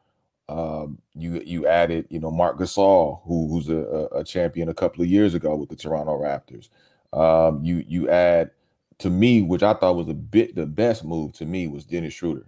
um, 0.49 0.99
you 1.15 1.41
you 1.45 1.67
added, 1.67 2.05
you 2.09 2.19
know, 2.19 2.31
Marc 2.31 2.57
Gasol, 2.57 3.21
who 3.23 3.47
who's 3.47 3.69
a, 3.69 4.09
a, 4.11 4.23
champion 4.23 4.69
a 4.69 4.73
couple 4.73 5.01
of 5.01 5.07
years 5.07 5.33
ago 5.33 5.55
with 5.55 5.69
the 5.69 5.75
Toronto 5.75 6.19
Raptors. 6.19 6.69
Um, 7.17 7.63
you 7.63 7.83
you 7.87 8.09
add 8.09 8.51
to 8.99 9.09
me, 9.09 9.41
which 9.41 9.63
I 9.63 9.73
thought 9.73 9.95
was 9.95 10.09
a 10.09 10.13
bit 10.13 10.55
the 10.55 10.65
best 10.65 11.05
move 11.05 11.33
to 11.33 11.45
me 11.45 11.67
was 11.67 11.85
Dennis 11.85 12.13
Schroeder. 12.13 12.45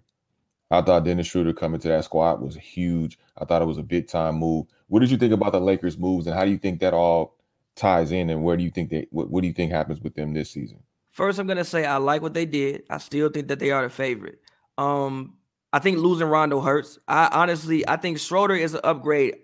I 0.72 0.82
thought 0.82 1.06
Dennis 1.06 1.28
Schroeder 1.28 1.54
coming 1.54 1.80
to 1.82 1.88
that 1.90 2.04
squad 2.04 2.42
was 2.42 2.56
huge. 2.56 3.18
I 3.38 3.46
thought 3.46 3.62
it 3.62 3.66
was 3.66 3.78
a 3.78 3.84
big 3.84 4.08
time 4.08 4.36
move. 4.36 4.66
What 4.88 5.00
did 5.00 5.12
you 5.12 5.18
think 5.18 5.34
about 5.34 5.54
the 5.54 5.62
Lakers 5.62 5.98
moves, 5.98 6.28
and 6.28 6.36
how 6.36 6.44
do 6.44 6.52
you 6.52 6.58
think 6.58 6.82
that 6.82 6.94
all 6.94 7.36
ties 7.76 8.12
in? 8.12 8.30
And 8.30 8.44
where 8.44 8.58
do 8.58 8.64
you 8.64 8.72
think 8.72 8.90
they 8.90 9.08
what, 9.12 9.30
what 9.30 9.42
do 9.42 9.48
you 9.48 9.54
think 9.54 9.72
happens 9.72 10.02
with 10.02 10.16
them 10.16 10.34
this 10.34 10.52
season? 10.52 10.80
First, 11.12 11.40
I'm 11.40 11.48
gonna 11.48 11.64
say 11.64 11.86
I 11.86 11.96
like 11.96 12.22
what 12.22 12.34
they 12.34 12.46
did. 12.46 12.84
I 12.90 12.98
still 12.98 13.30
think 13.30 13.48
that 13.48 13.60
they 13.60 13.72
are 13.72 13.84
the 13.84 13.90
favorite. 13.90 14.42
Um, 14.78 15.38
I 15.76 15.80
think 15.80 15.98
losing 15.98 16.28
Rondo 16.28 16.62
hurts. 16.62 16.98
I 17.06 17.28
honestly, 17.34 17.86
I 17.86 17.98
think 17.98 18.18
Schroeder 18.18 18.56
is 18.56 18.76
an 18.76 18.80
upgrade 18.86 19.36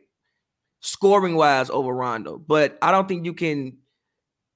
scoring 0.80 1.36
wise 1.36 1.70
over 1.70 1.94
Rondo, 1.94 2.38
but 2.38 2.78
I 2.82 2.92
don't 2.92 3.06
think 3.06 3.26
you 3.26 3.34
can 3.34 3.80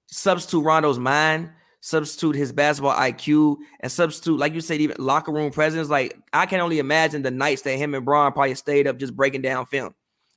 substitute 0.08 0.62
Rondo's 0.62 0.98
mind, 0.98 1.50
substitute 1.82 2.38
his 2.38 2.54
basketball 2.54 2.96
IQ, 2.96 3.58
and 3.82 3.92
substitute, 3.92 4.40
like 4.40 4.54
you 4.54 4.62
said, 4.62 4.80
even 4.80 4.96
locker 5.00 5.34
room 5.34 5.52
presence. 5.52 5.90
Like 5.90 6.18
I 6.32 6.46
can 6.46 6.62
only 6.62 6.80
imagine 6.80 7.24
the 7.24 7.32
nights 7.32 7.64
that 7.64 7.76
him 7.76 7.94
and 7.94 8.06
Bron 8.06 8.32
probably 8.32 8.56
stayed 8.56 8.88
up 8.88 8.98
just 8.98 9.14
breaking 9.14 9.42
down 9.42 9.66
film, 9.66 9.94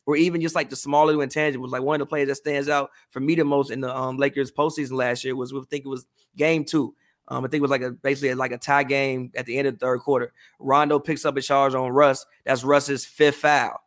or 0.07 0.16
even 0.16 0.41
just 0.41 0.57
like 0.57 0.70
the 0.70 0.76
smaller 0.76 1.14
intangibles. 1.14 1.70
Like 1.70 1.82
one 1.82 2.01
of 2.01 2.09
the 2.09 2.11
players 2.11 2.26
that 2.26 2.34
stands 2.34 2.68
out 2.68 2.91
for 3.11 3.20
me 3.20 3.36
the 3.36 3.45
most 3.45 3.70
in 3.70 3.80
the 3.80 3.97
um, 3.97 4.16
Lakers 4.16 4.51
postseason 4.51 4.95
last 4.95 5.22
year 5.22 5.36
was, 5.36 5.53
I 5.53 5.61
think 5.70 5.84
it 5.84 5.89
was 5.89 6.05
game 6.36 6.64
two. 6.64 6.97
Um, 7.29 7.45
I 7.45 7.49
think 7.49 7.61
it 7.61 7.62
was 7.62 7.70
like 7.70 7.83
a 7.83 7.91
basically 7.91 8.35
like 8.35 8.53
a 8.53 8.59
tie 8.59 8.85
game 8.85 9.31
at 9.37 9.47
the 9.47 9.59
end 9.59 9.68
of 9.68 9.74
the 9.74 9.85
third 9.85 10.01
quarter. 10.01 10.33
Rondo 10.59 10.99
picks 10.99 11.24
up 11.24 11.37
a 11.37 11.43
charge 11.43 11.74
on 11.74 11.91
Russ. 11.91 12.24
That's 12.45 12.64
Russ's 12.64 13.05
fifth 13.05 13.37
foul. 13.37 13.81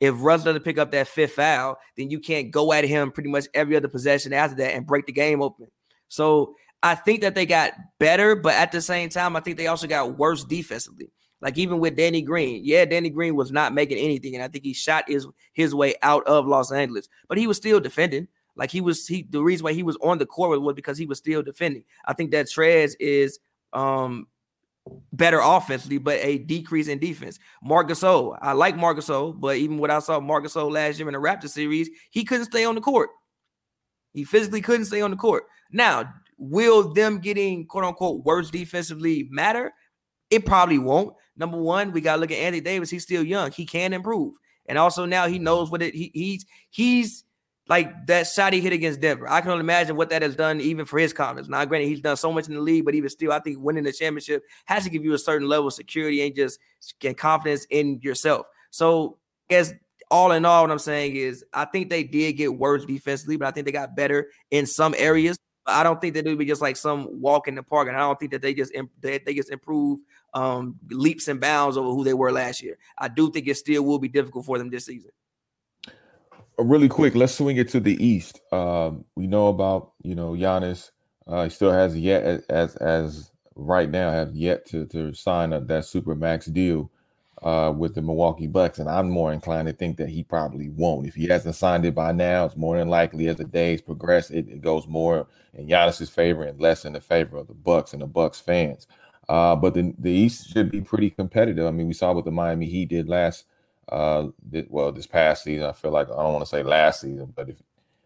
If 0.00 0.14
Russ 0.18 0.44
doesn't 0.44 0.64
pick 0.64 0.78
up 0.78 0.90
that 0.92 1.08
fifth 1.08 1.34
foul, 1.34 1.78
then 1.96 2.10
you 2.10 2.18
can't 2.18 2.50
go 2.50 2.72
at 2.72 2.84
him 2.84 3.12
pretty 3.12 3.28
much 3.28 3.46
every 3.54 3.76
other 3.76 3.88
possession 3.88 4.32
after 4.32 4.56
that 4.56 4.74
and 4.74 4.86
break 4.86 5.06
the 5.06 5.12
game 5.12 5.42
open. 5.42 5.68
So 6.08 6.56
I 6.82 6.94
think 6.94 7.20
that 7.20 7.34
they 7.34 7.46
got 7.46 7.72
better, 7.98 8.34
but 8.34 8.54
at 8.54 8.72
the 8.72 8.80
same 8.80 9.10
time, 9.10 9.36
I 9.36 9.40
think 9.40 9.56
they 9.56 9.66
also 9.66 9.86
got 9.86 10.18
worse 10.18 10.44
defensively. 10.44 11.10
Like 11.42 11.58
even 11.58 11.78
with 11.78 11.96
Danny 11.96 12.22
Green, 12.22 12.62
yeah, 12.64 12.84
Danny 12.84 13.10
Green 13.10 13.34
was 13.34 13.52
not 13.52 13.72
making 13.72 13.98
anything, 13.98 14.34
and 14.34 14.42
I 14.42 14.48
think 14.48 14.64
he 14.64 14.74
shot 14.74 15.04
his 15.08 15.26
his 15.52 15.74
way 15.74 15.94
out 16.02 16.26
of 16.26 16.46
Los 16.46 16.70
Angeles, 16.70 17.08
but 17.28 17.38
he 17.38 17.46
was 17.46 17.56
still 17.56 17.80
defending. 17.80 18.28
Like 18.56 18.70
he 18.70 18.80
was 18.80 19.06
he 19.06 19.26
the 19.28 19.42
reason 19.42 19.64
why 19.64 19.72
he 19.72 19.82
was 19.82 19.96
on 20.02 20.18
the 20.18 20.26
court 20.26 20.60
was 20.60 20.74
because 20.74 20.98
he 20.98 21.06
was 21.06 21.18
still 21.18 21.42
defending. 21.42 21.84
I 22.04 22.12
think 22.12 22.30
that 22.32 22.46
Trez 22.46 22.94
is 23.00 23.38
um 23.72 24.26
better 25.12 25.40
offensively, 25.42 25.98
but 25.98 26.18
a 26.22 26.38
decrease 26.38 26.88
in 26.88 26.98
defense. 26.98 27.38
Marc 27.62 27.88
Gasol, 27.88 28.36
I 28.40 28.52
like 28.52 28.76
Marc 28.76 28.98
Gasol, 28.98 29.38
but 29.38 29.56
even 29.56 29.78
what 29.78 29.90
I 29.90 30.00
saw 30.00 30.20
Marc 30.20 30.44
Gasol 30.44 30.70
last 30.70 30.98
year 30.98 31.08
in 31.08 31.14
the 31.14 31.20
Raptor 31.20 31.48
series, 31.48 31.88
he 32.10 32.24
couldn't 32.24 32.46
stay 32.46 32.64
on 32.64 32.74
the 32.74 32.80
court. 32.80 33.10
He 34.12 34.24
physically 34.24 34.60
couldn't 34.60 34.86
stay 34.86 35.00
on 35.00 35.10
the 35.10 35.16
court. 35.16 35.44
Now, 35.70 36.12
will 36.38 36.92
them 36.92 37.20
getting 37.20 37.66
quote 37.66 37.84
unquote 37.84 38.24
worse 38.24 38.50
defensively 38.50 39.28
matter? 39.30 39.72
It 40.30 40.46
probably 40.46 40.78
won't. 40.78 41.14
Number 41.36 41.58
one, 41.58 41.92
we 41.92 42.00
gotta 42.00 42.20
look 42.20 42.30
at 42.30 42.38
Anthony 42.38 42.60
Davis. 42.60 42.90
He's 42.90 43.02
still 43.02 43.22
young. 43.22 43.50
He 43.52 43.66
can 43.66 43.92
improve. 43.92 44.34
And 44.66 44.78
also 44.78 45.04
now 45.04 45.26
he 45.26 45.38
knows 45.38 45.70
what 45.70 45.82
it 45.82 45.94
he, 45.94 46.10
he's 46.14 46.46
he's 46.70 47.24
like 47.70 48.06
that 48.08 48.26
shot 48.26 48.52
he 48.52 48.60
hit 48.60 48.72
against 48.72 49.00
Denver. 49.00 49.30
I 49.30 49.40
can 49.40 49.52
only 49.52 49.62
imagine 49.62 49.94
what 49.94 50.10
that 50.10 50.22
has 50.22 50.34
done 50.34 50.60
even 50.60 50.84
for 50.84 50.98
his 50.98 51.12
confidence. 51.12 51.48
Now, 51.48 51.64
granted, 51.64 51.86
he's 51.86 52.00
done 52.00 52.16
so 52.16 52.32
much 52.32 52.48
in 52.48 52.54
the 52.54 52.60
league, 52.60 52.84
but 52.84 52.96
even 52.96 53.08
still, 53.08 53.30
I 53.30 53.38
think 53.38 53.58
winning 53.60 53.84
the 53.84 53.92
championship 53.92 54.42
has 54.64 54.82
to 54.84 54.90
give 54.90 55.04
you 55.04 55.14
a 55.14 55.18
certain 55.18 55.48
level 55.48 55.68
of 55.68 55.72
security 55.72 56.26
and 56.26 56.34
just 56.34 56.58
get 56.98 57.16
confidence 57.16 57.66
in 57.70 58.00
yourself. 58.02 58.46
So, 58.70 59.18
I 59.48 59.54
guess 59.54 59.72
all 60.10 60.32
in 60.32 60.44
all, 60.44 60.62
what 60.62 60.72
I'm 60.72 60.80
saying 60.80 61.14
is 61.14 61.44
I 61.54 61.64
think 61.64 61.90
they 61.90 62.02
did 62.02 62.32
get 62.32 62.52
worse 62.52 62.84
defensively, 62.84 63.36
but 63.36 63.46
I 63.46 63.52
think 63.52 63.66
they 63.66 63.72
got 63.72 63.94
better 63.94 64.30
in 64.50 64.66
some 64.66 64.92
areas. 64.98 65.38
I 65.64 65.84
don't 65.84 66.00
think 66.00 66.14
that 66.14 66.26
it 66.26 66.28
would 66.28 66.38
be 66.38 66.46
just 66.46 66.62
like 66.62 66.76
some 66.76 67.20
walk 67.20 67.46
in 67.46 67.54
the 67.54 67.62
park, 67.62 67.86
and 67.86 67.96
I 67.96 68.00
don't 68.00 68.18
think 68.18 68.32
that 68.32 68.42
they 68.42 68.52
just 68.52 68.72
they, 69.00 69.18
they 69.18 69.34
just 69.34 69.50
improve 69.50 70.00
um, 70.34 70.76
leaps 70.90 71.28
and 71.28 71.40
bounds 71.40 71.76
over 71.76 71.90
who 71.90 72.02
they 72.02 72.14
were 72.14 72.32
last 72.32 72.62
year. 72.62 72.78
I 72.98 73.06
do 73.06 73.30
think 73.30 73.46
it 73.46 73.56
still 73.56 73.84
will 73.84 74.00
be 74.00 74.08
difficult 74.08 74.46
for 74.46 74.58
them 74.58 74.70
this 74.70 74.86
season. 74.86 75.12
Uh, 76.60 76.64
really 76.64 76.88
quick, 76.88 77.14
let's 77.14 77.34
swing 77.34 77.56
it 77.56 77.68
to 77.70 77.80
the 77.80 78.02
East. 78.04 78.40
Um, 78.52 79.04
we 79.16 79.26
know 79.26 79.48
about 79.48 79.92
you 80.02 80.14
know 80.14 80.32
Giannis. 80.32 80.90
Uh, 81.26 81.44
he 81.44 81.50
still 81.50 81.72
has 81.72 81.96
yet 81.96 82.44
as 82.48 82.76
as 82.76 83.30
right 83.54 83.90
now 83.90 84.10
have 84.10 84.34
yet 84.34 84.66
to 84.66 84.86
to 84.86 85.14
sign 85.14 85.52
up 85.52 85.66
that 85.68 85.86
super 85.86 86.14
max 86.14 86.46
deal 86.46 86.90
uh, 87.42 87.72
with 87.76 87.94
the 87.94 88.02
Milwaukee 88.02 88.46
Bucks, 88.46 88.78
and 88.78 88.90
I'm 88.90 89.10
more 89.10 89.32
inclined 89.32 89.68
to 89.68 89.74
think 89.74 89.96
that 89.98 90.10
he 90.10 90.22
probably 90.22 90.68
won't. 90.68 91.06
If 91.06 91.14
he 91.14 91.28
hasn't 91.28 91.54
signed 91.54 91.86
it 91.86 91.94
by 91.94 92.12
now, 92.12 92.44
it's 92.44 92.56
more 92.56 92.76
than 92.76 92.88
likely 92.88 93.28
as 93.28 93.36
the 93.36 93.44
days 93.44 93.80
progress, 93.80 94.30
it, 94.30 94.48
it 94.48 94.60
goes 94.60 94.86
more 94.86 95.26
in 95.54 95.66
Giannis's 95.66 96.10
favor 96.10 96.44
and 96.44 96.60
less 96.60 96.84
in 96.84 96.92
the 96.92 97.00
favor 97.00 97.38
of 97.38 97.46
the 97.46 97.54
Bucks 97.54 97.94
and 97.94 98.02
the 98.02 98.06
Bucks 98.06 98.40
fans. 98.40 98.86
Uh, 99.28 99.56
but 99.56 99.74
the 99.74 99.94
the 99.98 100.10
East 100.10 100.50
should 100.50 100.70
be 100.70 100.82
pretty 100.82 101.08
competitive. 101.10 101.66
I 101.66 101.70
mean, 101.70 101.86
we 101.86 101.94
saw 101.94 102.12
what 102.12 102.26
the 102.26 102.30
Miami 102.30 102.66
Heat 102.66 102.90
did 102.90 103.08
last, 103.08 103.46
uh, 103.90 104.28
well, 104.68 104.92
this 104.92 105.06
past 105.06 105.44
season. 105.44 105.66
I 105.66 105.72
feel 105.72 105.90
like 105.90 106.08
I 106.10 106.16
don't 106.16 106.32
want 106.32 106.44
to 106.44 106.50
say 106.50 106.62
last 106.62 107.00
season, 107.00 107.32
but 107.34 107.48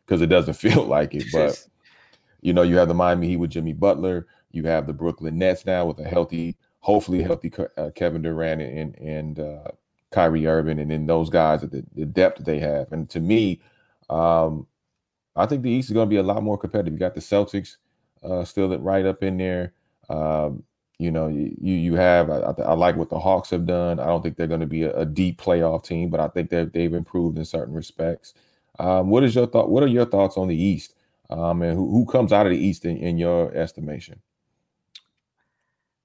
because 0.05 0.23
it 0.23 0.27
doesn't 0.27 0.55
feel 0.65 0.85
like 0.85 1.15
it. 1.15 1.25
But 1.33 1.67
you 2.41 2.53
know, 2.53 2.63
you 2.63 2.77
have 2.77 2.89
the 2.89 2.95
Miami 2.95 3.29
Heat 3.29 3.37
with 3.37 3.51
Jimmy 3.51 3.73
Butler. 3.73 4.27
You 4.51 4.65
have 4.65 4.87
the 4.87 4.93
Brooklyn 4.93 5.39
Nets 5.39 5.67
now 5.67 5.87
with 5.87 5.99
a 5.99 6.05
healthy, 6.05 6.57
hopefully 6.81 7.23
healthy 7.23 7.53
uh, 7.77 7.91
Kevin 7.95 8.23
Durant 8.23 8.63
and 8.63 8.97
and 8.97 9.41
uh, 9.41 9.69
Kyrie 10.11 10.47
Irving, 10.47 10.79
and 10.79 10.91
then 10.91 11.07
those 11.07 11.29
guys 11.29 11.63
at 11.63 11.71
the, 11.71 11.85
the 11.95 12.07
depth 12.07 12.45
they 12.45 12.61
have. 12.61 12.93
And 12.93 13.11
to 13.11 13.21
me, 13.21 13.61
um, 14.09 14.67
I 15.37 15.47
think 15.47 15.63
the 15.63 15.71
East 15.71 15.91
is 15.91 15.95
going 15.95 16.07
to 16.07 16.11
be 16.11 16.17
a 16.19 16.23
lot 16.23 16.43
more 16.43 16.57
competitive. 16.57 16.93
You 16.93 16.99
got 16.99 17.15
the 17.15 17.21
Celtics 17.21 17.77
uh, 18.23 18.45
still 18.45 18.77
right 18.79 19.05
up 19.05 19.23
in 19.23 19.37
there. 19.37 19.75
Um, 20.09 20.63
you 20.99 21.11
know, 21.11 21.29
you 21.29 21.55
you 21.61 21.95
have. 21.95 22.31
I, 22.31 22.55
I, 22.63 22.75
like 22.75 22.97
what 22.97 23.11
the 23.11 23.19
Hawks 23.19 23.51
have 23.51 23.67
done. 23.67 23.99
I 23.99 24.07
don't 24.07 24.23
think 24.23 24.37
they're 24.37 24.47
going 24.47 24.61
to 24.61 24.67
be 24.67 24.85
a, 24.85 24.97
a, 25.01 25.05
deep 25.05 25.41
playoff 25.41 25.85
team, 25.85 26.09
but 26.09 26.21
I 26.21 26.29
think 26.29 26.51
that 26.51 26.73
they've 26.73 26.93
improved 26.93 27.37
in 27.37 27.45
certain 27.45 27.75
respects. 27.75 28.35
Um, 28.79 29.11
what 29.11 29.25
is 29.25 29.35
your 29.35 29.47
thought? 29.47 29.71
What 29.71 29.83
are 29.83 29.89
your 29.89 30.07
thoughts 30.07 30.37
on 30.37 30.49
the 30.49 30.57
East? 30.57 30.95
Um, 31.31 31.63
and 31.63 31.77
who, 31.77 31.91
who 31.91 32.07
comes 32.07 32.33
out 32.33 32.47
of 32.47 32.53
the 32.53 32.59
East 32.59 32.85
in, 32.85 32.97
in 32.99 33.19
your 33.19 33.55
estimation? 33.55 34.21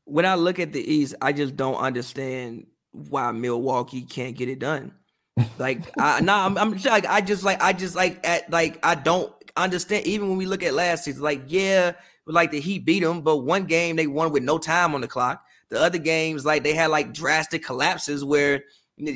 When 0.05 0.25
I 0.25 0.35
look 0.35 0.59
at 0.59 0.73
the 0.73 0.81
East, 0.81 1.13
I 1.21 1.33
just 1.33 1.55
don't 1.55 1.75
understand 1.75 2.65
why 2.91 3.31
Milwaukee 3.31 4.01
can't 4.01 4.35
get 4.35 4.49
it 4.49 4.59
done. 4.59 4.93
Like, 5.57 5.91
I 5.99 6.21
nah, 6.21 6.45
I'm, 6.45 6.57
I'm 6.57 6.71
like, 6.71 7.05
I 7.05 7.21
just 7.21 7.43
like, 7.43 7.61
I 7.61 7.73
just 7.73 7.95
like, 7.95 8.25
at 8.27 8.49
like, 8.49 8.79
I 8.83 8.95
don't 8.95 9.31
understand. 9.55 10.05
Even 10.07 10.29
when 10.29 10.37
we 10.37 10.45
look 10.45 10.63
at 10.63 10.73
last 10.73 11.05
season, 11.05 11.21
like, 11.21 11.43
yeah, 11.47 11.93
like 12.33 12.51
the 12.51 12.59
Heat 12.59 12.85
beat 12.85 13.01
them, 13.01 13.21
but 13.21 13.37
one 13.37 13.65
game 13.65 13.95
they 13.95 14.07
won 14.07 14.31
with 14.31 14.43
no 14.43 14.57
time 14.57 14.93
on 14.93 15.01
the 15.01 15.07
clock. 15.07 15.43
The 15.69 15.81
other 15.81 15.97
games, 15.97 16.45
like 16.45 16.63
they 16.63 16.73
had 16.73 16.91
like 16.91 17.13
drastic 17.13 17.63
collapses 17.63 18.23
where 18.23 18.63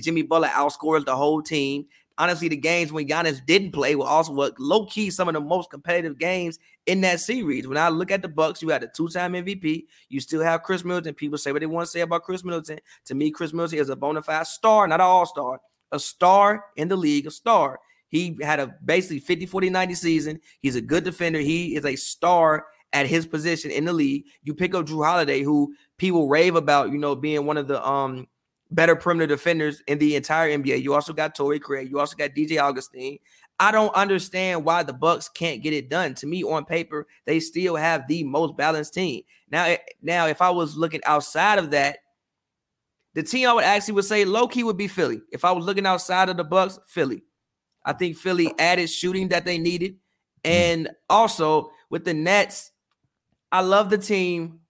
Jimmy 0.01 0.21
Butler 0.21 0.49
outscored 0.49 1.05
the 1.05 1.15
whole 1.15 1.41
team. 1.41 1.85
Honestly, 2.17 2.47
the 2.47 2.55
games 2.55 2.91
when 2.91 3.07
Giannis 3.07 3.43
didn't 3.43 3.71
play 3.71 3.95
were 3.95 4.05
also 4.05 4.33
what 4.33 4.59
low 4.59 4.85
key 4.85 5.09
some 5.09 5.27
of 5.27 5.33
the 5.33 5.41
most 5.41 5.71
competitive 5.71 6.19
games 6.19 6.59
in 6.85 7.01
that 7.01 7.19
series. 7.19 7.67
When 7.67 7.77
I 7.77 7.89
look 7.89 8.11
at 8.11 8.21
the 8.21 8.27
Bucks, 8.27 8.61
you 8.61 8.69
had 8.69 8.83
a 8.83 8.87
two-time 8.87 9.33
MVP. 9.33 9.85
You 10.09 10.19
still 10.19 10.41
have 10.43 10.61
Khris 10.61 10.85
Middleton. 10.85 11.15
People 11.15 11.39
say 11.39 11.51
what 11.51 11.61
they 11.61 11.65
want 11.65 11.87
to 11.87 11.91
say 11.91 12.01
about 12.01 12.23
Khris 12.23 12.43
Middleton. 12.43 12.79
To 13.05 13.15
me, 13.15 13.31
Khris 13.31 13.51
Middleton 13.51 13.79
is 13.79 13.89
a 13.89 13.95
bona 13.95 14.21
fide 14.21 14.45
star, 14.45 14.87
not 14.87 15.01
an 15.01 15.07
all-star, 15.07 15.59
a 15.91 15.99
star 15.99 16.65
in 16.75 16.87
the 16.87 16.95
league, 16.95 17.25
a 17.25 17.31
star. 17.31 17.79
He 18.09 18.37
had 18.43 18.59
a 18.59 18.75
basically 18.85 19.19
50, 19.19 19.47
40, 19.47 19.71
90 19.71 19.95
season. 19.95 20.39
He's 20.59 20.75
a 20.75 20.81
good 20.81 21.03
defender. 21.03 21.39
He 21.39 21.75
is 21.75 21.83
a 21.83 21.95
star 21.95 22.67
at 22.93 23.07
his 23.07 23.25
position 23.25 23.71
in 23.71 23.85
the 23.85 23.93
league. 23.93 24.25
You 24.43 24.53
pick 24.53 24.73
up 24.75 24.85
Jrue 24.85 25.05
Holiday, 25.05 25.41
who 25.41 25.73
people 25.97 26.29
rave 26.29 26.55
about, 26.55 26.91
you 26.91 26.97
know, 26.97 27.15
being 27.15 27.45
one 27.45 27.57
of 27.57 27.67
the 27.67 27.85
um 27.85 28.27
better 28.71 28.95
perimeter 28.95 29.27
defenders 29.27 29.81
in 29.87 29.99
the 29.99 30.15
entire 30.15 30.49
NBA. 30.57 30.81
You 30.81 30.93
also 30.93 31.13
got 31.13 31.35
Torrey 31.35 31.59
Craig. 31.59 31.89
You 31.89 31.99
also 31.99 32.15
got 32.15 32.31
DJ 32.31 32.59
Augustin. 32.59 33.17
I 33.59 33.71
don't 33.71 33.93
understand 33.93 34.65
why 34.65 34.83
the 34.83 34.93
Bucks 34.93 35.29
can't 35.29 35.61
get 35.61 35.73
it 35.73 35.89
done. 35.89 36.15
To 36.15 36.27
me, 36.27 36.43
on 36.43 36.65
paper, 36.65 37.07
they 37.25 37.39
still 37.39 37.75
have 37.75 38.07
the 38.07 38.23
most 38.23 38.57
balanced 38.57 38.93
team. 38.93 39.21
Now, 39.51 39.65
eh, 39.65 39.77
now, 40.01 40.27
if 40.27 40.41
I 40.41 40.49
was 40.49 40.75
looking 40.75 41.01
outside 41.05 41.59
of 41.59 41.71
that, 41.71 41.99
the 43.13 43.21
team 43.21 43.47
I 43.47 43.53
would 43.53 43.63
actually 43.63 43.93
would 43.93 44.05
say 44.05 44.25
low 44.25 44.47
key 44.47 44.63
would 44.63 44.77
be 44.77 44.87
Philly. 44.87 45.21
If 45.31 45.45
I 45.45 45.51
was 45.51 45.65
looking 45.65 45.85
outside 45.85 46.29
of 46.29 46.37
the 46.37 46.43
Bucks, 46.43 46.79
Philly. 46.87 47.23
I 47.85 47.93
think 47.93 48.17
Philly 48.17 48.53
added 48.57 48.89
shooting 48.89 49.27
that 49.27 49.45
they 49.45 49.57
needed, 49.57 49.97
and 50.43 50.89
also 51.09 51.69
with 51.89 52.05
the 52.05 52.13
Nets, 52.13 52.71
I 53.53 53.61
love 53.61 53.91
the 53.91 53.99
team, 53.99 54.61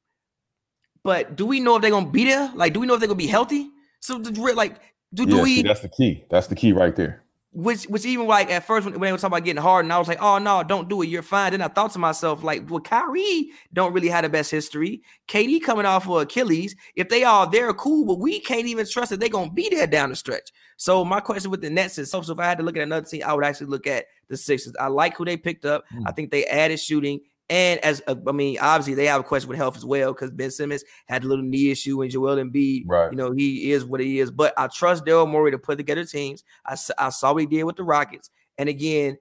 but 1.04 1.38
do 1.38 1.46
we 1.46 1.62
know 1.62 1.78
if 1.78 1.82
they're 1.82 1.90
gonna 1.90 2.10
be 2.10 2.26
there? 2.26 2.52
Like, 2.54 2.74
do 2.74 2.82
we 2.82 2.86
know 2.86 2.96
if 2.96 3.00
they're 3.00 3.08
gonna 3.08 3.18
be 3.18 3.28
healthy? 3.28 3.70
So, 4.02 4.18
like, 4.18 4.82
do, 5.14 5.26
do 5.26 5.38
yeah, 5.38 5.42
we? 5.42 5.56
See, 5.56 5.62
that's 5.64 5.80
the 5.80 5.88
key. 5.88 6.26
That's 6.30 6.48
the 6.48 6.56
key 6.56 6.74
right 6.74 6.94
there. 6.94 7.24
Which, 7.54 7.84
which 7.86 8.04
even 8.06 8.28
like 8.28 8.50
at 8.52 8.66
first 8.66 8.84
when, 8.84 9.00
when 9.00 9.08
they 9.08 9.12
were 9.14 9.18
talking 9.18 9.28
about 9.38 9.46
getting 9.46 9.62
hard, 9.62 9.86
and 9.86 9.94
I 9.94 10.00
was 10.00 10.10
like, 10.10 10.22
oh 10.22 10.38
no, 10.38 10.64
don't 10.64 10.90
do 10.90 11.02
it. 11.02 11.08
You're 11.08 11.22
fine. 11.22 11.52
Then 11.52 11.62
I 11.62 11.70
thought 11.70 11.94
to 11.94 12.00
myself, 12.00 12.44
like, 12.44 12.70
well, 12.70 12.82
Kyrie 12.82 13.52
don't 13.72 13.94
really 13.94 14.10
have 14.10 14.24
the 14.24 14.30
best 14.30 14.52
history. 14.52 15.02
KD 15.30 15.62
coming 15.62 15.86
off 15.86 16.10
of 16.10 16.22
Achilles. 16.24 16.76
If 16.96 17.08
they 17.08 17.24
are, 17.24 17.50
they're 17.50 17.74
cool, 17.74 18.06
but 18.06 18.20
we 18.20 18.42
can't 18.42 18.68
even 18.68 18.86
trust 18.86 19.12
that 19.12 19.22
they're 19.22 19.30
gonna 19.30 19.52
be 19.52 19.70
there 19.70 19.88
down 19.88 20.10
the 20.10 20.16
stretch. 20.18 20.52
So 20.76 21.06
my 21.06 21.22
question 21.22 21.52
with 21.52 21.62
the 21.62 21.70
Nets 21.70 21.98
is, 22.00 22.12
so, 22.12 22.22
so 22.22 22.34
if 22.34 22.40
I 22.40 22.46
had 22.46 22.58
to 22.58 22.64
look 22.64 22.76
at 22.76 22.84
another 22.84 23.06
team, 23.06 23.22
I 23.26 23.34
would 23.34 23.46
actually 23.46 23.68
look 23.68 23.88
at 23.88 24.08
the 24.28 24.36
Sixers. 24.36 24.76
I 24.78 24.88
like 24.88 25.16
who 25.16 25.24
they 25.24 25.38
picked 25.38 25.64
up. 25.64 25.86
Mm. 25.94 26.04
I 26.08 26.12
think 26.12 26.32
they 26.32 26.46
added 26.46 26.80
shooting. 26.80 27.22
And 27.54 27.80
as 27.82 28.01
uh, 28.08 28.16
I 28.28 28.32
mean, 28.32 28.58
obviously 28.60 28.95
they 28.95 29.06
have 29.06 29.22
a 29.22 29.24
question 29.24 29.47
with 29.47 29.60
health 29.60 29.78
as 29.78 29.86
well 29.86 30.12
because 30.12 30.32
Ben 30.32 30.49
Simmons 30.49 30.84
had 31.06 31.24
a 31.24 31.28
little 31.28 31.45
knee 31.45 31.70
issue 31.70 32.01
and 32.01 32.10
Joel 32.10 32.38
Embiid, 32.38 32.86
right. 32.88 33.12
you 33.12 33.16
know, 33.16 33.32
he 33.32 33.72
is 33.72 33.86
what 33.86 33.99
he 33.99 34.20
is. 34.20 34.32
But 34.32 34.56
I 34.58 34.66
trust 34.66 35.06
Daryl 35.06 35.30
Morey 35.30 35.51
to 35.51 35.60
put 35.60 35.78
together 35.78 36.04
teams. 36.04 36.43
I, 36.66 36.76
I 36.97 37.10
saw 37.12 37.32
what 37.32 37.41
he 37.41 37.45
did 37.45 37.64
with 37.66 37.76
the 37.76 37.84
Rockets, 37.84 38.32
and 38.58 38.70
again, 38.70 39.20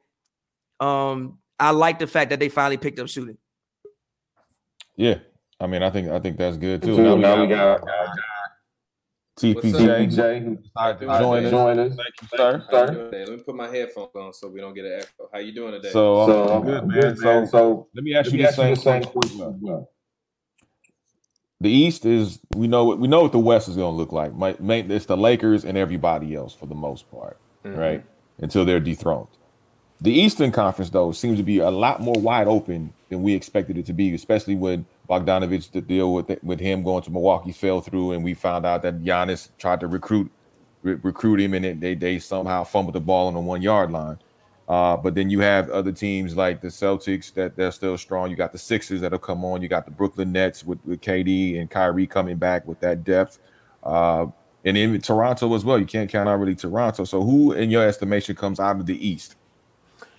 um, 0.81 1.41
I 1.61 1.73
like 1.73 1.99
the 1.99 2.07
fact 2.07 2.31
that 2.31 2.41
they 2.41 2.49
finally 2.49 2.79
picked 2.79 2.99
up 2.99 3.09
shooting. 3.09 3.37
Yeah, 4.97 5.17
I 5.61 5.67
mean, 5.67 5.83
I 5.83 5.91
think 5.91 6.09
I 6.09 6.19
think 6.19 6.39
that's 6.39 6.57
good 6.57 6.81
too. 6.81 6.97
Now, 6.97 7.17
now 7.17 7.43
we 7.43 7.49
got, 7.49 7.83
TPJ, 9.39 10.45
who 10.45 10.57
decided 10.57 11.01
to 11.01 11.07
join 11.07 11.45
us. 11.45 11.51
Join 11.51 11.79
us. 11.79 11.97
Thank 11.97 12.15
you, 12.21 12.29
sir. 12.37 12.65
sir. 12.71 13.11
Let 13.13 13.29
me 13.29 13.37
put 13.39 13.55
my 13.55 13.69
headphones 13.69 14.11
on 14.15 14.33
so 14.35 14.49
we 14.49 14.61
don't 14.61 14.75
get 14.75 14.85
an 14.85 15.01
echo. 15.01 15.31
How 15.33 15.39
you 15.39 15.55
doing 15.55 15.73
today? 15.73 15.91
So, 15.91 16.27
so 16.27 16.49
I'm 16.55 16.65
good, 16.65 16.87
man. 16.87 17.17
So, 17.17 17.47
so 17.47 17.89
let 17.95 18.05
me 18.05 18.15
ask 18.15 18.31
you 18.31 18.43
the 18.43 18.53
same, 18.53 18.77
same 18.77 19.05
question. 19.05 19.87
The 21.61 21.71
East 21.71 22.05
is 22.05 22.41
we 22.57 22.67
know 22.67 22.87
we 22.87 23.07
know 23.07 23.23
what 23.23 23.33
the 23.33 23.39
West 23.39 23.69
is 23.69 23.77
going 23.77 23.93
to 23.93 23.97
look 23.97 24.13
like. 24.13 24.35
My, 24.35 24.57
it's 24.61 25.07
the 25.07 25.17
Lakers 25.17 25.65
and 25.65 25.79
everybody 25.79 26.35
else 26.35 26.53
for 26.53 26.67
the 26.67 26.75
most 26.75 27.11
part, 27.11 27.39
mm-hmm. 27.65 27.79
right? 27.79 28.05
Until 28.39 28.65
they're 28.65 28.81
dethroned. 28.81 29.29
The 30.01 30.13
Eastern 30.13 30.51
Conference, 30.51 30.91
though, 30.91 31.13
seems 31.13 31.39
to 31.39 31.45
be 31.45 31.59
a 31.59 31.71
lot 31.71 32.01
more 32.01 32.17
wide 32.19 32.49
open 32.49 32.93
than 33.09 33.23
we 33.23 33.33
expected 33.35 33.79
it 33.79 33.87
to 33.87 33.93
be, 33.93 34.13
especially 34.15 34.57
when 34.57 34.85
Bogdanovich, 35.09 35.71
the 35.73 35.81
deal 35.81 36.15
with 36.15 36.39
with 36.43 36.61
him 36.61 36.83
going 36.83 37.03
to 37.03 37.11
Milwaukee 37.11 37.53
fell 37.53 37.81
through, 37.81 38.13
and 38.13 38.25
we 38.25 38.35
found 38.35 38.65
out 38.65 38.83
that 38.83 39.03
Giannis 39.03 39.49
tried 39.59 39.81
to 39.81 39.87
recruit 39.87 40.31
re- 40.83 40.99
recruit 41.03 41.41
him, 41.41 41.55
and 41.55 41.81
they 41.81 41.95
they 41.95 42.19
somehow 42.19 42.65
fumbled 42.65 42.95
the 42.95 43.01
ball 43.01 43.29
on 43.29 43.35
the 43.35 43.41
one 43.41 43.63
yard 43.63 43.91
line. 43.91 44.19
Uh, 44.69 44.97
but 44.97 45.15
then 45.15 45.29
you 45.29 45.41
have 45.41 45.69
other 45.71 45.93
teams 45.93 46.37
like 46.37 46.61
the 46.61 46.69
Celtics 46.69 47.35
that 47.35 47.57
they're 47.57 47.73
still 47.73 47.99
strong. 47.99 48.31
You 48.31 48.37
got 48.37 48.53
the 48.53 48.59
Sixers 48.59 49.01
that'll 49.01 49.19
come 49.19 49.45
on. 49.45 49.61
You 49.61 49.69
got 49.69 49.85
the 49.85 49.91
Brooklyn 49.91 50.33
Nets 50.33 50.65
with, 50.65 50.79
with 50.87 51.01
KD 51.01 51.61
and 51.61 51.69
Kyrie 51.69 52.07
coming 52.07 52.37
back 52.37 52.67
with 52.67 52.81
that 52.81 53.03
depth. 53.03 53.39
Uh, 53.83 54.27
and 54.65 54.77
in 54.77 55.01
Toronto 55.01 55.55
as 55.55 55.65
well. 55.65 55.79
You 55.79 55.87
can't 55.87 56.09
count 56.09 56.29
out 56.29 56.39
really 56.39 56.55
Toronto. 56.55 57.05
So 57.05 57.23
who, 57.23 57.53
in 57.53 57.71
your 57.71 57.87
estimation, 57.87 58.37
comes 58.37 58.61
out 58.61 58.77
of 58.77 58.87
the 58.87 59.07
East? 59.07 59.37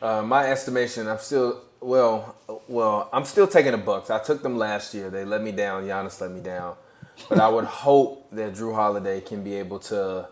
Uh, 0.02 0.22
my 0.22 0.46
estimation, 0.48 1.08
I'm 1.08 1.20
still 1.20 1.62
well, 1.84 2.36
well, 2.68 3.10
I'm 3.14 3.26
still 3.26 3.48
taking 3.48 3.72
the 3.72 3.78
Bucks. 3.78 4.10
I 4.10 4.20
took 4.20 4.42
them 4.42 4.58
last 4.58 4.94
year. 4.94 5.10
They 5.10 5.26
let 5.26 5.42
me 5.42 5.52
down. 5.52 5.84
Giannis 5.84 6.20
let 6.22 6.32
me 6.32 6.40
down. 6.40 6.76
But 7.30 7.40
I 7.40 7.48
would 7.48 7.66
hope 7.66 8.30
that 8.32 8.54
Jrue 8.54 8.74
Holiday 8.74 9.22
can 9.22 9.44
be 9.44 9.56
able 9.56 9.80
to 9.80 10.28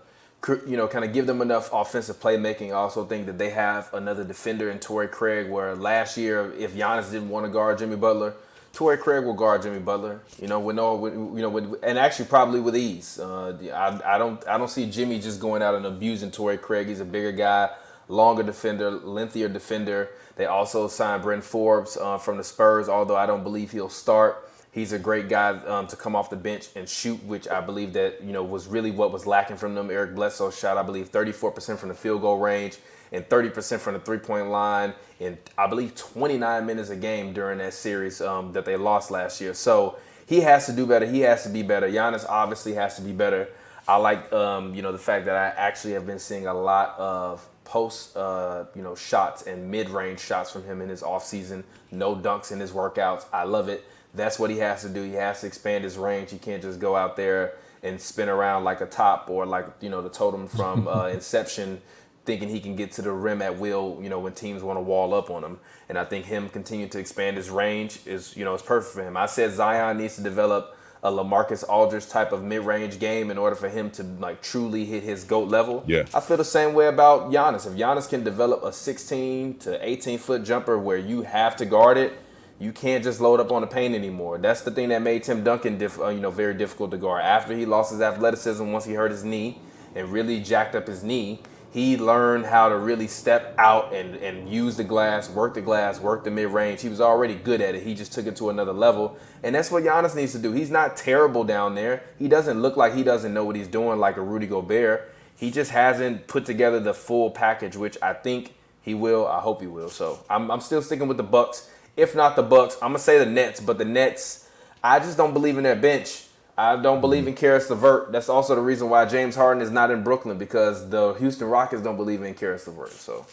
you 0.65 0.75
know, 0.75 0.87
kind 0.87 1.05
of 1.05 1.13
give 1.13 1.27
them 1.27 1.41
enough 1.41 1.69
offensive 1.71 2.19
playmaking. 2.19 2.69
I 2.69 2.73
also 2.73 3.05
think 3.05 3.27
that 3.27 3.37
they 3.37 3.51
have 3.51 3.93
another 3.93 4.23
defender 4.23 4.71
in 4.71 4.79
Torrey 4.79 5.07
Craig. 5.07 5.49
Where 5.49 5.75
last 5.75 6.17
year, 6.17 6.51
if 6.53 6.73
Giannis 6.73 7.11
didn't 7.11 7.29
want 7.29 7.45
to 7.45 7.51
guard 7.51 7.77
Jimmy 7.77 7.95
Butler, 7.95 8.33
Torrey 8.73 8.97
Craig 8.97 9.23
will 9.23 9.35
guard 9.35 9.61
Jimmy 9.61 9.79
Butler. 9.79 10.21
You 10.39 10.47
know, 10.47 10.59
with 10.59 10.75
no, 10.75 10.95
with, 10.95 11.13
you 11.13 11.41
know, 11.41 11.49
with, 11.49 11.75
and 11.83 11.99
actually 11.99 12.25
probably 12.25 12.59
with 12.59 12.75
ease. 12.75 13.19
Uh, 13.19 13.55
I, 13.71 14.15
I 14.15 14.17
don't, 14.17 14.45
I 14.47 14.57
don't 14.57 14.69
see 14.69 14.89
Jimmy 14.89 15.19
just 15.19 15.39
going 15.39 15.61
out 15.61 15.75
and 15.75 15.85
abusing 15.85 16.31
Torrey 16.31 16.57
Craig. 16.57 16.87
He's 16.87 17.01
a 17.01 17.05
bigger 17.05 17.31
guy, 17.31 17.69
longer 18.07 18.41
defender, 18.41 18.89
lengthier 18.89 19.47
defender. 19.47 20.09
They 20.35 20.45
also 20.45 20.87
signed 20.87 21.23
Bryn 21.23 21.41
Forbes 21.41 21.97
uh, 21.97 22.17
from 22.17 22.37
the 22.37 22.43
Spurs, 22.43 22.89
although 22.89 23.15
I 23.15 23.25
don't 23.25 23.43
believe 23.43 23.71
he'll 23.71 23.89
start. 23.89 24.49
He's 24.71 24.93
a 24.93 24.99
great 24.99 25.27
guy 25.27 25.49
um, 25.65 25.87
to 25.87 25.97
come 25.97 26.15
off 26.15 26.29
the 26.29 26.37
bench 26.37 26.69
and 26.75 26.87
shoot, 26.87 27.21
which 27.25 27.47
I 27.47 27.59
believe 27.59 27.93
that 27.93 28.23
you 28.23 28.31
know 28.31 28.43
was 28.43 28.67
really 28.67 28.91
what 28.91 29.11
was 29.11 29.27
lacking 29.27 29.57
from 29.57 29.75
them. 29.75 29.91
Eric 29.91 30.15
Bledsoe 30.15 30.49
shot, 30.49 30.77
I 30.77 30.83
believe, 30.83 31.11
34% 31.11 31.77
from 31.77 31.89
the 31.89 31.95
field 31.95 32.21
goal 32.21 32.39
range 32.39 32.77
and 33.11 33.27
30% 33.27 33.79
from 33.79 33.95
the 33.95 33.99
three-point 33.99 34.47
line, 34.47 34.93
in 35.19 35.37
I 35.57 35.67
believe 35.67 35.95
29 35.95 36.65
minutes 36.65 36.89
a 36.89 36.95
game 36.95 37.33
during 37.33 37.57
that 37.57 37.73
series 37.73 38.21
um, 38.21 38.53
that 38.53 38.63
they 38.63 38.77
lost 38.77 39.11
last 39.11 39.41
year. 39.41 39.53
So 39.53 39.97
he 40.25 40.39
has 40.39 40.65
to 40.67 40.71
do 40.71 40.85
better. 40.85 41.05
He 41.05 41.19
has 41.21 41.43
to 41.43 41.49
be 41.49 41.61
better. 41.61 41.89
Giannis 41.89 42.25
obviously 42.29 42.73
has 42.75 42.95
to 42.95 43.01
be 43.01 43.11
better. 43.11 43.49
I 43.85 43.97
like 43.97 44.31
um, 44.31 44.73
you 44.73 44.81
know 44.81 44.93
the 44.93 44.97
fact 44.97 45.25
that 45.25 45.35
I 45.35 45.47
actually 45.59 45.93
have 45.93 46.05
been 46.05 46.19
seeing 46.19 46.47
a 46.47 46.53
lot 46.53 46.97
of 46.97 47.45
post 47.71 48.17
uh, 48.17 48.65
you 48.75 48.81
know 48.81 48.95
shots 48.95 49.43
and 49.43 49.71
mid-range 49.71 50.19
shots 50.19 50.51
from 50.51 50.63
him 50.65 50.81
in 50.81 50.89
his 50.89 51.01
offseason. 51.01 51.63
No 51.89 52.15
dunks 52.15 52.51
in 52.51 52.59
his 52.59 52.71
workouts. 52.71 53.25
I 53.31 53.43
love 53.45 53.69
it 53.69 53.85
that's 54.13 54.37
what 54.37 54.49
he 54.49 54.57
has 54.57 54.81
to 54.81 54.89
do. 54.89 55.03
He 55.03 55.13
has 55.13 55.41
to 55.41 55.47
expand 55.47 55.83
his 55.83 55.97
range. 55.97 56.31
He 56.31 56.37
can't 56.37 56.61
just 56.61 56.79
go 56.79 56.95
out 56.95 57.15
there 57.15 57.53
and 57.83 57.99
spin 57.99 58.29
around 58.29 58.63
like 58.63 58.81
a 58.81 58.85
top 58.85 59.29
or 59.29 59.45
like 59.45 59.67
you 59.79 59.89
know 59.89 60.01
the 60.01 60.09
totem 60.09 60.47
from 60.47 60.87
uh, 60.87 61.07
Inception, 61.07 61.81
thinking 62.25 62.49
he 62.49 62.59
can 62.59 62.75
get 62.75 62.91
to 62.93 63.01
the 63.01 63.11
rim 63.11 63.41
at 63.41 63.57
will. 63.57 63.99
You 64.01 64.09
know 64.09 64.19
when 64.19 64.33
teams 64.33 64.63
want 64.63 64.77
to 64.77 64.81
wall 64.81 65.13
up 65.13 65.29
on 65.29 65.43
him, 65.43 65.59
and 65.89 65.97
I 65.97 66.05
think 66.05 66.25
him 66.25 66.49
continuing 66.49 66.89
to 66.91 66.99
expand 66.99 67.37
his 67.37 67.49
range 67.49 67.99
is 68.05 68.35
you 68.35 68.45
know 68.45 68.53
is 68.53 68.61
perfect 68.61 68.93
for 68.93 69.03
him. 69.03 69.15
I 69.15 69.25
said 69.25 69.51
Zion 69.51 69.97
needs 69.97 70.15
to 70.17 70.23
develop 70.23 70.77
a 71.03 71.11
LaMarcus 71.11 71.63
Aldridge 71.67 72.07
type 72.07 72.31
of 72.31 72.43
mid-range 72.43 72.99
game 72.99 73.31
in 73.31 73.37
order 73.37 73.55
for 73.55 73.69
him 73.69 73.89
to 73.91 74.03
like 74.03 74.41
truly 74.41 74.85
hit 74.85 75.03
his 75.03 75.23
goat 75.23 75.49
level. 75.49 75.83
Yeah. 75.87 76.03
I 76.13 76.19
feel 76.19 76.37
the 76.37 76.45
same 76.45 76.73
way 76.73 76.87
about 76.87 77.31
Giannis. 77.31 77.65
If 77.65 77.73
Giannis 77.73 78.07
can 78.07 78.23
develop 78.23 78.63
a 78.63 78.71
16 78.71 79.57
to 79.59 79.87
18 79.87 80.19
foot 80.19 80.43
jumper 80.43 80.77
where 80.77 80.97
you 80.97 81.23
have 81.23 81.55
to 81.57 81.65
guard 81.65 81.97
it 81.97 82.13
you 82.61 82.71
can't 82.71 83.03
just 83.03 83.19
load 83.19 83.39
up 83.39 83.51
on 83.51 83.61
the 83.61 83.67
paint 83.67 83.95
anymore. 83.95 84.37
That's 84.37 84.61
the 84.61 84.69
thing 84.69 84.89
that 84.89 85.01
made 85.01 85.23
Tim 85.23 85.43
Duncan, 85.43 85.79
diff, 85.79 85.99
uh, 85.99 86.09
you 86.09 86.19
know, 86.19 86.29
very 86.29 86.53
difficult 86.53 86.91
to 86.91 86.97
guard. 86.97 87.23
After 87.23 87.57
he 87.57 87.65
lost 87.65 87.91
his 87.91 88.01
athleticism 88.01 88.71
once 88.71 88.85
he 88.85 88.93
hurt 88.93 89.09
his 89.09 89.23
knee 89.23 89.59
and 89.95 90.09
really 90.09 90.39
jacked 90.39 90.75
up 90.75 90.85
his 90.85 91.03
knee, 91.03 91.41
he 91.71 91.95
learned 91.95 92.45
how 92.45 92.67
to 92.67 92.77
really 92.77 93.07
step 93.07 93.55
out 93.57 93.93
and, 93.93 94.15
and 94.15 94.49
use 94.49 94.75
the 94.75 94.83
glass, 94.83 95.29
work 95.29 95.53
the 95.53 95.61
glass, 95.61 96.01
work 96.01 96.25
the 96.25 96.31
mid 96.31 96.49
range. 96.49 96.81
He 96.81 96.89
was 96.89 96.99
already 96.99 97.33
good 97.33 97.61
at 97.61 97.75
it. 97.75 97.83
He 97.83 97.93
just 97.93 98.11
took 98.11 98.27
it 98.27 98.35
to 98.37 98.49
another 98.49 98.73
level. 98.73 99.17
And 99.41 99.55
that's 99.55 99.71
what 99.71 99.83
Giannis 99.83 100.13
needs 100.13 100.33
to 100.33 100.39
do. 100.39 100.51
He's 100.51 100.69
not 100.69 100.97
terrible 100.97 101.45
down 101.45 101.75
there. 101.75 102.03
He 102.19 102.27
doesn't 102.27 102.61
look 102.61 102.75
like 102.75 102.93
he 102.93 103.03
doesn't 103.03 103.33
know 103.33 103.45
what 103.45 103.55
he's 103.55 103.69
doing 103.69 103.99
like 103.99 104.17
a 104.17 104.21
Rudy 104.21 104.47
Gobert. 104.47 105.13
He 105.37 105.49
just 105.49 105.71
hasn't 105.71 106.27
put 106.27 106.45
together 106.45 106.81
the 106.81 106.93
full 106.93 107.31
package, 107.31 107.77
which 107.77 107.97
I 108.01 108.13
think 108.13 108.53
he 108.81 108.93
will. 108.93 109.25
I 109.25 109.39
hope 109.39 109.61
he 109.61 109.67
will. 109.67 109.89
So 109.89 110.19
I'm, 110.29 110.51
I'm 110.51 110.61
still 110.61 110.81
sticking 110.81 111.07
with 111.07 111.17
the 111.17 111.23
Bucks. 111.23 111.69
If 111.95 112.15
not 112.15 112.35
the 112.35 112.43
Bucks, 112.43 112.75
I'm 112.75 112.89
gonna 112.89 112.99
say 112.99 113.17
the 113.17 113.25
Nets. 113.25 113.61
But 113.61 113.77
the 113.77 113.85
Nets, 113.85 114.49
I 114.83 114.99
just 114.99 115.15
don't 115.15 115.33
believe 115.33 115.57
in 115.57 115.63
their 115.63 115.77
bench. 115.77 116.25
I 116.57 116.75
don't 116.75 117.01
believe 117.01 117.27
in 117.27 117.33
mm-hmm. 117.33 117.39
Caris 117.39 117.69
LeVert. 117.69 118.11
That's 118.11 118.29
also 118.29 118.55
the 118.55 118.61
reason 118.61 118.89
why 118.89 119.05
James 119.05 119.35
Harden 119.35 119.63
is 119.63 119.71
not 119.71 119.89
in 119.91 120.03
Brooklyn 120.03 120.37
because 120.37 120.89
the 120.89 121.13
Houston 121.13 121.47
Rockets 121.47 121.81
don't 121.81 121.97
believe 121.97 122.21
in 122.21 122.33
Caris 122.33 122.67
LeVert. 122.67 122.91
So, 122.91 123.25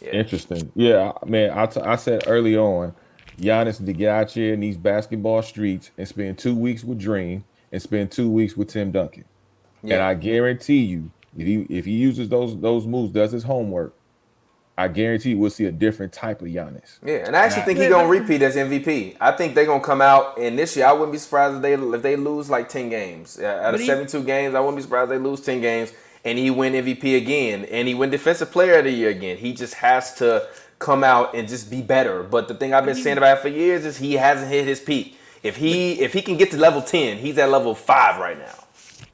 yeah. 0.00 0.10
Interesting. 0.10 0.70
Yeah, 0.74 1.12
man. 1.24 1.56
I, 1.56 1.66
t- 1.66 1.80
I 1.80 1.96
said 1.96 2.24
early 2.26 2.56
on, 2.56 2.94
Giannis 3.38 3.84
to 3.84 3.92
get 3.92 4.10
out 4.10 4.30
here 4.30 4.54
in 4.54 4.60
these 4.60 4.76
basketball 4.76 5.42
streets 5.42 5.90
and 5.96 6.06
spend 6.06 6.38
two 6.38 6.54
weeks 6.54 6.84
with 6.84 6.98
Dream 6.98 7.44
and 7.72 7.80
spend 7.80 8.10
two 8.10 8.30
weeks 8.30 8.56
with 8.56 8.68
Tim 8.68 8.92
Duncan. 8.92 9.24
Yeah. 9.82 9.94
And 9.94 10.02
I 10.02 10.14
guarantee 10.14 10.80
you, 10.80 11.10
if 11.36 11.46
he 11.46 11.66
if 11.68 11.84
he 11.84 11.92
uses 11.92 12.28
those 12.28 12.58
those 12.60 12.86
moves, 12.86 13.12
does 13.12 13.32
his 13.32 13.42
homework, 13.42 13.94
I 14.78 14.88
guarantee 14.88 15.34
we'll 15.34 15.50
see 15.50 15.64
a 15.64 15.72
different 15.72 16.12
type 16.12 16.42
of 16.42 16.48
Giannis. 16.48 16.98
Yeah, 17.02 17.24
and 17.26 17.34
I 17.34 17.44
actually 17.44 17.62
think 17.62 17.78
he's 17.78 17.88
gonna 17.88 18.08
repeat 18.08 18.42
as 18.42 18.56
MVP. 18.56 19.16
I 19.18 19.32
think 19.32 19.54
they're 19.54 19.64
gonna 19.64 19.82
come 19.82 20.02
out 20.02 20.38
and 20.38 20.58
this 20.58 20.76
year 20.76 20.86
I 20.86 20.92
wouldn't 20.92 21.12
be 21.12 21.18
surprised 21.18 21.56
if 21.56 21.62
they 21.62 21.74
if 21.74 22.02
they 22.02 22.16
lose 22.16 22.50
like 22.50 22.68
ten 22.68 22.90
games 22.90 23.40
out 23.40 23.74
of 23.74 23.80
seventy 23.80 24.10
two 24.10 24.22
games. 24.22 24.54
I 24.54 24.60
wouldn't 24.60 24.76
be 24.76 24.82
surprised 24.82 25.10
if 25.10 25.18
they 25.18 25.24
lose 25.24 25.40
ten 25.40 25.62
games 25.62 25.92
and 26.26 26.38
he 26.38 26.50
win 26.50 26.74
MVP 26.74 27.16
again 27.16 27.64
and 27.64 27.88
he 27.88 27.94
win 27.94 28.10
Defensive 28.10 28.50
Player 28.50 28.78
of 28.78 28.84
the 28.84 28.90
Year 28.90 29.10
again. 29.10 29.38
He 29.38 29.54
just 29.54 29.74
has 29.74 30.14
to 30.16 30.46
come 30.78 31.02
out 31.02 31.34
and 31.34 31.48
just 31.48 31.70
be 31.70 31.80
better. 31.80 32.22
But 32.22 32.48
the 32.48 32.54
thing 32.54 32.74
I've 32.74 32.84
been 32.84 32.96
saying 32.96 33.16
about 33.16 33.38
for 33.38 33.48
years 33.48 33.86
is 33.86 33.96
he 33.96 34.14
hasn't 34.14 34.50
hit 34.50 34.66
his 34.66 34.80
peak. 34.80 35.16
If 35.42 35.56
he 35.56 36.00
if 36.00 36.12
he 36.12 36.20
can 36.20 36.36
get 36.36 36.50
to 36.50 36.58
level 36.58 36.82
ten, 36.82 37.16
he's 37.16 37.38
at 37.38 37.48
level 37.48 37.74
five 37.74 38.20
right 38.20 38.38
now, 38.38 38.64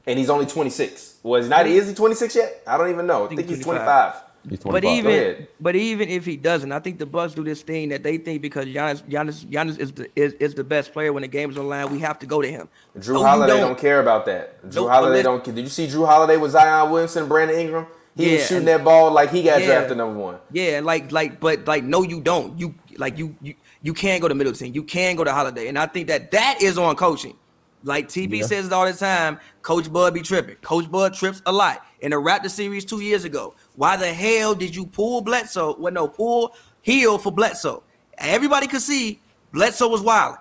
and 0.05 0.19
he's 0.19 0.29
only 0.29 0.45
twenty 0.45 0.71
six. 0.71 1.15
Was 1.23 1.47
well, 1.47 1.59
not 1.59 1.67
is 1.67 1.87
he 1.87 1.93
twenty 1.93 2.15
six 2.15 2.35
yet? 2.35 2.63
I 2.67 2.77
don't 2.77 2.89
even 2.89 3.07
know. 3.07 3.25
I 3.25 3.27
think, 3.27 3.39
I 3.39 3.43
think 3.43 3.55
he's 3.55 3.63
twenty 3.63 3.79
five. 3.79 4.15
But 4.45 4.83
even 4.83 5.47
but 5.59 5.75
even 5.75 6.09
if 6.09 6.25
he 6.25 6.35
doesn't, 6.35 6.71
I 6.71 6.79
think 6.79 6.99
the 6.99 7.05
Bucks 7.05 7.33
do 7.33 7.43
this 7.43 7.61
thing 7.61 7.89
that 7.89 8.03
they 8.03 8.17
think 8.17 8.41
because 8.41 8.65
Giannis 8.65 9.01
Giannis 9.03 9.45
Giannis 9.45 9.79
is 9.79 9.93
the 9.93 10.09
is, 10.15 10.33
is 10.33 10.53
the 10.53 10.65
best 10.65 10.91
player 10.91 11.13
when 11.13 11.21
the 11.21 11.29
game's 11.29 11.57
on 11.57 11.63
the 11.63 11.69
line, 11.69 11.89
we 11.91 11.99
have 11.99 12.19
to 12.19 12.25
go 12.25 12.41
to 12.41 12.51
him. 12.51 12.67
Jrue 12.97 13.13
no, 13.13 13.23
Holiday 13.23 13.53
don't. 13.53 13.61
don't. 13.61 13.79
care 13.79 14.01
about 14.01 14.25
that. 14.25 14.61
Jrue 14.69 14.89
Holiday 14.89 15.23
don't 15.23 15.43
care. 15.43 15.53
Did 15.53 15.61
you 15.61 15.69
see 15.69 15.87
Jrue 15.87 16.05
Holiday 16.05 16.35
with 16.35 16.51
Zion 16.51 16.91
Williamson, 16.91 17.27
Brandon 17.27 17.57
Ingram? 17.57 17.87
He 18.17 18.31
yeah, 18.31 18.35
was 18.35 18.47
shooting 18.47 18.65
that 18.65 18.83
ball 18.83 19.11
like 19.11 19.31
he 19.31 19.43
got 19.43 19.61
yeah, 19.61 19.67
drafted 19.67 19.97
number 19.97 20.19
one. 20.19 20.37
Yeah, 20.51 20.81
like 20.83 21.11
like 21.13 21.39
but 21.39 21.65
like 21.65 21.85
no, 21.85 22.03
you 22.03 22.19
don't. 22.19 22.59
You 22.59 22.75
like 22.97 23.17
you 23.17 23.35
you 23.41 23.55
you 23.81 23.93
can 23.93 24.19
go 24.19 24.27
to 24.27 24.35
Middleton. 24.35 24.73
You 24.73 24.83
can 24.83 25.15
go 25.15 25.23
to 25.23 25.31
Holiday, 25.31 25.69
and 25.69 25.79
I 25.79 25.85
think 25.85 26.09
that 26.09 26.31
that 26.31 26.61
is 26.61 26.77
on 26.77 26.97
coaching. 26.97 27.37
Like 27.83 28.07
TP 28.07 28.39
yeah. 28.39 28.45
says 28.45 28.71
all 28.71 28.85
the 28.85 28.93
time, 28.93 29.39
Coach 29.61 29.91
Bud 29.91 30.13
be 30.13 30.21
tripping. 30.21 30.55
Coach 30.57 30.89
Bud 30.89 31.13
trips 31.13 31.41
a 31.45 31.51
lot. 31.51 31.85
In 31.99 32.11
the 32.11 32.17
Raptor 32.17 32.49
series 32.49 32.85
two 32.85 33.01
years 33.01 33.25
ago, 33.25 33.55
why 33.75 33.97
the 33.97 34.13
hell 34.13 34.55
did 34.55 34.75
you 34.75 34.85
pull 34.85 35.21
Bledsoe? 35.21 35.75
Well, 35.77 35.93
no, 35.93 36.07
pull 36.07 36.55
Hill 36.81 37.17
for 37.17 37.31
Bledsoe. 37.31 37.83
Everybody 38.17 38.67
could 38.67 38.81
see 38.81 39.19
Bledsoe 39.51 39.87
was 39.87 40.01
wild. 40.01 40.37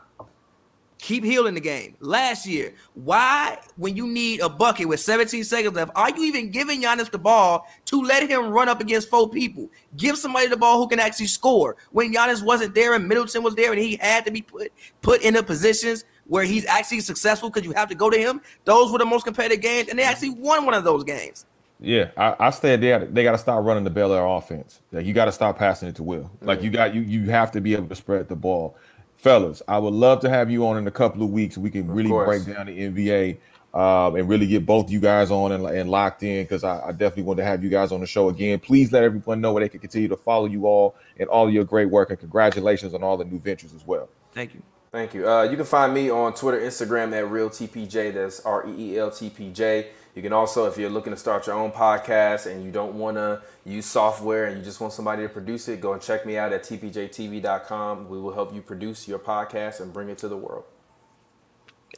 Keep 0.99 1.25
healing 1.25 1.55
the 1.55 1.61
game. 1.61 1.97
Last 1.99 2.47
year, 2.47 2.75
why, 2.95 3.59
when 3.77 3.97
you 3.97 4.07
need 4.07 4.41
a 4.41 4.49
bucket 4.49 4.87
with 4.87 5.01
17 5.01 5.43
seconds 5.43 5.75
left, 5.75 5.91
are 5.97 6.11
you 6.11 6.23
even 6.23 6.51
giving 6.51 6.81
Giannis 6.81 7.11
the 7.11 7.19
ball 7.19 7.67
to 7.87 8.01
let 8.03 8.29
him 8.29 8.51
run 8.51 8.69
up 8.69 8.81
against 8.81 9.11
four 9.11 9.29
people? 9.29 9.69
Give 9.97 10.17
somebody 10.17 10.47
the 10.47 10.57
ball 10.57 10.79
who 10.79 10.87
can 10.87 11.01
actually 11.01 11.27
score. 11.27 11.77
When 11.91 12.15
Giannis 12.15 12.45
wasn't 12.45 12.77
there 12.77 12.95
and 12.95 13.09
Middleton 13.09 13.43
was 13.43 13.57
there 13.57 13.73
and 13.73 13.81
he 13.81 13.97
had 13.97 14.25
to 14.27 14.31
be 14.31 14.43
put 14.43 14.73
put 15.01 15.23
in 15.23 15.35
the 15.35 15.43
positions 15.43 16.05
where 16.27 16.45
he's 16.45 16.65
actually 16.67 17.01
successful 17.01 17.51
because 17.51 17.67
you 17.67 17.73
have 17.73 17.89
to 17.89 17.95
go 17.97 18.09
to 18.09 18.17
him. 18.17 18.41
Those 18.65 18.93
were 18.93 18.99
the 18.99 19.05
most 19.05 19.25
competitive 19.25 19.61
games, 19.61 19.89
and 19.89 19.99
they 19.99 20.05
actually 20.05 20.31
won 20.31 20.65
one 20.65 20.75
of 20.75 20.85
those 20.85 21.03
games. 21.03 21.47
Yeah, 21.83 22.11
I, 22.17 22.37
I 22.39 22.51
said 22.51 22.81
they 22.81 22.97
they 23.11 23.23
got 23.25 23.33
to 23.33 23.39
start 23.39 23.65
running 23.65 23.85
the 23.85 23.91
Bel 23.91 24.13
Air 24.13 24.25
offense. 24.25 24.81
Like 24.93 25.05
you 25.05 25.13
got 25.13 25.25
to 25.25 25.33
start 25.33 25.59
passing 25.59 25.89
it 25.89 25.97
to 25.97 26.03
Will. 26.03 26.31
Like 26.41 26.63
you 26.63 26.71
got 26.71 26.95
you 26.95 27.03
you 27.03 27.31
have 27.31 27.51
to 27.53 27.61
be 27.61 27.75
able 27.75 27.89
to 27.89 27.97
spread 27.97 28.29
the 28.29 28.37
ball, 28.37 28.77
fellas. 29.17 29.63
I 29.67 29.79
would 29.79 29.93
love 29.93 30.21
to 30.21 30.31
have 30.31 30.51
you 30.51 30.67
on 30.67 30.79
in 30.79 30.87
a 30.87 30.93
couple 30.93 31.23
of 31.23 31.31
weeks. 31.31 31.59
We 31.59 31.71
can 31.71 31.91
really 31.91 32.09
break 32.09 32.47
down 32.47 32.67
the 32.67 32.79
NBA 32.79 33.39
um, 33.75 34.17
and 34.17 34.29
really 34.29 34.47
get 34.47 34.65
both 34.65 34.91
you 34.91 35.01
guys 35.01 35.31
on 35.31 35.53
and, 35.53 35.67
and 35.67 35.91
locked 35.91 36.23
in 36.23 36.45
because 36.45 36.63
I, 36.63 36.89
I, 36.89 36.93
definitely 36.93 37.23
want 37.23 37.39
to 37.39 37.45
have 37.45 37.65
you 37.65 37.71
guys 37.71 37.91
on 37.91 38.01
the 38.01 38.07
show 38.07 38.29
again. 38.29 38.59
Please 38.59 38.93
let 38.93 39.03
everyone 39.03 39.41
know 39.41 39.53
where 39.53 39.65
they 39.65 39.69
can 39.69 39.81
continue 39.81 40.09
to 40.09 40.17
follow 40.17 40.45
you 40.45 40.67
all 40.67 40.95
and 41.19 41.27
all 41.31 41.51
your 41.51 41.65
great 41.65 41.89
work 41.89 42.11
and 42.11 42.19
congratulations 42.19 42.93
on 42.93 43.03
all 43.03 43.17
the 43.17 43.25
new 43.25 43.39
ventures 43.39 43.73
as 43.75 43.87
well. 43.87 44.11
Thank 44.33 44.55
you. 44.55 44.63
Thank 44.91 45.15
you. 45.15 45.27
Uh, 45.27 45.45
you 45.45 45.57
can 45.57 45.65
find 45.65 45.95
me 45.95 46.11
on 46.11 46.35
Twitter, 46.35 46.61
Instagram 46.61 47.15
at 47.15 47.25
ReelTPJ. 47.25 48.13
That's 48.13 48.41
R 48.41 48.69
E 48.69 48.93
E 48.93 48.99
L 48.99 49.11
T 49.11 49.31
P 49.31 49.51
J. 49.51 49.87
You 50.15 50.21
can 50.21 50.33
also, 50.33 50.67
if 50.67 50.77
you're 50.77 50.91
looking 50.91 51.13
to 51.13 51.19
start 51.19 51.47
your 51.47 51.57
own 51.57 51.73
podcast 51.73 52.51
and 52.51 52.63
you 52.63 52.71
don't 52.71 52.95
want 52.95 53.17
to 53.17 53.41
use 53.65 53.87
software 53.87 54.45
and 54.47 54.59
you 54.59 54.65
just 54.65 54.79
want 54.81 54.93
somebody 54.93 55.23
to 55.23 55.29
produce 55.29 55.69
it, 55.69 55.81
go 55.81 55.95
and 55.95 56.03
check 56.03 56.27
me 56.27 56.37
out 56.37 56.53
at 56.53 56.63
tpjtv.com. 56.65 58.09
We 58.09 58.21
will 58.21 58.35
help 58.35 58.55
you 58.55 58.61
produce 58.61 59.09
your 59.09 59.19
podcast 59.19 59.81
and 59.81 59.93
bring 59.93 60.11
it 60.11 60.19
to 60.19 60.29
the 60.29 60.37
world. 60.37 60.65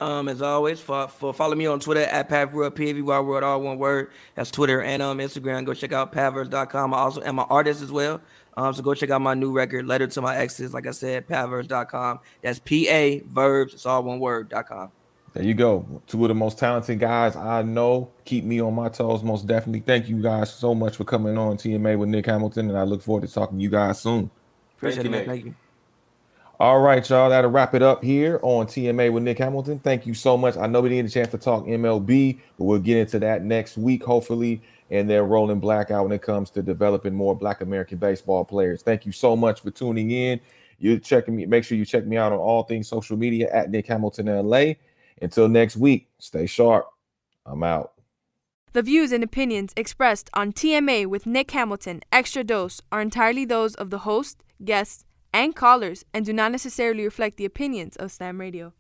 Um, 0.00 0.28
as 0.28 0.42
always, 0.42 0.80
for, 0.80 1.06
for 1.06 1.32
follow 1.32 1.54
me 1.54 1.66
on 1.66 1.78
Twitter 1.78 2.02
at 2.02 2.28
PavWorld, 2.28 2.74
P-A-V-Y 2.74 3.20
World, 3.20 3.44
all 3.44 3.60
one 3.60 3.78
word. 3.78 4.10
That's 4.34 4.50
Twitter 4.50 4.82
and 4.82 5.00
um 5.00 5.18
Instagram. 5.18 5.64
Go 5.64 5.74
check 5.74 5.92
out 5.92 6.12
Pavverse.com. 6.12 6.94
I 6.94 6.98
also 6.98 7.22
am 7.22 7.38
an 7.38 7.46
artist 7.48 7.80
as 7.80 7.92
well. 7.92 8.20
Um, 8.56 8.72
so 8.74 8.82
go 8.82 8.94
check 8.94 9.10
out 9.10 9.20
my 9.20 9.34
new 9.34 9.52
record, 9.52 9.86
Letter 9.86 10.06
to 10.08 10.20
My 10.20 10.36
Exes. 10.36 10.74
Like 10.74 10.86
I 10.86 10.92
said, 10.92 11.28
Pavverse.com. 11.28 12.20
That's 12.42 12.58
P-A 12.60 13.20
verbs. 13.20 13.74
It's 13.74 13.86
all 13.86 14.02
one 14.02 14.20
word.com. 14.20 14.90
There 15.34 15.42
you 15.42 15.54
go. 15.54 16.00
Two 16.06 16.24
of 16.24 16.28
the 16.28 16.34
most 16.34 16.58
talented 16.58 17.00
guys 17.00 17.34
I 17.34 17.62
know. 17.62 18.08
Keep 18.24 18.44
me 18.44 18.60
on 18.60 18.72
my 18.72 18.88
toes, 18.88 19.24
most 19.24 19.48
definitely. 19.48 19.80
Thank 19.80 20.08
you 20.08 20.22
guys 20.22 20.54
so 20.54 20.76
much 20.76 20.96
for 20.96 21.04
coming 21.04 21.36
on 21.36 21.56
TMA 21.56 21.98
with 21.98 22.08
Nick 22.08 22.26
Hamilton, 22.26 22.68
and 22.68 22.78
I 22.78 22.84
look 22.84 23.02
forward 23.02 23.26
to 23.26 23.34
talking 23.34 23.58
to 23.58 23.62
you 23.62 23.68
guys 23.68 24.00
soon. 24.00 24.30
Appreciate 24.76 25.02
Thank 25.02 25.14
it, 25.14 25.18
Nick. 25.18 25.26
Thank 25.26 25.44
you. 25.46 25.54
All 26.60 26.78
right, 26.78 27.06
y'all. 27.10 27.30
That'll 27.30 27.50
wrap 27.50 27.74
it 27.74 27.82
up 27.82 28.04
here 28.04 28.38
on 28.42 28.66
TMA 28.66 29.12
with 29.12 29.24
Nick 29.24 29.38
Hamilton. 29.38 29.80
Thank 29.80 30.06
you 30.06 30.14
so 30.14 30.36
much. 30.36 30.56
I 30.56 30.68
know 30.68 30.80
we 30.80 30.88
didn't 30.88 31.06
get 31.06 31.10
a 31.10 31.14
chance 31.14 31.32
to 31.32 31.38
talk 31.38 31.64
MLB, 31.64 32.38
but 32.56 32.64
we'll 32.64 32.78
get 32.78 32.98
into 32.98 33.18
that 33.18 33.42
next 33.42 33.76
week, 33.76 34.04
hopefully. 34.04 34.62
and 34.90 35.08
they're 35.08 35.24
rolling 35.24 35.58
black 35.58 35.90
out 35.90 36.04
when 36.04 36.12
it 36.12 36.22
comes 36.22 36.50
to 36.50 36.62
developing 36.62 37.14
more 37.14 37.34
Black 37.34 37.60
American 37.60 37.98
baseball 37.98 38.44
players. 38.44 38.82
Thank 38.82 39.06
you 39.06 39.12
so 39.12 39.34
much 39.34 39.62
for 39.62 39.70
tuning 39.70 40.10
in. 40.12 40.40
You're 40.78 40.98
checking 40.98 41.34
me. 41.34 41.46
Make 41.46 41.64
sure 41.64 41.78
you 41.78 41.84
check 41.84 42.06
me 42.06 42.16
out 42.16 42.32
on 42.32 42.38
all 42.38 42.62
things 42.62 42.88
social 42.88 43.16
media 43.16 43.48
at 43.52 43.70
Nick 43.70 43.86
Hamilton 43.86 44.26
LA. 44.26 44.74
Until 45.24 45.48
next 45.48 45.78
week, 45.78 46.10
stay 46.18 46.44
sharp. 46.44 46.86
I'm 47.46 47.62
out. 47.62 47.92
The 48.74 48.82
views 48.82 49.10
and 49.10 49.24
opinions 49.24 49.72
expressed 49.74 50.28
on 50.34 50.52
TMA 50.52 51.06
with 51.06 51.24
Nick 51.24 51.52
Hamilton 51.52 52.02
Extra 52.12 52.44
Dose 52.44 52.82
are 52.92 53.00
entirely 53.00 53.46
those 53.46 53.74
of 53.76 53.88
the 53.88 54.00
host, 54.00 54.44
guests, 54.62 55.06
and 55.32 55.56
callers 55.56 56.04
and 56.12 56.26
do 56.26 56.34
not 56.34 56.52
necessarily 56.52 57.04
reflect 57.04 57.38
the 57.38 57.46
opinions 57.46 57.96
of 57.96 58.12
Slam 58.12 58.38
Radio. 58.38 58.74